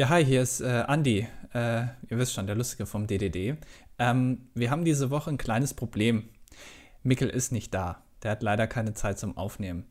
Ja, 0.00 0.08
hi, 0.08 0.24
hier 0.24 0.40
ist 0.40 0.62
äh, 0.62 0.84
Andi. 0.86 1.28
Äh, 1.52 1.82
ihr 2.08 2.16
wisst 2.16 2.32
schon, 2.32 2.46
der 2.46 2.56
Lustige 2.56 2.86
vom 2.86 3.06
DDD. 3.06 3.58
Ähm, 3.98 4.48
wir 4.54 4.70
haben 4.70 4.82
diese 4.82 5.10
Woche 5.10 5.28
ein 5.28 5.36
kleines 5.36 5.74
Problem. 5.74 6.30
Mikkel 7.02 7.28
ist 7.28 7.52
nicht 7.52 7.74
da. 7.74 8.02
Der 8.22 8.30
hat 8.30 8.42
leider 8.42 8.66
keine 8.66 8.94
Zeit 8.94 9.18
zum 9.18 9.36
Aufnehmen. 9.36 9.84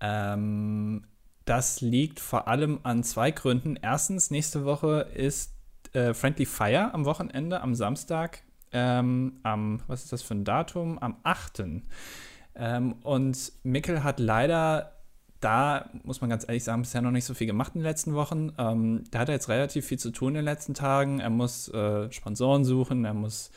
Ähm, 0.00 1.04
das 1.44 1.82
liegt 1.82 2.18
vor 2.18 2.48
allem 2.48 2.80
an 2.82 3.04
zwei 3.04 3.30
Gründen. 3.30 3.76
Erstens, 3.76 4.30
nächste 4.30 4.64
Woche 4.64 5.06
ist 5.14 5.52
äh, 5.92 6.14
Friendly 6.14 6.46
Fire 6.46 6.94
am 6.94 7.04
Wochenende, 7.04 7.60
am 7.60 7.74
Samstag. 7.74 8.44
Ähm, 8.72 9.38
am, 9.42 9.82
was 9.86 10.04
ist 10.04 10.14
das 10.14 10.22
für 10.22 10.32
ein 10.32 10.44
Datum? 10.46 10.98
Am 10.98 11.18
8. 11.24 11.64
Ähm, 12.54 12.92
und 13.02 13.52
Mikkel 13.64 14.02
hat 14.02 14.18
leider 14.18 15.01
da, 15.42 15.90
muss 16.04 16.20
man 16.20 16.30
ganz 16.30 16.44
ehrlich 16.46 16.64
sagen, 16.64 16.82
bisher 16.82 17.02
noch 17.02 17.10
nicht 17.10 17.24
so 17.24 17.34
viel 17.34 17.46
gemacht 17.46 17.72
in 17.74 17.80
den 17.80 17.88
letzten 17.88 18.14
Wochen. 18.14 18.52
Ähm, 18.58 19.04
da 19.10 19.20
hat 19.20 19.28
er 19.28 19.34
jetzt 19.34 19.48
relativ 19.48 19.86
viel 19.86 19.98
zu 19.98 20.10
tun 20.10 20.30
in 20.30 20.34
den 20.36 20.44
letzten 20.44 20.74
Tagen. 20.74 21.20
Er 21.20 21.30
muss 21.30 21.68
äh, 21.68 22.10
Sponsoren 22.10 22.64
suchen, 22.64 23.04
er 23.04 23.14
muss 23.14 23.50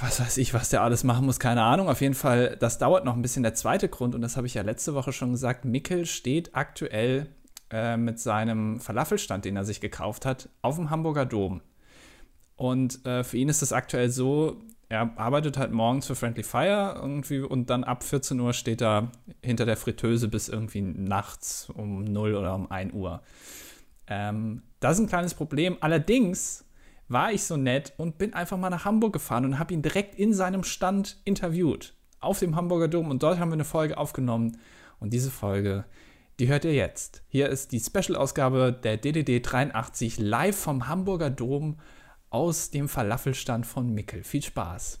was 0.00 0.20
weiß 0.20 0.36
ich, 0.38 0.54
was 0.54 0.68
der 0.68 0.82
alles 0.82 1.04
machen 1.04 1.26
muss, 1.26 1.40
keine 1.40 1.62
Ahnung. 1.62 1.88
Auf 1.88 2.00
jeden 2.00 2.14
Fall, 2.14 2.56
das 2.58 2.78
dauert 2.78 3.04
noch 3.04 3.14
ein 3.14 3.22
bisschen. 3.22 3.42
Der 3.42 3.54
zweite 3.54 3.88
Grund, 3.88 4.14
und 4.14 4.20
das 4.20 4.36
habe 4.36 4.46
ich 4.46 4.54
ja 4.54 4.62
letzte 4.62 4.94
Woche 4.94 5.12
schon 5.12 5.32
gesagt, 5.32 5.64
Mickel 5.64 6.06
steht 6.06 6.54
aktuell 6.54 7.26
äh, 7.70 7.96
mit 7.96 8.20
seinem 8.20 8.80
Falafelstand, 8.80 9.44
den 9.44 9.56
er 9.56 9.64
sich 9.64 9.80
gekauft 9.80 10.24
hat, 10.24 10.48
auf 10.62 10.76
dem 10.76 10.90
Hamburger 10.90 11.26
Dom. 11.26 11.62
Und 12.56 13.04
äh, 13.04 13.24
für 13.24 13.36
ihn 13.36 13.48
ist 13.48 13.62
es 13.62 13.72
aktuell 13.72 14.10
so, 14.10 14.62
er 14.88 15.18
arbeitet 15.18 15.58
halt 15.58 15.72
morgens 15.72 16.06
für 16.06 16.14
Friendly 16.14 16.44
Fire 16.44 16.94
irgendwie 17.00 17.40
und 17.40 17.70
dann 17.70 17.82
ab 17.82 18.04
14 18.04 18.38
Uhr 18.38 18.52
steht 18.52 18.80
er 18.80 19.10
hinter 19.42 19.66
der 19.66 19.76
Fritteuse 19.76 20.28
bis 20.28 20.48
irgendwie 20.48 20.80
nachts 20.80 21.68
um 21.74 22.04
0 22.04 22.34
oder 22.34 22.54
um 22.54 22.70
1 22.70 22.94
Uhr. 22.94 23.20
Ähm, 24.06 24.62
das 24.80 24.94
ist 24.94 25.00
ein 25.00 25.08
kleines 25.08 25.34
Problem. 25.34 25.76
Allerdings 25.80 26.64
war 27.08 27.32
ich 27.32 27.44
so 27.44 27.56
nett 27.56 27.92
und 27.96 28.18
bin 28.18 28.34
einfach 28.34 28.56
mal 28.56 28.70
nach 28.70 28.84
Hamburg 28.84 29.12
gefahren 29.12 29.44
und 29.44 29.58
habe 29.58 29.74
ihn 29.74 29.82
direkt 29.82 30.14
in 30.16 30.32
seinem 30.32 30.62
Stand 30.62 31.18
interviewt. 31.24 31.94
Auf 32.20 32.38
dem 32.38 32.56
Hamburger 32.56 32.88
Dom. 32.88 33.10
Und 33.10 33.22
dort 33.22 33.38
haben 33.38 33.50
wir 33.50 33.54
eine 33.54 33.64
Folge 33.64 33.98
aufgenommen. 33.98 34.58
Und 34.98 35.12
diese 35.12 35.30
Folge, 35.30 35.84
die 36.38 36.48
hört 36.48 36.64
ihr 36.64 36.74
jetzt. 36.74 37.22
Hier 37.28 37.48
ist 37.48 37.72
die 37.72 37.80
Special-Ausgabe 37.80 38.72
der 38.72 38.96
DDD 38.96 39.40
83 39.40 40.18
live 40.18 40.56
vom 40.56 40.88
Hamburger 40.88 41.30
Dom 41.30 41.76
aus 42.36 42.70
dem 42.70 42.86
Falafelstand 42.86 43.64
von 43.66 43.94
Mickel. 43.94 44.22
Viel 44.22 44.42
Spaß. 44.42 45.00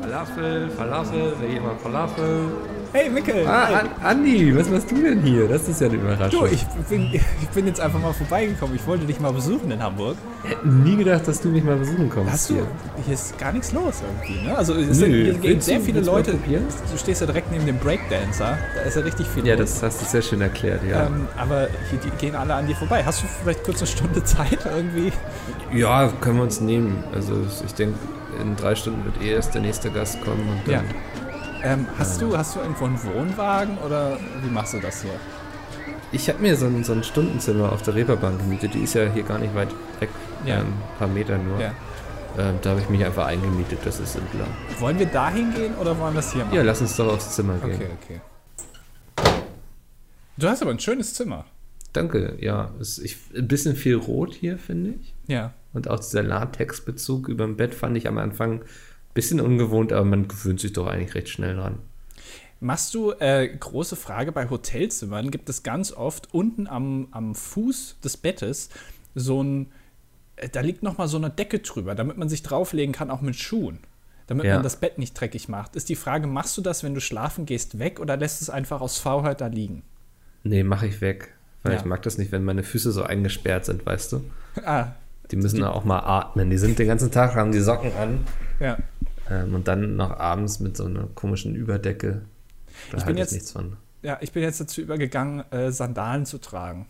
Falafel, 0.00 0.70
Falafel, 0.70 1.32
will 1.40 1.50
jemand 1.50 1.80
Falafel? 1.80 2.46
Hey 2.92 3.10
Mickel! 3.10 3.46
Ah, 3.46 3.80
An 3.80 3.88
Andi, 4.02 4.56
was 4.56 4.68
machst 4.70 4.90
du 4.90 5.02
denn 5.02 5.20
hier? 5.22 5.46
Das 5.48 5.68
ist 5.68 5.80
ja 5.80 5.88
eine 5.88 5.96
Überraschung. 5.96 6.40
Du, 6.40 6.46
ich 6.46 6.64
bin, 6.88 7.12
ich 7.12 7.48
bin 7.52 7.66
jetzt 7.66 7.80
einfach 7.80 8.00
mal 8.00 8.14
vorbeigekommen. 8.14 8.76
Ich 8.76 8.86
wollte 8.86 9.04
dich 9.04 9.20
mal 9.20 9.32
besuchen 9.32 9.70
in 9.70 9.82
Hamburg. 9.82 10.16
Ich 10.44 10.50
hätte 10.52 10.68
nie 10.68 10.96
gedacht, 10.96 11.26
dass 11.28 11.40
du 11.42 11.48
mich 11.48 11.64
mal 11.64 11.76
besuchen 11.76 12.08
kommst. 12.08 12.32
Hast 12.32 12.50
du? 12.50 12.54
hier. 12.54 12.66
Hier 13.04 13.14
ist 13.14 13.36
gar 13.38 13.52
nichts 13.52 13.72
los 13.72 13.96
irgendwie, 14.02 14.46
ne? 14.46 14.56
Also 14.56 14.74
es 14.74 14.86
Nö, 14.86 14.94
sind, 14.94 15.12
hier 15.12 15.34
gehen 15.34 15.60
sehr 15.60 15.80
viele 15.80 16.00
Leute. 16.00 16.32
Du 16.32 16.96
stehst 16.98 17.20
ja 17.20 17.26
direkt 17.26 17.50
neben 17.50 17.66
dem 17.66 17.78
Breakdancer. 17.78 18.56
Da 18.74 18.80
ist 18.82 18.96
ja 18.96 19.02
richtig 19.02 19.26
viel 19.26 19.46
Ja, 19.46 19.56
los. 19.56 19.72
das 19.74 19.82
hast 19.82 20.00
du 20.02 20.06
sehr 20.06 20.22
schön 20.22 20.40
erklärt, 20.40 20.80
ja. 20.88 21.06
Ähm, 21.08 21.26
aber 21.36 21.68
hier, 21.90 21.98
gehen 22.18 22.34
alle 22.36 22.54
an 22.54 22.66
dir 22.66 22.76
vorbei. 22.76 23.02
Hast 23.04 23.22
du 23.22 23.26
vielleicht 23.42 23.64
kurz 23.64 23.78
eine 23.80 23.86
Stunde 23.88 24.24
Zeit 24.24 24.60
irgendwie? 24.64 25.12
Ja, 25.72 26.08
können 26.20 26.36
wir 26.36 26.42
uns 26.44 26.60
nehmen. 26.60 27.04
Also 27.14 27.34
ich 27.64 27.74
denke, 27.74 27.98
in 28.40 28.56
drei 28.56 28.74
Stunden 28.74 29.04
wird 29.04 29.22
eh 29.22 29.32
erst 29.32 29.54
der 29.54 29.62
nächste 29.62 29.90
Gast 29.90 30.20
kommen 30.22 30.48
und 30.48 30.70
Ja. 30.70 30.78
dann. 30.82 30.94
Ähm, 31.80 31.86
hast, 31.98 32.20
du, 32.22 32.36
hast 32.36 32.54
du 32.54 32.60
irgendwo 32.60 32.84
einen 32.84 33.02
Wohnwagen 33.02 33.78
oder 33.78 34.16
wie 34.44 34.50
machst 34.50 34.74
du 34.74 34.80
das 34.80 35.02
hier? 35.02 35.10
Ich 36.12 36.28
habe 36.28 36.38
mir 36.40 36.56
so 36.56 36.66
ein, 36.66 36.84
so 36.84 36.92
ein 36.92 37.02
Stundenzimmer 37.02 37.72
auf 37.72 37.82
der 37.82 37.94
Reeperbahn 37.96 38.38
gemietet. 38.38 38.74
Die 38.74 38.80
ist 38.84 38.94
ja 38.94 39.06
hier 39.12 39.24
gar 39.24 39.38
nicht 39.38 39.54
weit 39.54 39.68
weg. 40.00 40.08
Ja. 40.44 40.60
Ähm, 40.60 40.66
ein 40.66 40.98
paar 40.98 41.08
Meter 41.08 41.36
nur. 41.36 41.60
Ja. 41.60 41.72
Ähm, 42.38 42.54
da 42.62 42.70
habe 42.70 42.80
ich 42.80 42.88
mich 42.88 43.04
einfach 43.04 43.26
eingemietet. 43.26 43.80
Das 43.84 43.98
ist 43.98 44.12
simpler. 44.12 44.46
Wollen 44.78 44.98
wir 44.98 45.06
da 45.06 45.30
hingehen 45.30 45.74
oder 45.74 45.98
wollen 45.98 46.14
wir 46.14 46.20
es 46.20 46.32
hier 46.32 46.44
machen? 46.44 46.54
Ja, 46.54 46.62
lass 46.62 46.80
uns 46.80 46.96
doch 46.96 47.12
aufs 47.12 47.34
Zimmer 47.34 47.54
gehen. 47.58 47.74
Okay, 47.74 47.90
okay. 48.04 48.20
Du 50.36 50.48
hast 50.48 50.62
aber 50.62 50.70
ein 50.70 50.78
schönes 50.78 51.14
Zimmer. 51.14 51.44
Danke, 51.92 52.36
ja. 52.40 52.70
Es, 52.80 52.98
ich, 52.98 53.16
ein 53.36 53.48
bisschen 53.48 53.74
viel 53.74 53.96
rot 53.96 54.34
hier, 54.34 54.58
finde 54.58 54.90
ich. 55.00 55.14
Ja. 55.26 55.52
Und 55.78 55.86
auch 55.88 56.00
dieser 56.00 56.24
Latexbezug 56.24 57.28
über 57.28 57.44
dem 57.44 57.56
Bett 57.56 57.72
fand 57.72 57.96
ich 57.96 58.08
am 58.08 58.18
Anfang 58.18 58.62
ein 58.62 58.64
bisschen 59.14 59.40
ungewohnt, 59.40 59.92
aber 59.92 60.04
man 60.04 60.26
gewöhnt 60.26 60.58
sich 60.58 60.72
doch 60.72 60.88
eigentlich 60.88 61.14
recht 61.14 61.28
schnell 61.28 61.54
dran. 61.54 61.78
Machst 62.58 62.94
du, 62.94 63.12
äh, 63.12 63.46
große 63.46 63.94
Frage, 63.94 64.32
bei 64.32 64.50
Hotelzimmern 64.50 65.30
gibt 65.30 65.48
es 65.48 65.62
ganz 65.62 65.92
oft 65.92 66.34
unten 66.34 66.66
am, 66.66 67.06
am 67.12 67.36
Fuß 67.36 67.98
des 68.02 68.16
Bettes 68.16 68.70
so 69.14 69.40
ein, 69.40 69.70
äh, 70.34 70.48
da 70.48 70.62
liegt 70.62 70.82
noch 70.82 70.98
mal 70.98 71.06
so 71.06 71.16
eine 71.16 71.30
Decke 71.30 71.60
drüber, 71.60 71.94
damit 71.94 72.16
man 72.16 72.28
sich 72.28 72.42
drauflegen 72.42 72.92
kann, 72.92 73.12
auch 73.12 73.20
mit 73.20 73.36
Schuhen. 73.36 73.78
Damit 74.26 74.46
Ja. 74.46 74.54
man 74.54 74.64
das 74.64 74.76
Bett 74.80 74.98
nicht 74.98 75.14
dreckig 75.18 75.48
macht. 75.48 75.76
Ist 75.76 75.88
die 75.88 75.94
Frage, 75.94 76.26
machst 76.26 76.58
du 76.58 76.60
das, 76.60 76.82
wenn 76.82 76.94
du 76.94 77.00
schlafen 77.00 77.46
gehst, 77.46 77.78
weg 77.78 78.00
oder 78.00 78.16
lässt 78.16 78.42
es 78.42 78.50
einfach 78.50 78.80
aus 78.80 78.98
Faulheit 78.98 79.40
da 79.40 79.46
liegen? 79.46 79.84
Nee, 80.42 80.64
mache 80.64 80.88
ich 80.88 81.00
weg. 81.00 81.34
Weil 81.62 81.74
Ja. 81.74 81.78
ich 81.78 81.84
mag 81.84 82.02
das 82.02 82.18
nicht, 82.18 82.32
wenn 82.32 82.42
meine 82.42 82.64
Füße 82.64 82.90
so 82.90 83.04
eingesperrt 83.04 83.66
sind, 83.66 83.86
weißt 83.86 84.12
du? 84.12 84.24
Ah, 84.64 84.88
Die 85.30 85.36
müssen 85.36 85.62
auch 85.64 85.84
mal 85.84 86.00
atmen. 86.00 86.50
Die 86.50 86.58
sind 86.58 86.78
den 86.78 86.86
ganzen 86.88 87.10
Tag, 87.10 87.34
haben 87.34 87.52
die 87.52 87.60
Socken 87.60 87.92
an. 87.94 88.20
ja. 88.60 88.78
Ähm, 89.30 89.54
und 89.54 89.68
dann 89.68 89.96
noch 89.96 90.18
abends 90.18 90.58
mit 90.58 90.74
so 90.76 90.86
einer 90.86 91.06
komischen 91.14 91.54
Überdecke. 91.54 92.22
Da 92.90 92.96
Ich 92.98 93.04
bin 93.04 93.18
jetzt- 93.18 93.32
nichts 93.32 93.52
von. 93.52 93.76
Ja, 94.02 94.16
ich 94.22 94.32
bin 94.32 94.42
jetzt 94.42 94.58
dazu 94.60 94.80
übergegangen, 94.80 95.44
äh, 95.52 95.70
Sandalen 95.70 96.24
zu 96.24 96.38
tragen. 96.38 96.86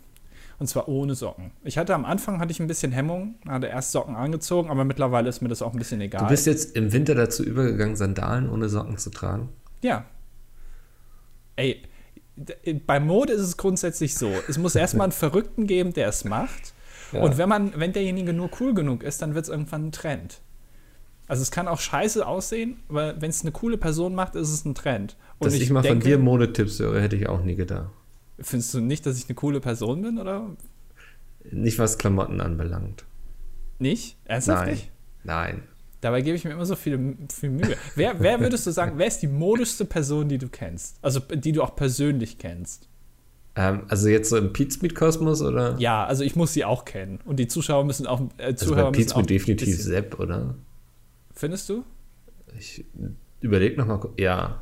Und 0.61 0.67
zwar 0.69 0.89
ohne 0.89 1.15
Socken. 1.17 1.51
Ich 1.65 1.79
hatte 1.79 1.95
am 1.95 2.05
Anfang 2.05 2.39
hatte 2.41 2.51
ich 2.53 2.61
ein 2.61 2.67
bisschen 2.69 2.93
Hemmung, 2.93 3.37
hatte 3.49 3.67
erst 3.67 3.91
Socken 3.93 4.15
angezogen, 4.15 4.71
aber 4.71 4.85
mittlerweile 4.85 5.29
ist 5.29 5.41
mir 5.41 5.49
das 5.49 5.63
auch 5.63 5.73
ein 5.73 5.79
bisschen 5.79 6.01
egal. 6.01 6.21
Du 6.23 6.29
bist 6.29 6.47
jetzt 6.47 6.77
im 6.77 6.93
Winter 6.93 7.15
dazu 7.17 7.43
übergegangen, 7.45 7.97
Sandalen 7.97 8.49
ohne 8.49 8.69
Socken 8.69 8.99
zu 8.99 9.11
tragen. 9.11 9.49
Ja. 9.83 10.05
Ey, 11.57 11.83
bei 12.87 13.01
Mode 13.01 13.33
ist 13.33 13.41
es 13.41 13.57
grundsätzlich 13.57 14.15
so. 14.15 14.31
Es 14.49 14.59
muss 14.59 14.75
erstmal 14.77 15.07
einen 15.07 15.13
Verrückten 15.13 15.67
geben, 15.67 15.93
der 15.93 16.09
es 16.09 16.25
macht. 16.25 16.73
Ja. 17.13 17.21
Und 17.23 17.39
wenn 17.39 17.49
man, 17.49 17.73
wenn 17.79 17.93
derjenige 17.93 18.33
nur 18.33 18.51
cool 18.61 18.75
genug 18.75 19.03
ist, 19.03 19.23
dann 19.23 19.35
wird 19.35 19.45
es 19.45 19.49
irgendwann 19.49 19.87
ein 19.87 19.93
Trend. 19.93 20.41
Also 21.27 21.43
es 21.43 21.51
kann 21.51 21.69
auch 21.69 21.81
scheiße 21.81 22.27
aussehen, 22.27 22.79
aber 22.89 23.21
wenn 23.21 23.31
es 23.31 23.43
eine 23.43 23.53
coole 23.53 23.77
Person 23.77 24.15
macht, 24.15 24.35
ist 24.35 24.51
es 24.51 24.65
ein 24.65 24.75
Trend. 24.75 25.17
Und 25.39 25.47
Dass 25.47 25.55
ich, 25.55 25.71
mal 25.71 25.83
von 25.83 25.91
denke- 26.01 26.07
dir 26.09 26.19
Modetipps 26.19 26.79
höre, 26.79 27.01
hätte 27.01 27.17
ich 27.17 27.29
auch 27.29 27.43
nie 27.45 27.55
gedacht. 27.55 27.91
Findest 28.41 28.73
du 28.75 28.81
nicht, 28.81 29.05
dass 29.07 29.19
ich 29.19 29.27
eine 29.29 29.35
coole 29.35 29.61
Person 29.61 30.03
bin, 30.03 30.19
oder 30.19 30.49
Nicht 31.51 31.79
was 31.79 31.99
Klamotten 31.99 32.41
anbelangt. 32.41 33.05
nicht? 33.79 34.17
Ernsthaft 34.25 34.63
Nein. 34.67 34.71
nicht? 34.75 34.91
Nein. 35.25 35.63
Dabei 36.01 36.23
gebe 36.23 36.37
ich 36.37 36.45
mir 36.45 36.53
immer 36.53 36.65
so 36.67 36.77
viel, 36.77 37.17
viel 37.33 37.51
Mühe. 37.51 37.77
wer, 37.97 38.21
wer 38.21 38.41
würdest 38.41 38.67
du 38.67 38.71
sagen, 38.71 38.93
wer 38.97 39.07
ist 39.09 39.21
die 39.21 39.27
modischste 39.27 39.85
Person, 39.85 40.29
die 40.29 40.39
du 40.39 40.49
kennst? 40.49 40.97
Also 41.03 41.21
die 41.21 41.53
du 41.53 41.63
auch 41.63 41.75
persönlich 41.77 42.39
kennst? 42.39 42.88
Ähm, 43.61 43.81
also 43.89 44.09
jetzt 44.09 44.31
so 44.31 44.37
im 44.37 44.53
Pizmeet-Kosmos 44.53 45.43
oder? 45.43 45.75
Ja, 45.81 46.05
also 46.07 46.23
ich 46.23 46.37
muss 46.37 46.53
sie 46.53 46.65
auch 46.65 46.85
kennen. 46.85 47.19
Und 47.25 47.41
die 47.41 47.49
Zuschauer 47.49 47.85
müssen 47.85 48.07
auch, 48.07 48.21
äh, 48.39 48.45
also 48.45 48.67
Zuhörer 48.67 48.93
bei 48.93 48.99
müssen 48.99 49.13
auch 49.15 49.27
definitiv 49.27 49.83
Sepp, 49.83 50.21
oder? 50.21 50.55
Findest 51.35 51.69
du? 51.69 51.83
Ich 52.57 52.85
überleg 53.41 53.77
noch 53.77 53.87
mal. 53.87 53.99
ku- 53.99 54.11
Ja, 54.17 54.61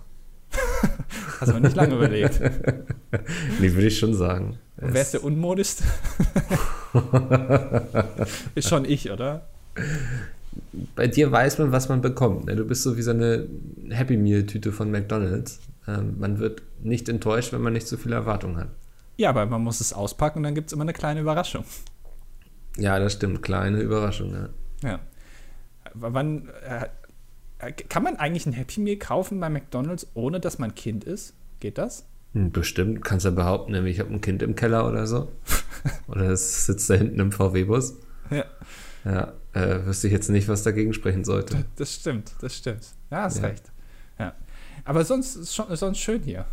Hast 1.40 1.50
aber 1.50 1.60
nicht 1.60 1.76
lange 1.76 1.94
überlegt. 1.96 2.40
nee, 3.60 3.72
würde 3.74 3.86
ich 3.88 3.98
schon 3.98 4.14
sagen. 4.14 4.58
Und 4.80 4.94
wer 4.94 5.02
ist 5.02 5.12
der 5.12 5.22
unmodischste? 5.24 5.84
ist 8.54 8.68
schon 8.68 8.84
ich, 8.86 9.10
oder? 9.10 9.46
Bei 10.94 11.06
dir 11.06 11.30
weiß 11.30 11.58
man, 11.58 11.72
was 11.72 11.88
man 11.90 12.00
bekommt. 12.00 12.46
Ne? 12.46 12.56
Du 12.56 12.64
bist 12.64 12.82
so 12.82 12.96
wie 12.96 13.02
so 13.02 13.10
eine 13.10 13.46
Happy 13.90 14.16
Meal-Tüte 14.16 14.72
von 14.72 14.90
McDonalds. 14.90 15.60
Ähm, 15.86 16.14
man 16.18 16.38
wird 16.38 16.62
nicht 16.82 17.08
enttäuscht, 17.10 17.52
wenn 17.52 17.60
man 17.60 17.72
nicht 17.74 17.86
so 17.86 17.96
viele 17.96 18.14
Erwartungen 18.14 18.56
hat. 18.56 18.68
Ja, 19.16 19.30
aber 19.30 19.46
man 19.46 19.62
muss 19.62 19.80
es 19.80 19.92
auspacken 19.92 20.38
und 20.38 20.42
dann 20.44 20.54
gibt 20.54 20.68
es 20.68 20.72
immer 20.72 20.82
eine 20.82 20.92
kleine 20.92 21.20
Überraschung. 21.20 21.64
Ja, 22.76 22.98
das 22.98 23.14
stimmt. 23.14 23.42
Kleine 23.42 23.80
Überraschung. 23.80 24.32
Ja. 24.32 24.48
Ja. 24.90 25.00
Wann 25.94 26.48
äh, 26.68 26.86
äh, 27.68 27.72
kann 27.72 28.02
man 28.02 28.16
eigentlich 28.16 28.44
ein 28.46 28.52
Happy 28.52 28.80
Meal 28.80 28.96
kaufen 28.96 29.40
bei 29.40 29.48
McDonalds, 29.48 30.06
ohne 30.14 30.40
dass 30.40 30.58
man 30.58 30.74
Kind 30.74 31.04
ist? 31.04 31.32
Geht 31.60 31.78
das? 31.78 32.04
Hm, 32.34 32.52
Bestimmt, 32.52 33.02
kannst 33.02 33.24
du 33.24 33.30
behaupten, 33.32 33.72
nämlich 33.72 33.94
ich 33.94 34.00
habe 34.00 34.12
ein 34.12 34.20
Kind 34.20 34.42
im 34.42 34.54
Keller 34.54 34.86
oder 34.86 35.06
so. 35.06 35.32
oder 36.08 36.28
es 36.30 36.66
sitzt 36.66 36.90
da 36.90 36.94
hinten 36.94 37.18
im 37.20 37.32
VW-Bus. 37.32 37.94
Ja. 38.30 38.44
Ja, 39.06 39.32
äh, 39.54 39.86
wüsste 39.86 40.08
ich 40.08 40.12
jetzt 40.12 40.28
nicht, 40.28 40.48
was 40.48 40.64
dagegen 40.64 40.92
sprechen 40.92 41.24
sollte. 41.24 41.64
Das 41.76 41.94
stimmt, 41.94 42.34
das 42.40 42.56
stimmt. 42.56 42.84
Ja, 43.10 43.22
hast 43.22 43.38
Ja. 43.38 43.46
recht. 43.46 43.72
Ja. 44.18 44.34
Aber 44.84 45.04
sonst 45.04 45.36
ist 45.36 45.54
schon 45.54 45.74
sonst 45.76 45.98
schön 45.98 46.22
hier. 46.22 46.44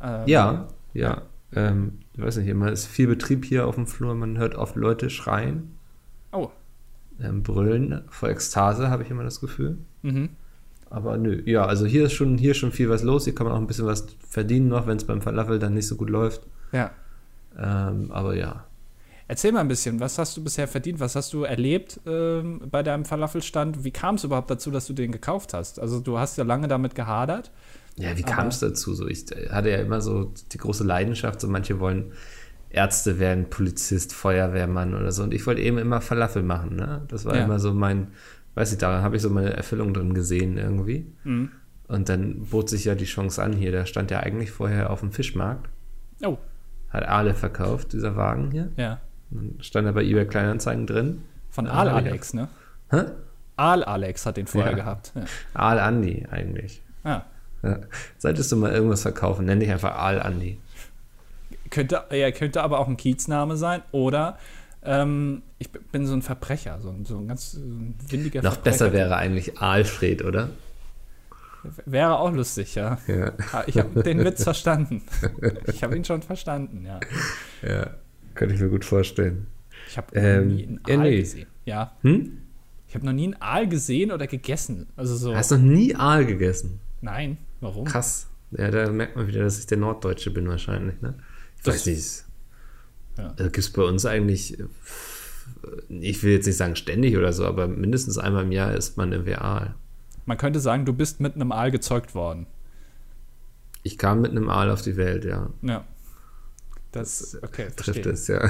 Ähm, 0.00 0.22
Ja, 0.26 0.68
ja. 0.94 1.22
Ähm, 1.54 1.98
ich 2.14 2.20
weiß 2.22 2.38
nicht, 2.38 2.48
immer 2.48 2.70
ist 2.72 2.86
viel 2.86 3.06
Betrieb 3.06 3.44
hier 3.44 3.66
auf 3.66 3.76
dem 3.76 3.86
Flur. 3.86 4.14
Man 4.14 4.38
hört 4.38 4.54
oft 4.56 4.76
Leute 4.76 5.10
schreien, 5.10 5.76
Oh. 6.32 6.50
ähm, 7.22 7.42
brüllen. 7.42 8.02
Vor 8.10 8.28
Ekstase 8.28 8.90
habe 8.90 9.02
ich 9.04 9.10
immer 9.10 9.24
das 9.24 9.40
Gefühl. 9.40 9.78
Mhm. 10.02 10.30
Aber 10.90 11.16
nö, 11.18 11.42
ja, 11.46 11.64
also 11.66 11.84
hier 11.86 12.04
ist 12.06 12.12
schon, 12.12 12.38
hier 12.38 12.52
ist 12.52 12.58
schon 12.58 12.72
viel 12.72 12.88
was 12.88 13.02
los. 13.02 13.24
Hier 13.24 13.34
kann 13.34 13.46
man 13.46 13.54
auch 13.56 13.60
ein 13.60 13.66
bisschen 13.66 13.86
was 13.86 14.06
verdienen 14.28 14.68
noch, 14.68 14.86
wenn 14.86 14.96
es 14.96 15.04
beim 15.04 15.20
Falafel 15.20 15.58
dann 15.58 15.74
nicht 15.74 15.86
so 15.88 15.96
gut 15.96 16.10
läuft. 16.10 16.42
Ja. 16.72 16.90
Ähm, 17.58 18.10
aber 18.12 18.36
ja. 18.36 18.64
Erzähl 19.28 19.50
mal 19.50 19.60
ein 19.60 19.68
bisschen, 19.68 19.98
was 19.98 20.18
hast 20.18 20.36
du 20.36 20.44
bisher 20.44 20.68
verdient? 20.68 21.00
Was 21.00 21.16
hast 21.16 21.32
du 21.32 21.42
erlebt 21.42 21.98
ähm, 22.06 22.60
bei 22.70 22.84
deinem 22.84 23.04
Falafelstand? 23.04 23.82
Wie 23.82 23.90
kam 23.90 24.14
es 24.14 24.22
überhaupt 24.24 24.48
dazu, 24.50 24.70
dass 24.70 24.86
du 24.86 24.92
den 24.92 25.10
gekauft 25.10 25.52
hast? 25.54 25.80
Also 25.80 25.98
du 25.98 26.18
hast 26.18 26.38
ja 26.38 26.44
lange 26.44 26.68
damit 26.68 26.94
gehadert. 26.94 27.50
Ja, 27.98 28.16
wie 28.16 28.22
kam 28.22 28.48
es 28.48 28.60
dazu? 28.60 28.94
So, 28.94 29.08
ich 29.08 29.24
hatte 29.50 29.70
ja 29.70 29.78
immer 29.78 30.00
so 30.00 30.32
die 30.52 30.58
große 30.58 30.84
Leidenschaft, 30.84 31.40
so 31.40 31.48
manche 31.48 31.80
wollen 31.80 32.12
Ärzte 32.68 33.18
werden, 33.18 33.48
Polizist, 33.48 34.12
Feuerwehrmann 34.12 34.94
oder 34.94 35.12
so. 35.12 35.22
Und 35.22 35.32
ich 35.32 35.46
wollte 35.46 35.62
eben 35.62 35.78
immer 35.78 36.00
Falafel 36.00 36.42
machen. 36.42 36.76
Ne? 36.76 37.02
Das 37.08 37.24
war 37.24 37.36
ja. 37.36 37.44
immer 37.44 37.58
so 37.58 37.72
mein, 37.72 38.08
weiß 38.54 38.72
ich, 38.72 38.78
daran 38.78 39.02
habe 39.02 39.16
ich 39.16 39.22
so 39.22 39.30
meine 39.30 39.54
Erfüllung 39.54 39.94
drin 39.94 40.12
gesehen 40.12 40.58
irgendwie. 40.58 41.10
Mhm. 41.24 41.50
Und 41.88 42.08
dann 42.08 42.46
bot 42.46 42.68
sich 42.68 42.84
ja 42.84 42.94
die 42.94 43.04
Chance 43.04 43.42
an 43.42 43.52
hier. 43.52 43.72
Da 43.72 43.86
stand 43.86 44.10
ja 44.10 44.20
eigentlich 44.20 44.50
vorher 44.50 44.90
auf 44.90 45.00
dem 45.00 45.12
Fischmarkt. 45.12 45.70
Oh. 46.22 46.36
Hat 46.90 47.08
Aale 47.08 47.34
verkauft, 47.34 47.92
dieser 47.92 48.16
Wagen 48.16 48.50
hier. 48.50 48.70
Ja. 48.76 49.00
Dann 49.30 49.54
stand 49.60 49.86
er 49.86 49.92
bei 49.92 50.02
eBay 50.02 50.26
Kleinanzeigen 50.26 50.86
drin. 50.86 51.22
Von 51.48 51.66
Aal 51.66 51.88
Alex, 51.88 52.34
ne? 52.34 52.48
Hä? 52.90 53.04
Aal 53.56 53.84
Alex 53.84 54.26
hat 54.26 54.36
den 54.36 54.46
vorher 54.46 54.72
ja. 54.72 54.76
gehabt. 54.76 55.12
Ja. 55.14 55.24
Aal 55.54 55.78
Andi 55.78 56.26
eigentlich. 56.30 56.82
Ah. 57.04 57.22
Solltest 58.18 58.52
du 58.52 58.56
mal 58.56 58.72
irgendwas 58.72 59.02
verkaufen, 59.02 59.46
nenn 59.46 59.60
dich 59.60 59.70
einfach 59.70 59.96
Aal 59.96 60.20
Andi. 60.20 60.58
Könnte, 61.70 62.04
ja, 62.12 62.30
könnte 62.30 62.62
aber 62.62 62.78
auch 62.78 62.88
ein 62.88 62.96
Kiezname 62.96 63.56
sein 63.56 63.82
oder 63.92 64.38
ähm, 64.82 65.42
ich 65.58 65.70
bin 65.70 66.06
so 66.06 66.14
ein 66.14 66.22
Verbrecher, 66.22 66.78
so 66.80 66.90
ein, 66.90 67.04
so 67.04 67.18
ein 67.18 67.26
ganz 67.28 67.52
so 67.52 67.60
ein 67.60 67.94
windiger 68.08 68.42
Noch 68.42 68.54
Verbrecher. 68.54 68.84
besser 68.84 68.92
wäre 68.92 69.16
eigentlich 69.16 69.58
Alfred, 69.58 70.24
oder? 70.24 70.50
Wäre 71.84 72.18
auch 72.18 72.32
lustig, 72.32 72.76
ja. 72.76 72.98
ja. 73.08 73.32
Ah, 73.52 73.64
ich 73.66 73.78
habe 73.78 74.02
den 74.02 74.24
Witz 74.24 74.44
verstanden. 74.44 75.02
Ich 75.66 75.82
habe 75.82 75.96
ihn 75.96 76.04
schon 76.04 76.22
verstanden, 76.22 76.86
ja. 76.86 77.00
Ja, 77.68 77.90
könnte 78.34 78.54
ich 78.54 78.60
mir 78.60 78.68
gut 78.68 78.84
vorstellen. 78.84 79.48
Ich 79.88 79.96
habe 79.96 80.14
ähm, 80.16 80.48
nie 80.48 80.66
einen 80.66 80.80
Aal 81.00 81.10
nee. 81.10 81.18
gesehen. 81.18 81.46
Ja. 81.64 81.92
Hm? 82.02 82.38
Ich 82.88 82.94
habe 82.94 83.04
noch 83.04 83.12
nie 83.12 83.24
einen 83.24 83.42
Aal 83.42 83.68
gesehen 83.68 84.12
oder 84.12 84.26
gegessen. 84.26 84.86
Also 84.96 85.16
so. 85.16 85.34
Hast 85.34 85.50
du 85.50 85.56
noch 85.56 85.64
nie 85.64 85.96
Aal 85.96 86.24
gegessen? 86.24 86.80
Nein, 87.00 87.38
warum? 87.60 87.84
Krass. 87.84 88.28
Ja, 88.52 88.70
da 88.70 88.90
merkt 88.90 89.16
man 89.16 89.26
wieder, 89.26 89.42
dass 89.42 89.58
ich 89.58 89.66
der 89.66 89.78
Norddeutsche 89.78 90.30
bin 90.30 90.48
wahrscheinlich, 90.48 91.00
ne? 91.00 91.14
Ich 91.56 91.62
das, 91.62 91.74
weiß 91.74 91.86
nicht. 91.86 92.24
Ja. 93.18 93.30
Also 93.30 93.44
gibt 93.44 93.58
es 93.58 93.72
bei 93.72 93.82
uns 93.82 94.06
eigentlich, 94.06 94.58
ich 95.88 96.22
will 96.22 96.32
jetzt 96.32 96.46
nicht 96.46 96.56
sagen 96.56 96.76
ständig 96.76 97.16
oder 97.16 97.32
so, 97.32 97.44
aber 97.46 97.66
mindestens 97.66 98.18
einmal 98.18 98.44
im 98.44 98.52
Jahr 98.52 98.74
isst 98.74 98.96
man 98.96 99.12
irgendwie 99.12 99.34
Aal. 99.34 99.74
Man 100.26 100.38
könnte 100.38 100.60
sagen, 100.60 100.84
du 100.84 100.92
bist 100.92 101.20
mit 101.20 101.34
einem 101.34 101.52
Aal 101.52 101.70
gezeugt 101.70 102.14
worden. 102.14 102.46
Ich 103.82 103.98
kam 103.98 104.20
mit 104.20 104.32
einem 104.32 104.48
Aal 104.48 104.70
auf 104.70 104.82
die 104.82 104.96
Welt, 104.96 105.24
ja. 105.24 105.50
Ja. 105.62 105.84
Das, 106.92 107.38
okay, 107.42 107.68
trifft 107.76 108.04
verstehe. 108.04 108.12
es, 108.12 108.26
ja. 108.26 108.44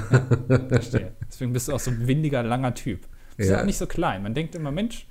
ja. 0.49 0.69
Verstehe. 0.69 1.13
Deswegen 1.29 1.53
bist 1.53 1.69
du 1.69 1.73
auch 1.73 1.81
so 1.81 1.91
ein 1.91 2.07
windiger, 2.07 2.43
langer 2.43 2.75
Typ. 2.75 3.03
Du 3.03 3.37
bist 3.39 3.51
ja. 3.51 3.59
ja 3.59 3.65
nicht 3.65 3.77
so 3.77 3.87
klein. 3.87 4.23
Man 4.23 4.35
denkt 4.35 4.55
immer, 4.55 4.71
Mensch, 4.71 5.07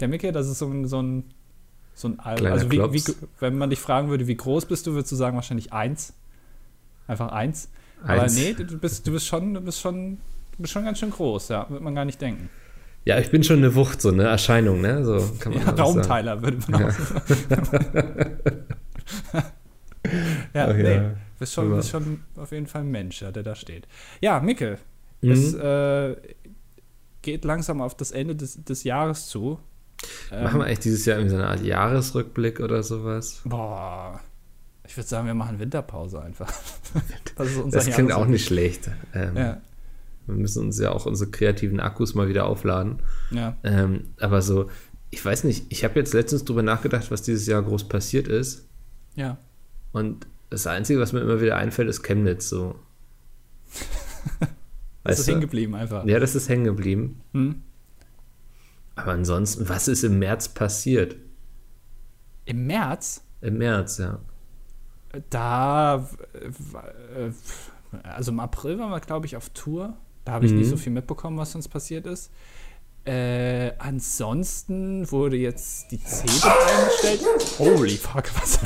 der 0.00 0.08
Mickey, 0.08 0.32
das 0.32 0.48
ist 0.48 0.58
so 0.58 0.68
ein, 0.68 0.86
so 0.86 1.00
ein, 1.00 1.32
so 2.00 2.08
ein. 2.08 2.18
Kleiner 2.18 2.52
also, 2.52 2.70
wie, 2.70 2.78
wie, 2.78 3.02
wenn 3.40 3.58
man 3.58 3.70
dich 3.70 3.78
fragen 3.78 4.08
würde, 4.08 4.26
wie 4.26 4.36
groß 4.36 4.66
bist 4.66 4.86
du, 4.86 4.92
würdest 4.92 5.12
du 5.12 5.16
sagen, 5.16 5.36
wahrscheinlich 5.36 5.72
eins. 5.72 6.14
Einfach 7.06 7.32
eins. 7.32 7.68
eins. 8.04 8.34
Aber 8.34 8.40
nee, 8.40 8.54
du 8.54 8.78
bist, 8.78 9.06
du 9.06 9.12
bist 9.12 9.26
schon, 9.26 9.54
du 9.54 9.60
bist 9.60 9.80
schon, 9.80 10.18
du 10.56 10.62
bist 10.62 10.72
schon 10.72 10.84
ganz 10.84 10.98
schön 10.98 11.10
groß, 11.10 11.48
ja. 11.48 11.68
Wird 11.68 11.82
man 11.82 11.94
gar 11.94 12.04
nicht 12.04 12.20
denken. 12.20 12.48
Ja, 13.04 13.18
ich 13.18 13.30
bin 13.30 13.42
schon 13.42 13.58
eine 13.58 13.74
Wucht, 13.74 14.02
so 14.02 14.10
eine 14.10 14.24
Erscheinung, 14.24 14.80
ne? 14.80 15.04
So 15.04 15.18
kann 15.38 15.54
man 15.54 15.66
ja, 15.66 15.70
Raumteiler 15.72 16.40
sagen. 16.40 16.42
würde 16.42 16.58
man 16.70 16.84
auch 16.84 16.90
sagen. 16.90 18.38
ja, 20.54 20.68
Ach, 20.68 20.74
nee. 20.74 20.94
Ja. 20.94 21.14
Bist 21.38 21.54
schon, 21.54 21.74
bist 21.74 21.88
schon 21.88 22.20
auf 22.36 22.52
jeden 22.52 22.66
Fall 22.66 22.82
ein 22.82 22.90
Mensch, 22.90 23.22
ja, 23.22 23.32
der 23.32 23.42
da 23.42 23.54
steht. 23.54 23.88
Ja, 24.20 24.40
Micke, 24.40 24.76
mhm. 25.22 25.30
es 25.30 25.54
äh, 25.54 26.16
geht 27.22 27.46
langsam 27.46 27.80
auf 27.80 27.96
das 27.96 28.10
Ende 28.10 28.36
des, 28.36 28.62
des 28.62 28.84
Jahres 28.84 29.28
zu. 29.28 29.58
Machen 30.30 30.54
ähm, 30.54 30.58
wir 30.58 30.64
eigentlich 30.66 30.78
dieses 30.80 31.04
Jahr 31.04 31.18
irgendwie 31.18 31.36
so 31.36 31.42
eine 31.42 31.48
Art 31.48 31.62
Jahresrückblick 31.62 32.60
oder 32.60 32.82
sowas? 32.82 33.40
Boah. 33.44 34.20
Ich 34.86 34.96
würde 34.96 35.08
sagen, 35.08 35.26
wir 35.26 35.34
machen 35.34 35.58
Winterpause 35.58 36.20
einfach. 36.20 36.52
das, 37.36 37.48
das 37.70 37.90
klingt 37.90 38.12
auch 38.12 38.26
nicht 38.26 38.44
schlecht. 38.44 38.90
Ähm, 39.14 39.36
ja. 39.36 39.60
Wir 40.26 40.34
müssen 40.34 40.66
uns 40.66 40.78
ja 40.78 40.92
auch 40.92 41.06
unsere 41.06 41.30
kreativen 41.30 41.80
Akkus 41.80 42.14
mal 42.14 42.28
wieder 42.28 42.46
aufladen. 42.46 43.00
Ja. 43.30 43.56
Ähm, 43.62 44.06
aber 44.18 44.42
so, 44.42 44.68
ich 45.10 45.24
weiß 45.24 45.44
nicht, 45.44 45.66
ich 45.68 45.84
habe 45.84 45.98
jetzt 45.98 46.14
letztens 46.14 46.44
drüber 46.44 46.62
nachgedacht, 46.62 47.10
was 47.10 47.22
dieses 47.22 47.46
Jahr 47.46 47.62
groß 47.62 47.88
passiert 47.88 48.28
ist. 48.28 48.66
Ja. 49.16 49.38
Und 49.92 50.26
das 50.50 50.66
Einzige, 50.66 51.00
was 51.00 51.12
mir 51.12 51.20
immer 51.20 51.40
wieder 51.40 51.56
einfällt, 51.56 51.88
ist 51.88 52.02
Chemnitz 52.02 52.48
so. 52.48 52.76
das 55.04 55.20
ist 55.20 55.28
hängen 55.28 55.40
geblieben 55.40 55.74
einfach. 55.74 56.04
Ja, 56.04 56.18
das 56.18 56.34
ist 56.34 56.48
hängen 56.48 56.64
geblieben. 56.64 57.20
Hm. 57.32 57.62
Aber 59.00 59.12
ansonsten, 59.12 59.68
was 59.68 59.88
ist 59.88 60.04
im 60.04 60.18
März 60.18 60.48
passiert? 60.48 61.16
Im 62.44 62.66
März? 62.66 63.22
Im 63.40 63.58
März, 63.58 63.98
ja. 63.98 64.18
Da, 65.30 66.06
äh, 66.34 67.30
also 68.02 68.30
im 68.30 68.40
April 68.40 68.78
waren 68.78 68.90
wir, 68.90 69.00
glaube 69.00 69.26
ich, 69.26 69.36
auf 69.36 69.48
Tour. 69.50 69.96
Da 70.24 70.32
habe 70.32 70.46
ich 70.46 70.52
mhm. 70.52 70.58
nicht 70.58 70.68
so 70.68 70.76
viel 70.76 70.92
mitbekommen, 70.92 71.38
was 71.38 71.52
sonst 71.52 71.68
passiert 71.68 72.06
ist. 72.06 72.30
Äh, 73.04 73.72
ansonsten 73.78 75.10
wurde 75.10 75.36
jetzt 75.36 75.90
die 75.90 75.98
CeBIT 75.98 76.44
eingestellt. 76.44 77.20
Holy 77.58 77.96
fuck, 77.96 78.24
was 78.38 78.58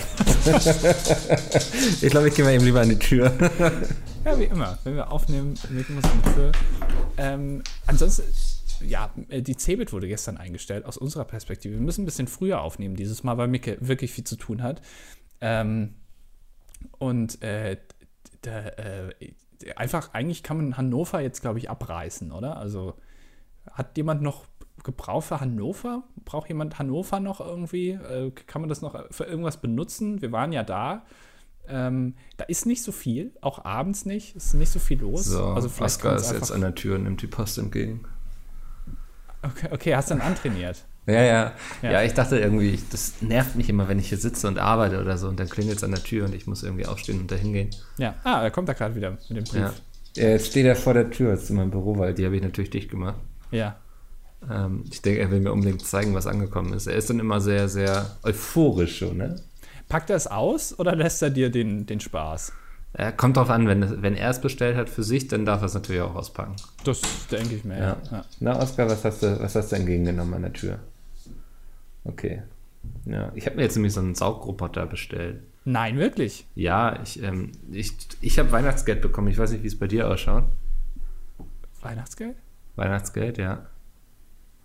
Ich 2.02 2.10
glaube, 2.10 2.28
ich 2.28 2.34
gehe 2.34 2.44
mal 2.44 2.52
eben 2.52 2.64
lieber 2.64 2.81
an 2.81 2.88
die 2.88 2.98
Tür. 2.98 3.32
ja, 4.25 4.38
wie 4.38 4.44
immer. 4.44 4.76
Wenn 4.82 4.96
wir 4.96 5.10
aufnehmen, 5.12 5.54
wir 5.70 5.96
uns 5.96 6.04
an 6.04 6.22
die 6.25 6.31
Tür. 6.32 6.52
Ähm, 7.16 7.62
ansonsten, 7.86 8.25
ja, 8.81 9.11
äh, 9.29 9.43
die 9.43 9.56
CeBIT 9.56 9.93
wurde 9.93 10.09
gestern 10.09 10.37
eingestellt, 10.37 10.85
aus 10.85 10.97
unserer 10.97 11.25
Perspektive. 11.25 11.75
Wir 11.75 11.81
müssen 11.81 12.03
ein 12.03 12.06
bisschen 12.06 12.29
früher 12.29 12.61
aufnehmen 12.61 12.97
dieses 12.97 13.25
Mal, 13.25 13.37
weil 13.38 13.49
Micke 13.49 13.76
wirklich 13.81 14.12
viel 14.12 14.25
zu 14.25 14.37
tun 14.37 14.62
hat. 14.62 14.82
Ähm, 15.41 15.94
und 16.99 17.43
äh, 17.43 17.79
da, 18.43 18.67
äh, 18.69 19.15
einfach, 19.76 20.12
eigentlich 20.12 20.43
kann 20.43 20.56
man 20.56 20.76
Hannover 20.76 21.21
jetzt, 21.21 21.41
glaube 21.41 21.59
ich, 21.59 21.71
abreißen, 21.71 22.32
oder? 22.32 22.56
Also 22.56 22.94
hat 23.71 23.97
jemand 23.97 24.23
noch 24.23 24.47
Gebrauch 24.82 25.23
für 25.23 25.41
Hannover? 25.41 26.05
Braucht 26.25 26.49
jemand 26.49 26.79
Hannover 26.79 27.20
noch 27.20 27.41
irgendwie? 27.41 27.91
Äh, 27.91 28.31
kann 28.47 28.61
man 28.61 28.69
das 28.69 28.82
noch 28.82 29.11
für 29.11 29.25
irgendwas 29.25 29.61
benutzen? 29.61 30.20
Wir 30.20 30.32
waren 30.32 30.53
ja 30.53 30.62
da. 30.62 31.05
Ähm, 31.67 32.15
da 32.37 32.44
ist 32.44 32.67
nicht 32.67 32.82
so 32.82 32.93
viel, 32.93 33.32
auch 33.41 33.65
abends 33.65 34.05
nicht. 34.05 34.37
Ist 34.37 34.55
nicht 34.55 34.70
so 34.70 34.79
viel 34.79 35.00
los. 35.00 35.25
So, 35.25 35.44
also 35.47 35.70
Oscar 35.82 36.17
ist 36.17 36.32
jetzt 36.32 36.53
an 36.53 36.61
der 36.61 36.75
Tür 36.75 36.97
und 36.97 37.05
nimmt 37.05 37.23
die 37.23 37.27
Post 37.27 37.56
entgegen. 37.59 38.05
Okay, 39.44 39.69
okay 39.72 39.96
hast 39.96 40.10
du 40.10 40.15
dann 40.15 40.27
antrainiert? 40.27 40.84
Ja, 41.06 41.20
ja, 41.20 41.53
ja. 41.82 41.93
Ja, 41.93 42.03
ich 42.03 42.15
dachte 42.15 42.39
irgendwie, 42.39 42.81
das 42.91 43.20
nervt 43.20 43.56
mich 43.56 43.69
immer, 43.69 43.89
wenn 43.89 43.98
ich 43.98 44.08
hier 44.08 44.19
sitze 44.19 44.48
und 44.48 44.58
arbeite 44.58 45.01
oder 45.01 45.19
so 45.19 45.29
und 45.29 45.39
dann 45.39 45.48
klingelt 45.48 45.77
es 45.77 45.84
an 45.84 45.91
der 45.91 46.03
Tür 46.03 46.24
und 46.24 46.34
ich 46.34 46.46
muss 46.46 46.63
irgendwie 46.63 46.86
aufstehen 46.86 47.20
und 47.20 47.31
da 47.31 47.36
hingehen. 47.36 47.70
Ja, 47.98 48.15
ah, 48.24 48.43
er 48.43 48.51
kommt 48.51 48.69
da 48.69 48.72
gerade 48.72 48.94
wieder 48.94 49.10
mit 49.10 49.31
dem 49.31 49.44
Brief. 49.44 49.82
Ja. 50.17 50.32
Jetzt 50.32 50.46
steht 50.46 50.65
er 50.65 50.77
vor 50.77 50.94
der 50.94 51.10
Tür 51.10 51.39
zu 51.39 51.53
meinem 51.53 51.70
Büro, 51.70 51.98
weil 51.98 52.15
die 52.15 52.24
habe 52.24 52.36
ich 52.36 52.43
natürlich 52.43 52.70
dicht 52.70 52.91
gemacht. 52.91 53.17
Ja. 53.51 53.77
Ähm, 54.51 54.84
ich 54.91 55.03
denke, 55.03 55.20
er 55.20 55.31
will 55.31 55.41
mir 55.41 55.53
unbedingt 55.53 55.84
zeigen, 55.84 56.15
was 56.15 56.27
angekommen 56.27 56.72
ist. 56.72 56.86
Er 56.86 56.94
ist 56.94 57.10
dann 57.10 57.19
immer 57.19 57.41
sehr, 57.41 57.69
sehr 57.69 58.17
euphorisch 58.22 58.98
schon, 58.98 59.19
ne? 59.19 59.36
Packt 59.89 60.08
er 60.08 60.17
es 60.17 60.27
aus 60.27 60.79
oder 60.79 60.94
lässt 60.94 61.22
er 61.22 61.31
dir 61.31 61.51
den, 61.51 61.84
den 61.84 62.01
Spaß? 62.01 62.53
Ja, 62.96 63.10
kommt 63.10 63.36
drauf 63.36 63.51
an, 63.51 63.67
wenn, 63.67 64.03
wenn 64.03 64.15
er 64.15 64.31
es 64.31 64.41
bestellt 64.41 64.77
hat 64.77 64.89
für 64.89 65.03
sich, 65.03 65.27
dann 65.27 65.44
darf 65.44 65.63
er 65.63 65.67
es 65.67 65.74
natürlich 65.74 66.03
auch 66.03 66.15
auspacken. 66.15 66.55
Das 66.84 67.01
denke 67.31 67.56
ich 67.56 67.65
mir, 67.65 67.79
ja. 67.79 67.96
ja. 68.10 68.24
Na, 68.39 68.60
Oskar, 68.60 68.89
was 68.89 69.05
hast, 69.05 69.22
du, 69.22 69.41
was 69.41 69.56
hast 69.56 69.72
du 69.72 69.77
entgegengenommen 69.77 70.34
an 70.34 70.43
der 70.43 70.53
Tür? 70.53 70.79
Okay. 72.05 72.43
Ja, 73.06 73.32
ich 73.34 73.46
habe 73.46 73.56
mir 73.56 73.63
jetzt 73.63 73.74
nämlich 73.74 73.94
so 73.94 74.01
einen 74.01 74.15
Saugroboter 74.15 74.86
bestellt. 74.86 75.43
Nein, 75.65 75.96
wirklich? 75.98 76.46
Ja, 76.55 77.01
ich, 77.03 77.22
ähm, 77.22 77.53
ich, 77.72 77.93
ich 78.20 78.39
habe 78.39 78.53
Weihnachtsgeld 78.53 79.01
bekommen. 79.01 79.29
Ich 79.29 79.39
weiß 79.39 79.51
nicht, 79.53 79.63
wie 79.63 79.69
es 79.69 79.79
bei 79.79 79.89
dir 79.89 80.08
ausschaut. 80.08 80.44
Weihnachtsgeld? 81.81 82.36
Weihnachtsgeld, 82.77 83.39
ja. 83.39 83.67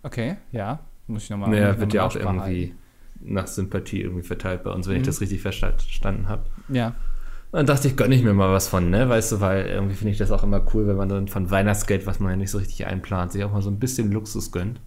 Okay, 0.02 0.36
ja. 0.52 0.80
Muss 1.06 1.24
ich 1.24 1.30
nochmal. 1.30 1.50
Naja, 1.50 1.78
wird 1.78 1.94
ja 1.94 2.04
auch 2.04 2.14
irgendwie 2.14 2.74
nach 3.20 3.46
Sympathie 3.46 4.02
irgendwie 4.02 4.22
verteilt 4.22 4.62
bei 4.62 4.70
uns, 4.70 4.86
wenn 4.86 4.94
mhm. 4.94 5.00
ich 5.00 5.06
das 5.06 5.20
richtig 5.20 5.42
verstanden 5.42 6.28
habe. 6.28 6.44
Ja. 6.68 6.94
Dann 7.52 7.66
dachte 7.66 7.88
ich, 7.88 7.96
gönne 7.96 8.14
ich 8.14 8.22
mir 8.22 8.32
mal 8.32 8.52
was 8.52 8.68
von, 8.68 8.90
ne? 8.90 9.08
Weißt 9.08 9.32
du, 9.32 9.40
weil 9.40 9.66
irgendwie 9.66 9.96
finde 9.96 10.12
ich 10.12 10.18
das 10.18 10.30
auch 10.30 10.44
immer 10.44 10.64
cool, 10.72 10.86
wenn 10.86 10.96
man 10.96 11.08
dann 11.08 11.28
von 11.28 11.50
Weihnachtsgeld, 11.50 12.06
was 12.06 12.20
man 12.20 12.30
ja 12.30 12.36
nicht 12.36 12.50
so 12.50 12.58
richtig 12.58 12.86
einplant, 12.86 13.32
sich 13.32 13.42
auch 13.44 13.52
mal 13.52 13.62
so 13.62 13.70
ein 13.70 13.78
bisschen 13.78 14.12
Luxus 14.12 14.52
gönnt. 14.52 14.80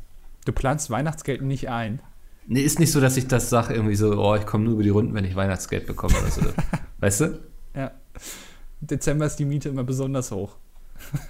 Du 0.46 0.52
planst 0.52 0.90
Weihnachtsgeld 0.90 1.42
nicht 1.42 1.70
ein? 1.70 2.00
Nee, 2.48 2.62
ist 2.62 2.80
nicht 2.80 2.92
so, 2.92 3.00
dass 3.00 3.18
ich 3.18 3.28
das 3.28 3.50
sage, 3.50 3.74
irgendwie 3.74 3.96
so, 3.96 4.18
oh, 4.18 4.36
ich 4.36 4.46
komme 4.46 4.66
nur 4.66 4.74
über 4.74 4.84
die 4.84 4.90
Runden, 4.90 5.14
wenn 5.14 5.26
ich 5.26 5.36
Weihnachtsgeld 5.36 5.88
bekomme 5.88 6.16
oder 6.18 6.32
so. 6.32 6.42
weißt 7.00 7.22
du? 7.22 7.40
Ja. 7.76 7.92
Dezember 8.82 9.26
ist 9.26 9.38
die 9.38 9.46
Miete 9.46 9.70
immer 9.70 9.84
besonders 9.84 10.32
hoch. 10.32 10.58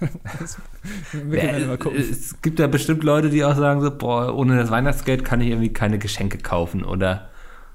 ja, 1.32 1.76
es 1.96 2.40
gibt 2.42 2.58
ja 2.58 2.66
bestimmt 2.66 3.02
Leute, 3.02 3.30
die 3.30 3.44
auch 3.44 3.56
sagen 3.56 3.80
so, 3.80 3.96
boah, 3.96 4.34
ohne 4.34 4.56
das 4.56 4.70
Weihnachtsgeld 4.70 5.24
kann 5.24 5.40
ich 5.40 5.48
irgendwie 5.48 5.72
keine 5.72 5.98
Geschenke 5.98 6.38
kaufen 6.38 6.84
oder 6.84 7.30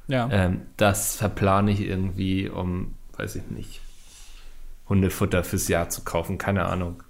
ja. 0.07 0.29
ähm, 0.31 0.61
das 0.77 1.15
verplane 1.15 1.71
ich 1.71 1.81
irgendwie, 1.81 2.47
um, 2.47 2.95
weiß 3.19 3.35
ich 3.35 3.47
nicht, 3.49 3.81
Hundefutter 4.87 5.43
fürs 5.43 5.67
Jahr 5.67 5.89
zu 5.89 6.03
kaufen, 6.03 6.37
keine 6.37 6.65
Ahnung. 6.65 7.03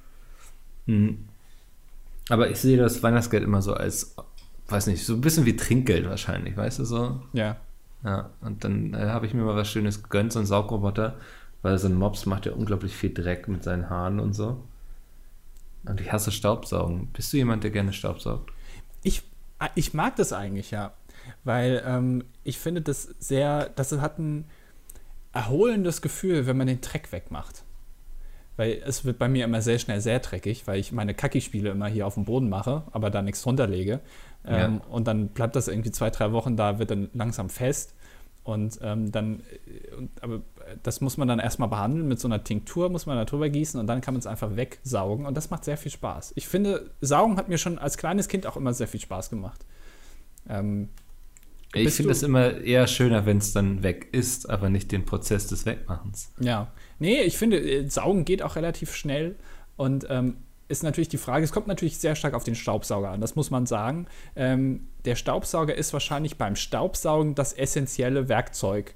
Mhm. 0.85 1.29
Aber 2.29 2.49
ich 2.49 2.57
sehe 2.57 2.77
das 2.77 3.01
Weihnachtsgeld 3.03 3.43
immer 3.43 3.61
so 3.61 3.73
als, 3.73 4.15
weiß 4.67 4.87
nicht, 4.87 5.05
so 5.05 5.13
ein 5.13 5.21
bisschen 5.21 5.45
wie 5.45 5.55
Trinkgeld 5.55 6.09
wahrscheinlich, 6.09 6.57
weißt 6.57 6.79
du 6.79 6.85
so? 6.85 7.21
Ja. 7.33 7.57
Ja, 8.03 8.29
und 8.41 8.63
dann 8.63 8.93
äh, 8.93 9.07
habe 9.07 9.25
ich 9.25 9.33
mir 9.33 9.43
mal 9.43 9.55
was 9.55 9.69
Schönes 9.69 10.03
gegönnt, 10.03 10.31
so 10.31 10.39
ein 10.39 10.45
Saugroboter, 10.45 11.17
weil 11.61 11.77
so 11.77 11.87
ein 11.87 11.95
Mops 11.95 12.25
macht 12.25 12.45
ja 12.45 12.53
unglaublich 12.53 12.95
viel 12.95 13.13
Dreck 13.13 13.47
mit 13.47 13.63
seinen 13.63 13.89
Haaren 13.89 14.19
und 14.19 14.33
so. 14.33 14.63
Und 15.85 15.99
ich 15.99 16.11
hasse 16.11 16.31
Staubsaugen. 16.31 17.07
Bist 17.07 17.33
du 17.33 17.37
jemand, 17.37 17.63
der 17.63 17.71
gerne 17.71 17.93
staubsaugt? 17.93 18.51
Ich, 19.03 19.23
ich 19.75 19.93
mag 19.93 20.15
das 20.15 20.33
eigentlich, 20.33 20.71
ja. 20.71 20.93
Weil 21.43 21.83
ähm, 21.85 22.23
ich 22.43 22.57
finde 22.57 22.81
das 22.81 23.03
sehr, 23.19 23.69
das 23.75 23.91
hat 23.91 24.17
ein 24.17 24.45
erholendes 25.33 26.01
Gefühl, 26.01 26.47
wenn 26.47 26.57
man 26.57 26.67
den 26.67 26.81
Dreck 26.81 27.11
wegmacht. 27.11 27.63
Weil 28.57 28.81
es 28.85 29.05
wird 29.05 29.19
bei 29.19 29.29
mir 29.29 29.45
immer 29.45 29.61
sehr 29.61 29.79
schnell 29.79 30.01
sehr 30.01 30.19
dreckig, 30.19 30.67
weil 30.67 30.79
ich 30.79 30.91
meine 30.91 31.13
Kacki-Spiele 31.13 31.69
immer 31.69 31.87
hier 31.87 32.05
auf 32.05 32.15
dem 32.15 32.25
Boden 32.25 32.49
mache, 32.49 32.83
aber 32.91 33.09
da 33.09 33.21
nichts 33.21 33.41
drunter 33.41 33.67
lege. 33.67 34.01
Ähm, 34.45 34.81
ja. 34.83 34.89
Und 34.89 35.07
dann 35.07 35.29
bleibt 35.29 35.55
das 35.55 35.67
irgendwie 35.67 35.91
zwei, 35.91 36.09
drei 36.09 36.33
Wochen 36.33 36.57
da, 36.57 36.77
wird 36.79 36.91
dann 36.91 37.09
langsam 37.13 37.49
fest. 37.49 37.95
Und 38.43 38.79
ähm, 38.81 39.11
dann, 39.11 39.43
und, 39.97 40.09
aber 40.23 40.41
das 40.81 41.01
muss 41.01 41.17
man 41.17 41.27
dann 41.27 41.39
erstmal 41.39 41.69
behandeln 41.69 42.07
mit 42.07 42.19
so 42.19 42.27
einer 42.27 42.43
Tinktur, 42.43 42.89
muss 42.89 43.05
man 43.05 43.15
da 43.15 43.25
drüber 43.25 43.49
gießen 43.49 43.79
und 43.79 43.85
dann 43.87 44.01
kann 44.01 44.13
man 44.13 44.19
es 44.19 44.27
einfach 44.27 44.55
wegsaugen 44.55 45.25
und 45.25 45.35
das 45.35 45.51
macht 45.51 45.65
sehr 45.65 45.77
viel 45.77 45.91
Spaß. 45.91 46.33
Ich 46.35 46.47
finde, 46.47 46.89
Saugen 46.99 47.37
hat 47.37 47.47
mir 47.47 47.57
schon 47.57 47.77
als 47.77 47.97
kleines 47.97 48.27
Kind 48.27 48.47
auch 48.47 48.57
immer 48.57 48.73
sehr 48.73 48.87
viel 48.87 48.99
Spaß 48.99 49.29
gemacht. 49.29 49.65
Ähm, 50.49 50.89
ich 51.73 51.93
finde 51.93 52.11
es 52.11 52.23
immer 52.23 52.61
eher 52.61 52.87
schöner, 52.87 53.25
wenn 53.25 53.37
es 53.37 53.53
dann 53.53 53.83
weg 53.83 54.09
ist, 54.11 54.49
aber 54.49 54.69
nicht 54.69 54.91
den 54.91 55.05
Prozess 55.05 55.47
des 55.47 55.65
Wegmachens. 55.65 56.31
Ja. 56.39 56.71
Nee, 56.97 57.21
ich 57.21 57.37
finde, 57.37 57.59
äh, 57.59 57.87
Saugen 57.87 58.25
geht 58.25 58.41
auch 58.41 58.55
relativ 58.55 58.95
schnell 58.95 59.35
und 59.75 60.07
ähm, 60.09 60.37
ist 60.67 60.83
natürlich 60.83 61.09
die 61.09 61.17
Frage, 61.17 61.43
es 61.43 61.51
kommt 61.51 61.67
natürlich 61.67 61.97
sehr 61.97 62.15
stark 62.15 62.33
auf 62.33 62.43
den 62.43 62.55
Staubsauger 62.55 63.09
an, 63.09 63.21
das 63.21 63.35
muss 63.35 63.51
man 63.51 63.65
sagen. 63.65 64.07
Ähm, 64.35 64.87
der 65.05 65.15
Staubsauger 65.15 65.75
ist 65.75 65.93
wahrscheinlich 65.93 66.37
beim 66.37 66.55
Staubsaugen 66.55 67.35
das 67.35 67.53
essentielle 67.53 68.29
Werkzeug, 68.29 68.93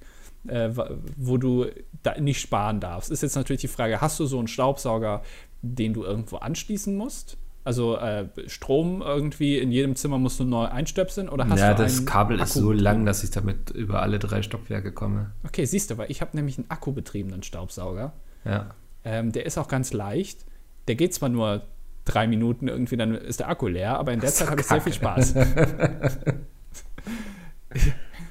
äh, 0.48 0.70
wo 1.18 1.38
du 1.38 1.68
da 2.04 2.20
nicht 2.20 2.42
sparen 2.42 2.80
darfst. 2.80 3.12
Ist 3.12 3.24
jetzt 3.24 3.36
natürlich 3.36 3.62
die 3.62 3.68
Frage, 3.68 4.02
hast 4.02 4.20
du 4.20 4.26
so 4.26 4.38
einen 4.38 4.48
Staubsauger, 4.48 5.24
den 5.62 5.94
du 5.94 6.04
irgendwo 6.04 6.38
anschließen 6.38 6.96
musst? 6.96 7.38
Also 7.66 7.96
äh, 7.98 8.28
Strom 8.48 9.02
irgendwie 9.02 9.58
in 9.58 9.72
jedem 9.72 9.96
Zimmer 9.96 10.18
musst 10.18 10.40
du 10.40 10.44
neu 10.44 10.66
einstöpseln 10.66 11.30
oder 11.30 11.48
hast 11.48 11.60
ja, 11.60 11.74
du 11.74 11.82
Ja, 11.82 11.88
das 11.88 12.06
Kabel 12.06 12.38
Akku 12.38 12.46
ist 12.46 12.54
so 12.56 12.72
lang, 12.74 13.06
dass 13.06 13.24
ich 13.24 13.32
damit 13.32 13.70
über 13.70 14.02
alle 14.02 14.20
drei 14.20 14.42
Stockwerke 14.42 14.92
komme. 14.92 15.32
Okay, 15.46 15.64
siehst 15.64 15.90
du, 15.90 15.98
weil 15.98 16.12
ich 16.12 16.22
habe 16.22 16.36
nämlich 16.36 16.58
einen 16.58 16.70
akkubetriebenen 16.70 17.42
Staubsauger. 17.42 18.12
Ja. 18.44 18.72
Ähm, 19.06 19.32
der 19.32 19.46
ist 19.46 19.58
auch 19.58 19.70
ganz 19.70 19.94
leicht. 19.94 20.46
Der 20.90 20.96
geht 20.96 21.14
zwar 21.14 21.30
nur 21.30 21.64
drei 22.04 22.28
Minuten 22.28 22.68
irgendwie, 22.68 22.98
dann 22.98 23.16
ist 23.16 23.40
der 23.40 23.48
Akku 23.48 23.68
leer, 23.68 23.98
aber 23.98 24.12
in 24.12 24.20
der 24.20 24.32
Zeit 24.32 24.50
habe 24.50 24.60
ich 24.60 24.68
sehr 24.68 24.82
viel 24.82 24.94
Spaß. 24.94 25.36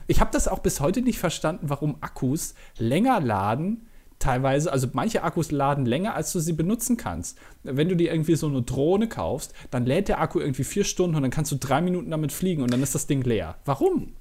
ich 0.07 0.21
habe 0.21 0.31
das 0.31 0.47
auch 0.47 0.59
bis 0.59 0.81
heute 0.81 1.01
nicht 1.01 1.19
verstanden, 1.19 1.71
warum 1.71 1.97
Akkus 2.03 2.55
länger 2.77 3.21
laden, 3.21 3.87
teilweise, 4.23 4.73
also 4.73 4.89
manche 4.93 5.23
Akkus 5.23 5.51
laden 5.51 5.85
länger, 5.85 6.15
als 6.15 6.33
du 6.33 6.41
sie 6.41 6.53
benutzen 6.53 6.97
kannst. 6.97 7.39
Wenn 7.63 7.89
du 7.89 7.97
dir 7.97 8.13
irgendwie 8.13 8.37
so 8.37 8.47
eine 8.47 8.63
Drohne 8.63 9.09
kaufst, 9.09 9.53
dann 9.71 9.85
lädt 9.85 10.09
der 10.09 10.21
Akku 10.21 10.39
irgendwie 10.39 10.65
vier 10.65 10.85
Stunden 10.85 11.17
und 11.17 11.23
dann 11.23 11.31
kannst 11.31 11.53
du 11.53 11.57
drei 11.57 11.81
Minuten 11.81 12.11
damit 12.11 12.33
fliegen 12.33 12.63
und 12.63 12.73
dann 12.73 12.83
ist 12.83 12.95
das 12.95 13.07
Ding 13.07 13.23
leer. 13.23 13.57
Warum? 13.65 14.13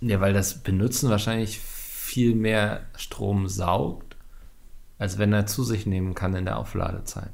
Ja, 0.00 0.20
weil 0.20 0.32
das 0.32 0.62
Benutzen 0.62 1.10
wahrscheinlich 1.10 1.60
viel 1.60 2.34
mehr 2.34 2.86
Strom 2.96 3.48
saugt, 3.48 4.16
als 4.98 5.18
wenn 5.18 5.32
er 5.32 5.46
zu 5.46 5.64
sich 5.64 5.86
nehmen 5.86 6.14
kann 6.14 6.34
in 6.34 6.44
der 6.46 6.58
Aufladezeit. 6.58 7.32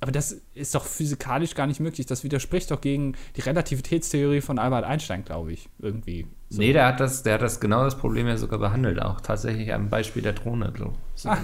Aber 0.00 0.12
das 0.12 0.42
ist 0.54 0.74
doch 0.74 0.84
physikalisch 0.84 1.54
gar 1.54 1.66
nicht 1.66 1.80
möglich. 1.80 2.06
Das 2.06 2.24
widerspricht 2.24 2.70
doch 2.70 2.80
gegen 2.80 3.14
die 3.36 3.40
Relativitätstheorie 3.40 4.40
von 4.40 4.58
Albert 4.58 4.84
Einstein, 4.84 5.24
glaube 5.24 5.52
ich, 5.52 5.68
irgendwie. 5.78 6.26
So. 6.48 6.60
Nee, 6.60 6.72
der 6.72 6.86
hat, 6.86 7.00
das, 7.00 7.22
der 7.22 7.34
hat 7.34 7.42
das 7.42 7.60
genau 7.60 7.84
das 7.84 7.96
Problem 7.98 8.26
ja 8.26 8.36
sogar 8.36 8.58
behandelt, 8.58 9.00
auch 9.00 9.20
tatsächlich 9.20 9.72
am 9.72 9.88
Beispiel 9.88 10.22
der 10.22 10.34
Drohne. 10.34 10.72
So, 10.76 10.92
so 11.14 11.28
ah. 11.28 11.38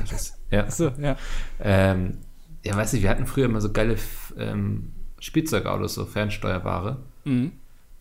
ja. 0.50 0.70
So, 0.70 0.92
ja. 1.00 1.16
Ähm, 1.60 2.18
ja, 2.64 2.76
weiß 2.76 2.92
nicht, 2.92 3.02
wir 3.02 3.10
hatten 3.10 3.26
früher 3.26 3.46
immer 3.46 3.60
so 3.60 3.72
geile 3.72 3.96
ähm, 4.38 4.92
Spielzeugautos, 5.18 5.94
so 5.94 6.06
fernsteuerbare. 6.06 7.02
Mhm. 7.24 7.52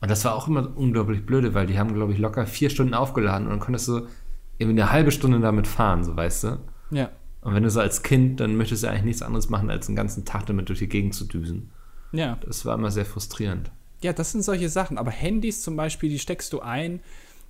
Und 0.02 0.10
das 0.10 0.26
war 0.26 0.36
auch 0.36 0.48
immer 0.48 0.76
unglaublich 0.76 1.26
blöde, 1.26 1.54
weil 1.54 1.68
die 1.68 1.78
haben, 1.78 1.94
glaube 1.94 2.14
ich, 2.14 2.20
locker 2.20 2.46
vier 2.48 2.70
Stunden 2.70 2.94
aufgeladen 2.94 3.48
und 3.48 3.54
dann 3.54 3.60
konntest 3.60 3.88
du 3.88 4.08
irgendwie 4.58 4.82
eine 4.82 4.92
halbe 4.92 5.12
Stunde 5.12 5.40
damit 5.40 5.68
fahren, 5.68 6.04
so 6.04 6.16
weißt 6.16 6.44
du. 6.44 6.60
Ja. 6.92 7.10
Und 7.42 7.56
wenn 7.56 7.64
du 7.64 7.70
so 7.70 7.80
als 7.80 8.04
Kind, 8.04 8.40
dann 8.40 8.56
möchtest 8.56 8.84
du 8.84 8.88
eigentlich 8.88 9.04
nichts 9.04 9.22
anderes 9.22 9.50
machen, 9.50 9.70
als 9.70 9.88
einen 9.88 9.96
ganzen 9.96 10.26
Tag 10.26 10.46
damit 10.46 10.70
durch 10.70 10.80
die 10.80 10.90
Gegend 10.90 11.16
zu 11.16 11.26
düsen. 11.26 11.72
Ja. 12.12 12.38
Das 12.46 12.66
war 12.66 12.76
immer 12.76 12.92
sehr 12.92 13.06
frustrierend. 13.06 13.72
Ja, 14.02 14.14
das 14.14 14.32
sind 14.32 14.44
solche 14.44 14.70
Sachen. 14.70 14.98
Aber 14.98 15.12
Handys 15.12 15.62
zum 15.62 15.76
Beispiel, 15.76 16.10
die 16.10 16.20
steckst 16.20 16.54
du 16.54 16.62
ein 16.62 17.02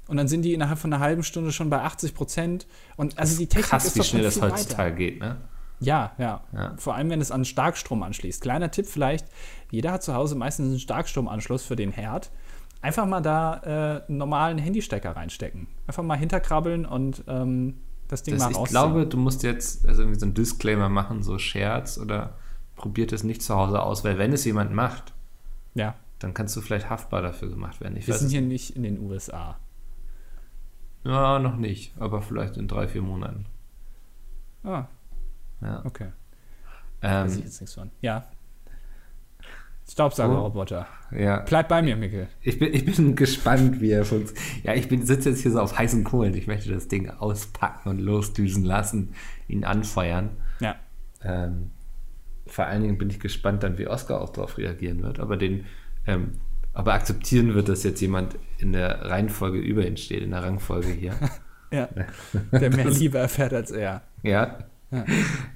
und 0.07 0.17
dann 0.17 0.27
sind 0.27 0.43
die 0.43 0.53
innerhalb 0.53 0.79
von 0.79 0.93
einer 0.93 1.01
halben 1.01 1.23
Stunde 1.23 1.51
schon 1.51 1.69
bei 1.69 1.81
80 1.81 2.13
Prozent. 2.13 2.67
Und 2.95 3.17
also 3.17 3.37
die 3.37 3.47
Technik 3.47 3.69
krass, 3.69 3.85
ist 3.85 3.95
wie 3.97 4.03
schnell 4.03 4.23
das 4.23 4.41
heutzutage 4.41 4.95
geht, 4.95 5.19
ne? 5.19 5.37
Ja, 5.81 6.11
ja, 6.19 6.43
ja, 6.53 6.75
Vor 6.77 6.93
allem, 6.93 7.09
wenn 7.09 7.21
es 7.21 7.31
an 7.31 7.43
Starkstrom 7.43 8.03
anschließt. 8.03 8.41
Kleiner 8.41 8.69
Tipp 8.69 8.85
vielleicht: 8.85 9.25
Jeder 9.71 9.91
hat 9.93 10.03
zu 10.03 10.13
Hause 10.13 10.35
meistens 10.35 10.67
einen 10.67 10.79
Starkstromanschluss 10.79 11.63
für 11.63 11.75
den 11.75 11.91
Herd. 11.91 12.29
Einfach 12.81 13.07
mal 13.07 13.21
da 13.21 13.61
äh, 13.63 14.07
einen 14.07 14.17
normalen 14.17 14.59
Handystecker 14.59 15.15
reinstecken. 15.15 15.67
Einfach 15.87 16.03
mal 16.03 16.17
hinterkrabbeln 16.17 16.85
und 16.85 17.23
ähm, 17.27 17.77
das 18.11 18.23
Ding 18.23 18.35
das, 18.35 18.41
mal 18.41 18.47
rausziehen. 18.47 18.65
Ich 18.65 18.69
glaube, 18.71 19.07
du 19.07 19.17
musst 19.17 19.41
jetzt 19.43 19.87
also 19.87 20.01
irgendwie 20.01 20.19
so 20.19 20.25
einen 20.25 20.33
Disclaimer 20.33 20.89
machen, 20.89 21.23
so 21.23 21.39
Scherz 21.39 21.97
oder 21.97 22.35
probiert 22.75 23.13
es 23.13 23.23
nicht 23.23 23.41
zu 23.41 23.55
Hause 23.55 23.81
aus, 23.81 24.03
weil 24.03 24.17
wenn 24.17 24.33
es 24.33 24.43
jemand 24.43 24.73
macht, 24.73 25.13
ja. 25.73 25.95
dann 26.19 26.33
kannst 26.33 26.55
du 26.55 26.61
vielleicht 26.61 26.89
haftbar 26.89 27.21
dafür 27.21 27.49
gemacht 27.49 27.79
werden. 27.79 27.95
Ich 27.95 28.07
Wir 28.07 28.15
sind 28.15 28.29
hier 28.29 28.41
nicht 28.41 28.75
in 28.75 28.83
den 28.83 28.99
USA. 28.99 29.57
Ja, 31.03 31.39
noch 31.39 31.55
nicht, 31.55 31.93
aber 31.99 32.21
vielleicht 32.21 32.57
in 32.57 32.67
drei, 32.67 32.87
vier 32.87 33.01
Monaten. 33.01 33.45
Ah. 34.63 34.85
Ja. 35.61 35.85
Okay. 35.85 36.11
Ähm, 37.01 37.25
Weiß 37.25 37.37
ich 37.37 37.45
jetzt 37.45 37.61
nichts 37.61 37.73
von. 37.73 37.91
Ja. 38.01 38.25
Staubsaugerroboter. 39.91 40.87
Ja. 41.11 41.39
Bleib 41.39 41.67
bei 41.67 41.81
mir, 41.81 41.97
Mikkel. 41.97 42.29
Ich 42.39 42.59
bin, 42.59 42.73
ich 42.73 42.85
bin 42.85 43.13
gespannt, 43.13 43.81
wie 43.81 43.91
er 43.91 44.05
funktioniert. 44.05 44.45
Ja, 44.63 44.73
ich 44.73 44.87
sitze 45.05 45.31
jetzt 45.31 45.41
hier 45.41 45.51
so 45.51 45.59
auf 45.59 45.77
heißen 45.77 46.05
Kohlen. 46.05 46.33
Ich 46.33 46.47
möchte 46.47 46.73
das 46.73 46.87
Ding 46.87 47.09
auspacken 47.09 47.89
und 47.89 47.99
losdüsen 47.99 48.63
lassen, 48.63 49.13
ihn 49.49 49.65
anfeuern. 49.65 50.29
Ja. 50.61 50.77
Ähm, 51.21 51.71
vor 52.47 52.65
allen 52.65 52.83
Dingen 52.83 52.97
bin 52.97 53.09
ich 53.09 53.19
gespannt 53.19 53.63
dann, 53.63 53.77
wie 53.77 53.87
Oscar 53.87 54.21
auch 54.21 54.29
darauf 54.29 54.57
reagieren 54.57 55.03
wird. 55.03 55.19
Aber 55.19 55.35
den, 55.35 55.65
ähm, 56.07 56.35
aber 56.73 56.93
akzeptieren 56.93 57.53
wird, 57.53 57.67
dass 57.67 57.83
jetzt 57.83 57.99
jemand 57.99 58.37
in 58.59 58.71
der 58.71 59.09
Reihenfolge 59.09 59.59
über 59.59 59.85
ihn 59.85 59.97
steht, 59.97 60.23
in 60.23 60.31
der 60.31 60.43
Rangfolge 60.43 60.87
hier. 60.87 61.15
ja. 61.71 61.89
Der 62.53 62.69
mehr 62.73 62.89
Liebe 62.89 63.17
erfährt 63.17 63.53
als 63.53 63.71
er. 63.71 64.03
Ja. 64.23 64.59
Ja, 64.89 65.05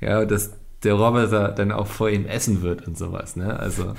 ja 0.02 0.26
dass 0.26 0.58
der 0.84 0.96
Roboter 0.96 1.54
dann 1.54 1.72
auch 1.72 1.88
vor 1.88 2.10
ihm 2.10 2.26
essen 2.26 2.62
wird 2.62 2.86
und 2.86 2.98
sowas, 2.98 3.38
ne? 3.38 3.58
Also 3.58 3.94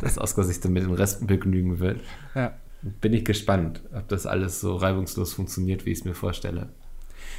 dass 0.00 0.18
Oscar 0.18 0.44
sich 0.44 0.60
dann 0.60 0.72
mit 0.72 0.82
den 0.82 0.94
Resten 0.94 1.26
begnügen 1.26 1.78
wird. 1.78 2.00
Ja. 2.34 2.54
Bin 2.82 3.12
ich 3.12 3.24
gespannt, 3.24 3.82
ob 3.94 4.08
das 4.08 4.26
alles 4.26 4.60
so 4.60 4.76
reibungslos 4.76 5.34
funktioniert, 5.34 5.84
wie 5.84 5.90
ich 5.90 5.98
es 5.98 6.04
mir 6.04 6.14
vorstelle. 6.14 6.70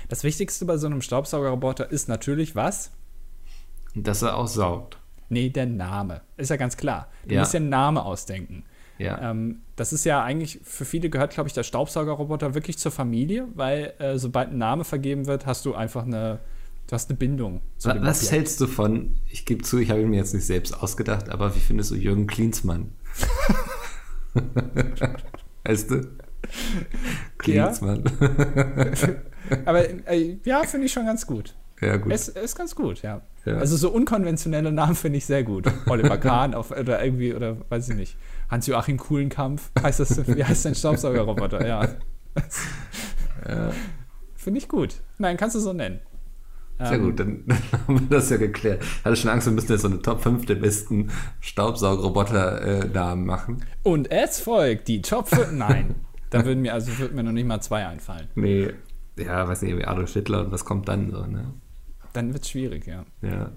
Das 0.09 0.23
Wichtigste 0.23 0.65
bei 0.65 0.77
so 0.77 0.87
einem 0.87 1.01
Staubsaugerroboter 1.01 1.91
ist 1.91 2.07
natürlich 2.07 2.55
was? 2.55 2.91
Dass 3.95 4.21
er 4.21 4.37
aussaugt. 4.37 4.97
Nee, 5.29 5.49
der 5.49 5.65
Name. 5.65 6.21
Ist 6.37 6.49
ja 6.49 6.57
ganz 6.57 6.77
klar. 6.77 7.07
Du 7.25 7.35
ja. 7.35 7.39
musst 7.39 7.53
ja 7.53 7.59
einen 7.59 7.69
Namen 7.69 7.97
ausdenken. 7.97 8.63
Ja. 8.97 9.31
Ähm, 9.31 9.61
das 9.75 9.93
ist 9.93 10.05
ja 10.05 10.23
eigentlich, 10.23 10.59
für 10.63 10.85
viele 10.85 11.09
gehört, 11.09 11.33
glaube 11.33 11.47
ich, 11.47 11.53
der 11.53 11.63
Staubsaugerroboter 11.63 12.53
wirklich 12.53 12.77
zur 12.77 12.91
Familie, 12.91 13.47
weil 13.55 13.93
äh, 13.97 14.17
sobald 14.19 14.49
ein 14.49 14.57
Name 14.57 14.83
vergeben 14.83 15.25
wird, 15.25 15.45
hast 15.45 15.65
du 15.65 15.73
einfach 15.73 16.05
eine, 16.05 16.39
Du 16.91 16.95
hast 16.95 17.09
eine 17.09 17.17
Bindung. 17.17 17.61
Was, 17.81 18.01
was 18.01 18.31
hältst 18.33 18.59
du 18.59 18.67
von, 18.67 19.15
ich 19.29 19.45
gebe 19.45 19.63
zu, 19.63 19.77
ich 19.77 19.89
habe 19.91 20.01
ihn 20.01 20.09
mir 20.09 20.17
jetzt 20.17 20.33
nicht 20.33 20.45
selbst 20.45 20.77
ausgedacht, 20.77 21.29
aber 21.29 21.55
wie 21.55 21.61
findest 21.61 21.91
du 21.91 21.95
Jürgen 21.95 22.27
Klinsmann? 22.27 22.91
weißt 25.63 25.89
du? 25.89 26.01
Klinsmann. 27.37 28.03
Ja. 28.19 29.57
aber 29.65 29.89
äh, 30.09 30.37
ja, 30.43 30.63
finde 30.63 30.87
ich 30.87 30.91
schon 30.91 31.05
ganz 31.05 31.25
gut. 31.25 31.55
Ja, 31.79 31.95
gut. 31.95 32.11
Es 32.11 32.27
ist 32.27 32.57
ganz 32.57 32.75
gut, 32.75 33.01
ja. 33.03 33.21
ja. 33.45 33.55
Also 33.55 33.77
so 33.77 33.89
unkonventionelle 33.89 34.73
Namen 34.73 34.95
finde 34.95 35.19
ich 35.19 35.25
sehr 35.25 35.45
gut. 35.45 35.71
Oliver 35.85 36.17
Kahn 36.17 36.53
auf, 36.53 36.71
oder 36.71 37.01
irgendwie, 37.01 37.33
oder 37.33 37.55
weiß 37.69 37.87
ich 37.87 37.95
nicht. 37.95 38.17
Hans-Joachim 38.49 38.97
Kuhlenkampf, 38.97 39.71
heißt 39.81 40.01
das, 40.01 40.27
wie 40.27 40.43
heißt 40.43 40.65
dein 40.65 40.75
Staubsaugerroboter? 40.75 41.65
Ja. 41.65 41.87
ja. 43.47 43.71
Finde 44.35 44.57
ich 44.57 44.67
gut. 44.67 44.95
Nein, 45.19 45.37
kannst 45.37 45.55
du 45.55 45.61
so 45.61 45.71
nennen. 45.71 46.01
Sehr 46.83 46.93
ähm, 46.93 47.03
gut, 47.03 47.19
dann, 47.19 47.43
dann, 47.47 47.57
haben 47.87 47.99
wir 47.99 48.17
das 48.17 48.29
ja 48.29 48.37
geklärt. 48.37 48.81
Ich 48.83 49.05
hatte 49.05 49.15
schon 49.15 49.29
Angst, 49.29 49.47
wir 49.47 49.53
müssen 49.53 49.71
jetzt 49.71 49.81
so 49.81 49.87
eine 49.87 50.01
Top 50.01 50.21
5 50.21 50.45
der 50.45 50.55
besten 50.55 51.11
Staubsaugerroboter-Namen 51.39 53.23
äh, 53.23 53.27
machen. 53.27 53.65
Und 53.83 54.09
es 54.11 54.39
folgt 54.39 54.87
die 54.87 55.01
Top 55.01 55.27
5. 55.27 55.51
Nein, 55.53 55.95
da 56.29 56.45
würden 56.45 56.61
mir, 56.61 56.73
also 56.73 56.97
würden 56.97 57.15
mir 57.15 57.23
noch 57.23 57.31
nicht 57.31 57.47
mal 57.47 57.61
zwei 57.61 57.85
einfallen. 57.85 58.27
Nee, 58.35 58.73
ja, 59.17 59.47
weiß 59.47 59.61
nicht, 59.61 59.77
wie 59.77 59.85
Adolf 59.85 60.13
Hitler 60.13 60.45
und 60.45 60.51
was 60.51 60.65
kommt 60.65 60.87
dann 60.87 61.11
so, 61.11 61.25
ne? 61.25 61.53
Dann 62.13 62.33
wird 62.33 62.43
es 62.43 62.49
schwierig, 62.49 62.87
ja. 62.87 63.05
Ja. 63.21 63.51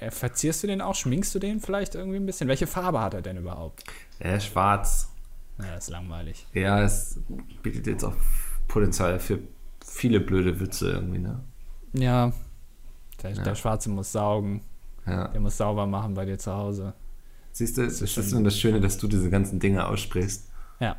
Äh, 0.00 0.10
verzierst 0.10 0.62
du 0.62 0.66
den 0.66 0.80
auch? 0.80 0.94
Schminkst 0.94 1.34
du 1.34 1.38
den 1.38 1.60
vielleicht 1.60 1.94
irgendwie 1.94 2.16
ein 2.16 2.26
bisschen? 2.26 2.48
Welche 2.48 2.66
Farbe 2.66 3.00
hat 3.00 3.14
er 3.14 3.22
denn 3.22 3.36
überhaupt? 3.36 3.84
Er 4.18 4.36
ist 4.36 4.46
schwarz. 4.46 5.12
Ja, 5.58 5.74
das 5.74 5.84
ist 5.84 5.90
langweilig. 5.90 6.46
Ja, 6.54 6.82
es 6.82 7.20
bietet 7.62 7.86
jetzt 7.86 8.04
auch 8.04 8.16
Potenzial 8.68 9.20
für 9.20 9.38
viele 9.84 10.20
blöde 10.20 10.58
Witze 10.58 10.90
irgendwie, 10.90 11.18
ne? 11.18 11.44
Ja. 11.92 12.32
Der, 13.22 13.30
Ja. 13.32 13.42
der 13.42 13.54
Schwarze 13.54 13.90
muss 13.90 14.12
saugen. 14.12 14.62
Ja. 15.06 15.28
Der 15.28 15.40
muss 15.40 15.56
sauber 15.56 15.86
machen 15.86 16.14
bei 16.14 16.24
dir 16.24 16.38
zu 16.38 16.52
Hause. 16.52 16.94
Siehst 17.52 17.76
du, 17.76 17.82
es 17.82 18.00
ist 18.00 18.12
schon- 18.12 18.44
das 18.44 18.58
Schöne, 18.58 18.80
dass 18.80 18.98
du 18.98 19.06
diese 19.08 19.28
ganzen 19.30 19.58
Dinge 19.60 19.86
aussprichst 19.86 20.48
Ja. 20.80 20.96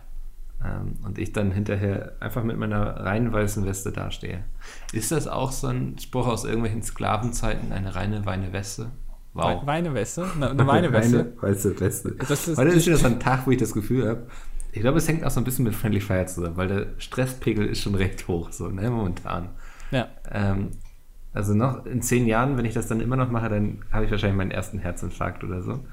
ähm, 0.63 0.97
und 1.03 1.17
ich 1.17 1.31
dann 1.33 1.51
hinterher 1.51 2.13
einfach 2.19 2.43
mit 2.43 2.57
meiner 2.57 2.97
rein 2.97 3.31
weißen 3.33 3.65
Weste 3.65 3.91
dastehe. 3.91 4.43
Ist 4.91 5.11
das 5.11 5.27
auch 5.27 5.51
so 5.51 5.67
ein 5.67 5.97
Spruch 5.99 6.27
aus 6.27 6.43
irgendwelchen 6.45 6.83
Sklavenzeiten, 6.83 7.71
eine 7.71 7.95
reine 7.95 8.25
weine 8.25 8.53
Weste? 8.53 8.91
Wow. 9.33 9.63
We- 9.63 9.67
Weineweste? 9.67 10.27
Eine, 10.35 10.49
eine 10.51 10.67
Weineweste? 10.67 11.17
Reine 11.19 11.41
weiße 11.41 11.79
Weste. 11.79 12.11
Das 12.27 12.47
ist- 12.47 12.57
Heute 12.57 12.69
ist 12.69 12.85
wieder 12.85 12.97
so 12.97 13.07
ein 13.07 13.19
Tag, 13.19 13.47
wo 13.47 13.51
ich 13.51 13.57
das 13.57 13.73
Gefühl 13.73 14.07
habe, 14.07 14.27
ich 14.73 14.81
glaube, 14.81 14.97
es 14.99 15.07
hängt 15.07 15.23
auch 15.23 15.31
so 15.31 15.39
ein 15.39 15.43
bisschen 15.43 15.65
mit 15.65 15.73
Friendly 15.75 16.01
Fire 16.01 16.25
zusammen, 16.27 16.55
weil 16.57 16.67
der 16.67 16.85
Stresspegel 16.99 17.65
ist 17.67 17.81
schon 17.81 17.95
recht 17.95 18.27
hoch, 18.27 18.51
so, 18.51 18.67
ne, 18.67 18.89
momentan. 18.91 19.49
Ja. 19.91 20.07
Ähm, 20.31 20.69
also 21.33 21.53
noch 21.53 21.85
in 21.85 22.01
zehn 22.01 22.27
Jahren, 22.27 22.57
wenn 22.57 22.65
ich 22.65 22.73
das 22.73 22.87
dann 22.87 23.01
immer 23.01 23.15
noch 23.15 23.29
mache, 23.31 23.49
dann 23.49 23.83
habe 23.91 24.05
ich 24.05 24.11
wahrscheinlich 24.11 24.37
meinen 24.37 24.51
ersten 24.51 24.79
Herzinfarkt 24.79 25.43
oder 25.43 25.61
so. 25.61 25.83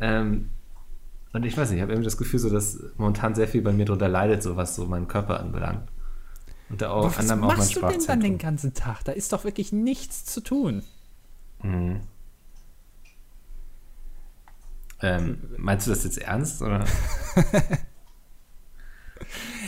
Ähm, 0.00 0.50
und 1.32 1.44
ich 1.44 1.56
weiß 1.56 1.70
nicht, 1.70 1.78
ich 1.78 1.82
habe 1.82 1.92
irgendwie 1.92 2.06
das 2.06 2.16
Gefühl, 2.16 2.38
so, 2.38 2.48
dass 2.50 2.78
momentan 2.96 3.34
sehr 3.34 3.48
viel 3.48 3.62
bei 3.62 3.72
mir 3.72 3.84
drunter 3.84 4.08
leidet, 4.08 4.42
so 4.42 4.56
was 4.56 4.76
so 4.76 4.86
meinen 4.86 5.08
Körper 5.08 5.40
anbelangt. 5.40 5.88
Und 6.68 6.82
da 6.82 6.90
auch 6.90 7.04
was 7.06 7.18
anderem 7.18 7.44
auch 7.44 7.48
mein 7.48 7.58
machst 7.58 7.76
du 7.76 7.80
denn 7.80 8.04
dann 8.06 8.20
den 8.20 8.38
ganzen 8.38 8.74
Tag? 8.74 9.04
Da 9.04 9.12
ist 9.12 9.32
doch 9.32 9.44
wirklich 9.44 9.72
nichts 9.72 10.24
zu 10.24 10.40
tun. 10.40 10.82
Mhm. 11.62 12.00
Ähm, 15.02 15.38
meinst 15.58 15.86
du 15.86 15.90
das 15.90 16.04
jetzt 16.04 16.18
ernst? 16.18 16.62
Oder? 16.62 16.84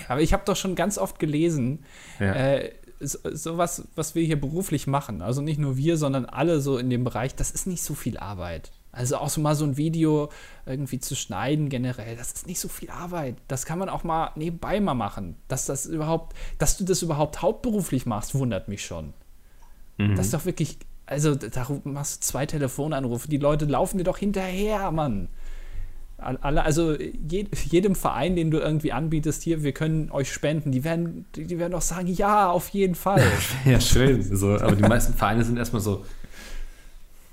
Aber 0.08 0.22
ich 0.22 0.32
habe 0.32 0.42
doch 0.46 0.56
schon 0.56 0.74
ganz 0.74 0.96
oft 0.98 1.18
gelesen, 1.18 1.84
Ja. 2.18 2.32
äh, 2.32 2.72
so, 3.00 3.18
sowas, 3.32 3.86
was 3.94 4.14
wir 4.14 4.24
hier 4.24 4.40
beruflich 4.40 4.86
machen, 4.86 5.22
also 5.22 5.40
nicht 5.40 5.58
nur 5.58 5.76
wir, 5.76 5.96
sondern 5.96 6.24
alle 6.26 6.60
so 6.60 6.78
in 6.78 6.90
dem 6.90 7.04
Bereich, 7.04 7.34
das 7.34 7.50
ist 7.50 7.66
nicht 7.66 7.82
so 7.82 7.94
viel 7.94 8.18
Arbeit. 8.18 8.70
Also 8.90 9.18
auch 9.18 9.28
so 9.28 9.40
mal 9.40 9.54
so 9.54 9.64
ein 9.64 9.76
Video 9.76 10.30
irgendwie 10.66 10.98
zu 10.98 11.14
schneiden 11.14 11.68
generell, 11.68 12.16
das 12.16 12.32
ist 12.32 12.46
nicht 12.46 12.58
so 12.58 12.68
viel 12.68 12.90
Arbeit. 12.90 13.36
Das 13.46 13.66
kann 13.66 13.78
man 13.78 13.88
auch 13.88 14.02
mal 14.02 14.32
nebenbei 14.34 14.80
mal 14.80 14.94
machen. 14.94 15.36
Dass 15.46 15.66
das 15.66 15.86
überhaupt, 15.86 16.34
dass 16.58 16.78
du 16.78 16.84
das 16.84 17.02
überhaupt 17.02 17.42
hauptberuflich 17.42 18.06
machst, 18.06 18.34
wundert 18.34 18.68
mich 18.68 18.84
schon. 18.84 19.12
Mhm. 19.98 20.16
Das 20.16 20.26
ist 20.26 20.34
doch 20.34 20.46
wirklich, 20.46 20.78
also 21.06 21.34
da 21.34 21.66
machst 21.84 22.22
du 22.22 22.26
zwei 22.26 22.46
Telefonanrufe, 22.46 23.28
die 23.28 23.36
Leute 23.36 23.66
laufen 23.66 23.98
dir 23.98 24.04
doch 24.04 24.18
hinterher, 24.18 24.90
Mann. 24.90 25.28
All- 26.18 26.38
Alle, 26.38 26.64
also 26.64 26.94
je, 26.98 27.46
jedem 27.70 27.94
Verein, 27.94 28.34
den 28.36 28.50
du 28.50 28.58
irgendwie 28.58 28.92
anbietest, 28.92 29.42
hier, 29.42 29.62
wir 29.62 29.72
können 29.72 30.10
euch 30.10 30.32
spenden, 30.32 30.72
die 30.72 30.82
werden, 30.84 31.26
die 31.36 31.58
werden 31.58 31.72
doch 31.72 31.80
sagen, 31.82 32.08
ja, 32.08 32.50
auf 32.50 32.68
jeden 32.70 32.94
Fall. 32.96 33.22
Ja, 33.64 33.80
schön. 33.80 34.22
So, 34.22 34.54
aber 34.56 34.74
die 34.76 34.82
meisten 34.82 35.14
Vereine 35.14 35.44
sind 35.44 35.56
erstmal 35.58 35.80
so, 35.82 36.04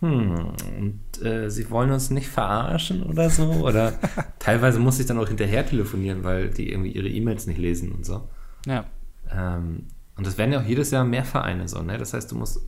hm, 0.01 0.51
und 0.77 1.25
äh, 1.25 1.50
sie 1.50 1.70
wollen 1.72 1.89
uns 1.92 2.10
nicht 2.10 2.27
verarschen 2.27 3.04
oder 3.04 3.30
so? 3.30 3.46
Oder 3.46 3.94
teilweise 4.39 4.80
muss 4.80 5.00
ich 5.00 5.06
dann 5.06 5.18
auch 5.18 5.27
hinterher 5.27 5.65
telefonieren, 5.65 6.24
weil 6.24 6.50
die 6.50 6.70
irgendwie 6.70 6.92
ihre 6.92 7.08
E-Mails 7.10 7.48
nicht 7.48 7.58
lesen 7.58 7.92
und 7.92 8.06
so. 8.06 8.27
ja. 8.65 8.86
Ähm, 9.32 9.88
und 10.18 10.25
das 10.27 10.38
werden 10.38 10.54
ja 10.54 10.62
auch 10.62 10.65
jedes 10.65 10.92
Jahr 10.92 11.04
mehr 11.04 11.25
Vereine 11.25 11.68
so, 11.68 11.82
ne? 11.82 11.98
Das 11.98 12.13
heißt, 12.13 12.32
du 12.32 12.36
musst 12.38 12.62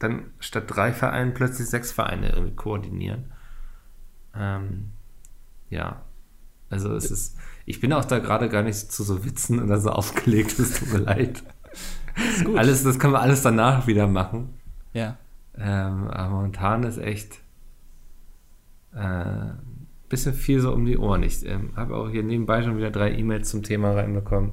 dann 0.00 0.24
statt 0.40 0.64
drei 0.66 0.92
Vereinen 0.92 1.34
plötzlich 1.34 1.68
sechs 1.68 1.92
Vereine 1.92 2.30
irgendwie 2.30 2.56
koordinieren. 2.56 3.26
Ähm, 4.34 4.90
ja. 5.70 6.02
Also 6.68 6.94
es 6.94 7.10
ist, 7.10 7.36
ich 7.66 7.80
bin 7.80 7.92
auch 7.92 8.04
da 8.04 8.18
gerade 8.18 8.48
gar 8.48 8.62
nicht 8.62 8.92
zu 8.92 9.02
so 9.02 9.24
Witzen 9.24 9.60
oder 9.60 9.80
so 9.80 9.90
aufgelegt, 9.90 10.58
es 10.58 10.78
tut 10.78 10.92
mir 10.92 10.98
leid. 10.98 11.42
Ist 12.16 12.44
gut. 12.44 12.58
Alles, 12.58 12.84
das 12.84 12.98
können 12.98 13.12
wir 13.12 13.20
alles 13.20 13.42
danach 13.42 13.86
wieder 13.86 14.06
machen. 14.06 14.54
Ja. 14.92 15.16
Ähm, 15.56 16.08
aber 16.08 16.30
momentan 16.30 16.82
ist 16.84 16.98
echt 16.98 17.38
ein 18.92 19.86
bisschen 20.08 20.34
viel 20.34 20.60
so 20.60 20.72
um 20.72 20.84
die 20.84 20.98
Ohren. 20.98 21.22
Ich 21.22 21.46
ähm, 21.46 21.70
habe 21.76 21.96
auch 21.96 22.10
hier 22.10 22.22
nebenbei 22.22 22.62
schon 22.62 22.76
wieder 22.76 22.90
drei 22.90 23.12
E-Mails 23.12 23.48
zum 23.48 23.62
Thema 23.62 23.92
reinbekommen. 23.92 24.52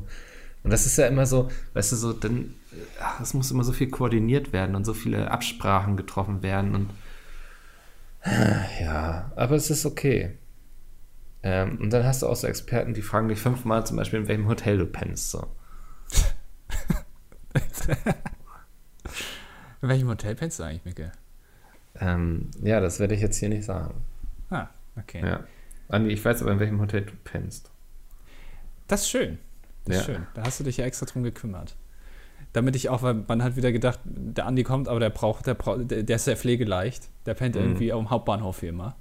Und 0.64 0.72
das 0.72 0.86
ist 0.86 0.98
ja 0.98 1.08
immer 1.08 1.26
so, 1.26 1.50
weißt 1.74 1.92
du, 1.92 1.96
so, 1.96 2.14
dann, 2.14 2.54
äh, 2.72 2.76
ach, 3.02 3.20
es 3.20 3.34
muss 3.34 3.52
immer 3.52 3.64
so 3.64 3.74
viel 3.74 3.90
koordiniert 3.90 4.54
werden 4.54 4.76
und 4.76 4.86
so 4.86 4.94
viele 4.94 5.32
Absprachen 5.32 5.98
getroffen 5.98 6.44
werden 6.44 6.76
und 6.76 6.90
äh, 8.24 8.84
ja, 8.84 9.32
aber 9.36 9.56
es 9.56 9.70
ist 9.70 9.86
okay. 9.86 10.38
Ähm, 11.44 11.80
und 11.80 11.92
dann 11.94 12.04
hast 12.04 12.22
du 12.24 12.28
auch 12.28 12.36
so 12.36 12.48
Experten, 12.48 12.94
die 12.94 13.02
fragen 13.02 13.28
dich 13.30 13.40
fünfmal 13.40 13.86
zum 13.86 13.98
Beispiel, 13.98 14.20
in 14.20 14.28
welchem 14.28 14.48
Hotel 14.48 14.78
du 14.78 14.86
pennst. 14.86 15.32
So. 15.32 15.48
In 19.82 19.90
welchem 19.90 20.08
Hotel 20.10 20.36
pennst 20.36 20.60
du 20.60 20.64
eigentlich, 20.64 20.86
Micke? 20.86 21.12
Ähm, 22.00 22.50
ja, 22.62 22.80
das 22.80 23.00
werde 23.00 23.14
ich 23.16 23.22
jetzt 23.22 23.38
hier 23.38 23.50
nicht 23.50 23.66
sagen. 23.66 23.94
Ah, 24.50 24.68
okay. 24.98 25.22
Ja. 25.26 25.42
Andi, 25.90 26.10
ich 26.12 26.24
weiß 26.24 26.42
aber, 26.42 26.52
in 26.52 26.60
welchem 26.60 26.80
Hotel 26.82 27.02
du 27.04 27.14
pennst. 27.24 27.70
Das 28.88 29.02
ist 29.02 29.10
schön. 29.10 29.38
Das 29.86 29.98
ist 29.98 30.08
Ja. 30.08 30.14
schön. 30.16 30.28
Da 30.34 30.44
hast 30.44 30.60
du 30.60 30.64
dich 30.64 30.78
ja 30.78 30.86
extra 30.86 31.06
drum 31.06 31.24
gekümmert. 31.24 31.76
Damit 32.54 32.76
ich 32.76 32.90
auch, 32.90 33.04
weil 33.04 33.14
man 33.28 33.44
hat 33.44 33.56
wieder 33.56 33.72
gedacht, 33.72 34.00
der 34.04 34.46
Andi 34.48 34.64
kommt, 34.64 34.88
aber 34.88 35.00
der 35.00 35.10
braucht, 35.12 35.46
der, 35.46 35.54
braucht, 35.54 35.92
der, 35.92 36.10
ist 36.16 36.26
sehr 36.26 36.38
pflegeleicht. 36.38 37.10
Der 37.26 37.36
pennt 37.36 37.56
Mhm. 37.56 37.62
irgendwie 37.62 37.94
am 37.94 38.10
Hauptbahnhof 38.10 38.62
wie 38.64 38.68
immer. 38.68 38.96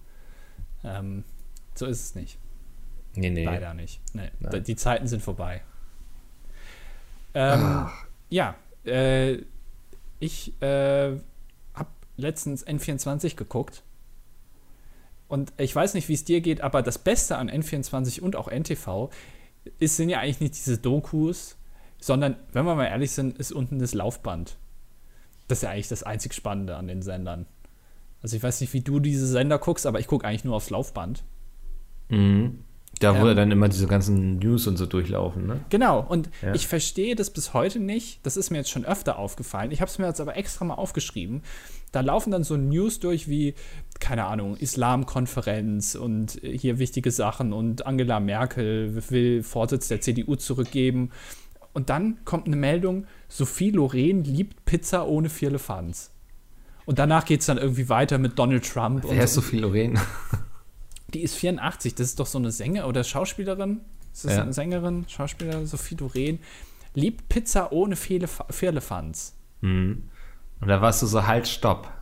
Ähm, 0.84 1.24
so 1.78 1.86
ist 1.86 2.00
es 2.00 2.14
nicht. 2.14 2.38
Nee, 3.14 3.30
nee. 3.30 3.44
Leider 3.44 3.74
nicht. 3.74 4.00
Nee, 4.12 4.30
Nein. 4.40 4.64
die 4.64 4.76
Zeiten 4.76 5.06
sind 5.06 5.22
vorbei. 5.22 5.62
Ähm, 7.34 7.88
ja, 8.28 8.54
äh, 8.84 9.38
ich 10.18 10.60
äh, 10.62 11.18
habe 11.74 11.88
letztens 12.16 12.66
N24 12.66 13.36
geguckt. 13.36 13.82
Und 15.28 15.52
ich 15.56 15.74
weiß 15.74 15.94
nicht, 15.94 16.08
wie 16.08 16.14
es 16.14 16.24
dir 16.24 16.40
geht, 16.40 16.60
aber 16.60 16.82
das 16.82 16.98
Beste 16.98 17.36
an 17.36 17.50
N24 17.50 18.20
und 18.20 18.36
auch 18.36 18.48
NTV 18.48 19.10
ist, 19.78 19.96
sind 19.96 20.08
ja 20.08 20.20
eigentlich 20.20 20.40
nicht 20.40 20.54
diese 20.54 20.78
Dokus, 20.78 21.56
sondern, 21.98 22.36
wenn 22.52 22.64
wir 22.64 22.76
mal 22.76 22.86
ehrlich 22.86 23.10
sind, 23.10 23.36
ist 23.38 23.52
unten 23.52 23.78
das 23.78 23.92
Laufband. 23.92 24.56
Das 25.48 25.58
ist 25.58 25.62
ja 25.62 25.70
eigentlich 25.70 25.88
das 25.88 26.04
einzig 26.04 26.34
Spannende 26.34 26.76
an 26.76 26.86
den 26.86 27.02
Sendern. 27.02 27.46
Also 28.22 28.36
ich 28.36 28.42
weiß 28.42 28.60
nicht, 28.60 28.72
wie 28.72 28.80
du 28.80 29.00
diese 29.00 29.26
Sender 29.26 29.58
guckst, 29.58 29.86
aber 29.86 30.00
ich 30.00 30.06
gucke 30.06 30.26
eigentlich 30.26 30.44
nur 30.44 30.56
aufs 30.56 30.70
Laufband. 30.70 31.24
Mhm. 32.08 32.60
Da, 32.98 33.20
wo 33.20 33.28
Ähm, 33.28 33.36
dann 33.36 33.50
immer 33.50 33.68
diese 33.68 33.86
ganzen 33.86 34.38
News 34.38 34.66
und 34.66 34.78
so 34.78 34.86
durchlaufen, 34.86 35.46
ne? 35.46 35.60
Genau, 35.68 36.00
und 36.00 36.30
Ja. 36.40 36.54
ich 36.54 36.66
verstehe 36.66 37.14
das 37.14 37.28
bis 37.28 37.52
heute 37.52 37.78
nicht. 37.78 38.24
Das 38.24 38.38
ist 38.38 38.50
mir 38.50 38.56
jetzt 38.56 38.70
schon 38.70 38.86
öfter 38.86 39.18
aufgefallen. 39.18 39.70
Ich 39.70 39.82
habe 39.82 39.90
es 39.90 39.98
mir 39.98 40.06
jetzt 40.06 40.20
aber 40.20 40.34
extra 40.36 40.64
mal 40.64 40.74
aufgeschrieben. 40.76 41.42
Da 41.92 42.00
laufen 42.00 42.30
dann 42.30 42.42
so 42.42 42.56
News 42.56 42.98
durch 42.98 43.28
wie, 43.28 43.54
keine 44.00 44.24
Ahnung, 44.24 44.56
Islamkonferenz 44.56 45.94
und 45.94 46.42
äh, 46.42 46.56
hier 46.56 46.78
wichtige 46.78 47.10
Sachen 47.10 47.52
und 47.52 47.86
Angela 47.86 48.18
Merkel 48.18 49.02
will 49.10 49.42
Vorsitz 49.42 49.88
der 49.88 50.00
CDU 50.00 50.36
zurückgeben. 50.36 51.10
Und 51.74 51.90
dann 51.90 52.24
kommt 52.24 52.46
eine 52.46 52.56
Meldung, 52.56 53.04
Sophie 53.28 53.70
Loren 53.72 54.24
liebt 54.24 54.64
Pizza 54.64 55.06
ohne 55.06 55.28
Firlefanz. 55.28 56.12
Und 56.86 56.98
danach 56.98 57.26
geht 57.26 57.40
es 57.40 57.46
dann 57.46 57.58
irgendwie 57.58 57.90
weiter 57.90 58.16
mit 58.16 58.38
Donald 58.38 58.64
Trump. 58.64 59.04
Wer 59.06 59.24
ist 59.24 59.34
Sophie 59.34 59.58
Loren? 59.58 59.98
die 61.14 61.22
ist 61.22 61.34
84, 61.36 61.94
das 61.94 62.08
ist 62.08 62.20
doch 62.20 62.26
so 62.26 62.38
eine 62.38 62.50
Sänger 62.50 62.86
oder 62.88 63.04
Schauspielerin. 63.04 63.80
Ist 64.12 64.24
das 64.24 64.32
Ja. 64.34 64.42
eine 64.42 64.52
Sängerin, 64.52 65.04
Schauspielerin, 65.08 65.66
Sophie 65.66 65.94
Doreen? 65.94 66.38
Liebt 66.94 67.28
Pizza 67.28 67.72
ohne 67.72 67.94
Firlef- 67.96 68.44
Firlefanz. 68.50 69.34
mhm. 69.60 70.04
Und 70.58 70.68
da 70.68 70.80
warst 70.80 71.02
du 71.02 71.06
so, 71.06 71.26
halt, 71.26 71.46
stopp. 71.46 71.92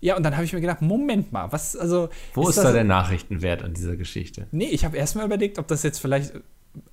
Ja, 0.00 0.16
und 0.16 0.22
dann 0.22 0.34
habe 0.36 0.44
ich 0.44 0.52
mir 0.52 0.60
gedacht, 0.60 0.80
Moment 0.82 1.32
mal, 1.32 1.50
was, 1.50 1.74
also. 1.76 2.08
Wo 2.32 2.48
ist, 2.48 2.56
das, 2.56 2.66
da 2.66 2.72
der 2.72 2.84
Nachrichtenwert 2.84 3.64
an 3.64 3.74
dieser 3.74 3.96
Geschichte? 3.96 4.46
Nee, 4.52 4.66
ich 4.68 4.84
habe 4.84 4.96
erstmal 4.96 5.26
überlegt, 5.26 5.58
ob 5.58 5.66
das 5.66 5.82
jetzt 5.82 5.98
vielleicht, 5.98 6.36
äh, 6.36 6.40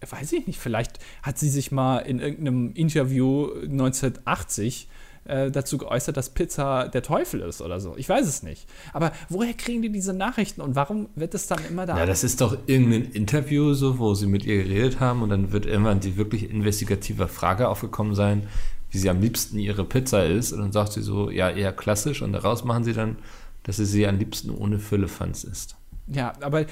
weiß 0.09 0.33
ich 0.33 0.47
nicht, 0.47 0.59
vielleicht 0.59 0.97
hat 1.21 1.37
sie 1.37 1.49
sich 1.49 1.71
mal 1.71 1.99
in 1.99 2.19
irgendeinem 2.19 2.73
Interview 2.73 3.51
1980 3.65 4.89
äh, 5.25 5.51
dazu 5.51 5.77
geäußert, 5.77 6.17
dass 6.17 6.29
Pizza 6.29 6.87
der 6.87 7.01
Teufel 7.01 7.41
ist 7.41 7.61
oder 7.61 7.79
so. 7.79 7.95
Ich 7.97 8.07
weiß 8.07 8.27
es 8.27 8.43
nicht. 8.43 8.67
Aber 8.93 9.11
woher 9.29 9.53
kriegen 9.53 9.81
die 9.81 9.91
diese 9.91 10.13
Nachrichten 10.13 10.61
und 10.61 10.75
warum 10.75 11.09
wird 11.15 11.33
es 11.33 11.47
dann 11.47 11.59
immer 11.69 11.85
da? 11.85 11.97
Ja, 11.97 12.05
das 12.05 12.23
ist 12.23 12.41
doch 12.41 12.57
irgendein 12.67 13.11
Interview, 13.11 13.73
so, 13.73 13.99
wo 13.99 14.13
sie 14.13 14.27
mit 14.27 14.45
ihr 14.45 14.63
geredet 14.63 14.99
haben 14.99 15.21
und 15.21 15.29
dann 15.29 15.51
wird 15.51 15.65
irgendwann 15.65 15.99
die 15.99 16.17
wirklich 16.17 16.49
investigative 16.49 17.27
Frage 17.27 17.69
aufgekommen 17.69 18.15
sein, 18.15 18.47
wie 18.91 18.97
sie 18.97 19.09
am 19.09 19.19
liebsten 19.19 19.57
ihre 19.57 19.83
Pizza 19.83 20.25
ist. 20.25 20.53
Und 20.53 20.59
dann 20.59 20.71
sagt 20.71 20.93
sie 20.93 21.01
so, 21.01 21.29
ja, 21.29 21.49
eher 21.49 21.73
klassisch. 21.73 22.21
Und 22.21 22.33
daraus 22.33 22.63
machen 22.63 22.83
sie 22.83 22.93
dann, 22.93 23.17
dass 23.63 23.77
sie 23.77 23.85
sie 23.85 24.07
am 24.07 24.19
liebsten 24.19 24.51
ohne 24.51 24.79
Füllefanz 24.79 25.43
isst. 25.43 25.75
Ja, 26.07 26.33
aber 26.41 26.65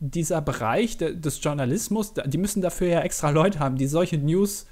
dieser 0.00 0.40
Bereich 0.40 0.96
de, 0.96 1.14
des 1.14 1.42
Journalismus, 1.42 2.14
die 2.14 2.38
müssen 2.38 2.62
dafür 2.62 2.88
ja 2.88 3.00
extra 3.00 3.30
Leute 3.30 3.58
haben, 3.58 3.76
die 3.76 3.86
solche 3.86 4.18
News 4.18 4.66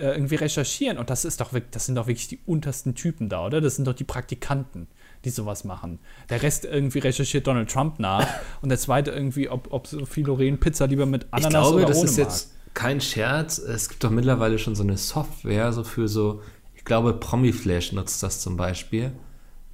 äh, 0.00 0.14
irgendwie 0.14 0.36
recherchieren. 0.36 0.98
Und 0.98 1.10
das 1.10 1.24
ist 1.24 1.40
doch 1.40 1.52
wirklich, 1.52 1.70
das 1.70 1.86
sind 1.86 1.96
doch 1.96 2.06
wirklich 2.06 2.28
die 2.28 2.40
untersten 2.46 2.94
Typen 2.94 3.28
da, 3.28 3.46
oder? 3.46 3.60
Das 3.60 3.76
sind 3.76 3.86
doch 3.86 3.94
die 3.94 4.04
Praktikanten. 4.04 4.88
die 5.24 5.30
sowas 5.30 5.64
machen. 5.64 6.00
Der 6.30 6.42
Rest 6.42 6.64
irgendwie 6.64 6.98
recherchiert 6.98 7.46
Donald 7.46 7.70
Trump 7.70 7.98
nach 7.98 8.26
und 8.62 8.70
der 8.70 8.78
zweite 8.78 9.12
irgendwie, 9.12 9.48
ob, 9.48 9.72
ob 9.72 9.86
Sophie 9.86 10.22
Loren 10.22 10.58
Pizza 10.58 10.86
lieber 10.86 11.06
mit 11.06 11.26
Ananas 11.30 11.46
ich 11.46 11.50
glaube, 11.50 11.76
oder 11.76 11.86
das 11.86 11.98
ohne 11.98 12.06
ist 12.06 12.18
mag. 12.18 12.26
jetzt 12.26 12.52
kein 12.74 13.00
Scherz. 13.00 13.58
Es 13.58 13.88
gibt 13.88 14.02
doch 14.02 14.10
mittlerweile 14.10 14.58
schon 14.58 14.74
so 14.74 14.82
eine 14.82 14.96
Software, 14.96 15.72
so 15.72 15.84
für 15.84 16.08
so, 16.08 16.42
ich 16.74 16.84
glaube, 16.84 17.12
Promiflash 17.14 17.92
nutzt 17.92 18.22
das 18.22 18.40
zum 18.40 18.56
Beispiel. 18.56 19.12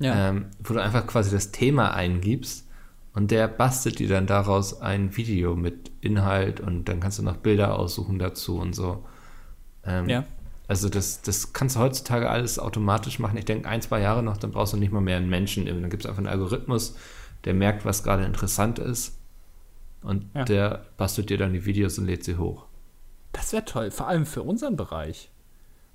Ja. 0.01 0.29
Ähm, 0.29 0.47
wo 0.63 0.75
du 0.75 0.83
einfach 0.83 1.07
quasi 1.07 1.31
das 1.31 1.51
Thema 1.51 1.93
eingibst 1.93 2.69
und 3.15 3.33
der 3.33 3.49
bastelt 3.49 3.99
dir 3.99 4.09
dann 4.09 4.27
daraus 4.27 4.81
ein 4.81 5.17
Video 5.17 5.57
mit 5.57 5.91
Inhalt 6.01 6.61
und 6.61 6.85
dann 6.85 7.01
kannst 7.01 7.19
du 7.19 7.25
noch 7.25 7.37
Bilder 7.39 7.77
aussuchen 7.77 8.19
dazu 8.19 8.59
und 8.59 8.75
so. 8.75 9.05
Ähm, 9.89 10.09
ja. 10.09 10.25
Also 10.69 10.89
das, 10.89 11.23
das 11.23 11.55
kannst 11.55 11.77
du 11.77 11.81
heutzutage 11.81 12.29
alles 12.29 12.59
automatisch 12.59 13.19
machen. 13.19 13.39
Ich 13.39 13.47
denke, 13.47 13.69
ein, 13.69 13.81
zwei 13.81 14.01
Jahre 14.01 14.23
noch, 14.23 14.37
dann 14.37 14.51
brauchst 14.51 14.75
du 14.75 14.77
nicht 14.77 14.93
mal 14.93 15.01
mehr 15.01 15.17
einen 15.17 15.31
Menschen. 15.31 15.65
Dann 15.65 15.89
gibt 15.89 16.05
es 16.05 16.07
einfach 16.07 16.19
einen 16.19 16.27
Algorithmus, 16.27 16.95
der 17.45 17.55
merkt, 17.55 17.85
was 17.85 18.03
gerade 18.03 18.25
interessant 18.25 18.79
ist 18.79 19.19
und 20.03 20.27
ja. 20.35 20.45
der 20.45 20.87
bastelt 20.97 21.31
dir 21.31 21.39
dann 21.39 21.55
die 21.55 21.65
Videos 21.65 21.99
und 21.99 22.07
lädt 22.07 22.25
sie 22.25 22.37
hoch. 22.37 22.67
Das 23.33 23.53
wäre 23.53 23.65
toll, 23.65 23.91
vor 23.91 24.09
allem 24.09 24.27
für 24.27 24.43
unseren 24.43 24.77
Bereich. 24.77 25.31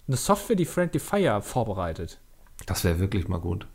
Eine 0.08 0.17
Software, 0.17 0.56
die 0.56 0.65
Friendly 0.65 0.99
Fire 0.99 1.41
vorbereitet. 1.41 2.19
Das 2.65 2.84
wäre 2.84 2.99
wirklich 2.99 3.27
mal 3.27 3.39
gut. 3.39 3.67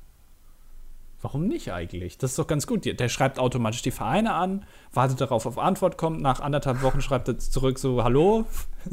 Warum 1.20 1.48
nicht 1.48 1.72
eigentlich? 1.72 2.16
Das 2.18 2.30
ist 2.30 2.38
doch 2.38 2.46
ganz 2.46 2.66
gut. 2.66 2.84
Der 2.84 3.08
schreibt 3.08 3.40
automatisch 3.40 3.82
die 3.82 3.90
Vereine 3.90 4.34
an, 4.34 4.64
wartet 4.92 5.20
darauf, 5.20 5.46
auf 5.46 5.58
Antwort 5.58 5.98
kommt. 5.98 6.20
Nach 6.20 6.38
anderthalb 6.38 6.80
Wochen 6.82 7.00
schreibt 7.00 7.26
er 7.26 7.38
zurück 7.38 7.80
so, 7.80 8.04
hallo, 8.04 8.46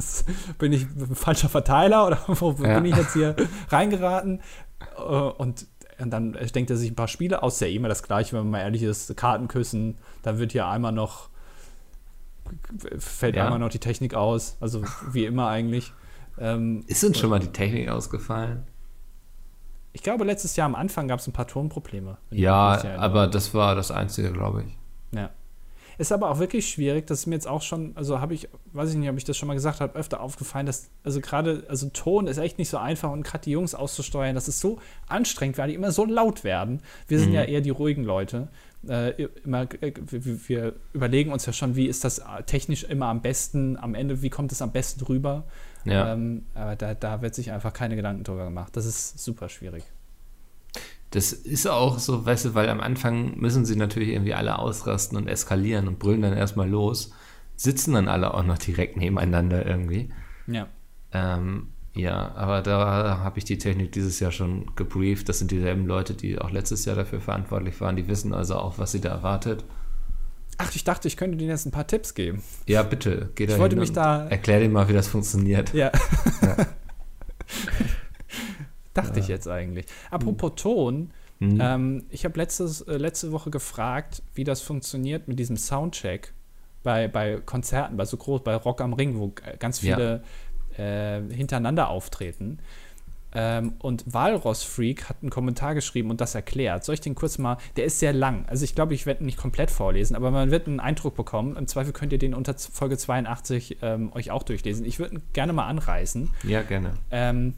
bin 0.57 0.73
ich 0.73 0.87
falscher 1.13 1.49
Verteiler 1.49 2.07
oder 2.07 2.19
wo 2.27 2.51
ja. 2.63 2.79
bin 2.79 2.91
ich 2.91 2.97
jetzt 2.97 3.13
hier 3.13 3.35
reingeraten? 3.69 4.41
Äh, 4.97 5.01
und, 5.01 5.67
und 5.99 6.09
dann 6.09 6.33
denkt 6.33 6.71
er 6.71 6.77
sich 6.77 6.89
ein 6.89 6.95
paar 6.95 7.07
Spiele 7.07 7.43
aus. 7.43 7.59
Ja 7.59 7.67
immer 7.67 7.89
das 7.89 8.01
Gleiche, 8.01 8.33
wenn 8.33 8.41
man 8.41 8.51
mal 8.51 8.61
ehrlich 8.61 8.81
ist, 8.81 9.15
Karten 9.15 9.47
küssen. 9.47 9.99
Dann 10.23 10.39
wird 10.39 10.51
hier 10.51 10.65
einmal 10.65 10.93
noch, 10.93 11.29
fällt 12.97 13.35
ja. 13.35 13.43
einmal 13.43 13.59
noch 13.59 13.69
die 13.69 13.79
Technik 13.79 14.15
aus. 14.15 14.57
Also 14.59 14.83
wie 15.11 15.25
immer 15.25 15.47
eigentlich. 15.47 15.93
Ähm, 16.39 16.85
ist 16.87 17.03
uns 17.03 17.19
schon 17.19 17.29
mal 17.29 17.39
die 17.39 17.51
Technik 17.51 17.89
ausgefallen? 17.89 18.63
Ich 19.95 20.03
glaube, 20.03 20.25
letztes 20.25 20.57
Jahr 20.57 20.65
am 20.65 20.75
Anfang 20.75 21.07
gab 21.07 21.21
es 21.21 21.27
ein 21.27 21.31
paar 21.31 21.47
Tonprobleme. 21.47 22.17
Ja, 22.29 22.83
aber 22.97 23.27
das 23.27 23.53
war 23.53 23.75
das 23.75 23.91
Einzige, 23.91 24.33
glaube 24.33 24.65
ich. 24.67 25.17
Ja. 25.17 25.29
Ist 25.97 26.11
aber 26.11 26.29
auch 26.29 26.39
wirklich 26.39 26.67
schwierig, 26.67 27.07
das 27.07 27.19
ist 27.19 27.27
mir 27.27 27.35
jetzt 27.35 27.47
auch 27.47 27.61
schon, 27.61 27.93
also 27.95 28.19
habe 28.19 28.33
ich, 28.33 28.49
weiß 28.73 28.89
ich 28.89 28.97
nicht, 28.97 29.09
ob 29.09 29.15
ich 29.15 29.23
das 29.23 29.37
schon 29.37 29.47
mal 29.47 29.53
gesagt 29.53 29.79
habe, 29.79 29.97
öfter 29.97 30.19
aufgefallen, 30.19 30.65
dass, 30.65 30.89
also 31.05 31.21
gerade, 31.21 31.63
also 31.69 31.87
Ton 31.93 32.27
ist 32.27 32.37
echt 32.37 32.57
nicht 32.57 32.67
so 32.67 32.77
einfach 32.77 33.09
und 33.09 33.23
gerade 33.23 33.45
die 33.45 33.51
Jungs 33.51 33.73
auszusteuern, 33.73 34.35
das 34.35 34.49
ist 34.49 34.59
so 34.59 34.79
anstrengend, 35.07 35.57
weil 35.57 35.69
die 35.69 35.75
immer 35.75 35.93
so 35.93 36.03
laut 36.03 36.43
werden. 36.43 36.81
Wir 37.07 37.17
sind 37.17 37.29
mhm. 37.29 37.35
ja 37.35 37.43
eher 37.43 37.61
die 37.61 37.69
ruhigen 37.69 38.03
Leute. 38.03 38.49
Äh, 38.85 39.29
immer, 39.45 39.61
äh, 39.79 39.93
wir, 40.07 40.49
wir, 40.49 40.73
überlegen 40.91 41.31
uns 41.31 41.45
ja 41.45 41.53
schon, 41.53 41.77
wie 41.77 41.85
ist 41.85 42.03
das 42.03 42.21
technisch 42.47 42.83
immer 42.83 43.05
am 43.05 43.21
besten, 43.21 43.77
am 43.77 43.95
Ende, 43.95 44.21
wie 44.21 44.29
kommt 44.29 44.51
es 44.51 44.61
am 44.61 44.73
besten 44.73 45.05
rüber. 45.05 45.45
Ja. 45.85 46.13
Ähm, 46.13 46.43
aber 46.53 46.75
da, 46.75 46.93
da 46.93 47.21
wird 47.21 47.35
sich 47.35 47.51
einfach 47.51 47.73
keine 47.73 47.95
Gedanken 47.95 48.23
drüber 48.23 48.45
gemacht. 48.45 48.75
Das 48.75 48.85
ist 48.85 49.19
super 49.19 49.49
schwierig. 49.49 49.83
Das 51.11 51.31
ist 51.31 51.67
auch 51.67 51.99
so, 51.99 52.25
weißt 52.25 52.45
du, 52.45 52.55
weil 52.55 52.67
am 52.67 52.81
Anfang 52.81 53.37
müssen 53.37 53.65
sie 53.65 53.77
natürlich 53.77 54.09
irgendwie 54.09 54.33
alle 54.33 54.59
ausrasten 54.59 55.17
und 55.17 55.27
eskalieren 55.27 55.87
und 55.87 55.99
brüllen 55.99 56.21
dann 56.21 56.35
erstmal 56.35 56.67
los, 56.67 57.11
sitzen 57.55 57.93
dann 57.93 58.09
alle 58.09 58.33
auch 58.33 58.43
noch 58.43 58.57
direkt 58.57 58.97
nebeneinander 58.97 59.65
irgendwie. 59.65 60.09
Ja. 60.47 60.67
Ähm, 61.13 61.67
ja, 61.93 62.35
aber 62.35 62.61
da 62.61 63.19
habe 63.23 63.37
ich 63.37 63.45
die 63.45 63.57
Technik 63.57 63.93
dieses 63.93 64.19
Jahr 64.19 64.31
schon 64.31 64.75
gebrieft. 64.75 65.29
Das 65.29 65.39
sind 65.39 65.51
dieselben 65.51 65.85
Leute, 65.85 66.13
die 66.13 66.37
auch 66.37 66.51
letztes 66.51 66.83
Jahr 66.83 66.97
dafür 66.97 67.21
verantwortlich 67.21 67.79
waren. 67.79 67.95
Die 67.95 68.09
wissen 68.09 68.33
also 68.33 68.55
auch, 68.55 68.77
was 68.77 68.91
sie 68.91 68.99
da 68.99 69.09
erwartet. 69.09 69.63
Ach, 70.57 70.73
ich 70.73 70.83
dachte, 70.83 71.07
ich 71.07 71.17
könnte 71.17 71.37
dir 71.37 71.47
jetzt 71.47 71.65
ein 71.65 71.71
paar 71.71 71.87
Tipps 71.87 72.13
geben. 72.13 72.41
Ja, 72.67 72.83
bitte. 72.83 73.29
Geh 73.35 73.45
da 73.45 73.53
ich 73.53 73.59
wollte 73.59 73.75
mich 73.75 73.91
da. 73.91 74.27
Erklär 74.27 74.59
dir 74.59 74.69
mal, 74.69 74.87
wie 74.87 74.93
das 74.93 75.07
funktioniert. 75.07 75.73
Ja. 75.73 75.91
ja. 76.41 76.55
dachte 78.93 79.19
ja. 79.19 79.21
ich 79.21 79.27
jetzt 79.27 79.47
eigentlich. 79.47 79.85
Apropos 80.09 80.51
hm. 80.51 80.55
Ton. 80.55 81.11
Mhm. 81.39 81.59
Ähm, 81.61 82.05
ich 82.09 82.23
habe 82.23 82.39
äh, 82.39 82.97
letzte 82.97 83.31
Woche 83.31 83.49
gefragt, 83.49 84.23
wie 84.33 84.45
das 84.45 84.61
funktioniert 84.61 85.27
mit 85.27 85.37
diesem 85.37 85.57
Soundcheck 85.57 86.33
bei, 86.81 87.07
bei 87.07 87.41
Konzerten, 87.45 87.97
bei 87.97 88.05
so 88.05 88.15
groß, 88.15 88.43
bei 88.43 88.55
Rock 88.55 88.79
am 88.79 88.93
Ring, 88.93 89.19
wo 89.19 89.33
ganz 89.59 89.79
viele 89.79 90.23
ja. 90.77 91.17
äh, 91.17 91.21
hintereinander 91.33 91.89
auftreten. 91.89 92.59
Ähm, 93.35 93.73
und 93.79 94.03
Walross 94.11 94.63
Freak 94.63 95.09
hat 95.09 95.17
einen 95.21 95.29
Kommentar 95.29 95.75
geschrieben 95.75 96.09
und 96.09 96.21
das 96.21 96.35
erklärt. 96.35 96.83
Soll 96.83 96.95
ich 96.95 97.01
den 97.01 97.15
kurz 97.15 97.37
mal? 97.37 97.57
Der 97.75 97.85
ist 97.85 97.99
sehr 97.99 98.13
lang. 98.13 98.45
Also 98.47 98.63
ich 98.63 98.75
glaube, 98.75 98.93
ich 98.93 99.05
werde 99.05 99.23
ihn 99.23 99.25
nicht 99.25 99.37
komplett 99.37 99.71
vorlesen, 99.71 100.15
aber 100.15 100.31
man 100.31 100.51
wird 100.51 100.67
einen 100.67 100.79
Eindruck 100.79 101.15
bekommen. 101.15 101.55
Im 101.55 101.67
Zweifel 101.67 101.93
könnt 101.93 102.13
ihr 102.13 102.19
den 102.19 102.33
unter 102.33 102.55
Folge 102.57 102.97
82 102.97 103.79
ähm, 103.81 104.11
euch 104.13 104.31
auch 104.31 104.43
durchlesen. 104.43 104.85
Ich 104.85 104.99
würde 104.99 105.15
ihn 105.15 105.21
gerne 105.33 105.53
mal 105.53 105.67
anreißen. 105.67 106.29
Ja, 106.43 106.61
gerne. 106.61 106.93
Ähm, 107.11 107.53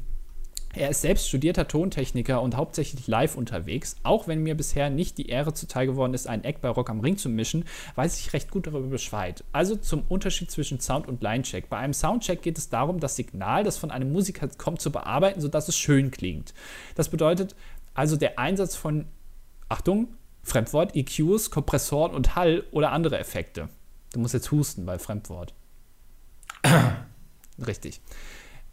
er 0.77 0.89
ist 0.89 1.01
selbst 1.01 1.27
studierter 1.27 1.67
Tontechniker 1.67 2.41
und 2.41 2.55
hauptsächlich 2.55 3.07
live 3.07 3.35
unterwegs. 3.35 3.95
Auch 4.03 4.27
wenn 4.27 4.43
mir 4.43 4.55
bisher 4.55 4.89
nicht 4.89 5.17
die 5.17 5.29
Ehre 5.29 5.53
zuteil 5.53 5.87
geworden 5.87 6.13
ist, 6.13 6.27
ein 6.27 6.43
Eck 6.43 6.61
bei 6.61 6.69
Rock 6.69 6.89
am 6.89 6.99
Ring 6.99 7.17
zu 7.17 7.29
mischen, 7.29 7.65
weiß 7.95 8.19
ich 8.19 8.33
recht 8.33 8.51
gut 8.51 8.67
darüber 8.67 8.87
Bescheid. 8.87 9.43
Also 9.51 9.75
zum 9.75 10.03
Unterschied 10.07 10.51
zwischen 10.51 10.79
Sound 10.79 11.07
und 11.07 11.21
Linecheck. 11.21 11.69
Bei 11.69 11.77
einem 11.77 11.93
Soundcheck 11.93 12.41
geht 12.41 12.57
es 12.57 12.69
darum, 12.69 12.99
das 12.99 13.15
Signal, 13.15 13.63
das 13.63 13.77
von 13.77 13.91
einem 13.91 14.11
Musiker 14.11 14.47
kommt, 14.57 14.81
zu 14.81 14.91
bearbeiten, 14.91 15.41
sodass 15.41 15.67
es 15.67 15.77
schön 15.77 16.11
klingt. 16.11 16.53
Das 16.95 17.09
bedeutet 17.09 17.55
also 17.93 18.15
der 18.15 18.37
Einsatz 18.37 18.75
von, 18.75 19.07
Achtung, 19.69 20.09
Fremdwort, 20.43 20.95
EQs, 20.95 21.49
Kompressoren 21.49 22.13
und 22.13 22.35
Hall 22.35 22.63
oder 22.71 22.91
andere 22.91 23.17
Effekte. 23.17 23.69
Du 24.13 24.19
musst 24.19 24.33
jetzt 24.33 24.51
husten 24.51 24.85
bei 24.85 24.99
Fremdwort. 24.99 25.53
Richtig. 27.67 28.01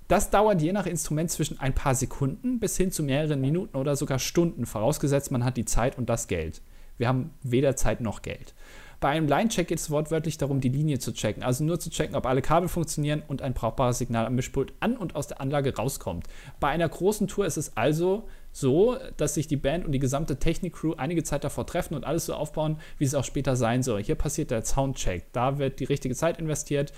Das 0.08 0.30
dauert 0.30 0.60
je 0.60 0.72
nach 0.72 0.86
Instrument 0.86 1.30
zwischen 1.30 1.58
ein 1.60 1.74
paar 1.74 1.94
Sekunden 1.94 2.60
bis 2.60 2.76
hin 2.76 2.92
zu 2.92 3.02
mehreren 3.02 3.40
Minuten 3.40 3.76
oder 3.76 3.96
sogar 3.96 4.18
Stunden, 4.18 4.66
vorausgesetzt 4.66 5.30
man 5.30 5.44
hat 5.44 5.56
die 5.56 5.64
Zeit 5.64 5.96
und 5.96 6.08
das 6.10 6.28
Geld. 6.28 6.60
Wir 6.98 7.08
haben 7.08 7.30
weder 7.42 7.74
Zeit 7.74 8.00
noch 8.00 8.22
Geld. 8.22 8.54
Bei 9.00 9.10
einem 9.10 9.28
Line-Check 9.28 9.68
geht 9.68 9.78
es 9.78 9.90
wortwörtlich 9.90 10.38
darum, 10.38 10.60
die 10.60 10.68
Linie 10.68 10.98
zu 10.98 11.12
checken, 11.12 11.42
also 11.42 11.64
nur 11.64 11.78
zu 11.78 11.90
checken, 11.90 12.14
ob 12.14 12.24
alle 12.26 12.40
Kabel 12.40 12.68
funktionieren 12.68 13.22
und 13.26 13.42
ein 13.42 13.52
brauchbares 13.52 13.98
Signal 13.98 14.24
am 14.24 14.34
Mischpult 14.34 14.72
an 14.80 14.96
und 14.96 15.14
aus 15.14 15.26
der 15.26 15.40
Anlage 15.40 15.76
rauskommt. 15.76 16.26
Bei 16.60 16.68
einer 16.68 16.88
großen 16.88 17.26
Tour 17.26 17.44
ist 17.44 17.56
es 17.56 17.76
also 17.76 18.26
so, 18.52 18.96
dass 19.16 19.34
sich 19.34 19.46
die 19.46 19.56
Band 19.56 19.84
und 19.84 19.92
die 19.92 19.98
gesamte 19.98 20.38
Technik-Crew 20.38 20.94
einige 20.96 21.24
Zeit 21.24 21.44
davor 21.44 21.66
treffen 21.66 21.94
und 21.94 22.04
alles 22.04 22.26
so 22.26 22.34
aufbauen, 22.34 22.78
wie 22.96 23.04
es 23.04 23.14
auch 23.14 23.24
später 23.24 23.56
sein 23.56 23.82
soll. 23.82 24.02
Hier 24.02 24.14
passiert 24.14 24.50
der 24.50 24.64
Soundcheck. 24.64 25.24
Da 25.32 25.58
wird 25.58 25.80
die 25.80 25.84
richtige 25.84 26.14
Zeit 26.14 26.38
investiert 26.38 26.92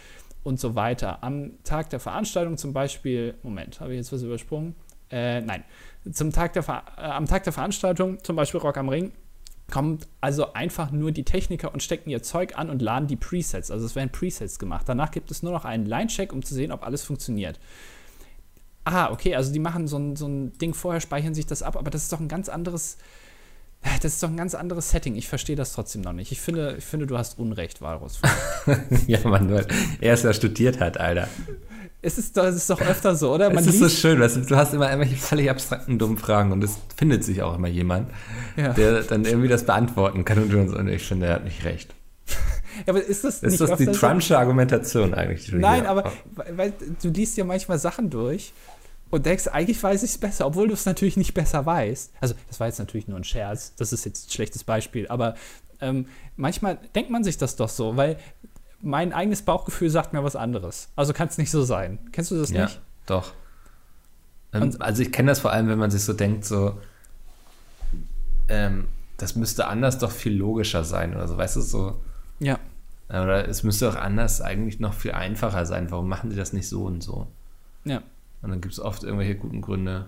und 0.47 0.61
so 0.61 0.77
weiter. 0.77 1.25
Am 1.25 1.63
Tag 1.65 1.91
der 1.91 1.99
Veranstaltung 1.99 2.57
zum 2.57 2.73
Beispiel, 2.73 3.35
Moment, 3.43 3.81
habe 3.81 3.93
ich 3.93 3.97
jetzt 3.99 4.13
was 4.13 4.23
übersprungen? 4.23 4.77
Äh, 5.11 5.41
nein. 5.41 5.65
Zum 6.13 6.33
Tag 6.33 6.53
der 6.53 6.63
äh, 6.97 7.03
am 7.03 7.27
Tag 7.27 7.43
der 7.43 7.53
Veranstaltung, 7.53 8.23
zum 8.23 8.37
Beispiel 8.37 8.61
Rock 8.61 8.77
am 8.77 8.89
Ring, 8.89 9.11
kommt 9.73 10.07
also 10.21 10.53
einfach 10.53 10.93
nur 10.93 11.11
die 11.11 11.25
Techniker 11.25 11.73
und 11.73 11.83
stecken 11.83 12.11
ihr 12.11 12.23
Zeug 12.23 12.57
an 12.57 12.71
und 12.71 12.81
laden 12.81 13.09
die 13.09 13.17
Presets. 13.17 13.73
Also 13.73 13.85
es 13.87 13.97
werden 13.97 14.11
Presets 14.11 14.61
gemacht. 14.61 14.89
Danach 14.89 15.11
gibt 15.11 15.33
es 15.33 15.43
nur 15.43 15.51
noch 15.51 15.65
einen 15.65 15.85
Line-Check, 15.85 16.33
um 16.33 16.45
zu 16.45 16.55
sehen, 16.55 16.71
ob 16.71 16.85
alles 16.85 17.03
funktioniert. 17.03 17.59
Ah, 18.85 19.11
okay, 19.11 19.35
also 19.35 19.53
die 19.53 19.59
machen 19.59 19.89
so 19.89 19.99
ein, 19.99 20.15
so 20.15 20.29
ein 20.29 20.53
Ding 20.59 20.75
vorher, 20.75 21.01
speichern 21.01 21.35
sich 21.35 21.47
das 21.47 21.65
ab, 21.65 21.77
aber 21.77 21.91
das 21.91 22.05
ist 22.05 22.13
doch 22.13 22.21
ein 22.21 22.29
ganz 22.29 22.49
anderes 22.49 22.99
das 24.03 24.15
ist 24.15 24.23
doch 24.23 24.29
ein 24.29 24.37
ganz 24.37 24.55
anderes 24.55 24.91
Setting. 24.91 25.17
Ich 25.17 25.29
verstehe 25.29 25.57
das 25.57 25.73
trotzdem 25.73 26.03
noch 26.03 26.13
nicht. 26.13 26.33
Ich 26.33 26.41
finde, 26.41 26.77
ich 26.79 26.85
finde 26.85 27.07
du 27.07 27.17
hast 27.17 27.39
Unrecht, 27.39 27.81
Walrus. 27.81 28.21
ja, 29.07 29.19
Mann, 29.25 29.53
weil 29.53 29.67
er 30.01 30.15
es 30.15 30.23
ja 30.23 30.33
studiert 30.33 30.81
hat, 30.81 30.99
Alter. 30.99 31.29
Es 32.03 32.19
ist, 32.19 32.37
doch, 32.37 32.45
es 32.45 32.57
ist 32.57 32.71
doch 32.71 32.81
öfter 32.81 33.17
so, 33.17 33.35
oder? 33.35 33.49
Man 33.49 33.59
es 33.59 33.67
ist 33.67 33.79
so 33.81 33.89
schön, 33.89 34.21
weißt 34.21 34.37
du, 34.37 34.41
du 34.43 34.57
hast 34.57 34.75
immer 34.75 34.89
irgendwelche 34.91 35.17
völlig 35.17 35.51
abstrakten, 35.51 35.99
dummen 35.99 36.19
Fragen 36.19 36.53
und 36.53 36.63
es 36.63 36.79
findet 36.97 37.25
sich 37.25 37.43
auch 37.43 37.57
immer 37.57 37.69
jemand, 37.69 38.11
ja. 38.57 38.73
der 38.75 39.03
dann 39.03 39.25
irgendwie 39.25 39.49
das 39.49 39.65
beantworten 39.65 40.25
kann 40.25 40.39
und, 40.39 40.55
und 40.55 40.89
ich 40.89 41.03
finde, 41.03 41.27
er 41.27 41.35
hat 41.35 41.45
nicht 41.45 41.65
recht. 41.65 41.95
Ja, 42.87 42.93
aber 42.93 43.03
ist 43.03 43.25
das, 43.25 43.43
ist 43.43 43.59
das 43.59 43.79
die 43.79 43.87
Trumpsche 43.87 44.37
Argumentation 44.39 45.15
eigentlich? 45.15 45.51
Nein, 45.51 45.87
aber 45.87 46.13
weil, 46.55 46.75
du 47.01 47.09
liest 47.09 47.39
ja 47.39 47.45
manchmal 47.45 47.79
Sachen 47.79 48.11
durch 48.11 48.53
und 49.11 49.27
denkst, 49.27 49.49
eigentlich 49.49 49.83
weiß 49.83 50.03
ich 50.03 50.11
es 50.11 50.19
besser, 50.19 50.47
obwohl 50.47 50.69
du 50.69 50.75
es 50.75 50.87
natürlich 50.87 51.17
nicht 51.17 51.35
besser 51.35 51.65
weißt. 51.65 52.13
Also, 52.21 52.35
das 52.49 52.61
war 52.61 52.67
jetzt 52.67 52.79
natürlich 52.79 53.09
nur 53.09 53.19
ein 53.19 53.25
Scherz, 53.25 53.75
das 53.77 53.93
ist 53.93 54.05
jetzt 54.05 54.29
ein 54.29 54.33
schlechtes 54.33 54.65
Beispiel, 54.65 55.09
aber 55.09 55.35
ähm, 55.81 56.07
manchmal 56.37 56.79
denkt 56.95 57.11
man 57.11 57.25
sich 57.25 57.39
das 57.39 57.57
doch 57.57 57.69
so, 57.69 57.97
weil 57.97 58.19
mein 58.81 59.13
eigenes 59.13 59.43
Bauchgefühl 59.43 59.91
sagt 59.91 60.13
mir 60.13 60.23
was 60.23 60.37
anderes. 60.37 60.91
Also 60.97 61.13
kann 61.13 61.29
es 61.29 61.39
nicht 61.39 61.51
so 61.51 61.63
sein. 61.63 61.99
Kennst 62.13 62.31
du 62.31 62.37
das 62.37 62.51
ja, 62.51 62.65
nicht? 62.65 62.81
Doch. 63.07 63.33
Ähm, 64.53 64.77
also 64.79 65.03
ich 65.03 65.13
kenne 65.13 65.31
das 65.31 65.41
vor 65.41 65.53
allem, 65.53 65.69
wenn 65.69 65.79
man 65.79 65.91
sich 65.91 66.03
so 66.03 66.13
denkt, 66.13 66.45
so, 66.45 66.79
ähm, 68.49 68.89
das 69.17 69.35
müsste 69.35 69.67
anders 69.67 69.99
doch 69.99 70.11
viel 70.11 70.35
logischer 70.35 70.85
sein 70.85 71.15
oder 71.15 71.27
so, 71.27 71.37
weißt 71.37 71.57
du, 71.57 71.61
so. 71.63 72.01
Ja. 72.39 72.59
Oder 73.09 73.49
es 73.49 73.63
müsste 73.63 73.89
auch 73.89 73.97
anders 73.97 74.41
eigentlich 74.41 74.81
noch 74.81 74.93
viel 74.93 75.13
einfacher 75.13 75.65
sein. 75.65 75.91
Warum 75.91 76.09
machen 76.09 76.31
sie 76.31 76.37
das 76.37 76.53
nicht 76.53 76.69
so 76.69 76.85
und 76.85 77.03
so? 77.03 77.29
Ja. 77.85 78.03
Und 78.47 78.53
dann 78.53 78.61
gibt 78.61 78.75
es 78.75 78.79
oft 78.81 79.03
irgendwelche 79.03 79.35
guten 79.35 79.61
Gründe. 79.61 80.07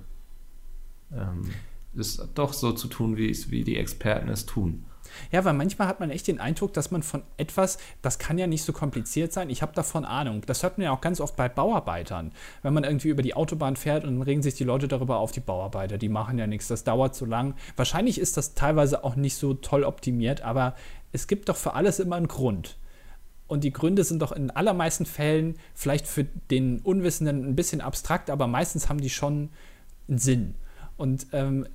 Ähm, 1.13 1.51
es 1.99 2.23
doch 2.37 2.53
so 2.53 2.71
zu 2.71 2.87
tun, 2.87 3.17
wie, 3.17 3.29
es, 3.29 3.51
wie 3.51 3.65
die 3.65 3.77
Experten 3.77 4.29
es 4.29 4.47
tun. 4.47 4.85
Ja, 5.33 5.45
weil 5.45 5.55
manchmal 5.55 5.89
hat 5.89 5.99
man 5.99 6.11
echt 6.11 6.29
den 6.29 6.39
Eindruck, 6.39 6.73
dass 6.73 6.93
man 6.93 7.03
von 7.03 7.25
etwas, 7.37 7.79
das 8.01 8.21
kann 8.21 8.39
ja 8.39 8.47
nicht 8.47 8.63
so 8.63 8.73
kompliziert 8.73 9.33
sein, 9.33 9.51
ich 9.51 9.61
habe 9.61 9.73
davon 9.75 10.05
Ahnung. 10.05 10.43
Das 10.47 10.63
hört 10.63 10.79
man 10.79 10.85
ja 10.85 10.93
auch 10.93 11.01
ganz 11.01 11.21
oft 11.21 11.35
bei 11.35 11.49
Bauarbeitern. 11.49 12.31
Wenn 12.63 12.75
man 12.75 12.85
irgendwie 12.85 13.09
über 13.09 13.23
die 13.23 13.35
Autobahn 13.35 13.75
fährt 13.75 14.05
und 14.05 14.11
dann 14.13 14.23
regen 14.23 14.43
sich 14.43 14.55
die 14.55 14.63
Leute 14.63 14.87
darüber 14.87 15.17
auf, 15.17 15.33
die 15.33 15.41
Bauarbeiter, 15.41 15.99
die 15.99 16.09
machen 16.09 16.39
ja 16.39 16.47
nichts, 16.47 16.69
das 16.69 16.85
dauert 16.85 17.17
so 17.17 17.25
lang. 17.25 17.57
Wahrscheinlich 17.75 18.21
ist 18.21 18.37
das 18.37 18.55
teilweise 18.55 19.03
auch 19.03 19.17
nicht 19.17 19.35
so 19.35 19.55
toll 19.55 19.83
optimiert, 19.83 20.43
aber 20.43 20.77
es 21.11 21.27
gibt 21.27 21.49
doch 21.49 21.57
für 21.57 21.75
alles 21.75 21.99
immer 21.99 22.15
einen 22.15 22.29
Grund. 22.29 22.77
Und 23.49 23.65
die 23.65 23.73
Gründe 23.73 24.05
sind 24.05 24.23
doch 24.23 24.31
in 24.31 24.51
allermeisten 24.51 25.07
Fällen 25.07 25.57
vielleicht 25.75 26.07
für 26.07 26.25
den 26.51 26.81
Unwissenden 26.81 27.45
ein 27.49 27.57
bisschen 27.57 27.81
abstrakt, 27.81 28.31
aber 28.31 28.47
meistens 28.47 28.89
haben 28.89 29.01
die 29.01 29.11
schon 29.11 29.49
einen 30.07 30.19
Sinn. 30.19 30.55
Und 30.97 31.27
ähm, 31.33 31.67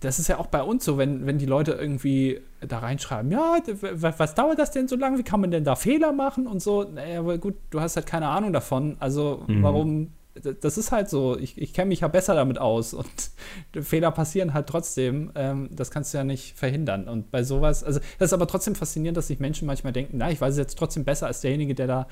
das 0.00 0.18
ist 0.18 0.28
ja 0.28 0.38
auch 0.38 0.46
bei 0.46 0.62
uns 0.62 0.84
so, 0.84 0.96
wenn, 0.96 1.26
wenn 1.26 1.38
die 1.38 1.46
Leute 1.46 1.72
irgendwie 1.72 2.40
da 2.60 2.78
reinschreiben, 2.78 3.30
ja, 3.30 3.58
was 3.92 4.34
dauert 4.34 4.58
das 4.58 4.70
denn 4.70 4.88
so 4.88 4.96
lange? 4.96 5.18
Wie 5.18 5.22
kann 5.24 5.40
man 5.40 5.50
denn 5.50 5.64
da 5.64 5.76
Fehler 5.76 6.12
machen 6.12 6.46
und 6.46 6.62
so? 6.62 6.84
Naja, 6.84 7.18
aber 7.18 7.36
gut, 7.36 7.56
du 7.70 7.80
hast 7.80 7.96
halt 7.96 8.06
keine 8.06 8.28
Ahnung 8.28 8.52
davon. 8.52 8.96
Also 9.00 9.44
mhm. 9.46 9.62
warum? 9.62 10.12
Das 10.60 10.78
ist 10.78 10.92
halt 10.92 11.08
so. 11.08 11.38
Ich, 11.38 11.58
ich 11.58 11.72
kenne 11.72 11.88
mich 11.88 12.00
ja 12.00 12.08
besser 12.08 12.34
damit 12.34 12.58
aus 12.58 12.94
und 12.94 13.08
Fehler 13.82 14.10
passieren 14.10 14.54
halt 14.54 14.66
trotzdem. 14.66 15.32
Ähm, 15.34 15.68
das 15.72 15.90
kannst 15.90 16.12
du 16.12 16.18
ja 16.18 16.24
nicht 16.24 16.56
verhindern. 16.56 17.08
Und 17.08 17.30
bei 17.30 17.42
sowas, 17.42 17.84
also 17.84 18.00
das 18.18 18.30
ist 18.30 18.32
aber 18.32 18.46
trotzdem 18.46 18.74
faszinierend, 18.74 19.16
dass 19.16 19.28
sich 19.28 19.40
Menschen 19.40 19.66
manchmal 19.66 19.92
denken, 19.92 20.18
na, 20.18 20.30
ich 20.30 20.40
weiß 20.40 20.52
es 20.52 20.58
jetzt 20.58 20.78
trotzdem 20.78 21.04
besser 21.04 21.26
als 21.26 21.40
derjenige, 21.40 21.74
der 21.74 21.86
da 21.86 22.08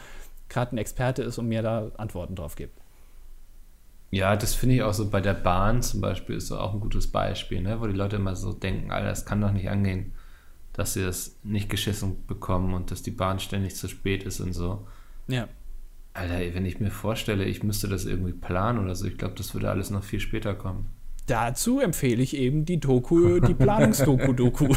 gerade 0.49 0.75
ein 0.75 0.79
Experte 0.79 1.23
ist 1.23 1.39
und 1.39 1.49
mir 1.49 1.63
da 1.63 1.91
Antworten 1.97 2.37
drauf 2.37 2.57
gibt. 2.57 2.81
Ja, 4.11 4.37
das 4.37 4.55
finde 4.55 4.77
ich 4.77 4.83
auch 4.83 4.95
so 4.95 5.11
bei 5.11 5.21
der 5.21 5.35
Bahn 5.35 5.83
zum 5.83 6.01
Beispiel 6.01 6.37
ist 6.37 6.47
so 6.47 6.59
auch 6.59 6.73
ein 6.73 6.81
gutes 6.81 7.09
Beispiel, 7.09 7.61
ne? 7.61 7.81
wo 7.81 7.87
die 7.87 7.93
Leute 7.93 8.17
immer 8.17 8.37
so 8.37 8.53
denken, 8.53 8.91
Alter, 8.91 9.09
das 9.09 9.27
kann 9.27 9.41
doch 9.41 9.53
nicht 9.53 9.69
angehen, 9.69 10.13
dass 10.73 10.95
sie 10.95 11.03
das 11.03 11.37
nicht 11.43 11.69
geschissen 11.69 12.25
bekommen 12.27 12.73
und 12.75 12.91
dass 12.91 13.03
die 13.03 13.11
Bahn 13.11 13.41
ständig 13.41 13.75
zu 13.75 13.89
spät 13.89 14.23
ist 14.23 14.41
und 14.41 14.53
so. 14.53 14.87
Ja. 15.27 15.49
Alter, 16.17 16.55
wenn 16.55 16.65
ich 16.65 16.81
mir 16.81 16.91
vorstelle, 16.91 17.45
ich 17.45 17.63
müsste 17.63 17.89
das 17.89 18.05
irgendwie 18.05 18.33
planen 18.33 18.79
oder 18.79 18.95
so, 18.95 19.07
ich 19.07 19.19
glaube, 19.19 19.35
das 19.37 19.55
würde 19.55 19.71
alles 19.71 19.91
noch 19.91 20.03
viel 20.03 20.21
später 20.21 20.55
kommen. 20.55 20.87
Dazu 21.27 21.81
empfehle 21.81 22.23
ich 22.23 22.37
eben 22.37 22.65
die 22.65 22.79
Doku, 22.79 23.41
die 23.41 23.55
Planungsdoku-Doku. 23.55 24.73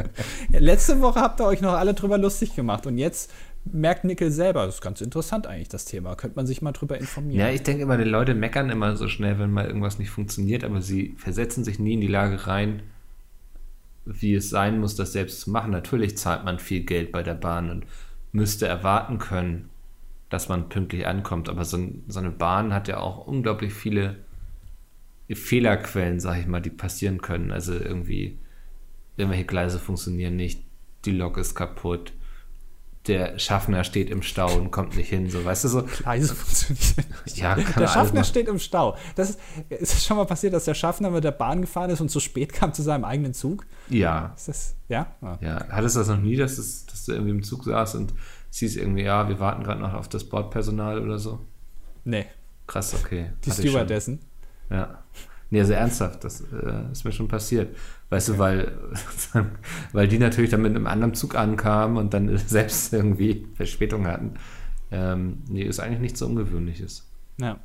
Letzte 0.52 1.00
Woche 1.00 1.20
habt 1.20 1.40
ihr 1.40 1.46
euch 1.46 1.60
noch 1.60 1.72
alle 1.72 1.94
drüber 1.94 2.18
lustig 2.18 2.54
gemacht 2.54 2.86
und 2.86 2.98
jetzt 2.98 3.32
merkt 3.64 4.04
Nickel 4.04 4.30
selber, 4.30 4.64
das 4.64 4.76
ist 4.76 4.80
ganz 4.80 5.00
interessant 5.00 5.46
eigentlich, 5.46 5.68
das 5.68 5.84
Thema. 5.84 6.14
Könnte 6.14 6.36
man 6.36 6.46
sich 6.46 6.62
mal 6.62 6.72
drüber 6.72 6.98
informieren. 6.98 7.40
Ja, 7.40 7.52
ich 7.52 7.64
denke 7.64 7.82
immer, 7.82 7.96
die 7.96 8.04
Leute 8.04 8.34
meckern 8.34 8.70
immer 8.70 8.96
so 8.96 9.08
schnell, 9.08 9.38
wenn 9.38 9.50
mal 9.50 9.66
irgendwas 9.66 9.98
nicht 9.98 10.10
funktioniert, 10.10 10.64
aber 10.64 10.80
sie 10.80 11.14
versetzen 11.18 11.64
sich 11.64 11.78
nie 11.78 11.94
in 11.94 12.00
die 12.00 12.06
Lage 12.06 12.46
rein, 12.46 12.82
wie 14.04 14.34
es 14.34 14.48
sein 14.50 14.80
muss, 14.80 14.94
das 14.94 15.12
selbst 15.12 15.40
zu 15.40 15.50
machen. 15.50 15.72
Natürlich 15.72 16.16
zahlt 16.16 16.44
man 16.44 16.60
viel 16.60 16.84
Geld 16.84 17.12
bei 17.12 17.22
der 17.22 17.34
Bahn 17.34 17.70
und 17.70 17.86
müsste 18.32 18.66
erwarten 18.66 19.18
können, 19.18 19.68
dass 20.30 20.48
man 20.48 20.68
pünktlich 20.68 21.06
ankommt, 21.06 21.48
aber 21.48 21.64
so, 21.64 21.78
so 22.06 22.18
eine 22.18 22.30
Bahn 22.30 22.74
hat 22.74 22.88
ja 22.88 22.98
auch 22.98 23.26
unglaublich 23.26 23.72
viele 23.72 24.16
Fehlerquellen, 25.30 26.20
sag 26.20 26.38
ich 26.38 26.46
mal, 26.46 26.60
die 26.60 26.70
passieren 26.70 27.20
können. 27.20 27.50
Also 27.50 27.74
irgendwie 27.74 28.38
irgendwelche 29.16 29.44
Gleise 29.44 29.78
funktionieren 29.78 30.36
nicht, 30.36 30.62
die 31.04 31.12
Lok 31.12 31.38
ist 31.38 31.54
kaputt, 31.54 32.12
der 33.08 33.38
Schaffner 33.38 33.84
steht 33.84 34.10
im 34.10 34.22
Stau 34.22 34.54
und 34.54 34.70
kommt 34.70 34.96
nicht 34.96 35.08
hin, 35.08 35.30
so 35.30 35.44
weißt 35.44 35.64
du 35.64 35.68
so. 35.68 35.88
Leise 36.04 36.34
funktioniert 36.34 37.24
nicht. 37.24 37.38
Ja, 37.38 37.54
der 37.54 37.88
Schaffner 37.88 38.22
steht 38.22 38.48
im 38.48 38.58
Stau. 38.58 38.96
Das 39.16 39.30
ist, 39.30 39.40
ist 39.70 39.94
es 39.94 40.04
schon 40.04 40.18
mal 40.18 40.26
passiert, 40.26 40.52
dass 40.52 40.66
der 40.66 40.74
Schaffner 40.74 41.10
mit 41.10 41.24
der 41.24 41.32
Bahn 41.32 41.62
gefahren 41.62 41.90
ist 41.90 42.00
und 42.00 42.10
zu 42.10 42.20
spät 42.20 42.52
kam 42.52 42.74
zu 42.74 42.82
seinem 42.82 43.04
eigenen 43.04 43.32
Zug? 43.32 43.64
Ja. 43.88 44.34
Ist 44.36 44.48
das, 44.48 44.74
ja? 44.88 45.14
Ah. 45.22 45.38
Ja. 45.40 45.66
Hattest 45.70 45.96
du 45.96 46.00
das 46.00 46.08
noch 46.08 46.20
nie, 46.20 46.36
dass, 46.36 46.58
es, 46.58 46.86
dass 46.86 47.06
du 47.06 47.12
irgendwie 47.12 47.30
im 47.30 47.42
Zug 47.42 47.64
saß 47.64 47.94
und 47.94 48.12
siehst 48.50 48.76
irgendwie, 48.76 49.02
ja, 49.02 49.28
wir 49.28 49.40
warten 49.40 49.62
gerade 49.62 49.80
noch 49.80 49.94
auf 49.94 50.08
das 50.08 50.24
Bordpersonal 50.24 51.00
oder 51.00 51.18
so? 51.18 51.40
Nee. 52.04 52.26
Krass, 52.66 52.94
okay. 52.94 53.32
Die 53.44 53.50
Stewardessen? 53.50 54.20
Ja. 54.70 55.02
Nee, 55.50 55.60
also 55.60 55.72
ernsthaft, 55.72 56.24
das 56.24 56.42
äh, 56.42 56.92
ist 56.92 57.04
mir 57.04 57.12
schon 57.12 57.28
passiert. 57.28 57.74
Weißt 58.10 58.28
okay. 58.28 58.36
du, 58.36 58.42
weil, 58.42 58.78
weil 59.92 60.08
die 60.08 60.18
natürlich 60.18 60.50
dann 60.50 60.62
mit 60.62 60.74
einem 60.74 60.86
anderen 60.86 61.14
Zug 61.14 61.34
ankamen 61.36 61.96
und 61.96 62.12
dann 62.12 62.36
selbst 62.36 62.92
irgendwie 62.92 63.46
Verspätung 63.54 64.06
hatten. 64.06 64.34
Ähm, 64.90 65.42
nee, 65.48 65.62
ist 65.62 65.80
eigentlich 65.80 66.00
nichts 66.00 66.18
so 66.18 66.26
Ungewöhnliches. 66.26 67.10
Ja. 67.38 67.58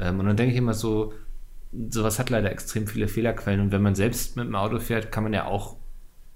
Ähm, 0.00 0.18
und 0.18 0.26
dann 0.26 0.36
denke 0.36 0.52
ich 0.52 0.58
immer 0.58 0.74
so, 0.74 1.12
sowas 1.90 2.18
hat 2.18 2.30
leider 2.30 2.50
extrem 2.50 2.86
viele 2.86 3.08
Fehlerquellen. 3.08 3.60
Und 3.60 3.72
wenn 3.72 3.82
man 3.82 3.94
selbst 3.94 4.36
mit 4.36 4.46
dem 4.46 4.56
Auto 4.56 4.78
fährt, 4.78 5.12
kann 5.12 5.22
man 5.22 5.32
ja 5.32 5.46
auch 5.46 5.76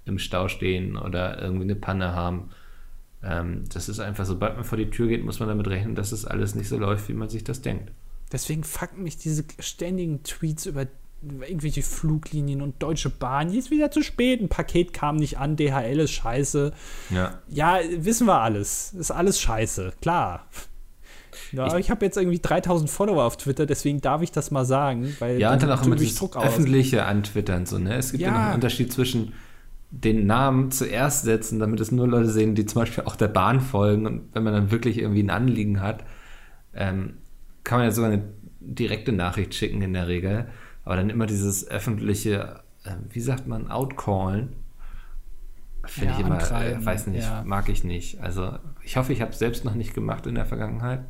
im 0.05 0.19
Stau 0.19 0.47
stehen 0.49 0.97
oder 0.97 1.41
irgendwie 1.43 1.65
eine 1.65 1.75
Panne 1.75 2.15
haben. 2.15 2.51
Ähm, 3.27 3.65
das 3.73 3.89
ist 3.89 3.99
einfach, 3.99 4.25
sobald 4.25 4.55
man 4.55 4.65
vor 4.65 4.79
die 4.79 4.91
Tür 4.91 5.09
geht, 5.09 5.25
muss 5.25 5.41
man 5.41 5.49
damit 5.49 5.67
rechnen, 5.69 5.95
dass 5.95 6.13
es 6.13 6.23
das 6.23 6.31
alles 6.31 6.55
nicht 6.55 6.69
so 6.69 6.79
läuft, 6.79 7.09
wie 7.09 7.15
man 7.15 7.29
sich 7.29 7.45
das 7.45 7.61
denkt. 7.61 7.91
Deswegen 8.33 8.65
fucken 8.65 9.03
mich 9.03 9.17
diese 9.17 9.45
ständigen 9.59 10.23
Tweets 10.23 10.67
über 10.67 10.87
irgendwelche 11.23 11.83
Fluglinien 11.83 12.63
und 12.63 12.83
Deutsche 12.83 13.11
Bahn. 13.11 13.53
Jetzt 13.53 13.71
wieder 13.71 13.91
zu 13.91 14.03
spät, 14.03 14.41
ein 14.41 14.49
Paket 14.49 14.93
kam 14.93 15.17
nicht 15.17 15.39
an, 15.39 15.57
DHL 15.57 16.01
ist 16.01 16.13
scheiße. 16.13 16.73
Ja, 17.11 17.39
ja 17.49 17.81
wissen 17.97 18.27
wir 18.27 18.41
alles. 18.41 18.93
Ist 18.93 19.11
alles 19.11 19.41
scheiße, 19.41 19.95
klar. 20.01 20.47
Ja, 21.53 21.67
ich, 21.69 21.75
ich 21.87 21.91
habe 21.91 22.05
jetzt 22.05 22.17
irgendwie 22.17 22.39
3000 22.39 22.91
Follower 22.91 23.25
auf 23.25 23.37
Twitter, 23.37 23.67
deswegen 23.67 24.01
darf 24.01 24.23
ich 24.23 24.33
das 24.33 24.51
mal 24.51 24.65
sagen. 24.65 25.15
Weil 25.19 25.41
ja, 25.41 25.53
und 25.53 25.63
dann 25.63 25.71
auch 25.71 25.85
immer 25.85 25.97
das 25.97 26.23
öffentliche 26.37 27.05
antwittern. 27.05 27.67
So, 27.67 27.79
ne? 27.79 27.97
Es 27.97 28.13
gibt 28.13 28.23
ja. 28.23 28.29
ja 28.29 28.35
noch 28.35 28.45
einen 28.47 28.55
Unterschied 28.55 28.93
zwischen 28.93 29.33
den 30.05 30.27
Namen 30.27 30.71
zuerst 30.71 31.25
setzen, 31.25 31.59
damit 31.59 31.81
es 31.81 31.91
nur 31.91 32.07
Leute 32.07 32.29
sehen, 32.29 32.55
die 32.55 32.67
zum 32.67 32.83
Beispiel 32.83 33.05
auch 33.05 33.17
der 33.17 33.29
Bahn 33.29 33.61
folgen 33.61 34.07
und 34.07 34.35
wenn 34.35 34.43
man 34.43 34.53
dann 34.53 34.71
wirklich 34.71 34.99
irgendwie 34.99 35.23
ein 35.23 35.31
Anliegen 35.31 35.81
hat, 35.81 36.05
ähm, 36.75 37.15
kann 37.65 37.79
man 37.79 37.87
ja 37.87 37.93
sogar 37.93 38.11
eine 38.11 38.23
direkte 38.61 39.13
Nachricht 39.13 39.55
schicken 39.55 39.81
in 39.83 39.95
der 39.95 40.09
Regel. 40.09 40.47
Aber 40.85 40.97
dann 40.97 41.11
immer 41.11 41.27
dieses 41.27 41.67
öffentliche, 41.69 42.61
äh, 42.85 42.91
wie 43.11 43.21
sagt 43.21 43.47
man, 43.47 43.71
Outcallen, 43.71 44.53
finde 45.87 46.13
ja, 46.13 46.19
ich 46.19 46.27
immer, 46.27 46.63
äh, 46.63 46.85
weiß 46.85 47.07
nicht, 47.09 47.25
ja. 47.25 47.43
mag 47.45 47.69
ich 47.69 47.83
nicht. 47.83 48.21
Also 48.21 48.59
ich 48.83 48.97
hoffe, 48.97 49.13
ich 49.13 49.21
habe 49.21 49.33
es 49.33 49.39
selbst 49.39 49.65
noch 49.65 49.75
nicht 49.75 49.95
gemacht 49.95 50.27
in 50.27 50.35
der 50.35 50.47
Vergangenheit. 50.47 51.05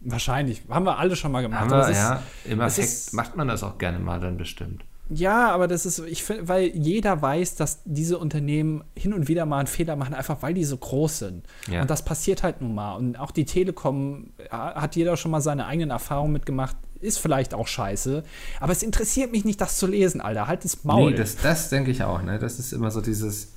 Wahrscheinlich. 0.00 0.62
Haben 0.68 0.86
wir 0.86 0.98
alle 0.98 1.14
schon 1.14 1.30
mal 1.30 1.42
gemacht. 1.42 1.62
Aber 1.62 1.90
ja, 1.90 2.22
im 2.44 2.60
Affekt 2.60 3.12
macht 3.12 3.36
man 3.36 3.48
das 3.48 3.62
auch 3.62 3.78
gerne 3.78 4.00
mal 4.00 4.18
dann 4.18 4.36
bestimmt. 4.36 4.84
Ja, 5.14 5.50
aber 5.50 5.68
das 5.68 5.84
ist, 5.84 5.98
ich 5.98 6.22
finde, 6.22 6.48
weil 6.48 6.68
jeder 6.68 7.20
weiß, 7.20 7.56
dass 7.56 7.82
diese 7.84 8.18
Unternehmen 8.18 8.84
hin 8.96 9.12
und 9.12 9.28
wieder 9.28 9.46
mal 9.46 9.58
einen 9.58 9.66
Fehler 9.66 9.96
machen, 9.96 10.14
einfach 10.14 10.42
weil 10.42 10.54
die 10.54 10.64
so 10.64 10.76
groß 10.76 11.18
sind. 11.18 11.46
Ja. 11.70 11.82
Und 11.82 11.90
das 11.90 12.04
passiert 12.04 12.42
halt 12.42 12.60
nun 12.60 12.74
mal. 12.74 12.94
Und 12.94 13.18
auch 13.18 13.30
die 13.30 13.44
Telekom 13.44 14.30
hat 14.50 14.96
jeder 14.96 15.16
schon 15.16 15.30
mal 15.30 15.40
seine 15.40 15.66
eigenen 15.66 15.90
Erfahrungen 15.90 16.32
mitgemacht. 16.32 16.76
Ist 17.00 17.18
vielleicht 17.18 17.52
auch 17.52 17.66
scheiße. 17.66 18.22
Aber 18.60 18.72
es 18.72 18.82
interessiert 18.82 19.32
mich 19.32 19.44
nicht, 19.44 19.60
das 19.60 19.76
zu 19.76 19.86
lesen, 19.86 20.20
Alter. 20.20 20.46
Halt 20.46 20.64
das 20.64 20.84
Maul. 20.84 21.10
Nee, 21.10 21.16
das, 21.16 21.36
das 21.36 21.68
denke 21.68 21.90
ich 21.90 22.04
auch, 22.04 22.22
ne? 22.22 22.38
Das 22.38 22.58
ist 22.58 22.72
immer 22.72 22.90
so 22.90 23.00
dieses, 23.00 23.52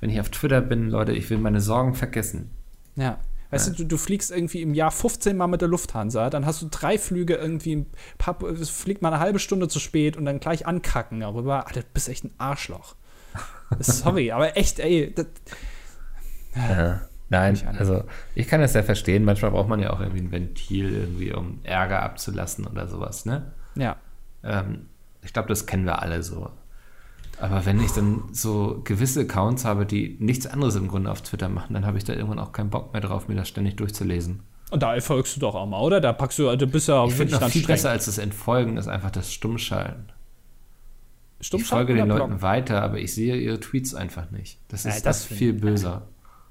wenn 0.00 0.10
ich 0.10 0.20
auf 0.20 0.28
Twitter 0.28 0.60
bin, 0.60 0.88
Leute, 0.90 1.12
ich 1.12 1.28
will 1.28 1.38
meine 1.38 1.60
Sorgen 1.60 1.94
vergessen. 1.94 2.50
Ja. 2.96 3.18
Weißt 3.54 3.68
ja. 3.68 3.74
du, 3.74 3.84
du, 3.84 3.96
fliegst 3.96 4.30
irgendwie 4.30 4.62
im 4.62 4.74
Jahr 4.74 4.90
15 4.90 5.36
Mal 5.36 5.46
mit 5.46 5.60
der 5.60 5.68
Lufthansa, 5.68 6.28
dann 6.30 6.44
hast 6.44 6.60
du 6.60 6.68
drei 6.70 6.98
Flüge 6.98 7.34
irgendwie, 7.34 7.86
paar, 8.18 8.36
fliegt 8.64 9.02
mal 9.02 9.12
eine 9.12 9.20
halbe 9.20 9.38
Stunde 9.38 9.68
zu 9.68 9.78
spät 9.78 10.16
und 10.16 10.24
dann 10.24 10.40
gleich 10.40 10.66
ankacken 10.66 11.20
darüber. 11.20 11.66
Alter, 11.66 11.82
du 11.82 11.86
bist 11.94 12.08
echt 12.08 12.24
ein 12.24 12.32
Arschloch. 12.38 12.96
Sorry, 13.78 14.32
aber 14.32 14.56
echt, 14.56 14.80
ey. 14.80 15.12
Das, 15.14 15.26
ja. 16.56 17.00
Nein, 17.30 17.58
also 17.78 18.04
ich 18.34 18.48
kann 18.48 18.60
das 18.60 18.74
ja 18.74 18.82
verstehen. 18.82 19.24
Manchmal 19.24 19.50
braucht 19.50 19.68
man 19.68 19.80
ja 19.80 19.90
auch 19.90 20.00
irgendwie 20.00 20.20
ein 20.20 20.30
Ventil, 20.30 20.92
irgendwie, 20.92 21.32
um 21.32 21.60
Ärger 21.64 22.02
abzulassen 22.02 22.66
oder 22.66 22.86
sowas, 22.86 23.24
ne? 23.24 23.52
Ja. 23.76 23.96
Ähm, 24.42 24.86
ich 25.22 25.32
glaube, 25.32 25.48
das 25.48 25.66
kennen 25.66 25.86
wir 25.86 26.02
alle 26.02 26.22
so. 26.22 26.50
Aber 27.40 27.66
wenn 27.66 27.82
ich 27.82 27.90
dann 27.92 28.22
so 28.32 28.80
gewisse 28.84 29.22
Accounts 29.22 29.64
habe, 29.64 29.86
die 29.86 30.16
nichts 30.20 30.46
anderes 30.46 30.76
im 30.76 30.88
Grunde 30.88 31.10
auf 31.10 31.22
Twitter 31.22 31.48
machen, 31.48 31.74
dann 31.74 31.84
habe 31.84 31.98
ich 31.98 32.04
da 32.04 32.12
irgendwann 32.12 32.38
auch 32.38 32.52
keinen 32.52 32.70
Bock 32.70 32.92
mehr 32.92 33.02
drauf, 33.02 33.28
mir 33.28 33.34
das 33.34 33.48
ständig 33.48 33.76
durchzulesen. 33.76 34.40
Und 34.70 34.82
da 34.82 34.94
erfolgst 34.94 35.36
du 35.36 35.40
doch 35.40 35.54
auch 35.54 35.66
mal, 35.66 35.80
oder? 35.80 36.00
Da 36.00 36.12
packst 36.12 36.38
du, 36.38 36.54
du 36.56 36.66
bist 36.66 36.88
ja 36.88 37.04
Ich 37.06 37.14
finde 37.14 37.34
noch 37.34 37.48
viel 37.48 37.62
streng. 37.62 37.74
besser 37.74 37.90
als 37.90 38.06
das 38.06 38.18
Entfolgen 38.18 38.76
ist 38.76 38.88
einfach 38.88 39.10
das 39.10 39.32
Stummschalten. 39.32 40.06
Stummschalten 41.40 41.94
ich 41.94 41.98
folge 41.98 42.08
den 42.08 42.08
Leuten 42.08 42.42
weiter, 42.42 42.82
aber 42.82 42.98
ich 42.98 43.14
sehe 43.14 43.36
ihre 43.36 43.60
Tweets 43.60 43.94
einfach 43.94 44.30
nicht. 44.30 44.58
Das 44.68 44.80
ist 44.80 44.86
ja, 44.86 45.00
das, 45.02 45.02
das 45.02 45.24
viel 45.26 45.52
böser. 45.52 46.02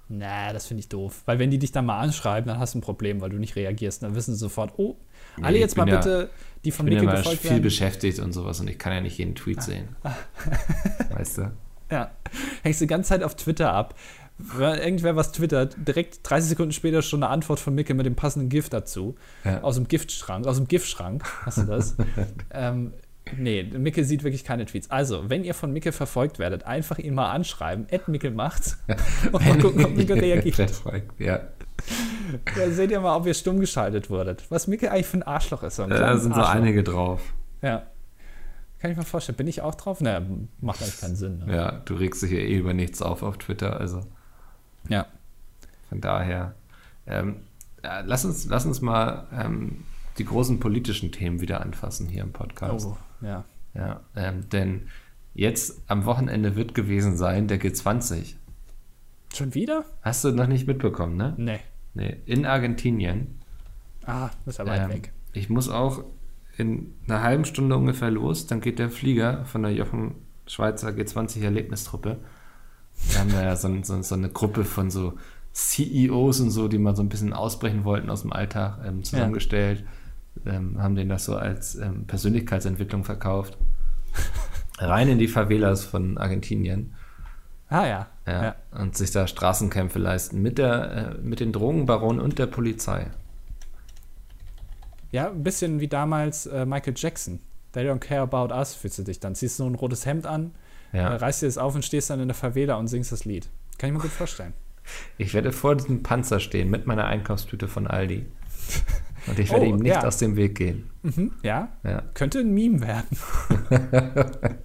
Na, 0.09 0.53
das 0.53 0.67
finde 0.67 0.81
ich 0.81 0.89
doof. 0.89 1.23
Weil 1.25 1.39
wenn 1.39 1.49
die 1.49 1.57
dich 1.57 1.71
dann 1.71 1.85
mal 1.85 1.99
anschreiben, 1.99 2.47
dann 2.47 2.59
hast 2.59 2.75
du 2.75 2.79
ein 2.79 2.81
Problem, 2.81 3.21
weil 3.21 3.29
du 3.29 3.37
nicht 3.37 3.55
reagierst. 3.55 4.03
Dann 4.03 4.15
wissen 4.15 4.33
sie 4.33 4.39
sofort, 4.39 4.73
oh, 4.77 4.97
nee, 5.37 5.43
alle 5.43 5.59
jetzt 5.59 5.77
mal 5.77 5.87
ja, 5.87 5.95
bitte 5.95 6.29
die 6.63 6.71
vom 6.71 6.85
Nickel 6.85 7.05
gefolgt 7.05 7.25
werden. 7.25 7.33
Ich 7.33 7.41
bin 7.41 7.51
viel 7.51 7.61
beschäftigt 7.61 8.19
und 8.19 8.33
sowas 8.33 8.59
und 8.59 8.69
ich 8.69 8.77
kann 8.77 8.93
ja 8.93 9.01
nicht 9.01 9.17
jeden 9.17 9.35
Tweet 9.35 9.59
ah. 9.59 9.61
sehen. 9.61 9.95
weißt 11.15 11.39
du? 11.39 11.51
Ja. 11.91 12.11
Hängst 12.63 12.81
du 12.81 12.85
die 12.85 12.89
ganze 12.89 13.09
Zeit 13.09 13.23
auf 13.23 13.35
Twitter 13.35 13.73
ab. 13.73 13.95
Wenn 14.37 14.79
irgendwer 14.79 15.15
was 15.15 15.31
twittert, 15.31 15.75
direkt 15.77 16.19
30 16.23 16.49
Sekunden 16.49 16.71
später 16.71 17.01
schon 17.03 17.23
eine 17.23 17.31
Antwort 17.31 17.59
von 17.59 17.75
Mickel 17.75 17.95
mit 17.95 18.05
dem 18.05 18.15
passenden 18.15 18.49
Gift 18.49 18.73
dazu. 18.73 19.15
Ja. 19.43 19.61
Aus 19.61 19.75
dem 19.75 19.87
Giftschrank, 19.87 20.47
aus 20.47 20.57
dem 20.57 20.67
Giftschrank, 20.67 21.23
hast 21.45 21.59
du 21.59 21.63
das? 21.63 21.95
ähm, 22.51 22.93
Nee, 23.37 23.63
Micke 23.63 24.03
sieht 24.03 24.23
wirklich 24.23 24.43
keine 24.43 24.65
Tweets. 24.65 24.91
Also, 24.91 25.29
wenn 25.29 25.43
ihr 25.43 25.53
von 25.53 25.71
Micke 25.71 25.91
verfolgt 25.91 26.39
werdet, 26.39 26.65
einfach 26.65 26.99
ihn 26.99 27.13
mal 27.13 27.31
anschreiben. 27.31 27.87
Ed 27.89 28.07
Micke 28.07 28.31
macht's. 28.31 28.77
Und 29.31 29.45
mal 29.45 29.57
gucken, 29.59 29.85
ob 29.85 29.95
Micke 29.95 30.15
reagiert. 30.15 30.71
ja. 31.17 31.41
ja. 32.57 32.69
Seht 32.71 32.91
ihr 32.91 32.99
mal, 32.99 33.15
ob 33.15 33.25
ihr 33.25 33.33
stumm 33.33 33.59
geschaltet 33.59 34.09
wurdet. 34.09 34.45
Was 34.49 34.67
Micke 34.67 34.91
eigentlich 34.91 35.07
für 35.07 35.17
ein 35.17 35.23
Arschloch 35.23 35.63
ist. 35.63 35.75
So 35.77 35.83
ein 35.83 35.89
da 35.89 36.17
sind 36.17 36.33
so 36.33 36.41
Arschloch. 36.41 36.55
einige 36.55 36.83
drauf. 36.83 37.33
Ja. 37.61 37.83
Kann 38.79 38.91
ich 38.91 38.97
mir 38.97 39.03
vorstellen. 39.03 39.37
Bin 39.37 39.47
ich 39.47 39.61
auch 39.61 39.75
drauf? 39.75 40.01
Naja, 40.01 40.21
macht 40.59 40.81
eigentlich 40.81 40.99
keinen 40.99 41.15
Sinn. 41.15 41.39
Ne? 41.45 41.55
Ja, 41.55 41.71
du 41.85 41.95
regst 41.95 42.21
dich 42.21 42.31
ja 42.31 42.39
eh 42.39 42.57
über 42.57 42.73
nichts 42.73 43.01
auf 43.01 43.23
auf 43.23 43.37
Twitter, 43.37 43.79
also 43.79 44.01
Ja. 44.89 45.05
von 45.89 46.01
daher. 46.01 46.55
Ähm, 47.07 47.37
ja, 47.83 48.01
lass, 48.01 48.25
uns, 48.25 48.45
lass 48.45 48.65
uns 48.65 48.81
mal 48.81 49.27
ähm, 49.33 49.83
die 50.17 50.25
großen 50.25 50.59
politischen 50.59 51.11
Themen 51.11 51.39
wieder 51.41 51.61
anfassen 51.61 52.07
hier 52.07 52.23
im 52.23 52.33
Podcast. 52.33 52.85
Oh, 52.87 52.97
ja. 53.25 53.45
Ja, 53.73 54.01
ähm, 54.15 54.49
denn 54.49 54.87
jetzt 55.33 55.81
am 55.87 56.05
Wochenende 56.05 56.55
wird 56.55 56.75
gewesen 56.75 57.17
sein 57.17 57.47
der 57.47 57.59
G20. 57.59 58.35
Schon 59.33 59.53
wieder? 59.55 59.83
Hast 60.03 60.23
du 60.23 60.31
noch 60.31 60.45
nicht 60.47 60.67
mitbekommen, 60.67 61.17
ne? 61.17 61.33
Nee. 61.37 61.59
Nee, 61.93 62.17
in 62.25 62.45
Argentinien. 62.45 63.39
Ah, 64.05 64.29
ist 64.45 64.59
ja 64.59 64.65
weit 64.65 64.83
Ähm, 64.83 64.89
weg. 64.89 65.13
Ich 65.33 65.49
muss 65.49 65.69
auch 65.69 66.03
in 66.57 66.93
einer 67.07 67.23
halben 67.23 67.45
Stunde 67.45 67.75
ungefähr 67.75 68.11
los, 68.11 68.47
dann 68.47 68.61
geht 68.61 68.79
der 68.79 68.89
Flieger 68.89 69.45
von 69.45 69.63
der 69.63 69.73
Jochen 69.73 70.15
Schweizer 70.45 70.89
G20 70.89 71.43
Erlebnistruppe. 71.43 72.19
Wir 73.09 73.19
haben 73.19 73.29
ja 73.29 73.55
so, 73.55 73.69
so, 73.83 74.01
so 74.01 74.15
eine 74.15 74.29
Gruppe 74.29 74.65
von 74.65 74.91
so 74.91 75.13
CEOs 75.53 76.41
und 76.41 76.51
so, 76.51 76.67
die 76.67 76.77
mal 76.77 76.95
so 76.95 77.01
ein 77.01 77.09
bisschen 77.09 77.33
ausbrechen 77.33 77.83
wollten 77.85 78.09
aus 78.09 78.21
dem 78.21 78.33
Alltag, 78.33 78.79
ähm, 78.85 79.03
zusammengestellt, 79.03 79.83
ähm, 80.45 80.81
haben 80.81 80.95
denen 80.95 81.09
das 81.09 81.25
so 81.25 81.35
als 81.35 81.75
ähm, 81.75 82.05
Persönlichkeitsentwicklung 82.05 83.03
verkauft. 83.03 83.57
Rein 84.79 85.07
in 85.07 85.19
die 85.19 85.27
Favelas 85.27 85.83
von 85.83 86.17
Argentinien. 86.17 86.93
Ah 87.69 87.87
ja. 87.87 88.07
Ja, 88.25 88.43
ja. 88.43 88.55
Und 88.71 88.95
sich 88.97 89.11
da 89.11 89.27
Straßenkämpfe 89.27 89.99
leisten 89.99 90.41
mit, 90.41 90.57
der, 90.57 91.15
äh, 91.17 91.21
mit 91.21 91.39
den 91.39 91.51
Drogenbaronen 91.51 92.21
und 92.21 92.39
der 92.39 92.45
Polizei. 92.47 93.07
Ja, 95.11 95.29
ein 95.29 95.43
bisschen 95.43 95.79
wie 95.79 95.87
damals 95.87 96.45
äh, 96.45 96.65
Michael 96.65 96.93
Jackson. 96.95 97.39
They 97.73 97.87
don't 97.89 97.99
care 97.99 98.21
about 98.21 98.53
us, 98.53 98.73
fühlst 98.75 98.99
du 98.99 99.03
dich 99.03 99.19
dann. 99.19 99.35
Ziehst 99.35 99.57
so 99.57 99.65
ein 99.67 99.75
rotes 99.75 100.05
Hemd 100.05 100.25
an, 100.25 100.51
äh, 100.93 100.97
Ja. 100.99 101.15
reißt 101.15 101.41
dir 101.41 101.47
das 101.47 101.57
auf 101.57 101.75
und 101.75 101.83
stehst 101.83 102.09
dann 102.09 102.19
in 102.19 102.27
der 102.27 102.35
Favela 102.35 102.75
und 102.75 102.87
singst 102.87 103.11
das 103.11 103.25
Lied. 103.25 103.49
Kann 103.77 103.89
ich 103.89 103.93
mir 103.95 104.01
gut 104.01 104.11
vorstellen. 104.11 104.53
Ich 105.17 105.33
werde 105.33 105.51
vor 105.51 105.75
diesem 105.75 106.03
Panzer 106.03 106.39
stehen 106.39 106.69
mit 106.69 106.87
meiner 106.87 107.05
Einkaufstüte 107.05 107.67
von 107.67 107.87
Aldi. 107.87 108.25
Und 109.25 109.39
ich 109.39 109.49
werde 109.51 109.65
Oh, 109.67 109.69
ihm 109.69 109.77
nicht 109.77 109.93
ja. 109.95 110.03
aus 110.05 110.17
dem 110.17 110.35
Weg 110.35 110.55
gehen. 110.55 110.89
Mhm, 111.01 111.31
ja, 111.43 111.69
Ja. 111.85 112.03
könnte 112.13 112.39
ein 112.39 112.53
Meme 112.53 112.81
werden. 112.81 113.07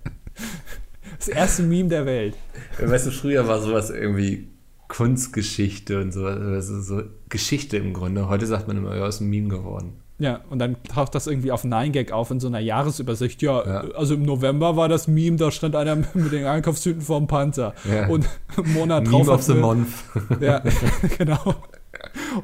das 1.19 1.29
erste 1.29 1.63
Meme 1.63 1.89
der 1.89 2.07
Welt. 2.07 2.35
Weißt 2.81 3.07
du, 3.07 3.11
früher 3.11 3.47
war 3.49 3.61
sowas 3.61 3.91
irgendwie 3.91 4.49
Kunstgeschichte 4.89 6.01
und 6.01 6.13
sowas, 6.13 6.39
also 6.39 6.81
so 6.81 7.03
Geschichte 7.29 7.77
im 7.77 7.93
Grunde. 7.93 8.29
Heute 8.29 8.47
sagt 8.47 8.69
man 8.69 8.77
immer, 8.77 8.97
ja, 8.97 9.07
ist 9.07 9.21
ein 9.21 9.29
Meme 9.31 9.49
geworden. 9.49 9.95
Ja, 10.21 10.41
und 10.51 10.59
dann 10.59 10.77
taucht 10.83 11.15
das 11.15 11.29
irgendwie 11.29 11.53
auf 11.53 11.63
9gag 11.65 12.11
auf 12.11 12.31
in 12.33 12.41
so 12.41 12.49
einer 12.49 12.59
Jahresübersicht. 12.59 13.41
Ja, 13.41 13.65
Ja. 13.65 13.81
also 13.95 14.15
im 14.15 14.25
November 14.25 14.77
war 14.77 14.89
das 14.89 15.07
Meme, 15.07 15.37
da 15.37 15.51
stand 15.53 15.77
einer 15.77 15.95
mit 16.15 16.33
den 16.33 16.45
Einkaufstüten 16.45 17.01
vorm 17.03 17.27
Panzer. 17.29 17.75
Ja. 17.89 18.09
Und 18.09 18.29
im 18.57 18.73
Monat 18.73 19.07
drauf. 19.07 19.21
Meme 19.27 19.31
of 19.33 19.43
the 19.43 19.55
wir- 19.55 19.61
Month. 19.61 19.89
Ja, 20.41 20.63
genau. 21.19 21.55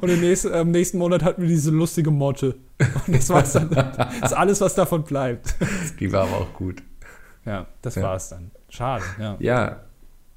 Und 0.01 0.09
im 0.09 0.21
nächsten, 0.21 0.53
im 0.53 0.71
nächsten 0.71 0.97
Monat 0.97 1.23
hatten 1.23 1.41
wir 1.41 1.49
diese 1.49 1.71
lustige 1.71 2.11
Motte. 2.11 2.55
Und 3.07 3.15
das 3.15 3.29
war's 3.29 3.53
dann. 3.53 3.69
Das 3.69 4.31
ist 4.31 4.33
alles, 4.33 4.61
was 4.61 4.73
davon 4.75 5.03
bleibt. 5.03 5.55
Die 5.99 6.11
war 6.11 6.23
aber 6.23 6.37
auch 6.37 6.53
gut. 6.53 6.81
Ja, 7.45 7.67
das 7.81 7.95
Ja. 7.95 8.03
war's 8.03 8.29
dann. 8.29 8.51
Schade, 8.75 9.15
ja. 9.19 9.37
Ja, 9.39 9.85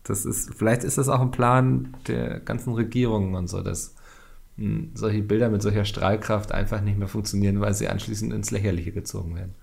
das 0.05 0.25
ist, 0.25 0.55
vielleicht 0.55 0.85
ist 0.85 0.99
das 0.99 1.09
auch 1.09 1.21
ein 1.21 1.31
Plan 1.31 1.95
der 2.07 2.41
ganzen 2.41 2.75
Regierungen 2.75 3.35
und 3.35 3.49
so, 3.49 3.63
dass 3.63 3.95
mh, 4.57 4.91
solche 4.95 5.23
Bilder 5.23 5.51
mit 5.51 5.63
solcher 5.63 5.85
Strahlkraft 5.85 6.53
einfach 6.53 6.81
nicht 6.81 6.99
mehr 6.99 7.09
funktionieren, 7.09 7.61
weil 7.61 7.75
sie 7.75 7.89
anschließend 7.89 8.33
ins 8.33 8.51
Lächerliche 8.51 8.93
gezogen 8.93 9.37
werden. 9.37 9.55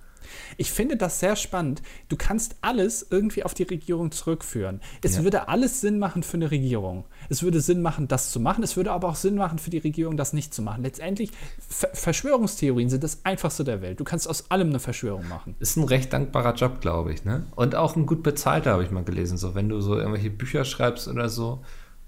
Ich 0.58 0.72
finde 0.72 0.98
das 0.98 1.20
sehr 1.20 1.36
spannend. 1.36 1.82
Du 2.10 2.16
kannst 2.18 2.56
alles 2.62 3.06
irgendwie 3.10 3.44
auf 3.44 3.54
die 3.54 3.64
Regierung 3.64 4.12
zurückführen. 4.12 4.82
Es 5.04 5.18
Ja. 5.18 5.24
würde 5.24 5.48
alles 5.48 5.82
Sinn 5.82 6.00
machen 6.00 6.24
für 6.24 6.38
eine 6.38 6.52
Regierung. 6.52 7.06
Es 7.30 7.44
würde 7.44 7.62
Sinn 7.62 7.82
machen, 7.82 8.08
das 8.08 8.32
zu 8.32 8.40
machen. 8.40 8.64
Es 8.64 8.78
würde 8.78 8.92
aber 8.92 9.10
auch 9.10 9.16
Sinn 9.16 9.36
machen 9.36 9.60
für 9.60 9.70
die 9.70 9.78
Regierung, 9.80 10.18
das 10.18 10.34
nicht 10.34 10.54
zu 10.54 10.62
machen. 10.62 10.84
Letztendlich, 10.84 11.32
Ver 11.68 11.90
Verschwörungstheorien 11.94 12.90
sind 12.90 13.04
das 13.04 13.26
einfachste 13.26 13.64
der 13.64 13.82
Welt. 13.82 14.00
Du 14.00 14.04
kannst 14.04 14.28
aus 14.30 14.50
allem 14.52 14.70
eine 14.70 14.80
Verschwörung 14.80 15.28
machen. 15.28 15.56
Ist 15.60 15.78
ein 15.78 15.84
recht 15.84 16.12
dankbarer 16.14 16.54
Job, 16.56 16.82
glaube 16.82 17.14
ich, 17.14 17.24
ne? 17.26 17.46
Und 17.56 17.76
auch 17.76 17.96
ein 17.96 18.06
gut 18.06 18.24
bezahlter, 18.24 18.72
habe 18.72 18.84
ich 18.84 18.92
mal 18.92 19.04
gelesen. 19.04 19.38
So, 19.38 19.56
wenn 19.56 19.70
du 19.70 19.82
so 19.82 19.98
irgendwelche 19.98 20.30
Bücher 20.30 20.66
schreibst 20.66 21.08
oder 21.08 21.30
so, 21.30 21.64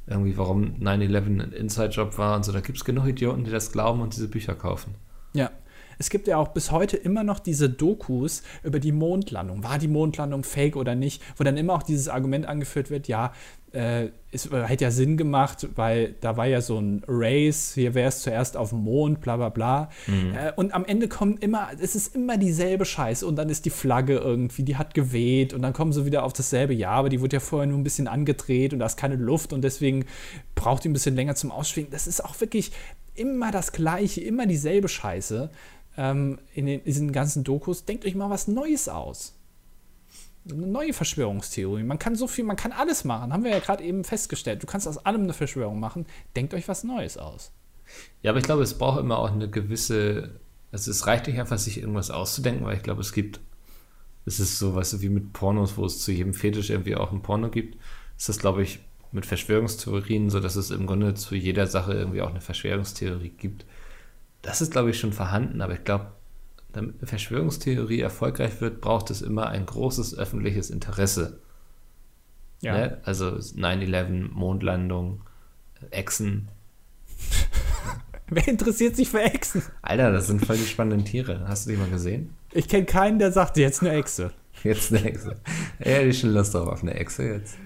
irgendwie, 0.09 0.37
warum 0.37 0.75
9-11 0.79 1.25
ein 1.25 1.51
Inside-Job 1.51 2.17
war 2.17 2.35
und 2.35 2.45
so, 2.45 2.51
da 2.53 2.61
gibt 2.61 2.77
es 2.77 2.85
genug 2.85 3.07
Idioten, 3.07 3.43
die 3.43 3.51
das 3.51 3.71
glauben 3.71 3.99
und 4.01 4.15
diese 4.15 4.27
Bücher 4.29 4.55
kaufen. 4.55 4.95
Ja. 5.33 5.51
Es 5.97 6.09
gibt 6.09 6.27
ja 6.27 6.37
auch 6.37 6.49
bis 6.49 6.71
heute 6.71 6.97
immer 6.97 7.23
noch 7.23 7.39
diese 7.39 7.69
Dokus 7.69 8.43
über 8.63 8.79
die 8.79 8.91
Mondlandung. 8.91 9.63
War 9.63 9.79
die 9.79 9.87
Mondlandung 9.87 10.43
fake 10.43 10.75
oder 10.75 10.95
nicht? 10.95 11.21
Wo 11.37 11.43
dann 11.43 11.57
immer 11.57 11.73
auch 11.73 11.83
dieses 11.83 12.07
Argument 12.07 12.45
angeführt 12.45 12.89
wird, 12.89 13.07
ja, 13.07 13.33
äh, 13.73 14.09
es 14.31 14.49
hätte 14.51 14.85
ja 14.85 14.91
Sinn 14.91 15.17
gemacht, 15.17 15.67
weil 15.75 16.15
da 16.21 16.37
war 16.37 16.45
ja 16.45 16.61
so 16.61 16.79
ein 16.79 17.03
Race, 17.07 17.73
hier 17.73 17.93
wäre 17.93 18.09
es 18.09 18.21
zuerst 18.21 18.55
auf 18.55 18.69
dem 18.69 18.79
Mond, 18.79 19.21
bla 19.21 19.37
bla 19.37 19.49
bla. 19.49 19.89
Äh, 20.33 20.51
und 20.55 20.73
am 20.73 20.85
Ende 20.85 21.07
kommen 21.07 21.37
immer, 21.37 21.69
es 21.79 21.95
ist 21.95 22.15
immer 22.15 22.37
dieselbe 22.37 22.85
Scheiße 22.85 23.25
und 23.25 23.35
dann 23.35 23.49
ist 23.49 23.65
die 23.65 23.69
Flagge 23.69 24.17
irgendwie, 24.17 24.63
die 24.63 24.77
hat 24.77 24.93
geweht 24.93 25.53
und 25.53 25.61
dann 25.61 25.73
kommen 25.73 25.91
sie 25.91 26.05
wieder 26.05 26.23
auf 26.23 26.33
dasselbe 26.33 26.73
Jahr, 26.73 26.95
aber 26.95 27.09
die 27.09 27.21
wurde 27.21 27.35
ja 27.35 27.39
vorher 27.39 27.67
nur 27.67 27.77
ein 27.77 27.83
bisschen 27.83 28.07
angedreht 28.07 28.73
und 28.73 28.79
da 28.79 28.85
ist 28.85 28.97
keine 28.97 29.15
Luft 29.15 29.53
und 29.53 29.61
deswegen 29.63 30.05
braucht 30.55 30.83
die 30.83 30.89
ein 30.89 30.93
bisschen 30.93 31.15
länger 31.15 31.35
zum 31.35 31.51
Ausschwingen. 31.51 31.91
Das 31.91 32.07
ist 32.07 32.23
auch 32.23 32.39
wirklich 32.39 32.71
immer 33.15 33.51
das 33.51 33.71
Gleiche, 33.71 34.21
immer 34.21 34.45
dieselbe 34.45 34.87
Scheiße 34.87 35.49
ähm, 35.97 36.39
in 36.53 36.65
den, 36.65 36.83
diesen 36.83 37.11
ganzen 37.11 37.43
Dokus. 37.43 37.85
Denkt 37.85 38.05
euch 38.05 38.15
mal 38.15 38.29
was 38.29 38.47
Neues 38.47 38.87
aus. 38.87 39.33
Eine 40.49 40.67
neue 40.67 40.93
Verschwörungstheorie. 40.93 41.83
Man 41.83 41.99
kann 41.99 42.15
so 42.15 42.27
viel, 42.27 42.45
man 42.45 42.55
kann 42.55 42.71
alles 42.71 43.03
machen. 43.03 43.33
Haben 43.33 43.43
wir 43.43 43.51
ja 43.51 43.59
gerade 43.59 43.83
eben 43.83 44.03
festgestellt. 44.03 44.63
Du 44.63 44.67
kannst 44.67 44.87
aus 44.87 44.97
allem 44.99 45.23
eine 45.23 45.33
Verschwörung 45.33 45.79
machen. 45.79 46.05
Denkt 46.35 46.53
euch 46.53 46.67
was 46.67 46.83
Neues 46.83 47.17
aus. 47.17 47.51
Ja, 48.21 48.31
aber 48.31 48.39
ich 48.39 48.45
glaube, 48.45 48.63
es 48.63 48.77
braucht 48.77 48.99
immer 48.99 49.17
auch 49.17 49.31
eine 49.31 49.49
gewisse. 49.49 50.39
Also, 50.71 50.91
es 50.91 51.07
reicht 51.07 51.27
nicht 51.27 51.39
einfach, 51.39 51.57
sich 51.57 51.79
irgendwas 51.79 52.11
auszudenken, 52.11 52.65
weil 52.65 52.77
ich 52.77 52.83
glaube, 52.83 53.01
es 53.01 53.13
gibt. 53.13 53.39
Es 54.25 54.41
ist 54.41 54.59
so, 54.59 54.75
weißt 54.75 54.93
du, 54.93 55.01
wie 55.01 55.09
mit 55.09 55.31
Pornos, 55.31 55.77
wo 55.77 55.85
es 55.85 56.01
zu 56.03 56.11
jedem 56.11 56.33
Fetisch 56.33 56.69
irgendwie 56.69 56.97
auch 56.97 57.13
ein 57.13 57.21
Porno 57.21 57.49
gibt. 57.49 57.77
Ist 58.17 58.27
das, 58.27 58.39
glaube 58.39 58.61
ich, 58.61 58.79
mit 59.13 59.25
Verschwörungstheorien 59.25 60.29
so, 60.29 60.41
dass 60.41 60.57
es 60.57 60.69
im 60.69 60.85
Grunde 60.85 61.13
zu 61.13 61.35
jeder 61.35 61.67
Sache 61.67 61.93
irgendwie 61.93 62.21
auch 62.21 62.29
eine 62.29 62.41
Verschwörungstheorie 62.41 63.29
gibt. 63.29 63.65
Das 64.41 64.61
ist, 64.61 64.71
glaube 64.71 64.91
ich, 64.91 64.99
schon 64.99 65.13
vorhanden, 65.13 65.61
aber 65.61 65.73
ich 65.73 65.83
glaube, 65.83 66.11
damit 66.73 66.99
eine 66.99 67.07
Verschwörungstheorie 67.07 68.01
erfolgreich 68.01 68.61
wird, 68.61 68.81
braucht 68.81 69.09
es 69.09 69.21
immer 69.21 69.47
ein 69.49 69.65
großes 69.65 70.17
öffentliches 70.17 70.69
Interesse. 70.69 71.39
Ne? 72.61 72.99
Also 73.03 73.27
9-11, 73.27 74.29
Mondlandung, 74.31 75.21
Echsen. 75.91 76.49
Wer 78.29 78.47
interessiert 78.47 78.95
sich 78.95 79.09
für 79.09 79.21
Echsen? 79.21 79.61
Alter, 79.81 80.11
das 80.11 80.27
sind 80.27 80.45
voll 80.45 80.57
die 80.57 80.65
spannenden 80.65 81.05
Tiere. 81.05 81.45
Hast 81.47 81.65
du 81.65 81.71
die 81.71 81.77
mal 81.77 81.89
gesehen? 81.89 82.33
Ich 82.51 82.67
kenne 82.67 82.85
keinen, 82.85 83.19
der 83.19 83.31
sagt, 83.31 83.57
jetzt 83.57 83.81
eine 83.81 83.91
Echse. 83.91 84.31
Jetzt 84.63 84.91
eine 84.91 85.05
Echse. 85.05 85.39
Ja, 85.79 86.01
ich 86.01 86.19
schon 86.19 86.31
Lust 86.31 86.53
drauf 86.53 86.67
auf 86.67 86.81
eine 86.81 86.95
Echse 86.95 87.23
jetzt. 87.23 87.57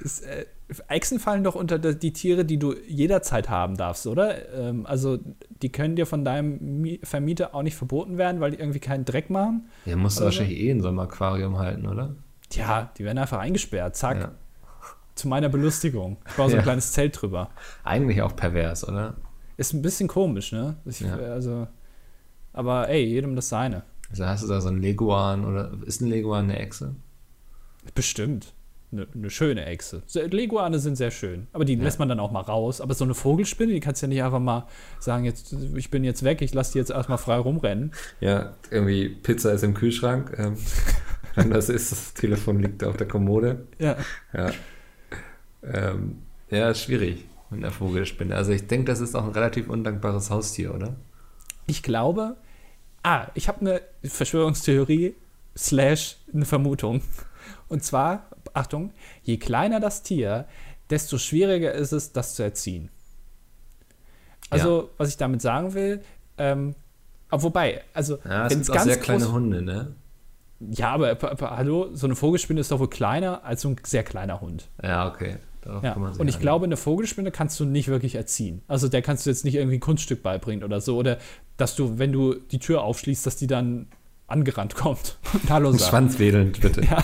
Ist, 0.00 0.22
äh, 0.22 0.46
Echsen 0.88 1.18
fallen 1.18 1.44
doch 1.44 1.54
unter 1.54 1.78
die 1.78 2.12
Tiere, 2.12 2.44
die 2.44 2.58
du 2.58 2.74
jederzeit 2.86 3.48
haben 3.48 3.76
darfst, 3.76 4.06
oder? 4.06 4.52
Ähm, 4.54 4.84
also, 4.86 5.18
die 5.62 5.72
können 5.72 5.96
dir 5.96 6.04
von 6.06 6.24
deinem 6.24 6.80
Mi 6.82 7.00
Vermieter 7.02 7.54
auch 7.54 7.62
nicht 7.62 7.76
verboten 7.76 8.18
werden, 8.18 8.40
weil 8.40 8.50
die 8.50 8.58
irgendwie 8.58 8.78
keinen 8.80 9.04
Dreck 9.06 9.30
machen. 9.30 9.68
Ja, 9.86 9.96
musst 9.96 10.20
du 10.20 10.24
wahrscheinlich 10.24 10.58
eh 10.60 10.70
in 10.70 10.82
so 10.82 10.88
einem 10.88 10.98
Aquarium 10.98 11.58
halten, 11.58 11.86
oder? 11.86 12.14
Tja, 12.50 12.90
die 12.98 13.04
werden 13.04 13.18
einfach 13.18 13.38
eingesperrt. 13.38 13.96
Zack, 13.96 14.20
Ja. 14.20 14.32
zu 15.14 15.26
meiner 15.28 15.48
Belustigung. 15.48 16.18
Ich 16.28 16.34
baue 16.34 16.48
so 16.48 16.54
ein 16.56 16.58
Ja. 16.58 16.62
kleines 16.62 16.92
Zelt 16.92 17.20
drüber. 17.20 17.48
Eigentlich 17.84 18.20
auch 18.22 18.36
pervers, 18.36 18.86
oder? 18.86 19.16
Ist 19.56 19.72
ein 19.72 19.82
bisschen 19.82 20.06
komisch, 20.08 20.52
ne? 20.52 20.76
Ich, 20.84 21.00
Ja. 21.00 21.16
Also, 21.16 21.66
aber 22.52 22.88
ey, 22.88 23.04
jedem 23.04 23.34
das 23.36 23.48
seine. 23.48 23.82
Also 24.10 24.24
hast 24.26 24.44
du 24.44 24.48
da 24.48 24.60
so 24.60 24.68
ein 24.68 24.80
Leguan 24.80 25.44
oder 25.44 25.72
ist 25.86 26.00
ein 26.00 26.08
Leguan 26.08 26.44
eine 26.44 26.58
Echse? 26.58 26.94
Bestimmt. 27.94 28.54
Eine 28.90 29.06
ne 29.12 29.28
schöne 29.28 29.66
Echse. 29.66 30.02
Leguane 30.14 30.78
sind 30.78 30.96
sehr 30.96 31.10
schön. 31.10 31.46
Aber 31.52 31.64
die 31.66 31.74
Ja. 31.74 31.82
lässt 31.84 31.98
man 31.98 32.08
dann 32.08 32.20
auch 32.20 32.30
mal 32.30 32.40
raus. 32.40 32.80
Aber 32.80 32.94
so 32.94 33.04
eine 33.04 33.14
Vogelspinne, 33.14 33.72
die 33.72 33.80
kannst 33.80 34.00
du 34.00 34.06
ja 34.06 34.08
nicht 34.08 34.22
einfach 34.22 34.40
mal 34.40 34.66
sagen, 34.98 35.24
jetzt, 35.24 35.54
ich 35.76 35.90
bin 35.90 36.04
jetzt 36.04 36.22
weg, 36.22 36.40
ich 36.40 36.54
lasse 36.54 36.72
die 36.72 36.78
jetzt 36.78 36.90
erstmal 36.90 37.18
frei 37.18 37.36
rumrennen. 37.36 37.92
Ja, 38.20 38.54
irgendwie 38.70 39.10
Pizza 39.10 39.52
ist 39.52 39.62
im 39.62 39.74
Kühlschrank. 39.74 40.32
Ähm, 40.38 40.56
wenn 41.34 41.50
das 41.50 41.68
ist, 41.68 41.92
das 41.92 42.14
Telefon 42.14 42.60
liegt 42.62 42.82
auf 42.82 42.96
der 42.96 43.06
Kommode. 43.08 43.66
Ja. 43.78 43.96
Ja. 44.32 44.52
Ähm, 45.62 46.18
ja, 46.50 46.70
ist 46.70 46.82
schwierig 46.82 47.26
mit 47.50 47.62
einer 47.62 47.72
Vogelspinne. 47.72 48.34
Also 48.34 48.52
ich 48.52 48.66
denke, 48.66 48.86
das 48.86 49.00
ist 49.00 49.14
auch 49.14 49.24
ein 49.24 49.32
relativ 49.32 49.68
undankbares 49.68 50.30
Haustier, 50.30 50.74
oder? 50.74 50.96
Ich 51.66 51.82
glaube, 51.82 52.36
ah, 53.02 53.26
ich 53.34 53.48
habe 53.48 53.60
eine 53.60 53.80
Verschwörungstheorie 54.04 55.14
slash 55.56 56.16
eine 56.32 56.44
Vermutung. 56.46 57.02
Und 57.68 57.84
zwar, 57.84 58.26
Achtung, 58.54 58.92
je 59.22 59.36
kleiner 59.36 59.80
das 59.80 60.02
Tier, 60.02 60.46
desto 60.90 61.18
schwieriger 61.18 61.72
ist 61.72 61.92
es, 61.92 62.12
das 62.12 62.34
zu 62.34 62.42
erziehen. 62.42 62.90
Also, 64.50 64.82
ja. 64.82 64.88
was 64.96 65.10
ich 65.10 65.16
damit 65.16 65.42
sagen 65.42 65.74
will, 65.74 66.02
ähm, 66.38 66.74
wobei, 67.30 67.82
also, 67.92 68.18
ja, 68.24 68.46
es 68.46 68.54
gibt 68.54 68.70
auch 68.70 68.82
sehr 68.82 68.98
kleine 68.98 69.30
Hunde, 69.30 69.62
ne? 69.62 69.94
Ja, 70.60 70.90
aber, 70.90 71.10
aber, 71.10 71.30
aber, 71.30 71.56
hallo, 71.56 71.90
so 71.92 72.06
eine 72.06 72.16
Vogelspinne 72.16 72.60
ist 72.60 72.70
doch 72.70 72.80
wohl 72.80 72.90
kleiner 72.90 73.44
als 73.44 73.62
so 73.62 73.68
ein 73.68 73.76
sehr 73.84 74.02
kleiner 74.02 74.40
Hund. 74.40 74.68
Ja, 74.82 75.08
okay. 75.08 75.36
Ja. 75.82 75.94
Und 75.94 76.28
ich 76.28 76.36
an. 76.36 76.40
glaube, 76.40 76.64
eine 76.64 76.76
Vogelspinne 76.76 77.30
kannst 77.30 77.60
du 77.60 77.66
nicht 77.66 77.88
wirklich 77.88 78.14
erziehen. 78.14 78.62
Also 78.68 78.88
der 78.88 79.02
kannst 79.02 79.26
du 79.26 79.30
jetzt 79.30 79.44
nicht 79.44 79.54
irgendwie 79.54 79.76
ein 79.76 79.80
Kunststück 79.80 80.22
beibringen 80.22 80.64
oder 80.64 80.80
so. 80.80 80.96
Oder 80.96 81.18
dass 81.58 81.76
du, 81.76 81.98
wenn 81.98 82.10
du 82.10 82.34
die 82.34 82.58
Tür 82.58 82.82
aufschließt, 82.82 83.26
dass 83.26 83.36
die 83.36 83.46
dann 83.46 83.86
angerannt 84.28 84.76
kommt 84.76 85.18
und 85.32 85.50
Hallo 85.50 85.72
sagt. 85.72 85.90
Schwanzwedelnd, 85.90 86.60
bitte. 86.60 86.82
Ja, 86.82 87.02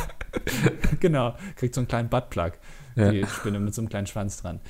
genau. 1.01 1.35
Kriegt 1.57 1.75
so 1.75 1.81
einen 1.81 1.89
kleinen 1.89 2.09
Buttplug. 2.09 2.53
Ja. 2.97 3.11
Die 3.11 3.27
Spinne 3.27 3.59
mit 3.59 3.75
so 3.75 3.81
einem 3.83 3.89
kleinen 3.89 4.07
Schwanz 4.07 4.41
dran. 4.41 4.61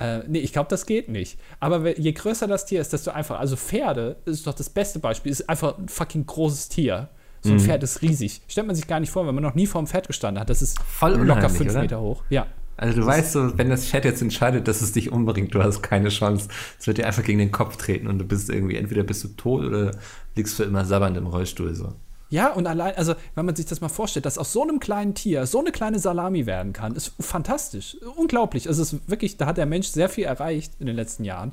Äh, 0.00 0.18
nee, 0.28 0.40
ich 0.40 0.52
glaube, 0.52 0.68
das 0.68 0.84
geht 0.84 1.08
nicht. 1.08 1.38
Aber 1.60 1.98
je 1.98 2.12
größer 2.12 2.46
das 2.46 2.66
Tier 2.66 2.78
ist, 2.78 2.92
desto 2.92 3.10
einfacher. 3.10 3.40
Also 3.40 3.56
Pferde 3.56 4.16
ist 4.26 4.46
doch 4.46 4.52
das 4.52 4.68
beste 4.68 4.98
Beispiel. 4.98 5.32
Ist 5.32 5.48
einfach 5.48 5.78
ein 5.78 5.88
fucking 5.88 6.26
großes 6.26 6.68
Tier. 6.68 7.08
So 7.42 7.52
ein 7.52 7.54
mhm. 7.54 7.60
Pferd 7.60 7.82
ist 7.82 8.02
riesig. 8.02 8.42
Stellt 8.48 8.66
man 8.66 8.76
sich 8.76 8.86
gar 8.86 9.00
nicht 9.00 9.10
vor, 9.10 9.26
wenn 9.26 9.34
man 9.34 9.42
noch 9.42 9.54
nie 9.54 9.66
vor 9.66 9.78
einem 9.78 9.86
Pferd 9.86 10.06
gestanden 10.06 10.38
hat. 10.40 10.50
Das 10.50 10.60
ist 10.60 10.78
Voll 10.82 11.14
locker 11.14 11.48
fünf 11.48 11.70
oder? 11.70 11.80
Meter 11.80 12.00
hoch. 12.02 12.22
Ja. 12.28 12.46
Also 12.80 12.98
du 12.98 13.06
weißt 13.06 13.32
so, 13.32 13.58
wenn 13.58 13.68
das 13.68 13.84
Pferd 13.84 14.06
jetzt 14.06 14.22
entscheidet, 14.22 14.66
dass 14.66 14.80
es 14.80 14.92
dich 14.92 15.12
umbringt, 15.12 15.54
du 15.54 15.62
hast 15.62 15.82
keine 15.82 16.08
Chance. 16.08 16.48
Es 16.78 16.86
wird 16.86 16.96
dir 16.96 17.06
einfach 17.06 17.22
gegen 17.22 17.38
den 17.38 17.50
Kopf 17.50 17.76
treten 17.76 18.06
und 18.06 18.18
du 18.18 18.24
bist 18.24 18.48
irgendwie, 18.48 18.76
entweder 18.76 19.02
bist 19.02 19.22
du 19.22 19.28
tot 19.28 19.66
oder 19.66 19.90
liegst 20.34 20.56
für 20.56 20.64
immer 20.64 20.86
sabbernd 20.86 21.18
im 21.18 21.26
Rollstuhl 21.26 21.74
so. 21.74 21.92
Ja, 22.30 22.50
und 22.54 22.66
allein, 22.66 22.94
also 22.96 23.16
wenn 23.34 23.44
man 23.44 23.54
sich 23.54 23.66
das 23.66 23.82
mal 23.82 23.90
vorstellt, 23.90 24.24
dass 24.24 24.38
aus 24.38 24.54
so 24.54 24.62
einem 24.62 24.80
kleinen 24.80 25.14
Tier 25.14 25.46
so 25.46 25.58
eine 25.58 25.72
kleine 25.72 25.98
Salami 25.98 26.46
werden 26.46 26.72
kann, 26.72 26.96
ist 26.96 27.12
fantastisch. 27.20 27.98
Unglaublich. 28.16 28.66
Also 28.66 28.80
es 28.80 28.94
ist 28.94 29.10
wirklich, 29.10 29.36
da 29.36 29.44
hat 29.44 29.58
der 29.58 29.66
Mensch 29.66 29.88
sehr 29.88 30.08
viel 30.08 30.24
erreicht 30.24 30.72
in 30.78 30.86
den 30.86 30.96
letzten 30.96 31.24
Jahren. 31.24 31.52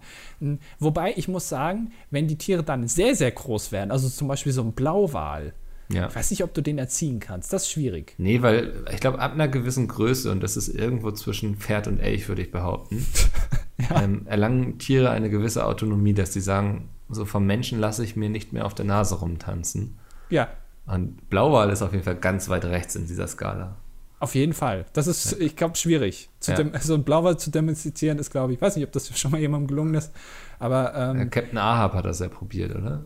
Wobei 0.79 1.13
ich 1.17 1.27
muss 1.27 1.49
sagen, 1.49 1.91
wenn 2.09 2.29
die 2.29 2.37
Tiere 2.37 2.63
dann 2.63 2.87
sehr, 2.87 3.15
sehr 3.15 3.31
groß 3.31 3.73
werden, 3.73 3.91
also 3.91 4.07
zum 4.07 4.29
Beispiel 4.29 4.53
so 4.53 4.61
ein 4.61 4.71
Blauwal, 4.71 5.53
ja. 5.89 6.07
ich 6.07 6.15
weiß 6.15 6.31
nicht, 6.31 6.43
ob 6.43 6.53
du 6.53 6.61
den 6.61 6.77
erziehen 6.77 7.19
kannst. 7.19 7.53
Das 7.53 7.63
ist 7.63 7.71
schwierig. 7.71 8.13
Nee, 8.17 8.41
weil 8.41 8.83
ich 8.91 8.99
glaube, 8.99 9.19
ab 9.19 9.33
einer 9.33 9.47
gewissen 9.47 9.87
Größe, 9.87 10.31
und 10.31 10.41
das 10.41 10.57
ist 10.57 10.67
irgendwo 10.67 11.11
zwischen 11.11 11.55
Pferd 11.55 11.87
und 11.87 11.99
Elch, 11.99 12.27
würde 12.27 12.41
ich 12.41 12.51
behaupten, 12.51 13.05
ja. 13.77 14.01
ähm, 14.01 14.23
erlangen 14.25 14.79
Tiere 14.79 15.09
eine 15.11 15.29
gewisse 15.29 15.65
Autonomie, 15.65 16.13
dass 16.13 16.33
sie 16.33 16.41
sagen, 16.41 16.89
so 17.09 17.25
vom 17.25 17.45
Menschen 17.45 17.79
lasse 17.79 18.03
ich 18.03 18.15
mir 18.15 18.29
nicht 18.29 18.53
mehr 18.53 18.65
auf 18.65 18.73
der 18.73 18.85
Nase 18.85 19.15
rumtanzen. 19.15 19.97
Ja. 20.29 20.49
Und 20.85 21.29
Blauwal 21.29 21.69
ist 21.69 21.81
auf 21.81 21.91
jeden 21.91 22.03
Fall 22.03 22.15
ganz 22.15 22.49
weit 22.49 22.65
rechts 22.65 22.95
in 22.95 23.07
dieser 23.07 23.27
Skala. 23.27 23.77
Auf 24.19 24.33
jeden 24.33 24.53
Fall. 24.53 24.85
Das 24.93 25.05
ist, 25.05 25.33
ja. 25.33 25.37
ich 25.39 25.55
glaube, 25.55 25.75
schwierig. 25.75 26.29
Ja. 26.45 26.57
so 26.79 26.95
ein 26.95 27.03
Blauwal 27.03 27.37
zu 27.37 27.51
domestizieren 27.51 28.17
ist, 28.17 28.31
glaube 28.31 28.51
ich, 28.51 28.57
ich 28.57 28.61
weiß 28.61 28.75
nicht, 28.75 28.85
ob 28.85 28.91
das 28.91 29.07
schon 29.19 29.31
mal 29.31 29.39
jemandem 29.39 29.67
gelungen 29.67 29.93
ist, 29.93 30.11
aber. 30.59 30.93
Ähm, 30.95 31.17
ja, 31.19 31.25
Captain 31.25 31.57
Ahab 31.57 31.93
hat 31.93 32.05
das 32.05 32.19
ja 32.19 32.29
probiert, 32.29 32.75
oder? 32.75 33.05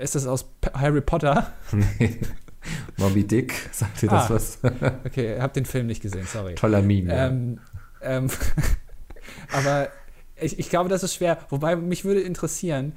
Ist 0.00 0.14
das 0.14 0.26
aus 0.26 0.50
Harry 0.74 1.00
Potter? 1.00 1.52
Moby 2.96 3.26
Dick, 3.26 3.54
sagt 3.72 4.02
dir 4.02 4.08
das 4.08 4.30
ah, 4.30 4.34
was? 4.34 4.58
okay, 5.06 5.36
ich 5.36 5.40
habe 5.40 5.52
den 5.52 5.64
Film 5.64 5.86
nicht 5.86 6.02
gesehen, 6.02 6.26
sorry. 6.26 6.54
Toller 6.54 6.82
Meme. 6.82 7.12
Ähm, 7.12 7.60
ähm, 8.02 8.30
aber 9.52 9.88
ich, 10.36 10.58
ich 10.58 10.68
glaube, 10.70 10.88
das 10.88 11.02
ist 11.02 11.14
schwer. 11.14 11.38
Wobei 11.48 11.76
mich 11.76 12.04
würde 12.04 12.20
interessieren, 12.20 12.94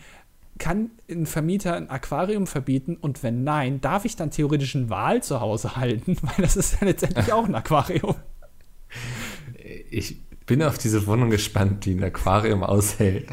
kann 0.60 0.92
ein 1.10 1.26
Vermieter 1.26 1.76
ein 1.76 1.90
Aquarium 1.90 2.48
verbieten 2.48 2.98
und 3.00 3.24
wenn 3.24 3.44
nein, 3.44 3.82
darf 3.82 4.06
ich 4.06 4.16
dann 4.16 4.32
theoretisch 4.32 4.76
einen 4.76 4.90
Wal 4.90 5.24
zu 5.24 5.42
Hause 5.42 5.76
halten? 5.76 6.18
Weil 6.22 6.44
das 6.44 6.56
ist 6.56 6.80
ja 6.80 6.88
letztendlich 6.88 7.32
auch 7.34 7.46
ein 7.46 7.56
Aquarium. 7.56 8.16
Ich 9.90 10.18
bin 10.46 10.62
auf 10.62 10.78
diese 10.78 11.08
Wohnung 11.08 11.30
gespannt, 11.30 11.86
die 11.86 11.96
ein 11.96 12.04
Aquarium 12.04 12.64
aushält. 12.64 13.28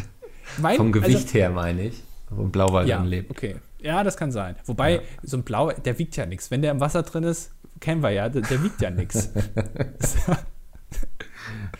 Mein, 0.59 0.77
Vom 0.77 0.93
Gewicht 0.93 1.27
also, 1.27 1.35
her 1.35 1.51
meine 1.51 1.89
ich, 1.89 2.03
wo 2.31 2.43
ein 2.43 2.51
Blauwal 2.51 2.89
ja, 2.89 2.99
drin 2.99 3.07
lebt. 3.07 3.31
Okay, 3.31 3.57
ja, 3.81 4.05
das 4.05 4.17
kann 4.17 4.33
sein. 4.33 4.57
Wobei, 4.65 4.97
ja. 4.97 5.01
so 5.23 5.37
ein 5.37 5.43
Blauwal, 5.43 5.77
der 5.85 5.99
wiegt 5.99 6.17
ja 6.17 6.27
nichts. 6.27 6.51
Wenn 6.51 6.63
der 6.63 6.71
im 6.71 6.81
Wasser 6.81 7.03
drin 7.03 7.25
ist, 7.25 7.53
kennen 7.81 8.03
wir 8.03 8.11
ja, 8.11 8.29
der, 8.29 8.43
der 8.43 8.63
wiegt 8.63 8.81
ja 8.81 8.91
nichts. 8.91 9.31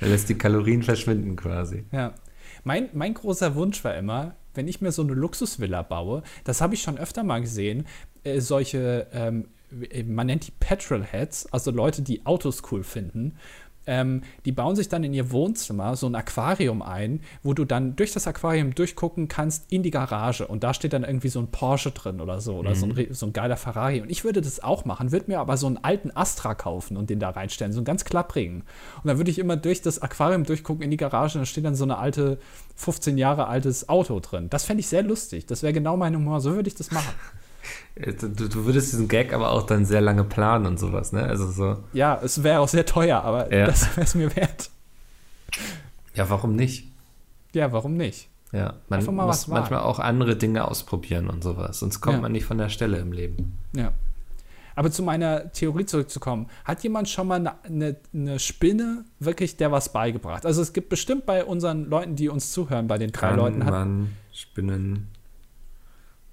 er 0.01 0.09
lässt 0.09 0.29
die 0.29 0.39
Kalorien 0.39 0.83
verschwinden 0.83 1.37
quasi. 1.37 1.85
Ja. 1.93 2.15
Mein, 2.65 2.89
mein 2.93 3.15
großer 3.15 3.55
Wunsch 3.55 3.83
war 3.85 3.97
immer, 3.97 4.35
wenn 4.55 4.69
ich 4.69 4.81
mir 4.81 4.93
so 4.93 5.03
eine 5.03 5.15
Luxusvilla 5.15 5.83
baue, 5.83 6.23
das 6.45 6.61
habe 6.61 6.75
ich 6.75 6.83
schon 6.83 6.99
öfter 6.99 7.23
mal 7.23 7.41
gesehen, 7.41 7.87
äh, 8.25 8.41
solche, 8.41 9.07
ähm, 9.13 9.49
man 10.05 10.27
nennt 10.27 10.47
die 10.47 10.53
Petrolheads, 10.59 11.53
also 11.53 11.71
Leute, 11.71 12.03
die 12.03 12.27
Autos 12.27 12.63
cool 12.71 12.83
finden. 12.83 13.37
Ähm, 13.87 14.23
die 14.45 14.53
bauen 14.53 14.77
sich 14.77 14.89
dann 14.89 15.05
in 15.05 15.15
ihr 15.15 15.31
Wohnzimmer 15.31 15.97
so 15.97 16.07
ein 16.07 16.15
Aquarium 16.15 16.83
ein, 16.83 17.21
wo 17.43 17.55
du 17.55 17.65
dann 17.65 17.97
durch 17.97 18.13
das 18.13 18.27
Aquarium 18.27 18.75
durchgucken 18.75 19.29
kannst 19.29 19.73
in 19.73 19.83
die 19.83 19.91
Garage. 19.91 20.47
Und 20.47 20.63
da 20.63 20.75
steht 20.75 20.93
dann 20.93 21.05
irgendwie 21.05 21.29
so 21.29 21.41
ein 21.41 21.49
Porsche 21.49 21.91
drin 21.91 22.21
oder 22.21 22.41
so, 22.41 22.57
oder 22.57 22.71
mhm. 22.71 22.75
so, 22.75 22.87
ein, 22.87 23.07
so 23.11 23.27
ein 23.27 23.33
geiler 23.33 23.57
Ferrari. 23.57 24.01
Und 24.01 24.11
ich 24.11 24.25
würde 24.25 24.41
das 24.41 24.63
auch 24.63 24.85
machen, 24.85 25.13
würde 25.13 25.27
mir 25.29 25.41
aber 25.41 25.57
so 25.57 25.67
einen 25.67 25.79
alten 25.79 26.11
Astra 26.15 26.55
kaufen 26.55 26.97
und 26.97 27.11
den 27.11 27.21
da 27.21 27.31
reinstellen, 27.31 27.73
so 27.73 27.79
einen 27.79 27.85
ganz 27.85 28.05
klapprigen. 28.05 28.63
Und 29.03 29.07
dann 29.07 29.17
würde 29.17 29.31
ich 29.31 29.39
immer 29.39 29.57
durch 29.57 29.83
das 29.83 30.01
Aquarium 30.01 30.45
durchgucken 30.45 30.83
in 30.83 30.91
die 30.91 30.97
Garage 30.97 31.39
und 31.39 31.43
da 31.43 31.47
steht 31.47 31.65
dann 31.65 31.75
so 31.75 31.85
eine 31.85 31.99
alte, 31.99 32.39
15 32.77 33.19
Jahre 33.19 33.47
altes 33.47 33.89
Auto 33.89 34.21
drin. 34.21 34.49
Das 34.51 34.65
fände 34.65 34.81
ich 34.81 34.89
sehr 34.89 35.03
lustig. 35.03 35.47
Das 35.47 35.63
wäre 35.63 35.73
genau 35.73 35.97
mein 35.97 36.15
Humor. 36.15 36.41
So 36.41 36.55
würde 36.55 36.69
ich 36.69 36.75
das 36.75 36.91
machen. 36.91 37.15
Du, 37.97 38.49
du, 38.49 38.65
würdest 38.65 38.93
diesen 38.93 39.09
Gag 39.09 39.33
aber 39.33 39.51
auch 39.51 39.65
dann 39.65 39.85
sehr 39.85 40.01
lange 40.01 40.25
planen 40.25 40.67
und 40.67 40.79
sowas, 40.79 41.13
ne? 41.13 41.23
Also 41.23 41.51
so. 41.51 41.77
Ja, 41.93 42.19
es 42.23 42.43
wäre 42.43 42.61
auch 42.61 42.69
sehr 42.69 42.87
teuer, 42.87 43.23
aber 43.23 43.53
ja. 43.55 43.67
das 43.67 43.97
wäre 43.97 44.05
es 44.05 44.15
mir 44.15 44.35
wert. 44.37 44.71
Ja, 46.15 46.31
warum 46.31 46.57
nicht? 46.57 46.91
Ja, 47.53 47.73
warum 47.73 47.97
nicht? 47.97 48.29
Ja, 48.53 48.75
man 48.89 49.05
muss 49.05 49.47
manchmal 49.47 49.81
auch 49.81 50.01
andere 50.01 50.37
Dinge 50.37 50.67
ausprobieren 50.67 51.29
und 51.29 51.43
sowas, 51.43 51.79
sonst 51.81 52.01
kommt 52.01 52.17
ja. 52.17 52.23
man 52.23 52.33
nicht 52.33 52.45
von 52.45 52.59
der 52.59 52.69
Stelle 52.69 52.99
im 52.99 53.13
Leben. 53.13 53.57
Ja. 53.77 53.93
Aber 54.75 54.91
zu 54.91 55.03
meiner 55.03 55.53
Theorie 55.53 55.85
zurückzukommen, 55.85 56.47
hat 56.65 56.83
jemand 56.83 57.09
schon 57.09 57.29
mal 57.29 57.35
eine, 57.35 57.53
eine, 57.65 57.97
eine, 58.15 58.39
Spinne 58.39 59.05
wirklich 59.19 59.57
der 59.57 59.71
was 59.71 59.93
beigebracht? 59.93 60.47
Also 60.47 60.63
es 60.63 60.73
gibt 60.73 60.89
bestimmt 60.89 61.27
bei 61.27 61.45
unseren 61.45 61.85
Leuten, 61.85 62.17
die 62.17 62.29
uns 62.29 62.53
zuhören, 62.53 62.87
bei 62.87 62.97
den 62.97 63.13
drei 63.13 63.29
Kann 63.29 63.37
Leuten. 63.37 63.65
Hat, 63.65 63.73
man 63.73 64.17
Spinnen 64.33 65.09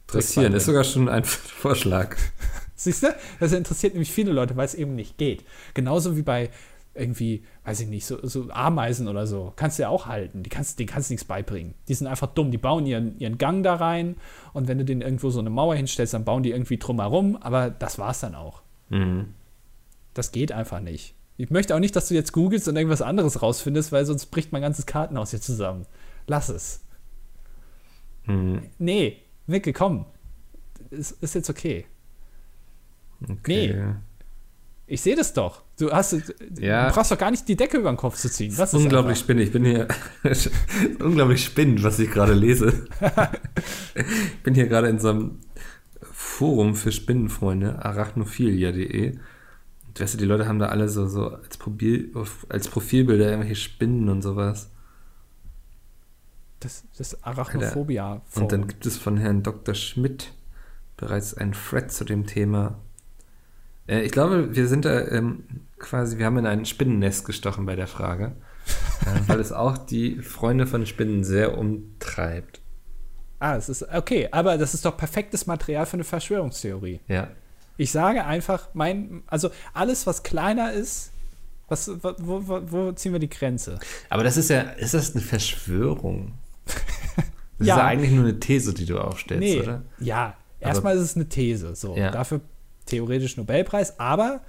Interessieren 0.07 0.53
ist 0.53 0.65
sogar 0.65 0.83
schon 0.83 1.09
ein 1.09 1.23
Vorschlag. 1.25 2.15
Siehst 2.75 3.03
du? 3.03 3.07
Das 3.39 3.51
interessiert 3.51 3.93
nämlich 3.93 4.11
viele 4.11 4.31
Leute, 4.31 4.55
weil 4.55 4.65
es 4.65 4.73
eben 4.75 4.95
nicht 4.95 5.17
geht. 5.17 5.43
Genauso 5.73 6.15
wie 6.15 6.21
bei 6.21 6.49
irgendwie, 6.93 7.43
weiß 7.65 7.81
ich 7.81 7.87
nicht, 7.87 8.05
so, 8.05 8.25
so, 8.25 8.49
Ameisen 8.49 9.07
oder 9.07 9.27
so. 9.27 9.53
Kannst 9.55 9.77
du 9.77 9.83
ja 9.83 9.89
auch 9.89 10.07
halten. 10.07 10.43
Die 10.43 10.49
kannst, 10.49 10.79
denen 10.79 10.89
kannst 10.89 11.09
du 11.09 11.13
nichts 11.13 11.25
beibringen. 11.25 11.73
Die 11.87 11.93
sind 11.93 12.07
einfach 12.07 12.27
dumm. 12.27 12.51
Die 12.51 12.57
bauen 12.57 12.85
ihren, 12.85 13.19
ihren 13.19 13.37
Gang 13.37 13.63
da 13.63 13.75
rein 13.75 14.15
und 14.53 14.67
wenn 14.67 14.77
du 14.77 14.85
denen 14.85 15.01
irgendwo 15.01 15.29
so 15.29 15.39
eine 15.39 15.49
Mauer 15.49 15.75
hinstellst, 15.75 16.13
dann 16.13 16.25
bauen 16.25 16.43
die 16.43 16.51
irgendwie 16.51 16.77
drumherum, 16.77 17.35
aber 17.37 17.69
das 17.69 17.99
war's 17.99 18.21
dann 18.21 18.35
auch. 18.35 18.61
Mhm. 18.89 19.33
Das 20.13 20.31
geht 20.31 20.51
einfach 20.51 20.79
nicht. 20.79 21.13
Ich 21.37 21.51
möchte 21.51 21.75
auch 21.75 21.79
nicht, 21.79 21.95
dass 21.95 22.07
du 22.07 22.15
jetzt 22.15 22.33
googelst 22.33 22.67
und 22.67 22.75
irgendwas 22.75 23.03
anderes 23.03 23.41
rausfindest, 23.41 23.91
weil 23.91 24.05
sonst 24.05 24.27
bricht 24.27 24.51
mein 24.51 24.63
ganzes 24.63 24.87
Kartenhaus 24.87 25.29
hier 25.29 25.41
zusammen. 25.41 25.85
Lass 26.25 26.49
es. 26.49 26.81
Mhm. 28.25 28.63
Nee, 28.79 29.17
Mikkel, 29.47 29.73
komm. 29.73 30.05
Ist, 30.89 31.21
ist 31.23 31.35
jetzt 31.35 31.49
okay. 31.49 31.85
okay. 33.23 33.73
Nee. 33.73 33.95
Ich 34.89 35.01
sehe 35.01 35.15
das 35.17 35.33
doch. 35.33 35.63
Du, 35.77 35.91
hast, 35.91 36.15
ja. 36.59 36.87
du 36.87 36.93
brauchst 36.93 37.11
doch 37.11 37.17
gar 37.17 37.29
nicht 37.29 37.47
die 37.47 37.57
Decke 37.57 37.77
über 37.77 37.91
den 37.91 37.97
Kopf 37.97 38.15
zu 38.15 38.29
ziehen. 38.29 38.53
Das 38.55 38.73
ist 38.73 38.79
unglaublich 38.79 39.19
spannend. 39.19 39.43
Ich 39.43 39.51
bin 39.51 39.65
hier 39.65 39.87
unglaublich 40.99 41.43
spannend, 41.43 41.83
was 41.83 41.99
ich 41.99 42.09
gerade 42.09 42.33
lese. 42.33 42.87
ich 43.95 44.43
bin 44.43 44.53
hier 44.53 44.67
gerade 44.67 44.87
in 44.87 44.99
so 44.99 45.09
einem 45.09 45.39
Forum 46.01 46.75
für 46.75 46.93
Spinnenfreunde, 46.93 47.83
arachnophilia.de. 47.83 49.17
Weißt 49.99 50.13
du, 50.13 50.17
die 50.17 50.25
Leute 50.25 50.47
haben 50.47 50.59
da 50.59 50.67
alle 50.67 50.87
so, 50.87 51.07
so 51.07 51.29
als, 51.29 51.57
Profil, 51.57 52.13
als 52.49 52.69
Profilbilder 52.69 53.25
irgendwelche 53.25 53.55
Spinnen 53.55 54.07
und 54.09 54.21
sowas. 54.21 54.71
Das, 56.59 56.83
das 56.97 57.23
Arachnophobia. 57.23 58.21
-Forum. 58.29 58.41
Und 58.41 58.51
dann 58.51 58.67
gibt 58.67 58.85
es 58.85 58.97
von 58.97 59.17
Herrn 59.17 59.43
Dr. 59.43 59.75
Schmidt 59.75 60.33
bereits 60.97 61.35
ein 61.35 61.53
Thread 61.53 61.91
zu 61.91 62.03
dem 62.03 62.25
Thema. 62.25 62.79
Äh, 63.87 64.01
ich 64.01 64.11
glaube, 64.11 64.55
wir 64.55 64.67
sind 64.67 64.85
da 64.85 65.07
ähm, 65.07 65.43
quasi, 65.79 66.17
wir 66.17 66.25
haben 66.25 66.37
in 66.37 66.45
ein 66.45 66.65
Spinnennest 66.65 67.25
gestochen 67.25 67.65
bei 67.65 67.75
der 67.75 67.87
Frage, 67.87 68.35
äh, 69.05 69.19
weil 69.27 69.39
es 69.39 69.51
auch 69.51 69.77
die 69.77 70.21
Freunde 70.21 70.67
von 70.67 70.85
Spinnen 70.85 71.23
sehr 71.23 71.57
umtreibt. 71.57 72.61
Ah, 73.39 73.55
es 73.55 73.69
ist 73.69 73.83
okay, 73.93 74.29
aber 74.31 74.57
das 74.57 74.73
ist 74.73 74.83
doch 74.83 74.97
perfektes 74.97 75.45
Material 75.45 75.85
für 75.85 75.93
eine 75.93 76.03
Verschwörungstheorie. 76.03 76.99
Ja. 77.07 77.29
Ich 77.77 77.91
sage 77.91 78.25
einfach, 78.25 78.69
mein, 78.73 79.21
also 79.27 79.51
alles, 79.73 80.07
was 80.07 80.23
kleiner 80.23 80.73
ist, 80.73 81.11
was, 81.67 81.87
wo, 82.01 82.47
wo, 82.47 82.61
wo 82.71 82.91
ziehen 82.93 83.11
wir 83.11 83.19
die 83.19 83.29
Grenze? 83.29 83.79
Aber 84.09 84.23
das 84.23 84.37
ist 84.37 84.49
ja, 84.49 84.61
ist 84.61 84.95
das 84.95 85.13
eine 85.13 85.21
Verschwörung? 85.21 86.33
Das 87.59 87.67
ja. 87.67 87.73
ist 87.73 87.79
ja 87.79 87.87
eigentlich 87.87 88.11
nur 88.11 88.23
eine 88.23 88.39
These, 88.39 88.73
die 88.73 88.85
du 88.85 88.99
aufstellst, 88.99 89.41
nee. 89.41 89.59
oder? 89.59 89.81
Ja, 89.99 90.35
erstmal 90.59 90.95
ist 90.95 91.01
es 91.01 91.15
eine 91.15 91.27
These. 91.27 91.75
So. 91.75 91.95
Ja. 91.95 92.11
Dafür 92.11 92.41
theoretisch 92.85 93.35
Nobelpreis, 93.35 93.99
aber 93.99 94.41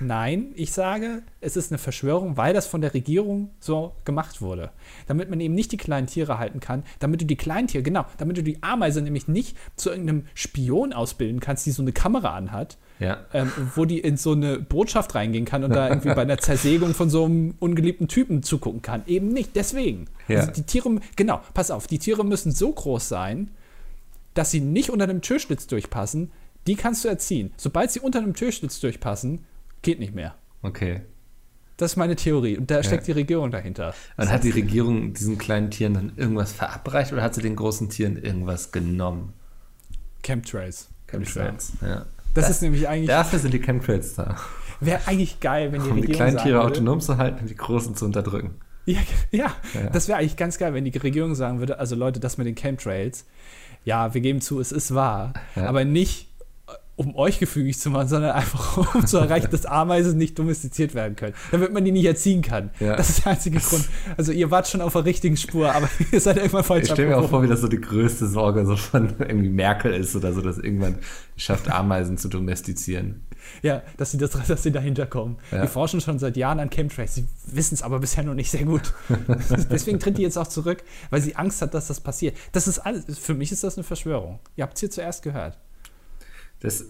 nein, 0.00 0.52
ich 0.54 0.72
sage, 0.72 1.22
es 1.40 1.56
ist 1.56 1.70
eine 1.70 1.78
Verschwörung, 1.78 2.36
weil 2.36 2.54
das 2.54 2.66
von 2.66 2.80
der 2.80 2.92
Regierung 2.94 3.50
so 3.60 3.92
gemacht 4.04 4.40
wurde. 4.42 4.70
Damit 5.06 5.30
man 5.30 5.40
eben 5.40 5.54
nicht 5.54 5.70
die 5.72 5.76
kleinen 5.76 6.06
Tiere 6.06 6.38
halten 6.38 6.60
kann, 6.60 6.82
damit 6.98 7.20
du 7.20 7.24
die 7.26 7.36
kleinen 7.36 7.68
Tiere, 7.68 7.82
genau, 7.82 8.04
damit 8.18 8.36
du 8.36 8.42
die 8.42 8.62
Ameise 8.62 9.00
nämlich 9.02 9.28
nicht 9.28 9.56
zu 9.76 9.90
irgendeinem 9.90 10.26
Spion 10.34 10.92
ausbilden 10.92 11.40
kannst, 11.40 11.66
die 11.66 11.70
so 11.70 11.82
eine 11.82 11.92
Kamera 11.92 12.34
anhat, 12.36 12.78
Ja. 12.98 13.18
ähm, 13.32 13.52
wo 13.74 13.84
die 13.84 14.00
in 14.00 14.16
so 14.16 14.32
eine 14.32 14.58
Botschaft 14.58 15.14
reingehen 15.14 15.44
kann 15.44 15.62
und 15.64 15.70
da 15.74 15.88
irgendwie 15.88 16.14
bei 16.14 16.22
einer 16.22 16.38
Zersägung 16.38 16.94
von 16.94 17.08
so 17.10 17.24
einem 17.24 17.54
ungeliebten 17.60 18.08
Typen 18.08 18.42
zugucken 18.42 18.82
kann. 18.82 19.02
Eben 19.06 19.28
nicht, 19.28 19.54
deswegen. 19.54 20.06
Ja. 20.28 20.40
Also 20.40 20.52
die 20.52 20.62
Tiere, 20.64 21.00
genau, 21.16 21.40
pass 21.54 21.70
auf, 21.70 21.86
die 21.86 21.98
Tiere 21.98 22.24
müssen 22.24 22.52
so 22.52 22.72
groß 22.72 23.08
sein, 23.08 23.50
dass 24.34 24.50
sie 24.50 24.60
nicht 24.60 24.90
unter 24.90 25.04
einem 25.04 25.20
Türschlitz 25.20 25.66
durchpassen. 25.66 26.30
Die 26.66 26.76
kannst 26.76 27.04
du 27.04 27.08
erziehen. 27.08 27.52
Sobald 27.56 27.90
sie 27.90 28.00
unter 28.00 28.20
einem 28.20 28.34
Türschlitz 28.34 28.78
durchpassen, 28.80 29.44
geht 29.82 29.98
nicht 30.00 30.14
mehr. 30.14 30.34
Okay. 30.62 31.02
Das 31.76 31.92
ist 31.92 31.96
meine 31.96 32.14
Theorie. 32.16 32.56
Und 32.56 32.70
da 32.70 32.82
steckt 32.82 33.06
die 33.08 33.12
Regierung 33.12 33.50
dahinter. 33.50 33.94
Und 34.16 34.30
hat 34.30 34.44
die 34.44 34.50
Regierung 34.50 35.14
diesen 35.14 35.36
kleinen 35.38 35.70
Tieren 35.70 35.94
dann 35.94 36.12
irgendwas 36.16 36.52
verabreicht 36.52 37.12
oder 37.12 37.22
hat 37.22 37.34
sie 37.34 37.42
den 37.42 37.56
großen 37.56 37.88
Tieren 37.88 38.16
irgendwas 38.16 38.70
genommen? 38.72 39.32
Chemtrails. 40.22 40.88
Chemtrails. 41.08 41.72
Ja. 41.80 42.06
Das, 42.34 42.48
ist 42.48 42.62
nämlich 42.62 42.88
eigentlich, 42.88 43.08
Dafür 43.08 43.38
sind 43.38 43.52
die 43.52 43.58
Chemtrails 43.60 44.14
da. 44.14 44.36
wäre 44.80 45.00
eigentlich 45.06 45.40
geil, 45.40 45.72
wenn 45.72 45.82
die 45.82 45.88
Um 45.90 45.96
die 45.96 46.00
Regierung 46.02 46.16
kleinen 46.16 46.36
sagen 46.36 46.48
Tiere 46.48 46.58
würde, 46.62 46.74
autonom 46.76 47.00
zu 47.00 47.16
halten 47.18 47.40
und 47.40 47.50
die 47.50 47.56
großen 47.56 47.94
zu 47.96 48.04
unterdrücken. 48.04 48.54
Ja, 48.86 48.98
ja, 49.30 49.54
Ja. 49.74 49.90
das 49.90 50.08
wäre 50.08 50.18
eigentlich 50.18 50.36
ganz 50.36 50.58
geil, 50.58 50.74
wenn 50.74 50.84
die 50.84 50.96
Regierung 50.96 51.34
sagen 51.34 51.58
würde, 51.58 51.78
also 51.78 51.94
Leute, 51.94 52.20
das 52.20 52.38
mit 52.38 52.46
den 52.46 52.54
Chemtrails, 52.54 53.26
ja, 53.84 54.14
wir 54.14 54.20
geben 54.20 54.40
zu, 54.40 54.60
es 54.60 54.72
ist 54.72 54.94
wahr, 54.94 55.34
Ja. 55.56 55.66
aber 55.66 55.84
nicht 55.84 56.28
um 56.96 57.16
euch 57.16 57.38
gefügig 57.38 57.78
zu 57.78 57.90
machen, 57.90 58.08
sondern 58.08 58.32
einfach 58.32 58.94
um 58.94 59.06
zu 59.06 59.18
erreichen, 59.18 59.48
dass 59.50 59.64
Ameisen 59.64 60.18
nicht 60.18 60.38
domestiziert 60.38 60.94
werden 60.94 61.16
können, 61.16 61.34
damit 61.50 61.72
man 61.72 61.84
die 61.84 61.92
nicht 61.92 62.04
erziehen 62.04 62.42
kann. 62.42 62.70
Ja. 62.80 62.96
Das 62.96 63.08
ist 63.08 63.24
der 63.24 63.32
einzige 63.32 63.58
Grund. 63.58 63.88
Also 64.16 64.32
ihr 64.32 64.50
wart 64.50 64.68
schon 64.68 64.80
auf 64.80 64.92
der 64.92 65.04
richtigen 65.04 65.36
Spur, 65.36 65.74
aber 65.74 65.88
ihr 66.12 66.20
seid 66.20 66.36
irgendwann 66.36 66.64
falsch 66.64 66.84
Ich 66.84 66.90
stelle 66.90 67.08
mir 67.08 67.18
auch 67.18 67.28
vor, 67.28 67.42
wie 67.42 67.48
das 67.48 67.60
so 67.60 67.68
die 67.68 67.80
größte 67.80 68.26
Sorge 68.26 68.66
so 68.66 68.76
von 68.76 69.14
irgendwie 69.18 69.48
Merkel 69.48 69.94
ist 69.94 70.14
oder 70.14 70.32
so, 70.32 70.42
dass 70.42 70.58
irgendwann 70.58 70.98
schafft, 71.36 71.70
Ameisen 71.70 72.18
zu 72.18 72.28
domestizieren. 72.28 73.22
Ja, 73.62 73.82
dass 73.96 74.12
sie, 74.12 74.18
das, 74.18 74.30
dass 74.30 74.62
sie 74.62 74.70
dahinter 74.70 75.06
kommen. 75.06 75.38
Ja. 75.50 75.62
Die 75.62 75.68
forschen 75.68 76.00
schon 76.00 76.18
seit 76.18 76.36
Jahren 76.36 76.60
an 76.60 76.70
Chemtrails. 76.70 77.14
Sie 77.14 77.26
wissen 77.46 77.74
es 77.74 77.82
aber 77.82 77.98
bisher 77.98 78.22
noch 78.22 78.34
nicht 78.34 78.50
sehr 78.50 78.64
gut. 78.64 78.94
Deswegen 79.70 79.98
tritt 79.98 80.18
die 80.18 80.22
jetzt 80.22 80.36
auch 80.36 80.46
zurück, 80.46 80.84
weil 81.10 81.20
sie 81.20 81.34
Angst 81.36 81.60
hat, 81.62 81.74
dass 81.74 81.88
das 81.88 82.00
passiert. 82.00 82.36
Das 82.52 82.68
ist 82.68 82.78
alles, 82.78 83.18
für 83.18 83.34
mich 83.34 83.50
ist 83.50 83.64
das 83.64 83.76
eine 83.76 83.84
Verschwörung. 83.84 84.38
Ihr 84.56 84.62
habt 84.62 84.74
es 84.74 84.80
hier 84.80 84.90
zuerst 84.90 85.22
gehört. 85.22 85.58
Das 86.62 86.86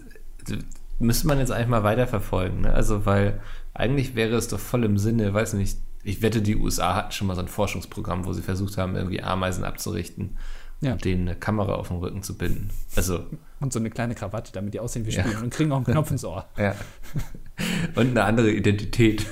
müsste 0.99 1.27
man 1.27 1.39
jetzt 1.39 1.51
eigentlich 1.51 1.67
mal 1.67 1.83
weiterverfolgen. 1.83 2.61
Ne? 2.61 2.73
Also, 2.73 3.05
weil 3.05 3.41
eigentlich 3.73 4.15
wäre 4.15 4.35
es 4.35 4.47
doch 4.47 4.59
voll 4.59 4.83
im 4.85 4.97
Sinne, 4.97 5.33
weiß 5.33 5.53
nicht, 5.53 5.77
ich 6.03 6.21
wette, 6.21 6.41
die 6.41 6.55
USA 6.57 6.95
hatten 6.95 7.11
schon 7.11 7.27
mal 7.27 7.35
so 7.35 7.41
ein 7.41 7.47
Forschungsprogramm, 7.47 8.25
wo 8.25 8.33
sie 8.33 8.41
versucht 8.41 8.77
haben, 8.77 8.95
irgendwie 8.95 9.21
Ameisen 9.23 9.63
abzurichten 9.63 10.37
Ja. 10.81 10.93
und 10.93 11.05
denen 11.05 11.27
eine 11.29 11.37
Kamera 11.37 11.75
auf 11.75 11.87
den 11.87 11.97
Rücken 11.97 12.21
zu 12.23 12.37
binden. 12.37 12.69
Also, 12.95 13.25
Und 13.61 13.71
so 13.71 13.79
eine 13.79 13.89
kleine 13.89 14.13
Krawatte, 14.13 14.51
damit 14.51 14.73
die 14.73 14.79
aussehen 14.81 15.05
wie 15.05 15.11
Ja. 15.11 15.23
Spielen 15.23 15.41
und 15.43 15.49
kriegen 15.53 15.71
auch 15.71 15.77
einen 15.77 15.85
Knopf 15.85 16.11
ins 16.11 16.25
Ohr. 16.25 16.45
ja. 16.57 16.75
Und 17.95 18.09
eine 18.09 18.23
andere 18.23 18.51
Identität. 18.51 19.25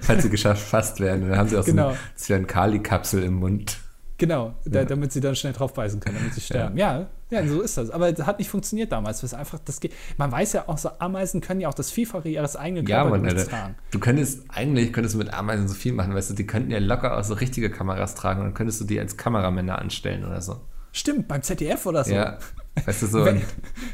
Falls 0.00 0.22
sie 0.24 0.30
geschafft 0.30 0.62
fast 0.62 1.00
werden. 1.00 1.28
Dann 1.28 1.38
haben 1.38 1.48
sie 1.48 1.56
auch 1.56 1.64
Genau. 1.64 1.90
so 1.90 2.34
eine 2.34 2.44
Cyan-Kali-Kapsel 2.44 3.22
im 3.22 3.34
Mund. 3.34 3.78
Genau, 4.18 4.54
da, 4.64 4.80
Ja. 4.80 4.84
damit 4.84 5.12
sie 5.12 5.20
dann 5.20 5.34
schnell 5.36 5.52
drauf 5.52 5.72
beißen 5.72 6.00
können, 6.00 6.16
damit 6.18 6.34
sie 6.34 6.40
sterben. 6.40 6.76
Ja. 6.76 7.08
Ja, 7.30 7.46
so 7.46 7.60
ist 7.60 7.76
das. 7.76 7.90
Aber 7.90 8.12
das 8.12 8.26
hat 8.26 8.38
nicht 8.38 8.50
funktioniert 8.50 8.92
damals. 8.92 9.20
Das 9.20 9.34
einfach, 9.34 9.58
das 9.64 9.80
geht. 9.80 9.92
Man 10.16 10.30
weiß 10.32 10.52
ja 10.54 10.64
auch, 10.68 10.78
so 10.78 10.90
Ameisen 10.98 11.40
können 11.40 11.60
ja 11.60 11.68
auch 11.68 11.74
das 11.74 11.90
Vielfache 11.90 12.28
ihres 12.28 12.56
eigenen 12.56 12.86
Ja, 12.86 13.02
Körpergewichts 13.02 13.44
Alter. 13.44 13.50
tragen. 13.50 13.74
Du 13.90 13.98
könntest, 14.00 14.42
eigentlich 14.48 14.92
könntest 14.92 15.14
du 15.14 15.18
mit 15.18 15.32
Ameisen 15.32 15.68
so 15.68 15.74
viel 15.74 15.92
machen, 15.92 16.14
weißt 16.14 16.30
du, 16.30 16.34
die 16.34 16.46
könnten 16.46 16.70
ja 16.70 16.78
locker 16.78 17.16
auch 17.16 17.24
so 17.24 17.34
richtige 17.34 17.70
Kameras 17.70 18.14
tragen 18.14 18.40
und 18.40 18.46
dann 18.46 18.54
könntest 18.54 18.80
du 18.80 18.84
die 18.84 18.98
als 19.00 19.16
Kameramänner 19.16 19.78
anstellen 19.78 20.24
oder 20.24 20.40
so. 20.40 20.60
Stimmt, 20.92 21.28
beim 21.28 21.42
ZDF 21.42 21.86
oder 21.86 22.02
so. 22.04 22.12
Ja, 22.12 22.38
weißt 22.84 23.02
du 23.02 23.06
so, 23.06 23.24
Wenn- 23.24 23.42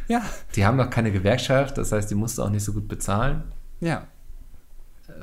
ja, 0.09 0.23
die 0.55 0.65
haben 0.65 0.77
noch 0.79 0.89
keine 0.91 1.13
Gewerkschaft, 1.13 1.77
das 1.79 1.93
heißt, 1.93 2.11
die 2.11 2.15
musst 2.15 2.39
du 2.39 2.43
auch 2.43 2.51
nicht 2.51 2.65
so 2.65 2.73
gut 2.73 2.89
bezahlen. 2.89 3.45
ja. 3.81 4.07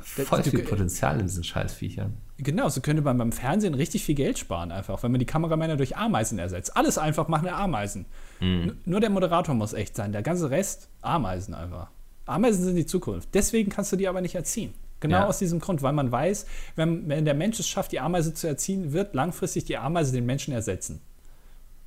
Voll 0.02 0.42
du- 0.42 0.50
viel 0.50 0.62
Potenzial 0.64 1.20
in 1.20 1.26
diesen 1.26 1.44
Scheißviechern. 1.44 2.16
Genau, 2.38 2.68
so 2.68 2.80
könnte 2.80 3.02
man 3.02 3.16
beim 3.16 3.30
Fernsehen 3.30 3.74
richtig 3.74 4.04
viel 4.04 4.16
Geld 4.16 4.38
sparen, 4.38 4.72
einfach, 4.72 5.02
wenn 5.04 5.12
man 5.12 5.20
die 5.20 5.26
Kameramänner 5.26 5.76
durch 5.76 5.96
Ameisen 5.96 6.38
ersetzt. 6.40 6.76
Alles 6.76 6.98
einfach 6.98 7.28
machen 7.28 7.44
wir 7.44 7.56
Ameisen. 7.56 8.06
N- 8.40 8.80
Nur 8.84 8.98
der 9.00 9.10
Moderator 9.10 9.54
muss 9.54 9.72
echt 9.72 9.94
sein. 9.94 10.10
Der 10.10 10.22
ganze 10.22 10.50
Rest, 10.50 10.88
Ameisen 11.00 11.54
einfach. 11.54 11.90
Ameisen 12.26 12.64
sind 12.64 12.74
die 12.74 12.86
Zukunft. 12.86 13.28
Deswegen 13.34 13.70
kannst 13.70 13.92
du 13.92 13.96
die 13.96 14.08
aber 14.08 14.20
nicht 14.20 14.34
erziehen. 14.34 14.74
Genau 14.98 15.18
Ja. 15.18 15.26
aus 15.26 15.38
diesem 15.38 15.60
Grund, 15.60 15.82
weil 15.82 15.92
man 15.92 16.10
weiß, 16.10 16.46
wenn, 16.74 17.08
wenn 17.08 17.24
der 17.24 17.34
Mensch 17.34 17.60
es 17.60 17.68
schafft, 17.68 17.92
die 17.92 18.00
Ameise 18.00 18.34
zu 18.34 18.46
erziehen, 18.48 18.92
wird 18.92 19.14
langfristig 19.14 19.64
die 19.66 19.76
Ameise 19.76 20.12
den 20.12 20.26
Menschen 20.26 20.52
ersetzen. 20.54 21.00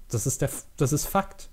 Das 0.09 0.25
ist, 0.27 0.41
der, 0.41 0.49
das 0.77 0.93
ist 0.93 1.05
Fakt. 1.07 1.49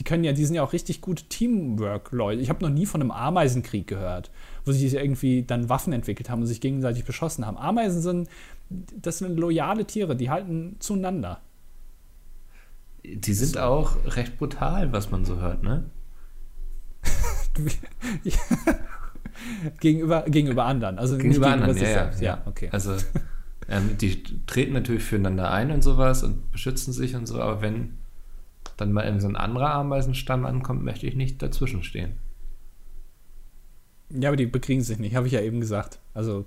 Die 0.00 0.04
können 0.04 0.24
ja, 0.24 0.32
die 0.32 0.46
sind 0.46 0.54
ja 0.54 0.62
auch 0.62 0.72
richtig 0.72 1.02
gute 1.02 1.24
Teamwork-Leute. 1.24 2.40
Ich 2.40 2.48
habe 2.48 2.64
noch 2.64 2.70
nie 2.70 2.86
von 2.86 3.02
einem 3.02 3.10
Ameisenkrieg 3.10 3.86
gehört, 3.86 4.30
wo 4.64 4.72
sie 4.72 4.86
irgendwie 4.86 5.42
dann 5.42 5.68
Waffen 5.68 5.92
entwickelt 5.92 6.30
haben 6.30 6.40
und 6.40 6.46
sich 6.46 6.62
gegenseitig 6.62 7.04
beschossen 7.04 7.44
haben. 7.44 7.58
Ameisen 7.58 8.00
sind, 8.00 8.30
das 8.70 9.18
sind 9.18 9.38
loyale 9.38 9.84
Tiere, 9.84 10.16
die 10.16 10.30
halten 10.30 10.76
zueinander. 10.78 11.42
Die 13.04 13.34
sind 13.34 13.58
auch 13.58 13.94
recht 14.16 14.38
brutal, 14.38 14.90
was 14.90 15.10
man 15.10 15.26
so 15.26 15.36
hört, 15.36 15.62
ne? 15.62 15.90
gegenüber, 19.80 20.22
gegenüber 20.22 20.64
anderen. 20.64 20.98
Also 20.98 21.18
Gegenüber 21.18 21.48
anderen, 21.48 21.74
gegenüber 21.74 21.86
sich 21.86 21.94
ja, 21.94 22.04
selbst. 22.04 22.22
ja, 22.22 22.36
ja. 22.36 22.42
okay. 22.46 22.70
Also, 22.72 22.96
ähm, 23.68 23.98
die 23.98 24.24
treten 24.46 24.72
natürlich 24.72 25.02
füreinander 25.02 25.50
ein 25.50 25.70
und 25.70 25.82
sowas 25.82 26.22
und 26.22 26.50
beschützen 26.52 26.94
sich 26.94 27.14
und 27.14 27.26
so, 27.26 27.38
aber 27.38 27.60
wenn 27.60 27.99
dann 28.80 28.92
mal 28.92 29.04
irgendwie 29.04 29.22
so 29.22 29.28
ein 29.28 29.36
anderer 29.36 29.74
Ameisenstamm 29.74 30.46
ankommt, 30.46 30.82
möchte 30.82 31.06
ich 31.06 31.14
nicht 31.14 31.42
dazwischen 31.42 31.82
stehen. 31.82 32.12
Ja, 34.10 34.28
aber 34.28 34.36
die 34.36 34.46
bekriegen 34.46 34.82
sich 34.82 34.98
nicht, 34.98 35.14
habe 35.14 35.28
ich 35.28 35.32
ja 35.32 35.40
eben 35.40 35.60
gesagt. 35.60 36.00
Also 36.14 36.46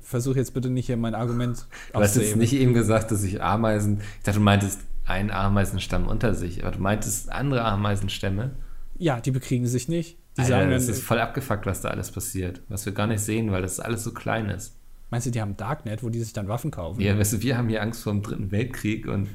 versuche 0.00 0.38
jetzt 0.38 0.54
bitte 0.54 0.70
nicht 0.70 0.86
hier 0.86 0.96
mein 0.96 1.14
Argument 1.14 1.66
Du 1.92 2.00
hast 2.00 2.16
jetzt 2.16 2.36
nicht 2.36 2.54
eben 2.54 2.72
gesagt, 2.72 3.10
dass 3.10 3.20
sich 3.20 3.42
Ameisen, 3.42 4.00
ich 4.18 4.24
dachte, 4.24 4.38
du 4.38 4.44
meintest 4.44 4.80
einen 5.04 5.30
Ameisenstamm 5.30 6.08
unter 6.08 6.34
sich, 6.34 6.64
aber 6.64 6.76
du 6.76 6.82
meintest 6.82 7.30
andere 7.30 7.64
Ameisenstämme. 7.64 8.52
Ja, 8.98 9.20
die 9.20 9.30
bekriegen 9.30 9.66
sich 9.66 9.88
nicht. 9.88 10.18
Die 10.36 10.42
Alter, 10.42 10.54
sagen 10.54 10.70
das 10.70 10.88
ist 10.88 11.02
voll 11.02 11.18
abgefuckt, 11.18 11.66
was 11.66 11.80
da 11.80 11.88
alles 11.88 12.10
passiert. 12.10 12.62
Was 12.68 12.86
wir 12.86 12.92
gar 12.92 13.06
nicht 13.06 13.20
sehen, 13.20 13.52
weil 13.52 13.62
das 13.62 13.80
alles 13.80 14.02
so 14.02 14.12
klein 14.12 14.48
ist. 14.48 14.76
Meinst 15.10 15.26
du, 15.26 15.30
die 15.30 15.40
haben 15.40 15.56
Darknet, 15.56 16.02
wo 16.02 16.08
die 16.08 16.20
sich 16.20 16.32
dann 16.32 16.48
Waffen 16.48 16.70
kaufen? 16.70 17.00
Ja, 17.00 17.18
weißt 17.18 17.34
du, 17.34 17.42
wir 17.42 17.56
haben 17.56 17.68
hier 17.68 17.82
Angst 17.82 18.02
vor 18.02 18.12
dem 18.12 18.22
dritten 18.22 18.50
Weltkrieg 18.50 19.06
und 19.06 19.28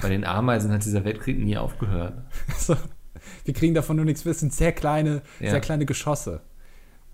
bei 0.00 0.08
den 0.08 0.24
Ameisen 0.24 0.72
hat 0.72 0.84
dieser 0.84 1.04
Weltkrieg 1.04 1.38
nie 1.38 1.56
aufgehört. 1.56 2.14
So, 2.58 2.76
wir 3.44 3.54
kriegen 3.54 3.74
davon 3.74 3.96
nur 3.96 4.04
nichts 4.04 4.24
wissen. 4.24 4.50
Sehr 4.50 4.72
kleine, 4.72 5.22
Ja. 5.40 5.50
sehr 5.50 5.60
kleine 5.60 5.86
Geschosse. 5.86 6.40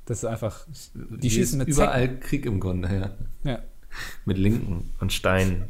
Das 0.07 0.19
ist 0.19 0.25
einfach. 0.25 0.67
Die 0.95 1.29
schießen 1.31 1.59
mit 1.59 1.69
überall 1.69 2.19
Krieg 2.19 2.47
im 2.47 2.61
Grunde, 2.61 2.89
ja. 3.45 3.51
Ja, 3.51 3.59
Mit 4.25 4.39
Linken 4.39 4.91
und 5.01 5.13
Steinen. 5.13 5.65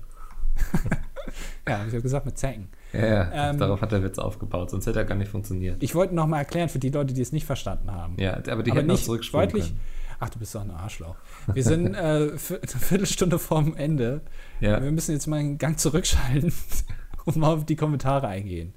ja 1.68 1.80
ich 1.86 1.92
habe 1.92 2.02
gesagt 2.02 2.26
mit 2.26 2.38
Zecken. 2.38 2.68
Ja, 2.92 3.06
ja. 3.06 3.50
Ähm, 3.50 3.58
darauf 3.58 3.80
hat 3.80 3.92
der 3.92 4.02
Witz 4.02 4.18
aufgebaut, 4.18 4.70
sonst 4.70 4.86
hätte 4.86 5.00
er 5.00 5.04
gar 5.04 5.16
nicht 5.16 5.30
funktioniert. 5.30 5.82
Ich 5.82 5.94
wollte 5.94 6.14
noch 6.14 6.26
mal 6.26 6.38
erklären 6.38 6.68
für 6.68 6.78
die 6.78 6.90
Leute, 6.90 7.12
die 7.14 7.20
es 7.20 7.32
nicht 7.32 7.46
verstanden 7.46 7.90
haben. 7.90 8.14
Ja, 8.18 8.34
aber 8.34 8.62
die 8.62 8.70
aber 8.70 8.80
hätten 8.80 8.90
auch 8.90 8.94
nicht 8.94 9.04
zurückspulen 9.04 9.48
deutlich. 9.48 9.66
können. 9.68 9.80
Ach, 10.20 10.28
du 10.28 10.38
bist 10.38 10.54
doch 10.54 10.62
ein 10.62 10.70
Arschloch. 10.70 11.16
Wir 11.52 11.62
sind 11.62 11.94
äh, 11.94 11.98
eine 11.98 12.38
Viertelstunde 12.38 13.38
vorm 13.38 13.76
Ende. 13.76 14.22
Ja. 14.60 14.82
Wir 14.82 14.90
müssen 14.90 15.12
jetzt 15.12 15.26
mal 15.26 15.38
einen 15.38 15.58
Gang 15.58 15.78
zurückschalten 15.78 16.52
und 17.24 17.36
mal 17.36 17.54
auf 17.54 17.64
die 17.64 17.76
Kommentare 17.76 18.26
eingehen. 18.26 18.74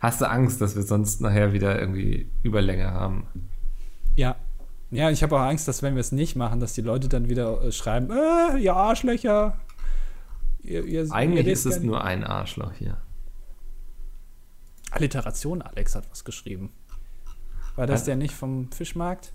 Hast 0.00 0.20
du 0.20 0.28
Angst, 0.28 0.60
dass 0.60 0.76
wir 0.76 0.82
sonst 0.82 1.20
nachher 1.20 1.52
wieder 1.52 1.78
irgendwie 1.78 2.30
Überlänge 2.42 2.90
haben? 2.90 3.26
Ja. 4.16 4.36
Ja, 4.90 5.10
ich 5.10 5.22
habe 5.22 5.36
auch 5.36 5.42
Angst, 5.42 5.68
dass 5.68 5.82
wenn 5.82 5.94
wir 5.94 6.00
es 6.00 6.12
nicht 6.12 6.34
machen, 6.34 6.60
dass 6.60 6.72
die 6.72 6.80
Leute 6.80 7.08
dann 7.08 7.28
wieder 7.28 7.62
äh, 7.62 7.72
schreiben, 7.72 8.10
äh, 8.10 8.58
ihr 8.58 8.74
Arschlöcher. 8.74 9.58
Ihr, 10.62 10.84
ihr, 10.84 11.06
Eigentlich 11.12 11.46
ihr 11.46 11.52
ist 11.52 11.66
es 11.66 11.80
nur 11.80 12.02
ein 12.02 12.24
Arschloch 12.24 12.72
hier. 12.72 12.96
Alliteration, 14.90 15.60
Alex 15.60 15.94
hat 15.94 16.10
was 16.10 16.24
geschrieben. 16.24 16.72
War 17.76 17.86
das 17.86 18.04
der 18.04 18.16
nicht 18.16 18.34
vom 18.34 18.72
Fischmarkt? 18.72 19.32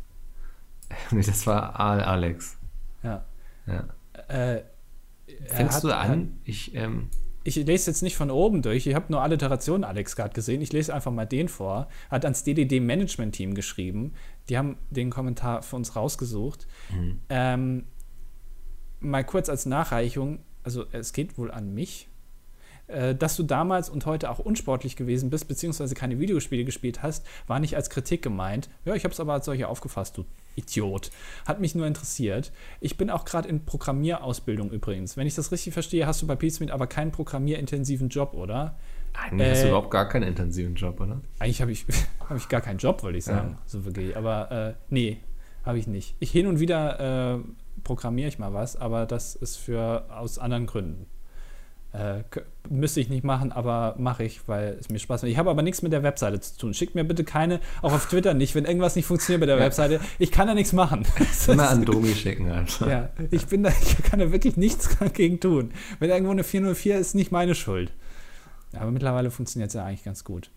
Nee, 1.12 1.22
das 1.24 1.46
war 1.48 1.80
Alex. 1.80 2.58
Ja. 3.04 3.26
Ja. 3.68 3.86
Äh, 4.28 4.64
Fängst 5.48 5.78
hat- 5.78 5.84
du 5.84 5.90
hat- 5.94 6.10
an? 6.10 6.40
Ich, 6.44 6.74
ähm, 6.76 7.10
Ich 7.46 7.56
lese 7.56 7.92
jetzt 7.92 8.02
nicht 8.04 8.16
von 8.16 8.32
oben 8.32 8.62
durch. 8.62 8.88
Ich 8.88 8.96
habe 8.96 9.12
nur 9.12 9.22
Alliteration 9.22 9.84
Alex 9.84 10.16
gerade 10.16 10.34
gesehen. 10.34 10.62
Ich 10.62 10.72
lese 10.72 10.94
einfach 10.94 11.12
mal 11.12 11.26
den 11.26 11.50
vor. 11.50 11.90
Hat 12.10 12.24
ans 12.24 12.44
DDD 12.46 12.80
Management 12.80 13.36
Team 13.36 13.54
geschrieben. 13.54 14.14
Die 14.50 14.58
haben 14.58 14.78
den 14.92 15.10
Kommentar 15.10 15.62
für 15.62 15.76
uns 15.76 15.96
rausgesucht. 15.98 16.68
Mhm. 16.94 17.20
Ähm, 17.30 17.84
mal 19.02 19.24
kurz 19.26 19.50
als 19.50 19.66
Nachreichung. 19.66 20.40
Also 20.64 20.86
es 20.94 21.12
geht 21.14 21.38
wohl 21.38 21.52
an 21.52 21.74
mich. 21.74 22.08
Äh, 22.88 23.16
dass 23.16 23.36
du 23.38 23.44
damals 23.44 23.90
und 23.90 24.06
heute 24.06 24.30
auch 24.30 24.40
unsportlich 24.40 24.96
gewesen 24.98 25.30
bist, 25.30 25.48
beziehungsweise 25.48 25.96
keine 25.96 26.20
Videospiele 26.20 26.66
gespielt 26.66 27.02
hast, 27.02 27.26
war 27.48 27.60
nicht 27.60 27.76
als 27.78 27.90
Kritik 27.90 28.22
gemeint. 28.22 28.70
Ja, 28.86 28.94
ich 28.94 29.04
habe 29.06 29.14
es 29.14 29.20
aber 29.22 29.34
als 29.34 29.46
solche 29.46 29.68
aufgefasst, 29.70 30.18
du 30.18 30.26
Idiot. 30.56 31.12
Hat 31.46 31.60
mich 31.60 31.76
nur 31.76 31.88
interessiert. 31.88 32.52
Ich 32.80 32.98
bin 32.98 33.10
auch 33.10 33.26
gerade 33.26 33.48
in 33.50 33.66
Programmierausbildung 33.66 34.72
übrigens. 34.72 35.18
Wenn 35.18 35.28
ich 35.28 35.36
das 35.36 35.52
richtig 35.52 35.74
verstehe, 35.74 36.06
hast 36.06 36.22
du 36.22 36.28
bei 36.28 36.36
Pizmeet 36.36 36.72
aber 36.72 36.88
keinen 36.88 37.12
programmierintensiven 37.12 38.10
Job, 38.10 38.34
oder? 38.34 38.78
Eigentlich 39.14 39.48
äh, 39.48 39.52
hast 39.52 39.62
du 39.62 39.66
äh, 39.66 39.70
überhaupt 39.70 39.92
gar 39.92 40.10
keinen 40.10 40.24
intensiven 40.24 40.76
Job, 40.76 41.00
oder? 41.00 41.22
Eigentlich 41.40 41.62
habe 41.62 41.72
ich, 41.72 41.86
hab 42.30 42.38
ich 42.38 42.50
gar 42.50 42.62
keinen 42.62 42.78
Job, 42.78 43.04
wollte 43.04 43.18
ich 43.18 43.26
sagen. 43.26 43.52
Ja. 43.52 43.62
So 43.66 43.86
wirklich. 43.86 44.16
Aber 44.18 44.52
äh, 44.52 44.74
nee, 44.90 45.20
habe 45.64 45.78
ich 45.78 45.88
nicht. 45.88 46.16
Ich 46.20 46.32
hin 46.32 46.48
und 46.48 46.60
wieder 46.60 47.36
äh, 47.36 47.40
programmiere 47.84 48.28
ich 48.28 48.40
mal 48.40 48.54
was, 48.54 48.76
aber 48.76 49.06
das 49.06 49.36
ist 49.36 49.58
für 49.58 50.06
aus 50.10 50.40
anderen 50.40 50.66
Gründen. 50.66 51.08
Äh, 51.94 52.24
müsste 52.70 53.00
ich 53.02 53.10
nicht 53.10 53.24
machen, 53.24 53.52
aber 53.52 53.94
mache 54.00 54.24
ich, 54.24 54.48
weil 54.48 54.78
es 54.80 54.90
mir 54.90 54.98
Spaß 54.98 55.22
macht. 55.22 55.32
Ich 55.32 55.38
habe 55.38 55.52
aber 55.52 55.62
nichts 55.62 55.84
mit 55.84 55.94
der 55.94 56.02
Webseite 56.02 56.40
zu 56.42 56.58
tun. 56.58 56.74
Schickt 56.74 56.96
mir 56.96 57.04
bitte 57.04 57.24
keine, 57.24 57.60
auch 57.84 57.94
auf 57.94 58.08
Twitter 58.08 58.34
nicht, 58.34 58.56
wenn 58.56 58.66
irgendwas 58.66 58.96
nicht 58.96 59.06
funktioniert 59.06 59.42
mit 59.42 59.50
der 59.50 59.58
ja. 59.58 59.64
Webseite. 59.64 60.00
Ich 60.18 60.32
kann 60.32 60.48
da 60.48 60.56
nichts 60.56 60.74
machen. 60.74 61.06
Immer 61.48 61.70
an 61.70 61.86
Domi 61.86 62.16
schicken 62.16 62.52
einfach. 62.52 62.88
Ja, 62.88 63.10
ich 63.30 63.46
bin 63.46 63.62
da, 63.62 63.70
ich 63.82 64.02
kann 64.02 64.20
da 64.20 64.32
wirklich 64.32 64.58
nichts 64.58 64.98
dagegen 65.00 65.40
tun. 65.40 65.72
Wenn 66.00 66.10
irgendwo 66.10 66.32
eine 66.32 66.44
404 66.44 66.98
ist, 66.98 67.14
nicht 67.14 67.32
meine 67.32 67.54
Schuld. 67.54 67.92
Aber 68.76 68.90
mittlerweile 68.90 69.30
funktioniert 69.30 69.70
es 69.70 69.76
ja 69.76 69.86
eigentlich 69.86 70.04
ganz 70.04 70.24
gut. 70.24 70.50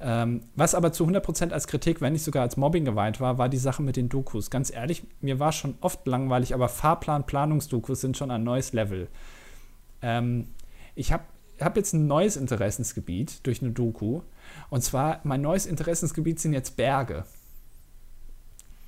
Ähm, 0.00 0.42
was 0.54 0.74
aber 0.74 0.92
zu 0.92 1.06
100% 1.06 1.50
als 1.50 1.66
Kritik, 1.66 2.02
wenn 2.02 2.12
nicht 2.12 2.24
sogar 2.24 2.42
als 2.42 2.58
Mobbing 2.58 2.84
geweint 2.84 3.20
war, 3.20 3.38
war 3.38 3.48
die 3.48 3.56
Sache 3.56 3.82
mit 3.82 3.96
den 3.96 4.10
Dokus. 4.10 4.50
Ganz 4.50 4.70
ehrlich, 4.70 5.02
mir 5.22 5.40
war 5.40 5.52
schon 5.52 5.76
oft 5.80 6.06
langweilig, 6.06 6.52
aber 6.52 6.68
Fahrplan-Planungsdokus 6.68 8.02
sind 8.02 8.18
schon 8.18 8.30
ein 8.30 8.44
neues 8.44 8.74
Level. 8.74 9.08
Ähm, 10.02 10.48
ich 10.98 11.12
habe 11.12 11.24
hab 11.60 11.76
jetzt 11.76 11.92
ein 11.92 12.06
neues 12.06 12.36
Interessensgebiet 12.36 13.46
durch 13.46 13.62
eine 13.62 13.70
Doku. 13.70 14.22
Und 14.70 14.82
zwar, 14.82 15.20
mein 15.24 15.40
neues 15.40 15.66
Interessensgebiet 15.66 16.40
sind 16.40 16.52
jetzt 16.52 16.76
Berge. 16.76 17.24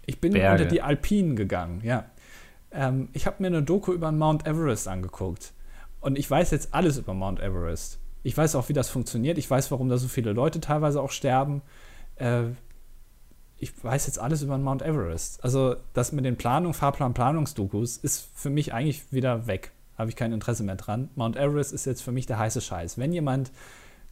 Ich 0.06 0.20
bin 0.20 0.32
Berge. 0.32 0.62
unter 0.62 0.64
die 0.70 0.82
Alpinen 0.82 1.36
gegangen, 1.36 1.80
ja. 1.84 2.04
Ähm, 2.72 3.08
ich 3.12 3.26
habe 3.26 3.36
mir 3.40 3.48
eine 3.48 3.62
Doku 3.62 3.92
über 3.92 4.10
Mount 4.12 4.46
Everest 4.46 4.88
angeguckt. 4.88 5.52
Und 6.00 6.18
ich 6.18 6.30
weiß 6.30 6.50
jetzt 6.50 6.74
alles 6.74 6.98
über 6.98 7.14
Mount 7.14 7.40
Everest. 7.40 7.98
Ich 8.22 8.36
weiß 8.36 8.54
auch, 8.56 8.68
wie 8.68 8.72
das 8.72 8.88
funktioniert. 8.88 9.38
Ich 9.38 9.50
weiß, 9.50 9.70
warum 9.70 9.88
da 9.88 9.96
so 9.96 10.08
viele 10.08 10.32
Leute 10.32 10.60
teilweise 10.60 11.00
auch 11.00 11.10
sterben. 11.10 11.62
Äh, 12.16 12.44
ich 13.58 13.84
weiß 13.84 14.06
jetzt 14.06 14.18
alles 14.18 14.42
über 14.42 14.58
Mount 14.58 14.82
Everest. 14.82 15.44
Also 15.44 15.76
das 15.92 16.12
mit 16.12 16.24
den 16.24 16.36
Planung, 16.36 16.74
Fahrplan, 16.74 17.14
Planungsdokus 17.14 17.98
ist 17.98 18.28
für 18.34 18.50
mich 18.50 18.72
eigentlich 18.72 19.12
wieder 19.12 19.46
weg. 19.46 19.72
Habe 20.00 20.08
ich 20.08 20.16
kein 20.16 20.32
Interesse 20.32 20.62
mehr 20.62 20.76
dran. 20.76 21.10
Mount 21.14 21.36
Everest 21.36 21.74
ist 21.74 21.84
jetzt 21.84 22.00
für 22.00 22.10
mich 22.10 22.24
der 22.24 22.38
heiße 22.38 22.62
Scheiß. 22.62 22.96
Wenn 22.96 23.12
jemand 23.12 23.52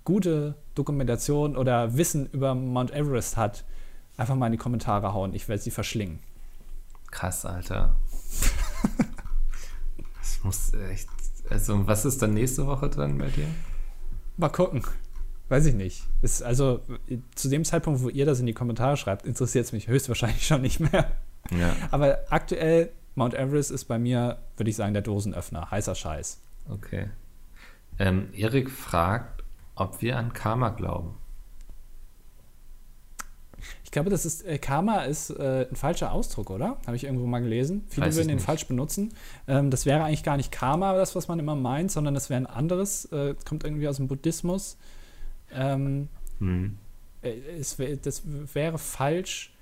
gute 0.04 0.54
Dokumentation 0.74 1.56
oder 1.56 1.96
Wissen 1.96 2.26
über 2.26 2.54
Mount 2.54 2.92
Everest 2.92 3.38
hat, 3.38 3.64
einfach 4.18 4.34
mal 4.34 4.46
in 4.46 4.52
die 4.52 4.58
Kommentare 4.58 5.14
hauen. 5.14 5.32
Ich 5.32 5.48
werde 5.48 5.62
sie 5.62 5.70
verschlingen. 5.70 6.18
Krass, 7.10 7.46
Alter. 7.46 7.96
das 10.20 10.44
muss 10.44 10.74
echt. 10.74 11.08
Also, 11.48 11.86
was 11.86 12.04
ist 12.04 12.20
dann 12.20 12.34
nächste 12.34 12.66
Woche 12.66 12.90
dran 12.90 13.16
bei 13.16 13.28
dir? 13.28 13.46
Mal 14.36 14.50
gucken. 14.50 14.82
Weiß 15.48 15.64
ich 15.64 15.74
nicht. 15.74 16.02
Ist 16.20 16.42
also 16.42 16.82
zu 17.34 17.48
dem 17.48 17.64
Zeitpunkt, 17.64 18.02
wo 18.02 18.10
ihr 18.10 18.26
das 18.26 18.40
in 18.40 18.44
die 18.44 18.52
Kommentare 18.52 18.98
schreibt, 18.98 19.24
interessiert 19.24 19.64
es 19.64 19.72
mich 19.72 19.88
höchstwahrscheinlich 19.88 20.46
schon 20.46 20.60
nicht 20.60 20.80
mehr. 20.80 21.12
Ja. 21.50 21.74
Aber 21.90 22.18
aktuell, 22.28 22.92
Mount 23.18 23.34
Everest 23.34 23.70
ist 23.70 23.84
bei 23.84 23.98
mir, 23.98 24.38
würde 24.56 24.70
ich 24.70 24.76
sagen, 24.76 24.94
der 24.94 25.02
Dosenöffner. 25.02 25.70
Heißer 25.70 25.94
Scheiß. 25.94 26.40
Okay. 26.70 27.10
Ähm, 27.98 28.28
Erik 28.32 28.70
fragt, 28.70 29.44
ob 29.74 30.00
wir 30.00 30.16
an 30.16 30.32
Karma 30.32 30.70
glauben. 30.70 31.14
Ich 33.84 33.90
glaube, 33.90 34.10
das 34.10 34.24
ist 34.24 34.46
äh, 34.46 34.58
Karma 34.58 35.00
ist 35.02 35.30
äh, 35.30 35.66
ein 35.68 35.74
falscher 35.74 36.12
Ausdruck, 36.12 36.50
oder? 36.50 36.76
Habe 36.86 36.94
ich 36.94 37.04
irgendwo 37.04 37.26
mal 37.26 37.40
gelesen. 37.40 37.84
Viele 37.88 38.06
Weiß 38.06 38.16
würden 38.16 38.28
den 38.28 38.38
falsch 38.38 38.66
benutzen. 38.66 39.14
Ähm, 39.46 39.70
das 39.70 39.86
wäre 39.86 40.04
eigentlich 40.04 40.22
gar 40.22 40.36
nicht 40.36 40.52
Karma, 40.52 40.94
das, 40.94 41.16
was 41.16 41.26
man 41.26 41.38
immer 41.38 41.56
meint, 41.56 41.90
sondern 41.90 42.14
das 42.14 42.30
wäre 42.30 42.40
ein 42.40 42.46
anderes. 42.46 43.06
Äh, 43.06 43.34
kommt 43.44 43.64
irgendwie 43.64 43.88
aus 43.88 43.96
dem 43.96 44.06
Buddhismus. 44.06 44.76
Ähm, 45.52 46.08
hm. 46.38 46.78
Äh, 47.22 47.32
es, 47.58 47.78
das 48.02 48.22
wäre 48.24 48.78
falsch 48.78 49.52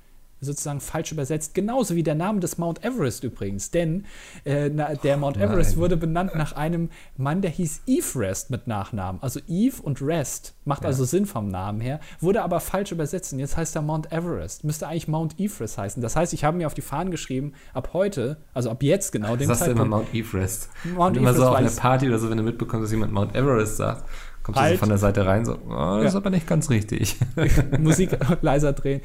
sozusagen 0.47 0.81
falsch 0.81 1.13
übersetzt, 1.13 1.55
genauso 1.55 1.95
wie 1.95 2.03
der 2.03 2.15
Name 2.15 2.41
des 2.41 2.59
Mount 2.59 2.85
Everest 2.85 3.25
übrigens, 3.25 3.71
denn 3.71 4.05
äh, 4.45 4.71
na, 4.71 4.95
der 4.95 5.17
Mount 5.17 5.37
Everest 5.37 5.73
Nein. 5.73 5.81
wurde 5.81 5.97
benannt 5.97 6.35
nach 6.35 6.53
einem 6.53 6.91
Mann, 7.17 7.43
der 7.43 7.51
hieß 7.51 7.83
Eve 7.87 8.21
Rest 8.21 8.51
mit 8.51 8.67
Nachnamen, 8.67 9.23
also 9.23 9.41
Eve 9.49 9.83
und 9.83 10.01
Rest, 10.01 10.55
macht 10.65 10.83
ja. 10.83 10.89
also 10.89 11.05
Sinn 11.05 11.27
vom 11.27 11.49
Namen 11.49 11.81
her, 11.81 12.01
wurde 12.21 12.43
aber 12.43 12.61
falsch 12.61 12.93
übersetzt. 12.93 13.33
Und 13.33 13.39
jetzt 13.39 13.57
heißt 13.57 13.77
er 13.77 13.83
Mount 13.83 14.13
Everest, 14.13 14.65
müsste 14.65 14.87
eigentlich 14.87 15.09
Mount 15.09 15.39
Everest 15.39 15.79
heißen. 15.79 16.03
Das 16.03 16.17
heißt, 16.17 16.33
ich 16.33 16.45
habe 16.45 16.57
mir 16.57 16.67
auf 16.67 16.75
die 16.75 16.83
Fahnen 16.83 17.11
geschrieben, 17.11 17.53
ab 17.75 17.91
heute, 17.93 18.39
also 18.55 18.71
ab 18.71 18.83
jetzt 18.83 19.13
genau, 19.13 19.37
den 19.37 19.49
Sagst 19.49 19.67
du 19.67 19.71
immer 19.73 19.85
Mount 19.85 20.15
Everest? 20.15 20.71
Mount 20.85 21.17
und 21.17 21.23
immer 21.23 21.31
Everest, 21.31 21.39
so 21.39 21.49
auf 21.49 21.57
einer 21.57 21.71
Party 21.71 22.09
oder 22.09 22.19
so, 22.19 22.31
wenn 22.31 22.39
du 22.39 22.45
mitbekommst, 22.45 22.85
dass 22.85 22.91
jemand 22.93 23.13
Mount 23.13 23.35
Everest 23.35 23.77
sagt, 23.77 24.05
Kommst 24.47 24.61
halt. 24.61 24.75
du 24.75 24.77
so 24.77 24.79
von 24.79 24.89
der 24.91 24.99
Seite 24.99 25.27
rein, 25.27 25.45
so, 25.45 25.55
oh, 25.55 25.71
das 25.71 26.03
ja. 26.03 26.09
ist 26.11 26.15
aber 26.15 26.31
nicht 26.31 26.47
ganz 26.47 26.71
richtig. 26.71 27.17
Musik 27.81 28.17
leiser 28.43 28.73
drehen. 28.75 29.01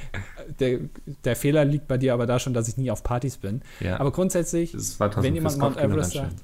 Der, 0.60 0.82
der, 1.26 1.36
Fehler 1.36 1.66
liegt 1.66 1.88
bei 1.88 1.98
dir 1.98 2.14
aber 2.14 2.28
da 2.28 2.38
schon, 2.38 2.54
dass 2.54 2.68
ich 2.68 2.78
nie 2.78 2.92
auf 2.92 3.02
Partys 3.02 3.38
bin. 3.38 3.64
Ja. 3.80 4.00
Aber 4.00 4.12
grundsätzlich, 4.12 4.76
wenn 5.00 5.34
jemand 5.34 5.58
Mount 5.58 5.78
Everest 5.78 6.14
sagt. 6.14 6.36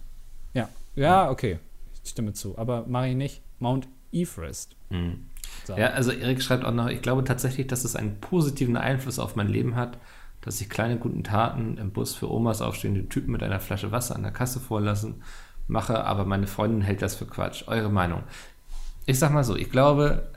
Ja. 0.55 0.67
ja, 0.95 1.29
okay, 1.29 1.59
ich 2.03 2.09
stimme 2.09 2.33
zu. 2.33 2.57
Aber 2.57 2.85
mache 2.87 3.09
ich 3.09 3.15
nicht. 3.15 3.43
Mount 3.59 3.87
Everest. 4.11 4.75
Mhm. 4.89 5.27
So. 5.65 5.77
Ja, 5.77 5.89
also 5.89 6.11
Erik 6.11 6.41
schreibt 6.41 6.65
auch 6.65 6.73
noch, 6.73 6.87
ich 6.87 7.03
glaube 7.03 7.23
tatsächlich, 7.23 7.67
dass 7.67 7.83
es 7.83 7.95
einen 7.95 8.19
positiven 8.19 8.77
Einfluss 8.77 9.19
auf 9.19 9.35
mein 9.35 9.47
Leben 9.47 9.75
hat, 9.75 9.99
dass 10.41 10.59
ich 10.59 10.71
kleine 10.71 10.97
guten 10.97 11.23
Taten 11.23 11.77
im 11.77 11.91
Bus 11.91 12.15
für 12.15 12.31
Omas 12.31 12.63
aufstehende 12.63 13.07
Typen 13.09 13.31
mit 13.31 13.43
einer 13.43 13.59
Flasche 13.59 13.91
Wasser 13.91 14.15
an 14.15 14.23
der 14.23 14.31
Kasse 14.31 14.59
vorlassen 14.59 15.21
mache, 15.67 16.03
aber 16.03 16.25
meine 16.25 16.47
Freundin 16.47 16.81
hält 16.81 17.03
das 17.03 17.13
für 17.13 17.27
Quatsch. 17.27 17.67
Eure 17.67 17.91
Meinung? 17.91 18.23
Ich 19.07 19.17
sag 19.17 19.33
mal 19.33 19.43
so, 19.43 19.55
ich 19.55 19.71
glaube, 19.71 20.29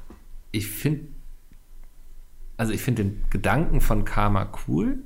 ich 0.52 0.68
finde, 0.68 1.08
also 2.56 2.72
ich 2.72 2.80
finde 2.80 3.04
den 3.04 3.24
Gedanken 3.28 3.80
von 3.80 4.04
Karma 4.04 4.50
cool, 4.66 5.00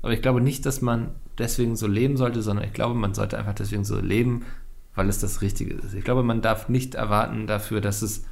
aber 0.00 0.12
ich 0.12 0.22
glaube 0.22 0.40
nicht, 0.40 0.64
dass 0.64 0.80
man 0.80 1.14
deswegen 1.36 1.76
so 1.76 1.86
leben 1.86 2.16
sollte, 2.16 2.40
sondern 2.40 2.64
ich 2.64 2.72
glaube, 2.72 2.94
man 2.94 3.12
sollte 3.12 3.36
einfach 3.36 3.54
deswegen 3.54 3.84
so 3.84 4.00
leben, 4.00 4.46
weil 4.94 5.08
es 5.08 5.18
das 5.18 5.42
Richtige 5.42 5.74
ist. 5.74 5.92
Ich 5.94 6.04
glaube, 6.04 6.22
man 6.22 6.40
darf 6.40 6.68
nicht 6.68 6.94
erwarten 6.94 7.48
dafür, 7.48 7.80
dass 7.80 8.00
es 8.00 8.26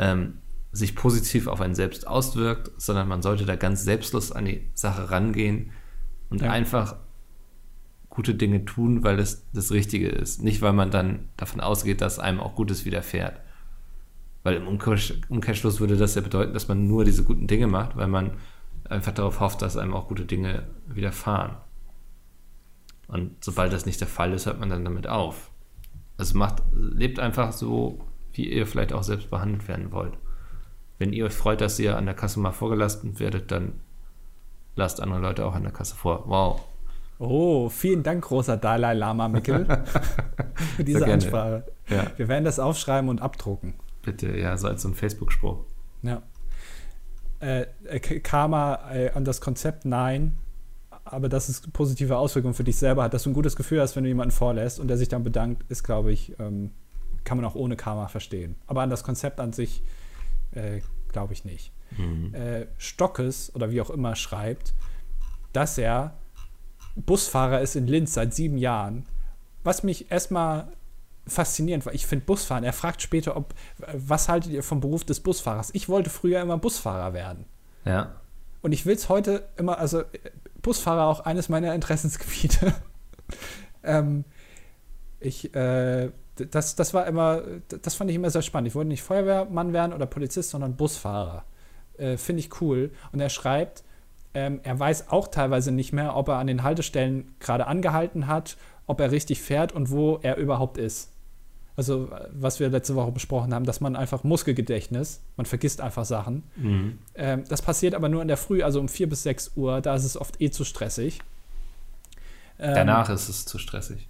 ähm, 0.00 0.38
sich 0.72 0.96
positiv 0.96 1.46
auf 1.46 1.60
einen 1.60 1.76
selbst 1.76 2.06
auswirkt, 2.06 2.72
sondern 2.76 3.06
man 3.06 3.22
sollte 3.22 3.46
da 3.46 3.54
ganz 3.54 3.84
selbstlos 3.84 4.32
an 4.32 4.46
die 4.46 4.68
Sache 4.74 5.12
rangehen 5.12 5.70
und 6.30 6.42
ja. 6.42 6.50
einfach 6.50 6.96
gute 8.08 8.34
Dinge 8.34 8.64
tun, 8.64 9.04
weil 9.04 9.20
es 9.20 9.48
das 9.52 9.70
Richtige 9.70 10.08
ist. 10.08 10.42
Nicht, 10.42 10.62
weil 10.62 10.72
man 10.72 10.90
dann 10.90 11.28
davon 11.36 11.60
ausgeht, 11.60 12.00
dass 12.00 12.18
einem 12.18 12.40
auch 12.40 12.56
Gutes 12.56 12.84
widerfährt. 12.84 13.43
Weil 14.44 14.56
im 14.56 14.68
Umkehrschluss 14.68 15.80
würde 15.80 15.96
das 15.96 16.14
ja 16.14 16.20
bedeuten, 16.20 16.52
dass 16.52 16.68
man 16.68 16.86
nur 16.86 17.04
diese 17.04 17.24
guten 17.24 17.46
Dinge 17.46 17.66
macht, 17.66 17.96
weil 17.96 18.08
man 18.08 18.32
einfach 18.88 19.12
darauf 19.12 19.40
hofft, 19.40 19.62
dass 19.62 19.76
einem 19.76 19.94
auch 19.94 20.06
gute 20.06 20.26
Dinge 20.26 20.64
widerfahren. 20.86 21.56
Und 23.08 23.42
sobald 23.42 23.72
das 23.72 23.86
nicht 23.86 24.00
der 24.00 24.08
Fall 24.08 24.32
ist, 24.32 24.46
hört 24.46 24.60
man 24.60 24.68
dann 24.68 24.84
damit 24.84 25.08
auf. 25.08 25.50
Also 26.18 26.38
macht, 26.38 26.62
lebt 26.72 27.18
einfach 27.18 27.52
so, 27.52 27.98
wie 28.32 28.48
ihr 28.50 28.66
vielleicht 28.66 28.92
auch 28.92 29.02
selbst 29.02 29.30
behandelt 29.30 29.66
werden 29.66 29.92
wollt. 29.92 30.12
Wenn 30.98 31.12
ihr 31.12 31.24
euch 31.24 31.32
freut, 31.32 31.60
dass 31.60 31.78
ihr 31.78 31.96
an 31.96 32.06
der 32.06 32.14
Kasse 32.14 32.38
mal 32.38 32.52
vorgelassen 32.52 33.18
werdet, 33.18 33.50
dann 33.50 33.80
lasst 34.76 35.00
andere 35.00 35.20
Leute 35.20 35.46
auch 35.46 35.54
an 35.54 35.62
der 35.62 35.72
Kasse 35.72 35.96
vor. 35.96 36.24
Wow. 36.26 36.60
Oh, 37.18 37.68
vielen 37.68 38.02
Dank, 38.02 38.24
großer 38.24 38.56
Dalai 38.56 38.94
Lama 38.94 39.28
Mickel, 39.28 39.66
für 40.76 40.84
diese 40.84 41.06
Ansprache. 41.06 41.64
Ja. 41.88 42.06
Wir 42.16 42.28
werden 42.28 42.44
das 42.44 42.58
aufschreiben 42.58 43.08
und 43.08 43.22
abdrucken. 43.22 43.74
Bitte, 44.04 44.36
ja, 44.36 44.56
so 44.56 44.68
als 44.68 44.82
so 44.82 44.88
ein 44.88 44.94
Facebook-Spruch. 44.94 45.64
Ja. 46.02 46.22
Äh, 47.40 47.66
äh 47.86 48.00
Karma 48.00 48.92
äh, 48.92 49.10
an 49.10 49.24
das 49.24 49.40
Konzept 49.40 49.84
nein, 49.84 50.36
aber 51.04 51.28
dass 51.28 51.48
es 51.48 51.60
positive 51.60 52.16
Auswirkungen 52.16 52.54
für 52.54 52.64
dich 52.64 52.76
selber 52.76 53.02
hat, 53.02 53.14
dass 53.14 53.24
du 53.24 53.30
ein 53.30 53.34
gutes 53.34 53.56
Gefühl 53.56 53.80
hast, 53.80 53.96
wenn 53.96 54.04
du 54.04 54.08
jemanden 54.08 54.32
vorlässt 54.32 54.80
und 54.80 54.88
der 54.88 54.96
sich 54.96 55.08
dann 55.08 55.24
bedankt, 55.24 55.64
ist, 55.70 55.82
glaube 55.82 56.12
ich, 56.12 56.38
ähm, 56.38 56.70
kann 57.24 57.38
man 57.38 57.44
auch 57.46 57.54
ohne 57.54 57.76
Karma 57.76 58.08
verstehen. 58.08 58.56
Aber 58.66 58.82
an 58.82 58.90
das 58.90 59.02
Konzept 59.02 59.40
an 59.40 59.52
sich 59.52 59.82
äh, 60.52 60.80
glaube 61.14 61.32
ich 61.32 61.44
nicht. 61.44 61.72
Mhm. 61.96 62.34
Äh, 62.34 62.66
Stockes 62.76 63.54
oder 63.54 63.70
wie 63.70 63.80
auch 63.80 63.90
immer 63.90 64.16
schreibt, 64.16 64.74
dass 65.52 65.78
er 65.78 66.14
Busfahrer 66.96 67.60
ist 67.60 67.76
in 67.76 67.86
Linz 67.86 68.14
seit 68.14 68.34
sieben 68.34 68.58
Jahren. 68.58 69.06
Was 69.62 69.82
mich 69.82 70.10
erstmal 70.10 70.72
faszinierend, 71.26 71.86
weil 71.86 71.94
ich 71.94 72.06
finde 72.06 72.24
Busfahren, 72.24 72.64
er 72.64 72.72
fragt 72.72 73.02
später, 73.02 73.36
ob, 73.36 73.54
was 73.92 74.28
haltet 74.28 74.52
ihr 74.52 74.62
vom 74.62 74.80
Beruf 74.80 75.04
des 75.04 75.20
Busfahrers? 75.20 75.70
Ich 75.72 75.88
wollte 75.88 76.10
früher 76.10 76.40
immer 76.40 76.58
Busfahrer 76.58 77.14
werden. 77.14 77.46
Ja. 77.84 78.16
Und 78.62 78.72
ich 78.72 78.86
will 78.86 78.94
es 78.94 79.08
heute 79.08 79.48
immer, 79.56 79.78
also 79.78 80.02
Busfahrer 80.62 81.06
auch 81.06 81.20
eines 81.20 81.48
meiner 81.48 81.74
Interessensgebiete. 81.74 82.74
ähm, 83.82 84.24
ich 85.20 85.54
äh, 85.54 86.10
das, 86.36 86.74
das 86.74 86.94
war 86.94 87.06
immer, 87.06 87.42
das 87.68 87.94
fand 87.94 88.10
ich 88.10 88.16
immer 88.16 88.30
sehr 88.30 88.42
spannend. 88.42 88.68
Ich 88.68 88.74
wollte 88.74 88.88
nicht 88.88 89.02
Feuerwehrmann 89.02 89.72
werden 89.72 89.92
oder 89.92 90.06
Polizist, 90.06 90.50
sondern 90.50 90.76
Busfahrer. 90.76 91.44
Äh, 91.96 92.16
Finde 92.16 92.40
ich 92.40 92.60
cool. 92.60 92.90
Und 93.12 93.20
er 93.20 93.28
schreibt, 93.28 93.84
ähm, 94.34 94.60
er 94.64 94.78
weiß 94.78 95.10
auch 95.10 95.28
teilweise 95.28 95.70
nicht 95.70 95.92
mehr, 95.92 96.16
ob 96.16 96.28
er 96.28 96.36
an 96.36 96.48
den 96.48 96.62
Haltestellen 96.62 97.34
gerade 97.38 97.66
angehalten 97.66 98.26
hat, 98.26 98.56
ob 98.86 99.00
er 99.00 99.12
richtig 99.12 99.40
fährt 99.40 99.72
und 99.72 99.90
wo 99.90 100.18
er 100.22 100.36
überhaupt 100.36 100.76
ist. 100.76 101.12
Also, 101.76 102.08
was 102.30 102.60
wir 102.60 102.68
letzte 102.68 102.94
Woche 102.94 103.10
besprochen 103.10 103.52
haben, 103.52 103.64
dass 103.64 103.80
man 103.80 103.96
einfach 103.96 104.22
Muskelgedächtnis, 104.22 105.22
man 105.36 105.44
vergisst 105.44 105.80
einfach 105.80 106.04
Sachen. 106.04 106.44
Mhm. 106.56 106.98
Ähm, 107.16 107.44
das 107.48 107.62
passiert 107.62 107.94
aber 107.94 108.08
nur 108.08 108.22
in 108.22 108.28
der 108.28 108.36
Früh, 108.36 108.62
also 108.62 108.78
um 108.78 108.88
4 108.88 109.08
bis 109.08 109.24
6 109.24 109.52
Uhr, 109.56 109.80
da 109.80 109.96
ist 109.96 110.04
es 110.04 110.16
oft 110.16 110.40
eh 110.40 110.50
zu 110.50 110.64
stressig. 110.64 111.18
Ähm, 112.60 112.74
danach 112.74 113.10
ist 113.10 113.28
es 113.28 113.44
zu 113.44 113.58
stressig. 113.58 114.06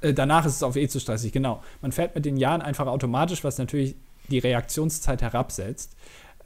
Äh, 0.00 0.14
danach 0.14 0.46
ist 0.46 0.56
es 0.56 0.62
auf 0.62 0.76
eh 0.76 0.88
zu 0.88 0.98
stressig, 0.98 1.32
genau. 1.32 1.62
Man 1.82 1.92
fährt 1.92 2.14
mit 2.14 2.24
den 2.24 2.38
Jahren 2.38 2.62
einfach 2.62 2.86
automatisch, 2.86 3.44
was 3.44 3.58
natürlich 3.58 3.96
die 4.28 4.38
Reaktionszeit 4.38 5.20
herabsetzt. 5.22 5.94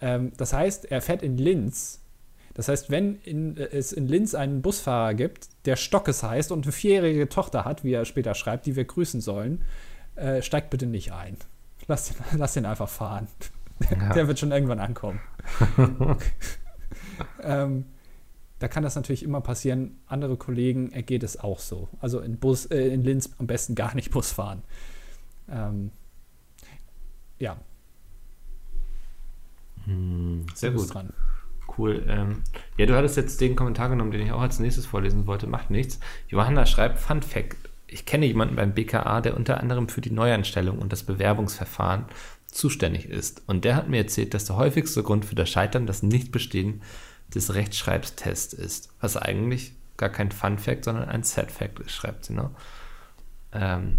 Ähm, 0.00 0.32
das 0.36 0.52
heißt, 0.52 0.90
er 0.90 1.02
fährt 1.02 1.22
in 1.22 1.38
Linz. 1.38 2.00
Das 2.54 2.68
heißt, 2.68 2.90
wenn 2.90 3.16
in, 3.22 3.56
äh, 3.56 3.68
es 3.70 3.92
in 3.92 4.08
Linz 4.08 4.34
einen 4.34 4.62
Busfahrer 4.62 5.14
gibt, 5.14 5.48
der 5.66 5.76
Stockes 5.76 6.22
heißt 6.22 6.52
und 6.52 6.64
eine 6.64 6.72
vierjährige 6.72 7.28
Tochter 7.28 7.64
hat, 7.64 7.84
wie 7.84 7.92
er 7.92 8.04
später 8.04 8.34
schreibt, 8.34 8.66
die 8.66 8.76
wir 8.76 8.84
grüßen 8.84 9.20
sollen, 9.20 9.62
äh, 10.20 10.42
steigt 10.42 10.70
bitte 10.70 10.86
nicht 10.86 11.12
ein. 11.12 11.36
Lass 11.88 12.08
den, 12.08 12.16
lass 12.38 12.54
den 12.54 12.66
einfach 12.66 12.88
fahren. 12.88 13.28
Ja. 13.90 14.12
Der 14.12 14.28
wird 14.28 14.38
schon 14.38 14.52
irgendwann 14.52 14.78
ankommen. 14.78 15.20
ähm, 17.42 17.86
da 18.58 18.68
kann 18.68 18.82
das 18.82 18.94
natürlich 18.94 19.22
immer 19.22 19.40
passieren. 19.40 19.98
Andere 20.06 20.36
Kollegen 20.36 20.92
ergeht 20.92 21.22
es 21.22 21.40
auch 21.40 21.58
so. 21.58 21.88
Also 21.98 22.20
in, 22.20 22.38
Bus, 22.38 22.66
äh, 22.66 22.88
in 22.88 23.02
Linz 23.02 23.30
am 23.38 23.46
besten 23.46 23.74
gar 23.74 23.94
nicht 23.94 24.10
Bus 24.10 24.32
fahren. 24.32 24.62
Ähm, 25.48 25.90
ja. 27.38 27.56
Hm, 29.86 30.44
sehr 30.54 30.72
gut. 30.72 30.92
Dran. 30.92 31.14
Cool. 31.78 32.04
Ähm, 32.06 32.42
ja, 32.76 32.84
du 32.84 32.94
hattest 32.94 33.16
jetzt 33.16 33.40
den 33.40 33.56
Kommentar 33.56 33.88
genommen, 33.88 34.10
den 34.10 34.20
ich 34.20 34.32
auch 34.32 34.42
als 34.42 34.58
nächstes 34.58 34.84
vorlesen 34.84 35.26
wollte. 35.26 35.46
Macht 35.46 35.70
nichts. 35.70 35.98
Johanna 36.28 36.66
schreibt: 36.66 36.98
Fun 36.98 37.22
Fact 37.22 37.69
ich 37.90 38.06
kenne 38.06 38.26
jemanden 38.26 38.56
beim 38.56 38.72
BKA, 38.72 39.20
der 39.20 39.36
unter 39.36 39.60
anderem 39.60 39.88
für 39.88 40.00
die 40.00 40.10
Neuanstellung 40.10 40.78
und 40.78 40.92
das 40.92 41.02
Bewerbungsverfahren 41.02 42.06
zuständig 42.46 43.06
ist. 43.06 43.42
Und 43.46 43.64
der 43.64 43.76
hat 43.76 43.88
mir 43.88 43.98
erzählt, 43.98 44.34
dass 44.34 44.44
der 44.44 44.56
häufigste 44.56 45.02
Grund 45.02 45.24
für 45.24 45.34
das 45.34 45.50
Scheitern 45.50 45.86
das 45.86 46.02
Nichtbestehen 46.02 46.82
des 47.34 47.54
Rechtschreibstests 47.54 48.52
ist. 48.52 48.92
Was 49.00 49.16
eigentlich 49.16 49.72
gar 49.96 50.08
kein 50.08 50.30
Fun 50.30 50.58
Fact, 50.58 50.84
sondern 50.84 51.08
ein 51.08 51.22
Sad 51.22 51.50
Fact 51.50 51.80
ist, 51.80 51.92
schreibt 51.92 52.24
sie. 52.24 52.34
Ne? 52.34 52.50
Ähm, 53.52 53.98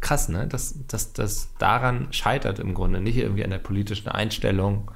krass, 0.00 0.28
ne? 0.28 0.46
Dass 0.46 0.78
das 0.86 1.54
daran 1.58 2.12
scheitert 2.12 2.58
im 2.58 2.74
Grunde. 2.74 3.00
Nicht 3.00 3.16
irgendwie 3.16 3.44
an 3.44 3.50
der 3.50 3.58
politischen 3.58 4.08
Einstellung 4.08 4.90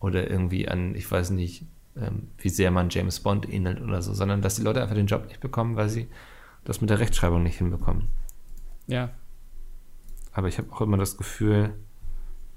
oder 0.00 0.28
irgendwie 0.30 0.68
an, 0.68 0.94
ich 0.94 1.10
weiß 1.10 1.30
nicht, 1.30 1.66
ähm, 1.96 2.28
wie 2.38 2.48
sehr 2.48 2.70
man 2.70 2.90
James 2.90 3.20
Bond 3.20 3.48
ähnelt 3.52 3.80
oder 3.80 4.02
so, 4.02 4.14
sondern 4.14 4.42
dass 4.42 4.56
die 4.56 4.62
Leute 4.62 4.82
einfach 4.82 4.96
den 4.96 5.06
Job 5.06 5.26
nicht 5.26 5.40
bekommen, 5.40 5.76
weil 5.76 5.88
sie 5.88 6.08
das 6.64 6.80
mit 6.80 6.90
der 6.90 6.98
Rechtschreibung 6.98 7.42
nicht 7.42 7.58
hinbekommen. 7.58 8.08
Ja. 8.86 9.10
Aber 10.32 10.48
ich 10.48 10.58
habe 10.58 10.72
auch 10.72 10.80
immer 10.80 10.96
das 10.96 11.16
Gefühl, 11.16 11.74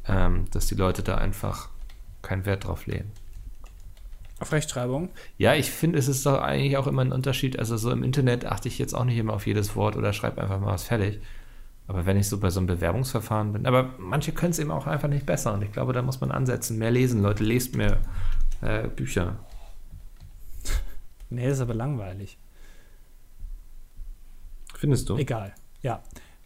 ähm, 0.08 0.46
dass 0.52 0.68
die 0.68 0.76
Leute 0.76 1.04
da 1.04 1.16
einfach 1.16 1.70
keinen 2.22 2.46
Wert 2.46 2.66
drauf 2.66 2.86
legen. 2.88 3.12
Auf 4.40 4.52
Rechtschreibung? 4.52 5.10
Ja, 5.38 5.56
ich 5.56 5.72
finde, 5.72 5.98
es 5.98 6.08
ist 6.08 6.26
doch 6.26 6.40
eigentlich 6.42 6.78
auch 6.78 6.88
immer 6.88 7.04
ein 7.04 7.12
Unterschied. 7.12 7.58
Also 7.58 7.76
so 7.78 7.92
im 7.92 8.04
Internet 8.04 8.46
achte 8.46 8.68
ich 8.68 8.78
jetzt 8.78 8.94
auch 8.94 9.04
nicht 9.04 9.18
immer 9.18 9.34
auf 9.34 9.48
jedes 9.48 9.76
Wort 9.76 9.96
oder 9.96 10.14
schreibe 10.14 10.42
einfach 10.42 10.60
mal 10.60 10.74
was 10.74 10.84
fertig. 10.84 11.20
Aber 11.88 12.06
wenn 12.06 12.18
ich 12.18 12.28
so 12.28 12.40
bei 12.40 12.50
so 12.50 12.60
einem 12.60 12.68
Bewerbungsverfahren 12.68 13.54
bin, 13.54 13.66
aber 13.66 13.96
manche 13.98 14.34
können 14.34 14.52
es 14.52 14.60
eben 14.60 14.72
auch 14.72 14.86
einfach 14.86 15.08
nicht 15.08 15.26
besser. 15.26 15.54
Und 15.54 15.64
ich 15.64 15.72
glaube, 15.72 15.94
da 15.94 16.02
muss 16.02 16.22
man 16.22 16.32
ansetzen. 16.32 16.78
Mehr 16.78 16.92
lesen, 16.92 17.22
Leute, 17.24 17.44
lest 17.44 17.76
mehr 17.76 18.00
äh, 18.62 18.88
Bücher. 18.88 19.40
Nee, 21.30 21.50
ist 21.50 21.62
aber 21.62 21.74
langweilig. 21.74 22.38
Findest 24.78 25.10
du? 25.10 25.18
Egal, 25.18 25.54
ja. 25.82 26.02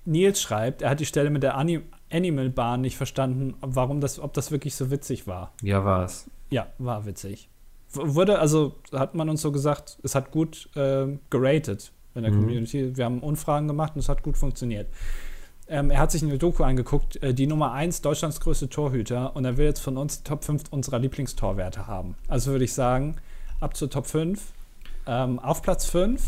Nils 0.05 0.41
schreibt, 0.41 0.81
er 0.81 0.89
hat 0.89 0.99
die 0.99 1.05
Stelle 1.05 1.29
mit 1.29 1.43
der 1.43 1.55
Anim 1.55 1.83
Animal 2.11 2.49
Bahn 2.49 2.81
nicht 2.81 2.97
verstanden, 2.97 3.55
warum 3.61 4.01
das, 4.01 4.19
ob 4.19 4.33
das 4.33 4.51
wirklich 4.51 4.75
so 4.75 4.91
witzig 4.91 5.27
war. 5.27 5.53
Ja, 5.61 5.85
war 5.85 6.03
es. 6.03 6.29
Ja, 6.49 6.67
war 6.77 7.05
witzig. 7.05 7.49
Wurde, 7.93 8.39
also 8.39 8.75
hat 8.91 9.15
man 9.15 9.29
uns 9.29 9.41
so 9.41 9.51
gesagt, 9.51 9.97
es 10.03 10.15
hat 10.15 10.31
gut 10.31 10.69
äh, 10.75 11.07
geratet 11.29 11.91
in 12.15 12.23
der 12.23 12.31
mhm. 12.31 12.39
Community. 12.39 12.97
Wir 12.97 13.05
haben 13.05 13.19
Umfragen 13.21 13.67
gemacht 13.67 13.93
und 13.95 13.99
es 13.99 14.09
hat 14.09 14.23
gut 14.23 14.37
funktioniert. 14.37 14.87
Ähm, 15.67 15.89
er 15.89 15.99
hat 15.99 16.11
sich 16.11 16.21
eine 16.21 16.37
Doku 16.37 16.63
angeguckt, 16.63 17.21
äh, 17.23 17.33
die 17.33 17.47
Nummer 17.47 17.71
1 17.71 18.01
Deutschlands 18.01 18.41
größte 18.41 18.67
Torhüter 18.67 19.35
und 19.35 19.45
er 19.45 19.55
will 19.55 19.65
jetzt 19.65 19.79
von 19.79 19.97
uns 19.97 20.21
die 20.21 20.29
Top 20.29 20.43
5 20.43 20.63
unserer 20.71 20.99
Lieblingstorwerte 20.99 21.87
haben. 21.87 22.15
Also 22.27 22.51
würde 22.51 22.65
ich 22.65 22.73
sagen, 22.73 23.15
ab 23.61 23.77
zur 23.77 23.89
Top 23.89 24.07
5. 24.07 24.41
Ähm, 25.07 25.39
auf 25.39 25.61
Platz 25.61 25.85
5 25.85 26.21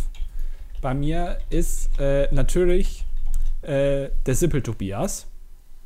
bei 0.84 0.94
mir 0.94 1.40
ist 1.50 1.98
äh, 2.00 2.28
natürlich 2.32 3.06
äh, 3.64 4.10
der 4.26 4.36
Sippel 4.36 4.62
Tobias. 4.62 5.28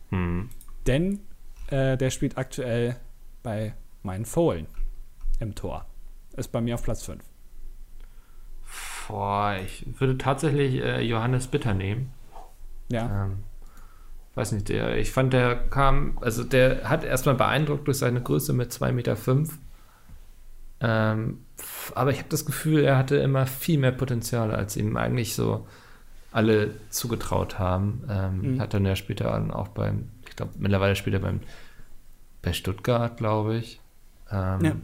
Hm. 0.09 0.49
Denn 0.87 1.19
äh, 1.67 1.95
der 1.95 2.09
spielt 2.09 2.37
aktuell 2.37 2.97
bei 3.43 3.75
meinen 4.03 4.25
Fohlen 4.25 4.65
im 5.39 5.53
Tor. 5.55 5.85
Ist 6.35 6.51
bei 6.51 6.61
mir 6.61 6.75
auf 6.75 6.83
Platz 6.83 7.03
5. 7.03 7.23
Boah, 9.07 9.57
ich 9.63 9.85
würde 9.99 10.17
tatsächlich 10.17 10.81
äh, 10.81 11.01
Johannes 11.01 11.47
Bitter 11.47 11.73
nehmen. 11.73 12.11
Ja. 12.89 13.25
Ähm, 13.25 13.43
weiß 14.33 14.51
nicht, 14.53 14.69
der, 14.69 14.97
ich 14.97 15.11
fand, 15.11 15.31
der 15.31 15.55
kam, 15.69 16.17
also 16.21 16.43
der 16.43 16.89
hat 16.89 17.03
erstmal 17.03 17.35
beeindruckt 17.35 17.87
durch 17.87 17.99
seine 17.99 18.21
Größe 18.21 18.51
mit 18.51 18.71
2,5 18.71 18.91
Meter. 18.93 19.15
Fünf. 19.15 19.59
Ähm, 20.79 21.39
aber 21.95 22.11
ich 22.11 22.19
habe 22.19 22.29
das 22.29 22.45
Gefühl, 22.45 22.83
er 22.83 22.97
hatte 22.97 23.17
immer 23.17 23.45
viel 23.47 23.79
mehr 23.79 23.91
Potenzial, 23.91 24.53
als 24.53 24.77
ihm 24.77 24.95
eigentlich 24.97 25.35
so 25.35 25.67
alle 26.31 26.71
zugetraut 26.89 27.57
haben. 27.57 28.03
Ähm, 28.09 28.53
mhm. 28.53 28.61
Hat 28.61 28.73
dann 28.73 28.85
ja 28.85 28.95
später 28.95 29.55
auch 29.55 29.69
beim, 29.69 30.09
ich 30.27 30.35
glaube, 30.35 30.53
mittlerweile 30.57 30.95
später 30.95 31.19
beim 31.19 31.39
bei 32.41 32.53
Stuttgart, 32.53 33.17
glaube 33.17 33.57
ich. 33.57 33.81
Ähm, 34.31 34.63
ja. 34.63 34.75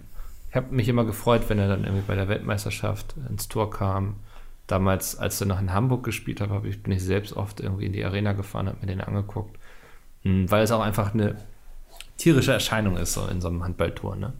Ich 0.49 0.55
habe 0.55 0.73
mich 0.73 0.87
immer 0.87 1.05
gefreut, 1.05 1.43
wenn 1.47 1.59
er 1.59 1.67
dann 1.67 1.83
irgendwie 1.83 2.03
bei 2.05 2.15
der 2.15 2.27
Weltmeisterschaft 2.27 3.15
ins 3.29 3.47
Tor 3.47 3.71
kam. 3.71 4.17
Damals, 4.67 5.17
als 5.17 5.41
er 5.41 5.47
noch 5.47 5.59
in 5.59 5.73
Hamburg 5.73 6.03
gespielt 6.03 6.41
hat, 6.41 6.49
hab 6.49 6.65
ich, 6.65 6.81
bin 6.81 6.93
ich 6.93 7.03
selbst 7.03 7.33
oft 7.33 7.59
irgendwie 7.59 7.85
in 7.85 7.93
die 7.93 8.03
Arena 8.03 8.33
gefahren, 8.33 8.67
habe 8.67 8.77
mir 8.81 8.87
den 8.87 9.01
angeguckt. 9.01 9.57
Mhm, 10.23 10.49
weil 10.49 10.63
es 10.63 10.71
auch 10.71 10.81
einfach 10.81 11.13
eine 11.13 11.35
tierische 12.17 12.53
Erscheinung 12.53 12.97
ist, 12.97 13.13
so 13.13 13.27
in 13.27 13.41
so 13.41 13.47
einem 13.47 13.63
Handballtor, 13.63 14.15
ne? 14.15 14.33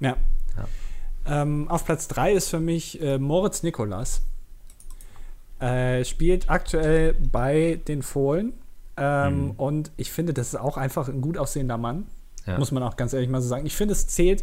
Ja. 0.00 0.16
ja. 0.56 0.68
Ähm, 1.26 1.68
auf 1.68 1.84
Platz 1.84 2.08
3 2.08 2.32
ist 2.32 2.48
für 2.48 2.60
mich 2.60 3.00
äh, 3.00 3.18
Moritz 3.18 3.62
Nikolas. 3.62 4.22
Äh, 5.60 6.04
spielt 6.04 6.50
aktuell 6.50 7.14
bei 7.14 7.80
den 7.86 8.02
Fohlen. 8.02 8.54
Ähm, 8.96 9.44
mhm. 9.44 9.50
Und 9.52 9.92
ich 9.96 10.10
finde, 10.10 10.34
das 10.34 10.48
ist 10.48 10.56
auch 10.56 10.76
einfach 10.76 11.08
ein 11.08 11.20
gut 11.20 11.38
aussehender 11.38 11.78
Mann. 11.78 12.06
Ja. 12.46 12.58
Muss 12.58 12.72
man 12.72 12.82
auch 12.82 12.96
ganz 12.96 13.12
ehrlich 13.12 13.28
mal 13.28 13.40
so 13.40 13.48
sagen. 13.48 13.66
Ich 13.66 13.76
finde, 13.76 13.92
es 13.92 14.08
zählt 14.08 14.42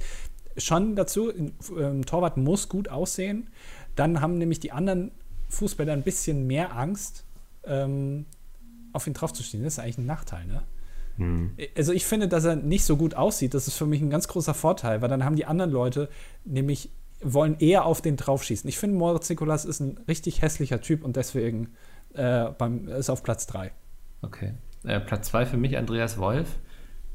schon 0.57 0.95
dazu. 0.95 1.29
Ein 1.29 1.53
ähm, 1.77 2.05
Torwart 2.05 2.37
muss 2.37 2.69
gut 2.69 2.87
aussehen. 2.87 3.49
Dann 3.95 4.21
haben 4.21 4.37
nämlich 4.37 4.59
die 4.59 4.71
anderen 4.71 5.11
Fußballer 5.49 5.93
ein 5.93 6.03
bisschen 6.03 6.47
mehr 6.47 6.75
Angst, 6.77 7.25
ähm, 7.65 8.25
auf 8.93 9.05
ihn 9.07 9.13
draufzustehen. 9.13 9.63
Das 9.63 9.73
ist 9.73 9.79
eigentlich 9.79 9.97
ein 9.97 10.05
Nachteil, 10.05 10.45
ne? 10.45 10.63
Hm. 11.19 11.51
Also 11.77 11.93
ich 11.93 12.05
finde, 12.05 12.27
dass 12.27 12.45
er 12.45 12.55
nicht 12.55 12.83
so 12.83 12.97
gut 12.97 13.13
aussieht, 13.13 13.53
das 13.53 13.67
ist 13.67 13.75
für 13.75 13.85
mich 13.85 14.01
ein 14.01 14.09
ganz 14.09 14.27
großer 14.27 14.53
Vorteil, 14.53 15.01
weil 15.01 15.09
dann 15.09 15.23
haben 15.23 15.35
die 15.35 15.45
anderen 15.45 15.71
Leute 15.71 16.09
nämlich 16.45 16.89
wollen 17.21 17.57
eher 17.59 17.85
auf 17.85 18.01
den 18.01 18.15
draufschießen. 18.15 18.67
Ich 18.69 18.77
finde, 18.77 18.97
Moritz 18.97 19.29
Nikolas 19.29 19.65
ist 19.65 19.81
ein 19.81 19.99
richtig 20.07 20.41
hässlicher 20.41 20.81
Typ 20.81 21.03
und 21.03 21.17
deswegen 21.17 21.73
äh, 22.13 22.45
beim, 22.57 22.87
ist 22.87 23.09
auf 23.09 23.23
Platz 23.23 23.45
3. 23.47 23.71
Okay. 24.21 24.53
Äh, 24.83 24.99
Platz 25.01 25.27
2 25.27 25.45
für 25.45 25.57
mich 25.57 25.77
Andreas 25.77 26.17
Wolf. 26.17 26.57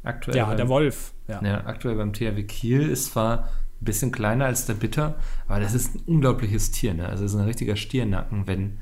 Aktuell 0.02 0.36
ja, 0.36 0.44
beim, 0.46 0.56
der 0.58 0.68
Wolf. 0.68 1.14
Ja. 1.28 1.42
ja. 1.42 1.66
aktuell 1.66 1.96
beim 1.96 2.12
THW 2.12 2.42
Kiel 2.42 2.88
ist 2.88 3.12
zwar 3.12 3.44
ein 3.80 3.84
bisschen 3.84 4.12
kleiner 4.12 4.44
als 4.44 4.66
der 4.66 4.74
Bitter, 4.74 5.16
aber 5.48 5.60
das 5.60 5.74
ist 5.74 5.94
ein 5.94 6.02
unglaubliches 6.06 6.70
Tier. 6.70 6.92
Ne? 6.94 7.08
Also, 7.08 7.24
es 7.24 7.32
ist 7.32 7.38
ein 7.38 7.46
richtiger 7.46 7.76
Stiernacken, 7.76 8.46
wenn 8.46 8.78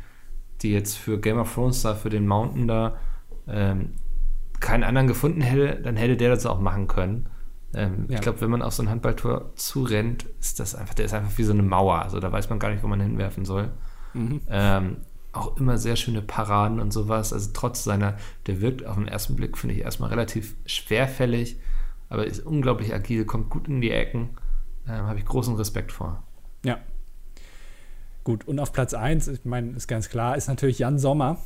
die 0.62 0.72
jetzt 0.72 0.96
für 0.96 1.20
Game 1.20 1.38
of 1.38 1.54
Thrones 1.54 1.82
da, 1.82 1.94
für 1.94 2.10
den 2.10 2.26
Mountain 2.26 2.66
da 2.66 2.96
ähm, 3.46 3.94
keinen 4.62 4.84
anderen 4.84 5.08
gefunden 5.08 5.42
hätte, 5.42 5.82
dann 5.82 5.96
hätte 5.96 6.16
der 6.16 6.30
das 6.30 6.46
auch 6.46 6.60
machen 6.60 6.86
können. 6.86 7.28
Ähm, 7.74 8.06
ja. 8.08 8.16
Ich 8.16 8.20
glaube, 8.22 8.40
wenn 8.40 8.50
man 8.50 8.62
auf 8.62 8.72
so 8.72 8.82
ein 8.82 8.88
Handballtor 8.88 9.52
zurennt, 9.56 10.24
ist 10.40 10.60
das 10.60 10.74
einfach, 10.74 10.94
der 10.94 11.04
ist 11.06 11.14
einfach 11.14 11.36
wie 11.36 11.42
so 11.42 11.52
eine 11.52 11.62
Mauer. 11.62 12.00
Also 12.00 12.20
da 12.20 12.30
weiß 12.32 12.48
man 12.48 12.58
gar 12.58 12.70
nicht, 12.70 12.82
wo 12.82 12.86
man 12.86 13.00
hinwerfen 13.00 13.44
soll. 13.44 13.70
Mhm. 14.14 14.40
Ähm, 14.48 14.96
auch 15.32 15.56
immer 15.56 15.78
sehr 15.78 15.96
schöne 15.96 16.22
Paraden 16.22 16.80
und 16.80 16.92
sowas. 16.92 17.32
Also 17.32 17.50
trotz 17.52 17.84
seiner, 17.84 18.16
der 18.46 18.60
wirkt 18.60 18.86
auf 18.86 18.96
den 18.96 19.08
ersten 19.08 19.36
Blick, 19.36 19.58
finde 19.58 19.74
ich, 19.74 19.82
erstmal 19.82 20.10
relativ 20.10 20.54
schwerfällig, 20.66 21.58
aber 22.08 22.26
ist 22.26 22.44
unglaublich 22.44 22.94
agil, 22.94 23.24
kommt 23.24 23.50
gut 23.50 23.68
in 23.68 23.80
die 23.80 23.90
Ecken. 23.90 24.30
Ähm, 24.86 25.06
Habe 25.06 25.18
ich 25.18 25.24
großen 25.24 25.56
Respekt 25.56 25.92
vor. 25.92 26.22
Ja. 26.64 26.78
Gut, 28.24 28.46
und 28.46 28.60
auf 28.60 28.72
Platz 28.72 28.94
1, 28.94 29.28
ich 29.28 29.44
meine, 29.44 29.72
ist 29.72 29.88
ganz 29.88 30.08
klar, 30.08 30.36
ist 30.36 30.48
natürlich 30.48 30.78
Jan 30.78 30.98
Sommer 30.98 31.38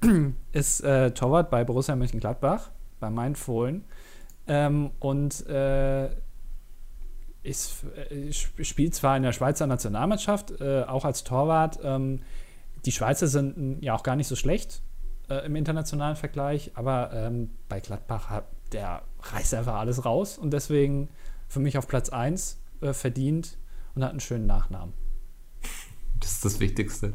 ist 0.52 0.80
äh, 0.82 1.10
Torwart 1.12 1.50
bei 1.50 1.64
Borussia 1.64 1.96
Mönchengladbach, 1.96 2.70
bei 3.00 3.10
meinen 3.10 3.36
Fohlen. 3.36 3.84
Ähm, 4.46 4.90
und 5.00 5.46
äh, 5.46 6.10
ist, 7.42 7.84
äh, 8.10 8.32
spielt 8.32 8.94
zwar 8.94 9.16
in 9.16 9.22
der 9.22 9.32
Schweizer 9.32 9.66
Nationalmannschaft, 9.66 10.60
äh, 10.60 10.84
auch 10.84 11.04
als 11.04 11.24
Torwart. 11.24 11.78
Ähm, 11.82 12.20
die 12.84 12.92
Schweizer 12.92 13.26
sind 13.26 13.56
hm, 13.56 13.78
ja 13.80 13.94
auch 13.94 14.02
gar 14.02 14.16
nicht 14.16 14.28
so 14.28 14.36
schlecht 14.36 14.82
äh, 15.28 15.46
im 15.46 15.56
internationalen 15.56 16.16
Vergleich, 16.16 16.72
aber 16.74 17.12
ähm, 17.12 17.50
bei 17.68 17.80
Gladbach 17.80 18.30
hat 18.30 18.44
der 18.72 19.02
reißt 19.20 19.54
einfach 19.54 19.76
alles 19.76 20.04
raus 20.04 20.36
und 20.36 20.50
deswegen 20.52 21.08
für 21.48 21.60
mich 21.60 21.78
auf 21.78 21.86
Platz 21.86 22.08
1 22.08 22.60
äh, 22.80 22.92
verdient 22.92 23.56
und 23.94 24.02
hat 24.02 24.10
einen 24.10 24.20
schönen 24.20 24.46
Nachnamen. 24.46 24.92
Das 26.18 26.32
ist 26.32 26.44
das 26.44 26.60
Wichtigste. 26.60 27.12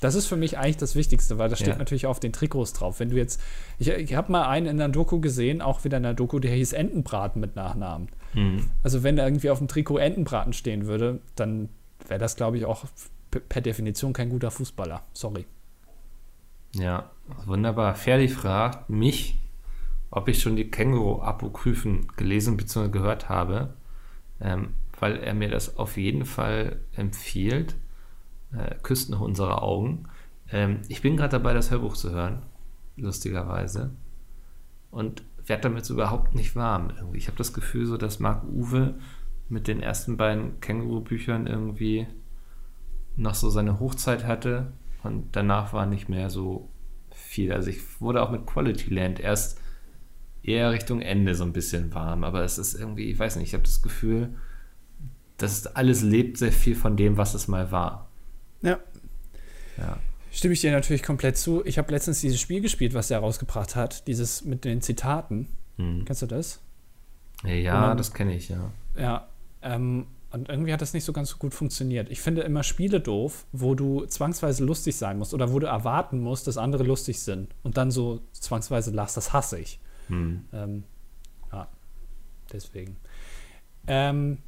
Das 0.00 0.14
ist 0.14 0.26
für 0.26 0.36
mich 0.36 0.58
eigentlich 0.58 0.76
das 0.76 0.94
Wichtigste, 0.94 1.38
weil 1.38 1.48
da 1.48 1.56
steht 1.56 1.68
ja. 1.68 1.76
natürlich 1.76 2.06
auf 2.06 2.20
den 2.20 2.32
Trikots 2.32 2.72
drauf. 2.72 3.00
Wenn 3.00 3.10
du 3.10 3.16
jetzt, 3.16 3.40
ich, 3.78 3.88
ich 3.88 4.14
habe 4.14 4.30
mal 4.30 4.48
einen 4.48 4.66
in 4.66 4.78
der 4.78 4.88
Doku 4.88 5.20
gesehen, 5.20 5.60
auch 5.60 5.84
wieder 5.84 5.96
in 5.96 6.04
der 6.04 6.14
Doku, 6.14 6.38
der 6.38 6.52
hieß 6.52 6.72
Entenbraten 6.72 7.40
mit 7.40 7.56
Nachnamen. 7.56 8.08
Mhm. 8.34 8.70
Also 8.82 9.02
wenn 9.02 9.16
da 9.16 9.24
irgendwie 9.24 9.50
auf 9.50 9.58
dem 9.58 9.68
Trikot 9.68 9.98
Entenbraten 9.98 10.52
stehen 10.52 10.86
würde, 10.86 11.20
dann 11.34 11.68
wäre 12.06 12.20
das, 12.20 12.36
glaube 12.36 12.58
ich, 12.58 12.64
auch 12.64 12.84
per 13.30 13.60
Definition 13.60 14.12
kein 14.12 14.30
guter 14.30 14.50
Fußballer. 14.50 15.02
Sorry. 15.12 15.46
Ja, 16.74 17.10
wunderbar. 17.46 17.94
Ferdi 17.94 18.28
fragt 18.28 18.90
mich, 18.90 19.38
ob 20.10 20.28
ich 20.28 20.40
schon 20.40 20.56
die 20.56 20.70
Känguru-Apokryphen 20.70 22.08
gelesen 22.16 22.56
bzw. 22.56 22.88
gehört 22.88 23.28
habe, 23.28 23.74
ähm, 24.40 24.74
weil 24.98 25.18
er 25.18 25.34
mir 25.34 25.48
das 25.48 25.76
auf 25.76 25.96
jeden 25.96 26.24
Fall 26.24 26.80
empfiehlt. 26.94 27.74
Äh, 28.52 28.76
küsst 28.82 29.10
noch 29.10 29.20
unsere 29.20 29.62
Augen. 29.62 30.04
Ähm, 30.50 30.80
ich 30.88 31.02
bin 31.02 31.16
gerade 31.16 31.32
dabei, 31.32 31.54
das 31.54 31.70
Hörbuch 31.70 31.96
zu 31.96 32.10
hören, 32.10 32.42
lustigerweise. 32.96 33.90
Und 34.90 35.22
werde 35.46 35.62
damit 35.62 35.84
so 35.84 35.94
überhaupt 35.94 36.34
nicht 36.34 36.56
warm. 36.56 36.90
Irgendwie. 36.96 37.18
Ich 37.18 37.26
habe 37.26 37.38
das 37.38 37.52
Gefühl, 37.52 37.86
so 37.86 37.96
dass 37.96 38.20
Marc 38.20 38.44
Uwe 38.44 38.94
mit 39.48 39.66
den 39.66 39.80
ersten 39.80 40.16
beiden 40.16 40.60
Känguru-Büchern 40.60 41.46
irgendwie 41.46 42.06
noch 43.16 43.34
so 43.34 43.50
seine 43.50 43.80
Hochzeit 43.80 44.26
hatte 44.26 44.72
und 45.02 45.34
danach 45.34 45.72
war 45.72 45.86
nicht 45.86 46.08
mehr 46.08 46.30
so 46.30 46.68
viel. 47.10 47.52
Also 47.52 47.70
ich 47.70 48.00
wurde 48.00 48.22
auch 48.22 48.30
mit 48.30 48.46
Quality 48.46 48.94
Land 48.94 49.20
erst 49.20 49.60
eher 50.42 50.70
Richtung 50.70 51.00
Ende 51.00 51.34
so 51.34 51.44
ein 51.44 51.52
bisschen 51.52 51.92
warm, 51.94 52.24
aber 52.24 52.42
es 52.42 52.58
ist 52.58 52.74
irgendwie, 52.74 53.10
ich 53.10 53.18
weiß 53.18 53.36
nicht, 53.36 53.48
ich 53.48 53.54
habe 53.54 53.64
das 53.64 53.82
Gefühl, 53.82 54.34
dass 55.36 55.66
alles 55.66 56.02
lebt 56.02 56.36
sehr 56.36 56.52
viel 56.52 56.74
von 56.74 56.96
dem, 56.96 57.16
was 57.16 57.34
es 57.34 57.48
mal 57.48 57.72
war. 57.72 58.07
Ja. 58.62 58.78
Ja. 59.76 59.98
Stimme 60.30 60.54
ich 60.54 60.60
dir 60.60 60.72
natürlich 60.72 61.02
komplett 61.02 61.36
zu. 61.36 61.64
Ich 61.64 61.78
habe 61.78 61.90
letztens 61.92 62.20
dieses 62.20 62.40
Spiel 62.40 62.60
gespielt, 62.60 62.94
was 62.94 63.10
er 63.10 63.18
rausgebracht 63.18 63.76
hat, 63.76 64.06
dieses 64.06 64.44
mit 64.44 64.64
den 64.64 64.82
Zitaten. 64.82 65.48
Hm. 65.76 66.04
Kennst 66.04 66.22
du 66.22 66.26
das? 66.26 66.60
Ja, 67.44 67.80
man, 67.80 67.96
das 67.96 68.12
kenne 68.12 68.34
ich, 68.34 68.48
ja. 68.48 68.70
Ja, 68.96 69.28
ähm, 69.62 70.06
und 70.30 70.48
irgendwie 70.48 70.72
hat 70.72 70.82
das 70.82 70.92
nicht 70.92 71.04
so 71.04 71.12
ganz 71.12 71.30
so 71.30 71.38
gut 71.38 71.54
funktioniert. 71.54 72.10
Ich 72.10 72.20
finde 72.20 72.42
immer 72.42 72.62
Spiele 72.62 73.00
doof, 73.00 73.46
wo 73.52 73.74
du 73.74 74.04
zwangsweise 74.06 74.64
lustig 74.64 74.96
sein 74.96 75.18
musst 75.18 75.32
oder 75.32 75.52
wo 75.52 75.58
du 75.58 75.66
erwarten 75.66 76.20
musst, 76.20 76.46
dass 76.46 76.58
andere 76.58 76.82
lustig 76.82 77.20
sind 77.20 77.54
und 77.62 77.76
dann 77.76 77.90
so 77.90 78.20
zwangsweise 78.32 78.90
lachst. 78.90 79.16
Das 79.16 79.32
hasse 79.32 79.58
ich. 79.58 79.80
Hm. 80.08 80.44
Ähm, 80.52 80.84
ja, 81.50 81.68
deswegen. 82.52 82.96
Ähm, 83.86 84.38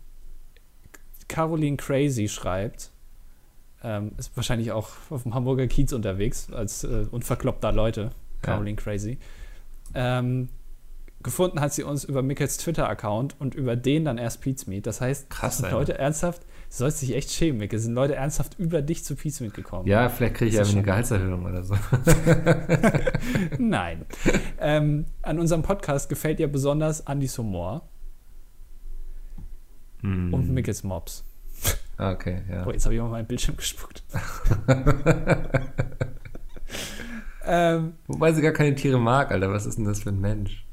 Caroline 1.28 1.76
Crazy 1.76 2.28
schreibt, 2.28 2.90
ähm, 3.82 4.12
ist 4.18 4.36
wahrscheinlich 4.36 4.72
auch 4.72 4.90
auf 5.10 5.22
dem 5.22 5.34
Hamburger 5.34 5.66
Kiez 5.66 5.92
unterwegs 5.92 6.52
als 6.52 6.84
äh, 6.84 7.06
unverkloppter 7.10 7.72
Leute. 7.72 8.10
Caroline 8.42 8.76
ja. 8.76 8.82
Crazy. 8.82 9.18
Ähm, 9.94 10.48
gefunden 11.22 11.60
hat 11.60 11.72
sie 11.74 11.82
uns 11.82 12.04
über 12.04 12.22
Mickels 12.22 12.56
Twitter-Account 12.58 13.36
und 13.38 13.54
über 13.54 13.76
den 13.76 14.04
dann 14.04 14.18
erst 14.18 14.40
Pizmeet. 14.40 14.86
Das 14.86 15.00
heißt, 15.00 15.28
Krass, 15.30 15.58
sind 15.58 15.70
Leute 15.70 15.98
ernsthaft, 15.98 16.42
du 16.42 16.76
sollst 16.76 17.02
dich 17.02 17.14
echt 17.14 17.30
schämen, 17.30 17.58
Mickel, 17.58 17.78
sind 17.78 17.94
Leute 17.94 18.14
ernsthaft 18.14 18.58
über 18.58 18.80
dich 18.82 19.04
zu 19.04 19.16
Pizmeet 19.16 19.54
gekommen. 19.54 19.86
Ja, 19.86 20.08
vielleicht 20.08 20.34
kriege 20.34 20.50
ich 20.50 20.54
ja 20.54 20.62
eine 20.62 20.82
Gehaltserhöhung 20.82 21.44
oder 21.44 21.62
so. 21.62 21.74
Nein. 23.58 24.06
ähm, 24.58 25.06
an 25.22 25.38
unserem 25.38 25.62
Podcast 25.62 26.08
gefällt 26.08 26.40
ihr 26.40 26.50
besonders 26.50 27.06
Andys 27.06 27.36
Humor 27.36 27.88
mm. 30.02 30.32
und 30.32 30.50
Mickels 30.50 30.82
Mobs. 30.84 31.24
Ah, 32.00 32.12
okay, 32.12 32.40
ja. 32.50 32.66
Oh, 32.66 32.70
jetzt 32.70 32.86
habe 32.86 32.94
ich 32.94 33.00
mal 33.02 33.10
meinen 33.10 33.26
Bildschirm 33.26 33.58
gespuckt. 33.58 34.02
ähm, 37.44 37.92
Wobei 38.06 38.32
sie 38.32 38.40
gar 38.40 38.52
keine 38.52 38.74
Tiere 38.74 38.98
mag, 38.98 39.30
Alter. 39.30 39.52
Was 39.52 39.66
ist 39.66 39.76
denn 39.76 39.84
das 39.84 40.02
für 40.02 40.08
ein 40.08 40.18
Mensch? 40.18 40.64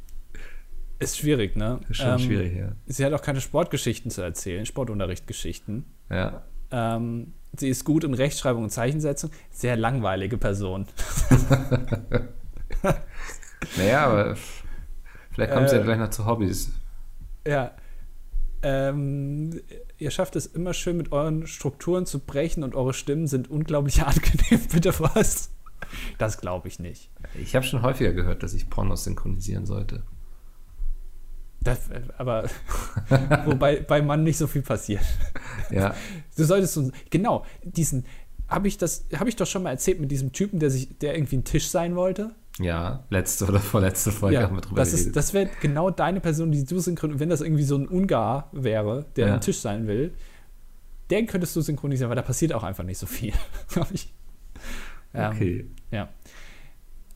Ist 1.00 1.18
schwierig, 1.18 1.58
ne? 1.58 1.82
Ist 1.90 1.98
schon 1.98 2.14
ähm, 2.14 2.20
schwierig, 2.20 2.56
ja. 2.56 2.72
Sie 2.86 3.04
hat 3.04 3.12
auch 3.12 3.22
keine 3.22 3.42
Sportgeschichten 3.42 4.10
zu 4.10 4.22
erzählen, 4.22 4.66
Sportunterrichtgeschichten. 4.66 5.84
Ja. 6.10 6.44
Ähm, 6.72 7.34
sie 7.58 7.68
ist 7.68 7.84
gut 7.84 8.06
in 8.06 8.14
Rechtschreibung 8.14 8.64
und 8.64 8.70
Zeichensetzung. 8.70 9.30
Sehr 9.52 9.76
langweilige 9.76 10.38
Person. 10.38 10.88
naja, 13.76 14.06
aber 14.06 14.38
vielleicht 15.32 15.52
kommt 15.52 15.66
äh, 15.66 15.70
sie 15.72 15.76
ja 15.76 15.84
gleich 15.84 16.00
noch 16.00 16.10
zu 16.10 16.26
Hobbys. 16.26 16.72
Ja. 17.46 17.74
Ähm, 18.68 19.62
ihr 19.98 20.12
schafft 20.12 20.36
es 20.36 20.46
immer 20.46 20.74
schön 20.74 20.98
mit 20.98 21.14
euren 21.14 21.48
Strukturen 21.48 22.06
zu 22.06 22.20
brechen 22.20 22.64
und 22.64 22.76
eure 22.76 22.94
Stimmen 22.94 23.28
sind 23.28 23.50
unglaublich 23.50 24.04
angenehm. 24.04 24.68
Bitte 24.70 24.94
was? 25.00 25.52
Das 26.18 26.38
glaube 26.38 26.68
ich 26.68 26.78
nicht. 26.78 27.10
Ich 27.36 27.56
habe 27.56 27.66
schon 27.66 27.82
häufiger 27.82 28.12
gehört, 28.12 28.44
dass 28.44 28.54
ich 28.54 28.70
Pornos 28.70 29.06
synchronisieren 29.06 29.66
sollte. 29.66 30.04
Das, 31.62 31.80
aber 32.18 32.50
wobei 33.46 33.78
bei 33.80 34.02
Mann 34.02 34.24
nicht 34.24 34.38
so 34.38 34.48
viel 34.48 34.64
passiert. 34.64 35.04
Ja. 35.72 35.96
Du 36.36 36.44
solltest 36.44 36.74
so, 36.74 36.92
genau, 37.10 37.46
diesen, 37.64 38.06
habe 38.50 38.68
ich 38.68 38.78
das, 38.78 39.06
habe 39.16 39.30
ich 39.30 39.38
doch 39.38 39.48
schon 39.48 39.64
mal 39.64 39.72
erzählt 39.72 40.02
mit 40.02 40.12
diesem 40.12 40.34
Typen, 40.34 40.60
der 40.60 40.72
sich, 40.72 40.98
der 41.00 41.16
irgendwie 41.16 41.38
ein 41.38 41.44
Tisch 41.46 41.70
sein 41.70 41.96
wollte. 41.96 42.36
Ja, 42.60 43.04
letzte 43.10 43.46
oder 43.46 43.60
vorletzte 43.60 44.12
Folge 44.12 44.36
ja, 44.36 44.42
haben 44.44 44.56
wir 44.56 44.62
drüber 44.62 44.78
das 44.78 44.90
geredet. 44.92 45.08
Ist, 45.08 45.16
das 45.16 45.34
wäre 45.34 45.50
genau 45.62 45.92
deine 45.92 46.20
Person, 46.20 46.52
die 46.52 46.66
du 46.66 46.80
synchronisieren, 46.80 47.20
wenn 47.20 47.30
das 47.30 47.42
irgendwie 47.42 47.64
so 47.64 47.76
ein 47.76 47.88
Ungar 47.88 48.50
wäre, 48.52 49.06
der 49.16 49.28
ja. 49.28 49.34
ein 49.36 49.42
Tisch 49.42 49.60
sein 49.60 49.88
will, 49.88 50.14
den 51.10 51.28
könntest 51.28 51.56
du 51.56 51.62
synchronisieren, 51.62 52.10
weil 52.10 52.16
da 52.16 52.22
passiert 52.22 52.54
auch 52.54 52.64
einfach 52.64 52.84
nicht 52.84 52.98
so 52.98 53.06
viel, 53.06 53.34
glaube 53.70 53.90
ich. 53.94 54.14
Ähm, 55.14 55.32
okay. 55.32 55.66
Ja. 55.92 56.10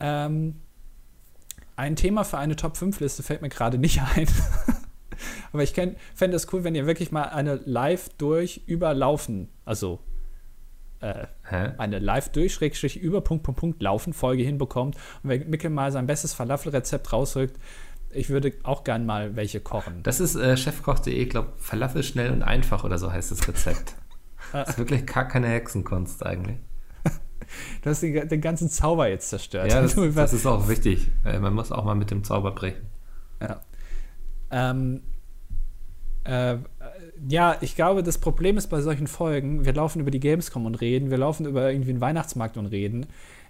Ähm, 0.00 0.60
ein 1.76 1.96
Thema 1.96 2.24
für 2.24 2.38
eine 2.38 2.56
Top-5-Liste 2.56 3.22
fällt 3.22 3.42
mir 3.42 3.48
gerade 3.48 3.78
nicht 3.78 4.00
ein. 4.16 4.26
Aber 5.52 5.62
ich 5.62 5.74
fände 6.14 6.36
es 6.36 6.52
cool, 6.52 6.64
wenn 6.64 6.74
ihr 6.74 6.86
wirklich 6.86 7.12
mal 7.12 7.24
eine 7.24 7.56
live 7.64 8.08
durch 8.16 8.62
überlaufen, 8.66 9.48
also 9.64 10.00
äh, 11.02 11.26
eine 11.78 11.98
live 11.98 12.30
durch 12.30 12.54
Schrägstrich 12.54 12.96
über 12.96 13.20
Punkt, 13.20 13.42
Punkt, 13.44 13.60
Punkt 13.60 13.82
laufen 13.82 14.12
Folge 14.12 14.42
hinbekommt 14.42 14.96
und 15.22 15.30
wenn 15.30 15.50
Mikkel 15.50 15.70
mal 15.70 15.90
sein 15.90 16.06
bestes 16.06 16.32
Falafel-Rezept 16.32 17.12
rausrückt, 17.12 17.58
ich 18.10 18.28
würde 18.30 18.52
auch 18.62 18.84
gern 18.84 19.04
mal 19.04 19.36
welche 19.36 19.60
kochen. 19.60 20.02
Das 20.02 20.20
ist 20.20 20.36
äh, 20.36 20.56
chefkoch.de, 20.56 21.12
ich 21.12 21.30
glaube, 21.30 21.52
Falafel 21.56 22.02
schnell 22.02 22.30
und 22.30 22.42
einfach 22.42 22.84
oder 22.84 22.98
so 22.98 23.12
heißt 23.12 23.32
das 23.32 23.48
Rezept. 23.48 23.96
das 24.52 24.70
ist 24.70 24.78
wirklich 24.78 25.04
gar 25.06 25.26
keine 25.26 25.48
Hexenkunst 25.48 26.24
eigentlich. 26.24 26.58
Du 27.82 27.90
hast 27.90 28.02
den, 28.02 28.28
den, 28.28 28.40
ganzen 28.40 28.70
Zauber 28.70 29.08
jetzt 29.08 29.28
zerstört. 29.28 29.70
Ja, 29.70 29.82
das, 29.82 29.94
das 30.14 30.32
ist 30.32 30.46
auch 30.46 30.68
wichtig. 30.68 31.08
Man 31.24 31.52
muss 31.52 31.72
auch 31.72 31.84
mal 31.84 31.94
mit 31.94 32.10
dem 32.10 32.24
Zauber 32.24 32.52
brechen. 32.52 32.86
Ja. 33.40 33.60
Ähm, 34.50 35.02
äh, 36.24 36.56
ja, 37.28 37.56
ich 37.60 37.76
glaube, 37.76 38.02
das 38.02 38.18
Problem 38.18 38.56
ist 38.56 38.68
bei 38.68 38.80
solchen 38.80 39.06
Folgen, 39.06 39.64
wir 39.64 39.72
laufen 39.72 40.00
über 40.00 40.10
die 40.10 40.20
Gamescom 40.20 40.66
und 40.66 40.80
reden, 40.80 41.10
wir 41.10 41.18
laufen 41.18 41.46
über 41.46 41.70
irgendwie 41.70 41.90
einen 41.90 42.00
Weihnachtsmarkt 42.00 42.56
und 42.56 42.66
reden, 42.66 43.06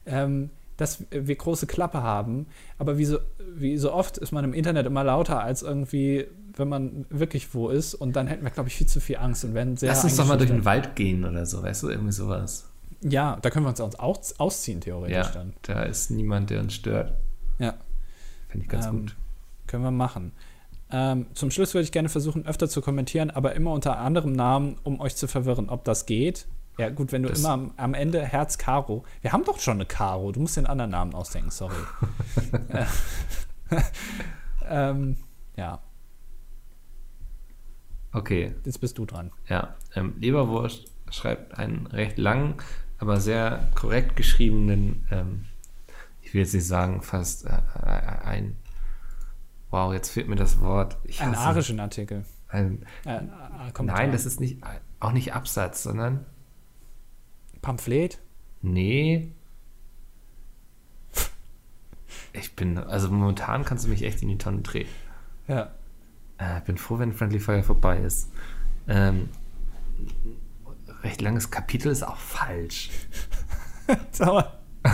ähm, 0.07 0.51
dass 0.77 1.05
wir 1.11 1.37
große 1.37 1.67
Klappe 1.67 2.03
haben, 2.03 2.47
aber 2.79 2.99
wie 2.99 3.05
so, 3.05 3.19
wie 3.55 3.77
so 3.77 3.93
oft 3.93 4.19
ist 4.19 4.33
man 4.33 4.45
im 4.45 4.53
Internet 4.53 4.87
immer 4.87 5.05
lauter 5.05 5.43
als 5.43 5.63
irgendwie, 5.63 6.27
wenn 6.57 6.69
man 6.69 7.07
wirklich 7.09 7.55
wo 7.55 7.69
ist 7.69 7.95
und 7.95 8.17
dann 8.17 8.27
hätten 8.27 8.43
wir, 8.43 8.51
glaube 8.51 8.69
ich, 8.69 8.77
viel 8.77 8.87
zu 8.87 9.01
viel 9.01 9.17
Angst 9.17 9.45
und 9.45 9.53
sehr. 9.79 9.89
Lass 9.89 10.05
uns 10.05 10.17
doch 10.17 10.27
mal 10.27 10.39
durch 10.39 10.51
den 10.51 10.65
Wald 10.65 10.97
gehen 10.97 11.25
oder 11.25 11.47
so, 11.47 11.63
weißt 11.63 11.85
du, 11.85 11.89
irgendwie 11.91 12.13
sowas. 12.13 12.69
Ja, 13.03 13.39
da 13.43 13.51
können 13.51 13.65
wir 13.65 13.71
uns 13.71 13.81
auch 13.81 14.39
ausziehen, 14.39 14.81
theoretisch 14.81 15.17
ja, 15.17 15.33
dann. 15.33 15.55
Da 15.63 15.83
ist 15.83 16.11
niemand, 16.11 16.51
der 16.51 16.61
uns 16.61 16.75
stört. 16.75 17.15
Ja. 17.59 17.75
Finde 18.49 18.65
ich 18.65 18.71
ganz 18.71 18.87
ähm, 18.87 19.01
gut. 19.01 19.17
Können 19.67 19.85
wir 19.85 19.91
machen. 19.91 20.33
Ähm, 20.93 21.27
zum 21.35 21.51
Schluss 21.51 21.75
würde 21.75 21.85
ich 21.85 21.93
gerne 21.93 22.09
versuchen, 22.09 22.47
öfter 22.47 22.69
zu 22.69 22.81
kommentieren, 22.81 23.31
aber 23.31 23.55
immer 23.55 23.73
unter 23.73 23.99
anderem 23.99 24.33
Namen, 24.33 24.77
um 24.83 25.01
euch 25.01 25.17
zu 25.17 25.27
verwirren, 25.27 25.69
ob 25.69 25.85
das 25.85 26.07
geht. 26.07 26.47
Ja, 26.79 26.91
gut, 26.91 27.13
wenn 27.13 27.23
du 27.23 27.29
das 27.29 27.41
immer 27.41 27.51
am, 27.51 27.73
am, 27.77 27.95
Ende 27.95 28.23
Herz 28.23 28.59
Caro. 28.59 29.05
Wir 29.21 29.33
haben 29.33 29.45
doch 29.45 29.59
schon 29.59 29.75
eine 29.75 29.87
Caro. 29.87 30.33
Du 30.33 30.41
musst 30.41 30.57
den 30.57 30.67
anderen 30.67 30.91
Namen 30.91 31.15
ausdenken, 31.15 31.51
sorry. 31.51 31.75
ähm, 34.69 35.17
ja. 35.57 35.81
Okay. 38.13 38.55
Jetzt 38.65 38.81
bist 38.81 38.97
du 38.99 39.05
dran. 39.05 39.33
Ja. 39.49 39.77
Ähm, 39.95 40.15
Leberwurst 40.19 40.87
schreibt 41.11 41.59
einen 41.59 41.87
recht 41.89 42.17
langen 42.19 42.57
aber 43.03 43.21
sehr 43.21 43.69
korrekt 43.75 44.15
geschriebenen, 44.15 45.05
ähm, 45.11 45.47
ich 46.23 46.33
will 46.33 46.43
jetzt 46.43 46.55
nicht 46.55 46.69
sagen, 46.69 47.03
fast 47.03 47.45
äh, 47.47 47.49
äh 47.49 48.25
ein, 48.25 48.57
wow, 49.73 49.93
jetzt 49.93 50.11
fehlt 50.11 50.29
mir 50.29 50.37
das 50.37 50.61
Wort. 50.61 50.99
Ich 51.05 51.21
Ein 51.21 51.35
arischen 51.35 51.81
Artikel. 51.81 52.25
Ein, 52.49 52.85
Äh, 53.05 53.17
äh, 53.17 53.83
nein, 53.83 54.13
das 54.13 54.27
ist 54.27 54.39
nicht, 54.39 54.59
auch 55.01 55.13
nicht 55.13 55.33
Absatz, 55.35 55.83
sondern, 55.83 56.27
Pamphlet. 57.63 58.21
nee. 58.61 59.33
Ich 62.35 62.57
bin, 62.57 62.79
also 62.79 63.11
momentan 63.11 63.65
kannst 63.65 63.85
du 63.85 63.91
mich 63.91 64.03
echt 64.05 64.23
in 64.23 64.29
die 64.29 64.39
Tonne 64.39 64.63
drehen. 64.63 64.89
Ja. 65.49 65.71
Äh, 66.39 66.61
bin 66.65 66.79
froh, 66.79 66.99
wenn 66.99 67.13
Friendly 67.13 67.41
Fire 67.41 67.63
vorbei 67.63 67.99
ist. 67.99 68.31
Ähm, 68.89 69.29
recht 71.03 71.21
langes 71.21 71.51
Kapitel 71.51 71.93
ist 71.93 72.03
auch 72.03 72.17
falsch. 72.17 72.91
Mal. 74.19 74.62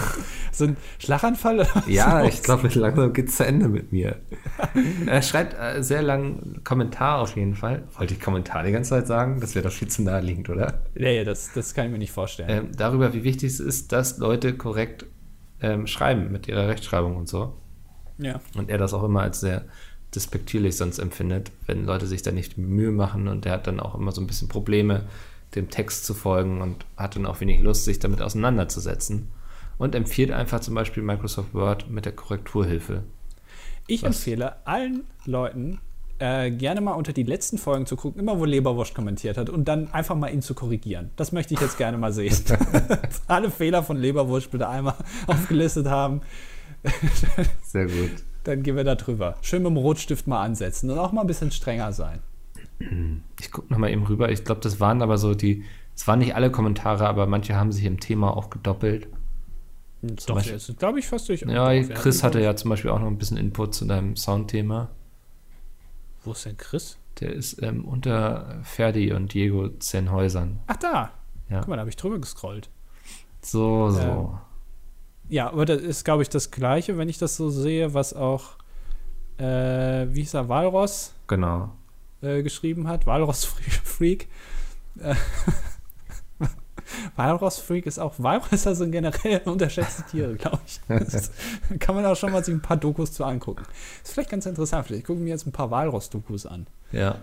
So 0.50 0.64
ein 0.64 0.76
Schlaganfall? 0.98 1.68
Ja, 1.86 2.24
ich 2.24 2.42
glaube, 2.42 2.68
langsam 2.74 3.12
geht 3.12 3.28
es 3.28 3.36
zu 3.36 3.46
Ende 3.46 3.68
mit 3.68 3.92
mir. 3.92 4.16
er 5.06 5.22
schreibt 5.22 5.54
äh, 5.54 5.84
sehr 5.84 6.02
lang 6.02 6.62
Kommentar 6.64 7.20
auf 7.20 7.36
jeden 7.36 7.54
Fall. 7.54 7.84
Wollte 7.96 8.14
ich 8.14 8.20
Kommentar 8.20 8.64
die 8.64 8.72
ganze 8.72 8.90
Zeit 8.90 9.06
sagen? 9.06 9.40
Das 9.40 9.54
wäre 9.54 9.68
doch 9.68 9.72
viel 9.72 9.86
zu 9.86 10.02
naheliegend, 10.02 10.50
oder? 10.50 10.80
Ja, 10.96 11.10
ja, 11.10 11.22
das, 11.22 11.52
das 11.52 11.74
kann 11.74 11.86
ich 11.86 11.92
mir 11.92 11.98
nicht 11.98 12.10
vorstellen. 12.10 12.48
Ähm, 12.50 12.68
darüber, 12.76 13.14
wie 13.14 13.22
wichtig 13.22 13.52
es 13.52 13.60
ist, 13.60 13.92
dass 13.92 14.18
Leute 14.18 14.56
korrekt 14.56 15.06
ähm, 15.60 15.86
schreiben 15.86 16.32
mit 16.32 16.48
ihrer 16.48 16.66
Rechtschreibung 16.66 17.16
und 17.16 17.28
so. 17.28 17.54
ja. 18.16 18.40
Und 18.56 18.68
er 18.68 18.78
das 18.78 18.94
auch 18.94 19.04
immer 19.04 19.22
als 19.22 19.38
sehr 19.38 19.64
despektierlich 20.14 20.76
sonst 20.76 20.98
empfindet, 20.98 21.52
wenn 21.66 21.84
Leute 21.84 22.06
sich 22.06 22.22
da 22.22 22.32
nicht 22.32 22.58
Mühe 22.58 22.90
machen 22.90 23.28
und 23.28 23.46
er 23.46 23.52
hat 23.52 23.66
dann 23.66 23.78
auch 23.78 23.94
immer 23.94 24.10
so 24.10 24.20
ein 24.20 24.26
bisschen 24.26 24.48
Probleme, 24.48 25.04
dem 25.54 25.70
Text 25.70 26.04
zu 26.04 26.14
folgen 26.14 26.62
und 26.62 26.84
hat 26.96 27.16
dann 27.16 27.26
auch 27.26 27.40
wenig 27.40 27.60
Lust, 27.60 27.84
sich 27.84 27.98
damit 27.98 28.22
auseinanderzusetzen. 28.22 29.28
Und 29.78 29.94
empfiehlt 29.94 30.32
einfach 30.32 30.60
zum 30.60 30.74
Beispiel 30.74 31.02
Microsoft 31.02 31.54
Word 31.54 31.88
mit 31.88 32.04
der 32.04 32.12
Korrekturhilfe. 32.12 33.04
Ich 33.86 34.02
Was? 34.02 34.08
empfehle 34.08 34.66
allen 34.66 35.04
Leuten, 35.24 35.80
äh, 36.18 36.50
gerne 36.50 36.80
mal 36.80 36.92
unter 36.92 37.12
die 37.12 37.22
letzten 37.22 37.58
Folgen 37.58 37.86
zu 37.86 37.96
gucken, 37.96 38.20
immer 38.20 38.38
wo 38.38 38.44
Leberwurst 38.44 38.94
kommentiert 38.94 39.36
hat 39.36 39.48
und 39.48 39.66
dann 39.66 39.92
einfach 39.92 40.16
mal 40.16 40.32
ihn 40.32 40.42
zu 40.42 40.54
korrigieren. 40.54 41.10
Das 41.16 41.32
möchte 41.32 41.54
ich 41.54 41.60
jetzt 41.60 41.78
gerne 41.78 41.96
mal 41.96 42.12
sehen. 42.12 42.36
Alle 43.28 43.50
Fehler 43.50 43.82
von 43.82 43.96
Leberwurst 43.96 44.50
bitte 44.50 44.68
einmal 44.68 44.94
aufgelistet 45.26 45.86
haben. 45.86 46.22
Sehr 47.62 47.86
gut. 47.86 48.10
Dann 48.44 48.62
gehen 48.62 48.76
wir 48.76 48.84
da 48.84 48.94
drüber. 48.94 49.36
Schön 49.42 49.62
mit 49.62 49.70
dem 49.70 49.76
Rotstift 49.76 50.26
mal 50.26 50.42
ansetzen 50.42 50.90
und 50.90 50.98
auch 50.98 51.12
mal 51.12 51.22
ein 51.22 51.26
bisschen 51.26 51.50
strenger 51.50 51.92
sein. 51.92 52.20
Ich 53.40 53.52
gucke 53.52 53.72
nochmal 53.72 53.90
eben 53.90 54.04
rüber. 54.04 54.30
Ich 54.30 54.44
glaube, 54.44 54.60
das 54.60 54.80
waren 54.80 55.00
aber 55.00 55.16
so 55.16 55.34
die, 55.34 55.64
es 55.94 56.08
waren 56.08 56.18
nicht 56.18 56.34
alle 56.34 56.50
Kommentare, 56.50 57.06
aber 57.06 57.26
manche 57.26 57.54
haben 57.54 57.70
sich 57.70 57.84
im 57.84 58.00
Thema 58.00 58.36
auch 58.36 58.50
gedoppelt. 58.50 59.06
Doch, 60.02 60.36
Beispiel- 60.36 60.50
der 60.52 60.56
ist, 60.56 60.78
glaube 60.78 60.98
ich, 61.00 61.06
fast 61.06 61.28
durch. 61.28 61.40
Ja, 61.42 61.72
Doch, 61.74 61.94
Chris 61.94 62.22
hatte 62.22 62.40
ja 62.40 62.54
zum 62.54 62.70
Beispiel 62.70 62.90
auch 62.90 63.00
noch 63.00 63.06
ein 63.08 63.18
bisschen 63.18 63.36
Input 63.36 63.74
zu 63.74 63.84
deinem 63.84 64.14
Soundthema. 64.16 64.90
Wo 66.24 66.32
ist 66.32 66.44
denn 66.46 66.56
Chris? 66.56 66.98
Der 67.20 67.32
ist 67.32 67.60
ähm, 67.62 67.84
unter 67.84 68.60
Ferdi 68.62 69.12
und 69.12 69.34
Diego 69.34 69.68
Zenhäusern. 69.78 70.60
Ach, 70.68 70.76
da. 70.76 71.10
Ja. 71.50 71.60
Guck 71.60 71.68
mal, 71.68 71.76
da 71.76 71.80
habe 71.80 71.90
ich 71.90 71.96
drüber 71.96 72.18
gescrollt. 72.18 72.70
So, 73.42 73.90
so. 73.90 74.38
Ja, 75.28 75.48
aber 75.50 75.64
das 75.66 75.80
ist, 75.82 76.04
glaube 76.04 76.22
ich, 76.22 76.28
das 76.28 76.50
Gleiche, 76.50 76.96
wenn 76.96 77.08
ich 77.08 77.18
das 77.18 77.36
so 77.36 77.50
sehe, 77.50 77.92
was 77.94 78.14
auch, 78.14 78.56
äh, 79.38 80.06
wie 80.10 80.20
hieß 80.20 80.34
er, 80.34 80.48
Walross 80.48 81.12
Genau. 81.26 81.72
äh, 82.22 82.42
geschrieben 82.42 82.86
hat. 82.88 83.06
Walross 83.06 83.44
Freak. 83.84 84.28
Äh, 85.00 85.14
Walross 87.16 87.58
Freak 87.58 87.86
ist 87.86 87.98
auch, 87.98 88.14
Walrösser 88.18 88.74
sind 88.74 88.92
generell 88.92 89.40
unterschätzte 89.44 90.04
Tiere, 90.04 90.34
glaube 90.34 90.60
ich. 90.66 90.80
Das 90.88 91.30
kann 91.78 91.94
man 91.94 92.04
auch 92.06 92.16
schon 92.16 92.32
mal 92.32 92.44
sich 92.44 92.54
ein 92.54 92.62
paar 92.62 92.76
Dokus 92.76 93.12
zu 93.12 93.24
angucken. 93.24 93.64
Ist 94.02 94.12
vielleicht 94.12 94.30
ganz 94.30 94.46
interessant. 94.46 94.86
Vielleicht 94.86 95.06
gucken 95.06 95.24
wir 95.24 95.32
jetzt 95.32 95.46
ein 95.46 95.52
paar 95.52 95.70
Walross-Dokus 95.70 96.46
an. 96.46 96.66
Ja. 96.92 97.18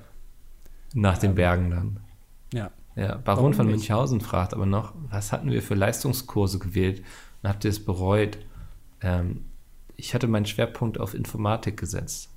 Nach 0.93 1.17
den 1.17 1.35
Bergen 1.35 1.71
dann. 1.71 1.99
Ja. 2.53 2.71
Ja, 2.95 3.15
Baron 3.15 3.25
warum 3.25 3.53
von 3.53 3.67
nicht? 3.67 3.75
Münchhausen 3.75 4.21
fragt 4.21 4.53
aber 4.53 4.65
noch, 4.65 4.93
was 5.09 5.33
hatten 5.33 5.51
wir 5.51 5.61
für 5.61 5.75
Leistungskurse 5.75 6.59
gewählt 6.59 7.03
und 7.43 7.49
habt 7.49 7.65
ihr 7.65 7.69
es 7.69 7.83
bereut? 7.83 8.37
Ähm, 9.01 9.45
ich 9.97 10.13
hatte 10.13 10.27
meinen 10.27 10.45
Schwerpunkt 10.45 10.99
auf 10.99 11.13
Informatik 11.13 11.77
gesetzt. 11.77 12.29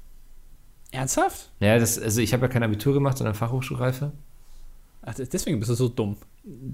Ernsthaft? 0.90 1.50
Ja, 1.60 1.78
das, 1.78 1.98
also 1.98 2.20
ich 2.20 2.32
habe 2.32 2.46
ja 2.46 2.52
kein 2.52 2.62
Abitur 2.62 2.94
gemacht, 2.94 3.18
sondern 3.18 3.34
Fachhochschulreife. 3.34 4.12
Ach, 5.08 5.14
deswegen 5.14 5.58
bist 5.58 5.70
du 5.70 5.74
so 5.74 5.88
dumm. 5.88 6.16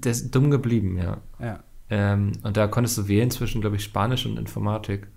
Ist 0.03 0.35
dumm 0.35 0.51
geblieben, 0.51 0.97
ja. 0.97 1.21
Ja. 1.39 1.63
Ähm, 1.89 2.33
und 2.43 2.57
da 2.57 2.67
konntest 2.67 2.97
du 2.97 3.07
wählen 3.07 3.31
zwischen, 3.31 3.61
glaube 3.61 3.77
ich, 3.77 3.83
Spanisch 3.83 4.25
und 4.25 4.37
Informatik. 4.37 5.07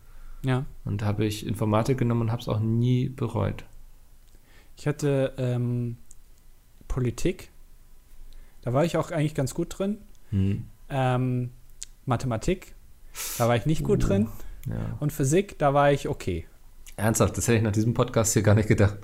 Ja. 0.45 0.67
Und 0.85 1.03
da 1.03 1.07
habe 1.07 1.25
ich 1.25 1.45
Informatik 1.45 1.99
genommen 1.99 2.23
und 2.23 2.33
habe 2.33 2.41
es 2.41 2.49
auch 2.49 2.61
nie 2.61 3.09
bereut. 3.09 3.65
Ich 4.77 4.87
hatte 4.87 5.35
ähm, 5.37 5.97
Politik. 6.87 7.51
Da 8.63 8.73
war 8.73 8.85
ich 8.85 8.97
auch 8.97 9.11
eigentlich 9.11 9.35
ganz 9.35 9.53
gut 9.53 9.79
drin. 9.79 9.99
Hm. 10.31 10.67
Ähm, 10.89 11.51
Mathematik. 12.07 12.75
Da 13.37 13.49
war 13.49 13.57
ich 13.57 13.67
nicht 13.67 13.83
gut 13.83 14.05
Uh. 14.05 14.07
drin. 14.07 14.29
Ja. 14.69 14.97
Und 15.01 15.13
Physik, 15.13 15.59
da 15.59 15.75
war 15.75 15.91
ich 15.91 16.09
okay. 16.09 16.47
Ernsthaft, 16.97 17.37
das 17.37 17.49
hätte 17.49 17.59
ich 17.59 17.65
nach 17.65 17.73
diesem 17.73 17.95
Podcast 17.95 18.33
hier 18.35 18.43
gar 18.43 18.55
nicht 18.55 18.69
gedacht. 18.69 18.99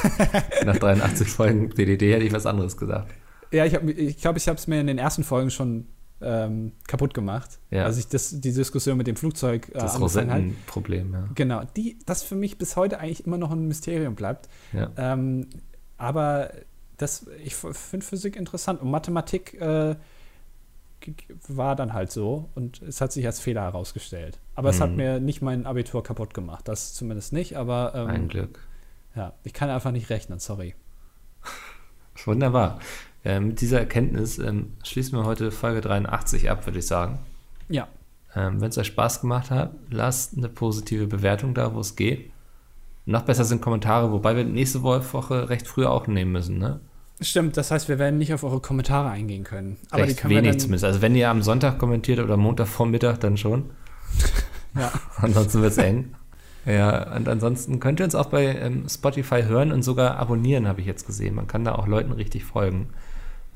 nach 0.64 0.76
83 0.76 1.28
Folgen 1.28 1.70
DDD 1.70 2.12
hätte 2.12 2.24
ich 2.24 2.32
was 2.32 2.46
anderes 2.46 2.76
gesagt. 2.76 3.12
Ja, 3.52 3.64
ich 3.64 3.72
glaube, 3.72 3.92
ich, 3.92 4.18
glaub, 4.18 4.36
ich 4.36 4.46
habe 4.48 4.58
es 4.58 4.66
mir 4.66 4.80
in 4.80 4.86
den 4.86 4.98
ersten 4.98 5.24
Folgen 5.24 5.50
schon 5.50 5.86
ähm, 6.22 6.72
kaputt 6.86 7.14
gemacht. 7.14 7.58
Ja. 7.70 7.84
Als 7.84 7.96
ich 7.98 8.06
das, 8.08 8.40
die 8.40 8.52
Diskussion 8.52 8.96
mit 8.96 9.06
dem 9.06 9.16
Flugzeug 9.16 9.68
äh, 9.70 9.78
Das. 9.78 9.98
Rosettenproblem, 10.00 11.12
ja. 11.12 11.28
Genau, 11.34 11.62
die, 11.76 11.98
das 12.06 12.22
für 12.22 12.36
mich 12.36 12.58
bis 12.58 12.76
heute 12.76 13.00
eigentlich 13.00 13.26
immer 13.26 13.38
noch 13.38 13.50
ein 13.50 13.66
Mysterium 13.66 14.14
bleibt. 14.14 14.48
ja. 14.72 14.90
Ähm, 14.96 15.46
aber 15.96 16.50
das, 16.96 17.26
ich 17.44 17.54
finde 17.56 18.04
Physik 18.06 18.36
interessant 18.36 18.80
und 18.82 18.90
Mathematik 18.90 19.60
äh, 19.60 19.96
war 21.48 21.76
dann 21.76 21.92
halt 21.94 22.10
so 22.12 22.50
und 22.54 22.82
es 22.82 23.00
hat 23.00 23.10
sich 23.12 23.24
als 23.26 23.40
Fehler 23.40 23.62
herausgestellt. 23.62 24.38
Aber 24.54 24.68
es 24.68 24.80
hat 24.80 24.90
Mhm. 24.90 24.96
mir 24.96 25.20
nicht 25.20 25.40
mein 25.40 25.64
Abitur 25.66 26.02
kaputt 26.02 26.34
gemacht, 26.34 26.68
das 26.68 26.92
zumindest 26.94 27.32
nicht, 27.32 27.56
aber 27.56 27.94
Ein 27.94 28.14
ähm, 28.22 28.28
Glück. 28.28 28.60
ja, 29.16 29.32
ich 29.44 29.54
kann 29.54 29.70
einfach 29.70 29.92
nicht 29.92 30.10
rechnen, 30.10 30.38
sorry. 30.38 30.74
Wunderbar. 32.24 32.80
Äh, 33.24 33.40
mit 33.40 33.60
dieser 33.60 33.78
Erkenntnis 33.80 34.38
ähm, 34.38 34.72
schließen 34.82 35.18
wir 35.18 35.24
heute 35.24 35.50
Folge 35.50 35.80
83 35.80 36.50
ab, 36.50 36.66
würde 36.66 36.78
ich 36.78 36.86
sagen. 36.86 37.18
Ja, 37.68 37.88
Ähm, 38.34 38.60
Wenn 38.60 38.68
es 38.70 38.78
euch 38.78 38.86
Spaß 38.88 39.22
gemacht 39.22 39.50
hat, 39.50 39.72
lasst 39.90 40.36
eine 40.36 40.48
positive 40.48 41.06
Bewertung 41.06 41.52
da, 41.54 41.74
wo 41.74 41.80
es 41.80 41.96
geht. 41.96 42.30
Noch 43.06 43.22
besser 43.22 43.44
sind 43.44 43.60
Kommentare, 43.60 44.12
wobei 44.12 44.36
wir 44.36 44.44
nächste 44.44 44.82
Woche 44.82 45.48
recht 45.48 45.66
früh 45.66 45.84
auch 45.84 46.06
nehmen 46.06 46.32
müssen, 46.32 46.58
ne? 46.58 46.80
stimmt, 47.20 47.56
das 47.56 47.70
heißt, 47.70 47.88
wir 47.88 47.98
werden 47.98 48.18
nicht 48.18 48.32
auf 48.32 48.44
eure 48.44 48.60
Kommentare 48.60 49.10
eingehen 49.10 49.44
können. 49.44 49.76
Aber 49.90 50.02
die 50.02 50.08
recht 50.10 50.20
können 50.20 50.34
wir 50.34 50.42
wenig 50.42 50.58
zumindest. 50.58 50.84
Also 50.84 51.02
wenn 51.02 51.14
ihr 51.14 51.28
am 51.28 51.42
Sonntag 51.42 51.78
kommentiert 51.78 52.18
oder 52.18 52.36
Montagvormittag, 52.36 53.18
dann 53.18 53.36
schon. 53.36 53.70
Ja. 54.76 54.92
Ansonsten 55.16 55.62
wird 55.62 55.72
es 55.72 55.78
eng. 55.78 56.14
Ja, 56.64 57.16
und 57.16 57.28
ansonsten 57.28 57.80
könnt 57.80 58.00
ihr 58.00 58.04
uns 58.04 58.14
auch 58.14 58.26
bei 58.26 58.44
ähm, 58.44 58.88
Spotify 58.88 59.42
hören 59.42 59.72
und 59.72 59.82
sogar 59.82 60.16
abonnieren, 60.16 60.68
habe 60.68 60.80
ich 60.80 60.86
jetzt 60.86 61.06
gesehen. 61.06 61.34
Man 61.34 61.48
kann 61.48 61.64
da 61.64 61.74
auch 61.74 61.88
Leuten 61.88 62.12
richtig 62.12 62.44
folgen. 62.44 62.86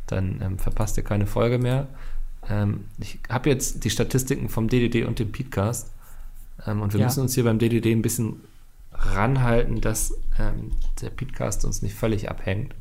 Dann 0.07 0.40
ähm, 0.42 0.59
verpasst 0.59 0.96
ihr 0.96 1.02
keine 1.05 1.26
Folge 1.26 1.59
mehr. 1.59 1.86
Ähm, 2.48 2.84
ich 2.98 3.18
habe 3.28 3.48
jetzt 3.50 3.84
die 3.84 3.90
Statistiken 3.90 4.48
vom 4.48 4.68
DDD 4.68 5.05
und 5.07 5.18
dem 5.18 5.32
Podcast. 5.32 5.90
Ähm, 6.66 6.82
und 6.82 6.92
wir 6.92 7.00
Ja. 7.00 7.07
müssen 7.07 7.20
uns 7.22 7.34
hier 7.34 7.44
beim 7.44 7.59
DDD 7.59 7.92
ein 7.92 8.02
bisschen 8.02 8.40
ranhalten, 8.92 9.80
dass 9.80 10.12
ähm, 10.38 10.72
der 11.00 11.11
Podcast 11.11 11.64
uns 11.64 11.82
nicht 11.82 11.94
völlig 11.94 12.30
abhängt. 12.30 12.74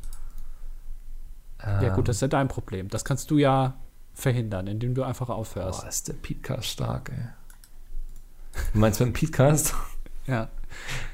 Ja, 1.62 1.82
Ähm, 1.84 1.94
gut, 1.96 2.08
das 2.08 2.18
ist 2.18 2.22
ja 2.22 2.28
dein 2.28 2.48
Problem. 2.50 2.90
Das 2.90 3.06
kannst 3.06 3.32
du 3.32 3.38
ja 3.38 3.76
verhindern, 4.14 4.68
indem 4.68 4.94
du 4.94 5.04
einfach 5.04 5.30
aufhörst. 5.30 5.82
Boah, 5.82 5.88
ist 5.90 6.08
der 6.08 6.14
Podcast 6.14 6.66
stark, 6.68 7.10
ey. 7.16 8.62
Du 8.74 8.80
meinst 8.80 9.00
dem 9.00 9.14
Podcast? 9.14 9.74
Ja. 10.26 10.48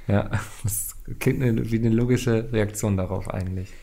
Ja, 0.08 0.30
das 0.64 0.96
klingt 1.20 1.42
eine, 1.42 1.72
wie 1.72 1.80
eine 1.80 1.90
logische 1.90 2.48
Reaktion 2.54 2.96
darauf 2.96 3.28
eigentlich. 3.28 3.74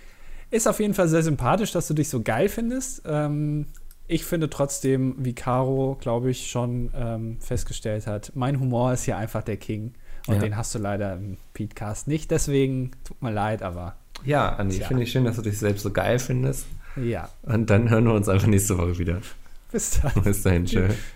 Ist 0.51 0.67
auf 0.69 0.79
jeden 0.81 0.95
Fall 0.95 1.09
sehr 1.09 1.23
sympathisch, 1.23 1.73
dass 1.73 1.89
du 1.89 1.95
dich 1.95 2.09
so 2.09 2.23
geil 2.23 2.49
findest. 2.49 3.03
Ähm, 3.07 3.67
ich 4.07 4.25
finde 4.25 4.49
trotzdem, 4.49 5.17
wie 5.19 5.35
Caro, 5.35 5.97
glaube 6.01 6.31
ich, 6.31 6.49
schon 6.51 6.91
ähm, 6.95 7.39
festgestellt 7.41 8.07
hat, 8.07 8.33
mein 8.35 8.61
Humor 8.61 8.93
ist 8.93 9.05
hier 9.05 9.17
einfach 9.17 9.43
der 9.43 9.57
King. 9.57 9.95
Und 10.29 10.35
Ja. 10.37 10.41
den 10.41 10.57
hast 10.57 10.75
du 10.75 10.79
leider 10.79 11.15
im 11.15 11.37
Podcast 11.55 12.07
nicht. 12.09 12.31
Deswegen 12.31 12.93
tut 13.05 13.21
mir 13.23 13.33
leid, 13.33 13.63
aber 13.63 13.97
Ja, 14.25 14.49
Andi, 14.57 14.77
Tja. 14.79 14.89
finde 14.89 15.03
ich 15.03 15.13
schön, 15.13 15.25
dass 15.25 15.37
du 15.37 15.43
dich 15.43 15.59
selbst 15.59 15.83
so 15.83 15.91
geil 15.93 16.19
findest. 16.19 16.67
ja. 16.97 17.29
Und 17.43 17.69
dann 17.71 17.91
hören 17.91 18.05
wir 18.07 18.15
uns 18.15 18.29
einfach 18.29 18.47
nächste 18.47 18.79
Woche 18.79 18.99
wieder. 18.99 19.21
Bis 19.73 20.01
dann. 20.01 20.23
Bis 20.23 20.43
dahin, 20.43 20.65
tschö. 20.65 20.89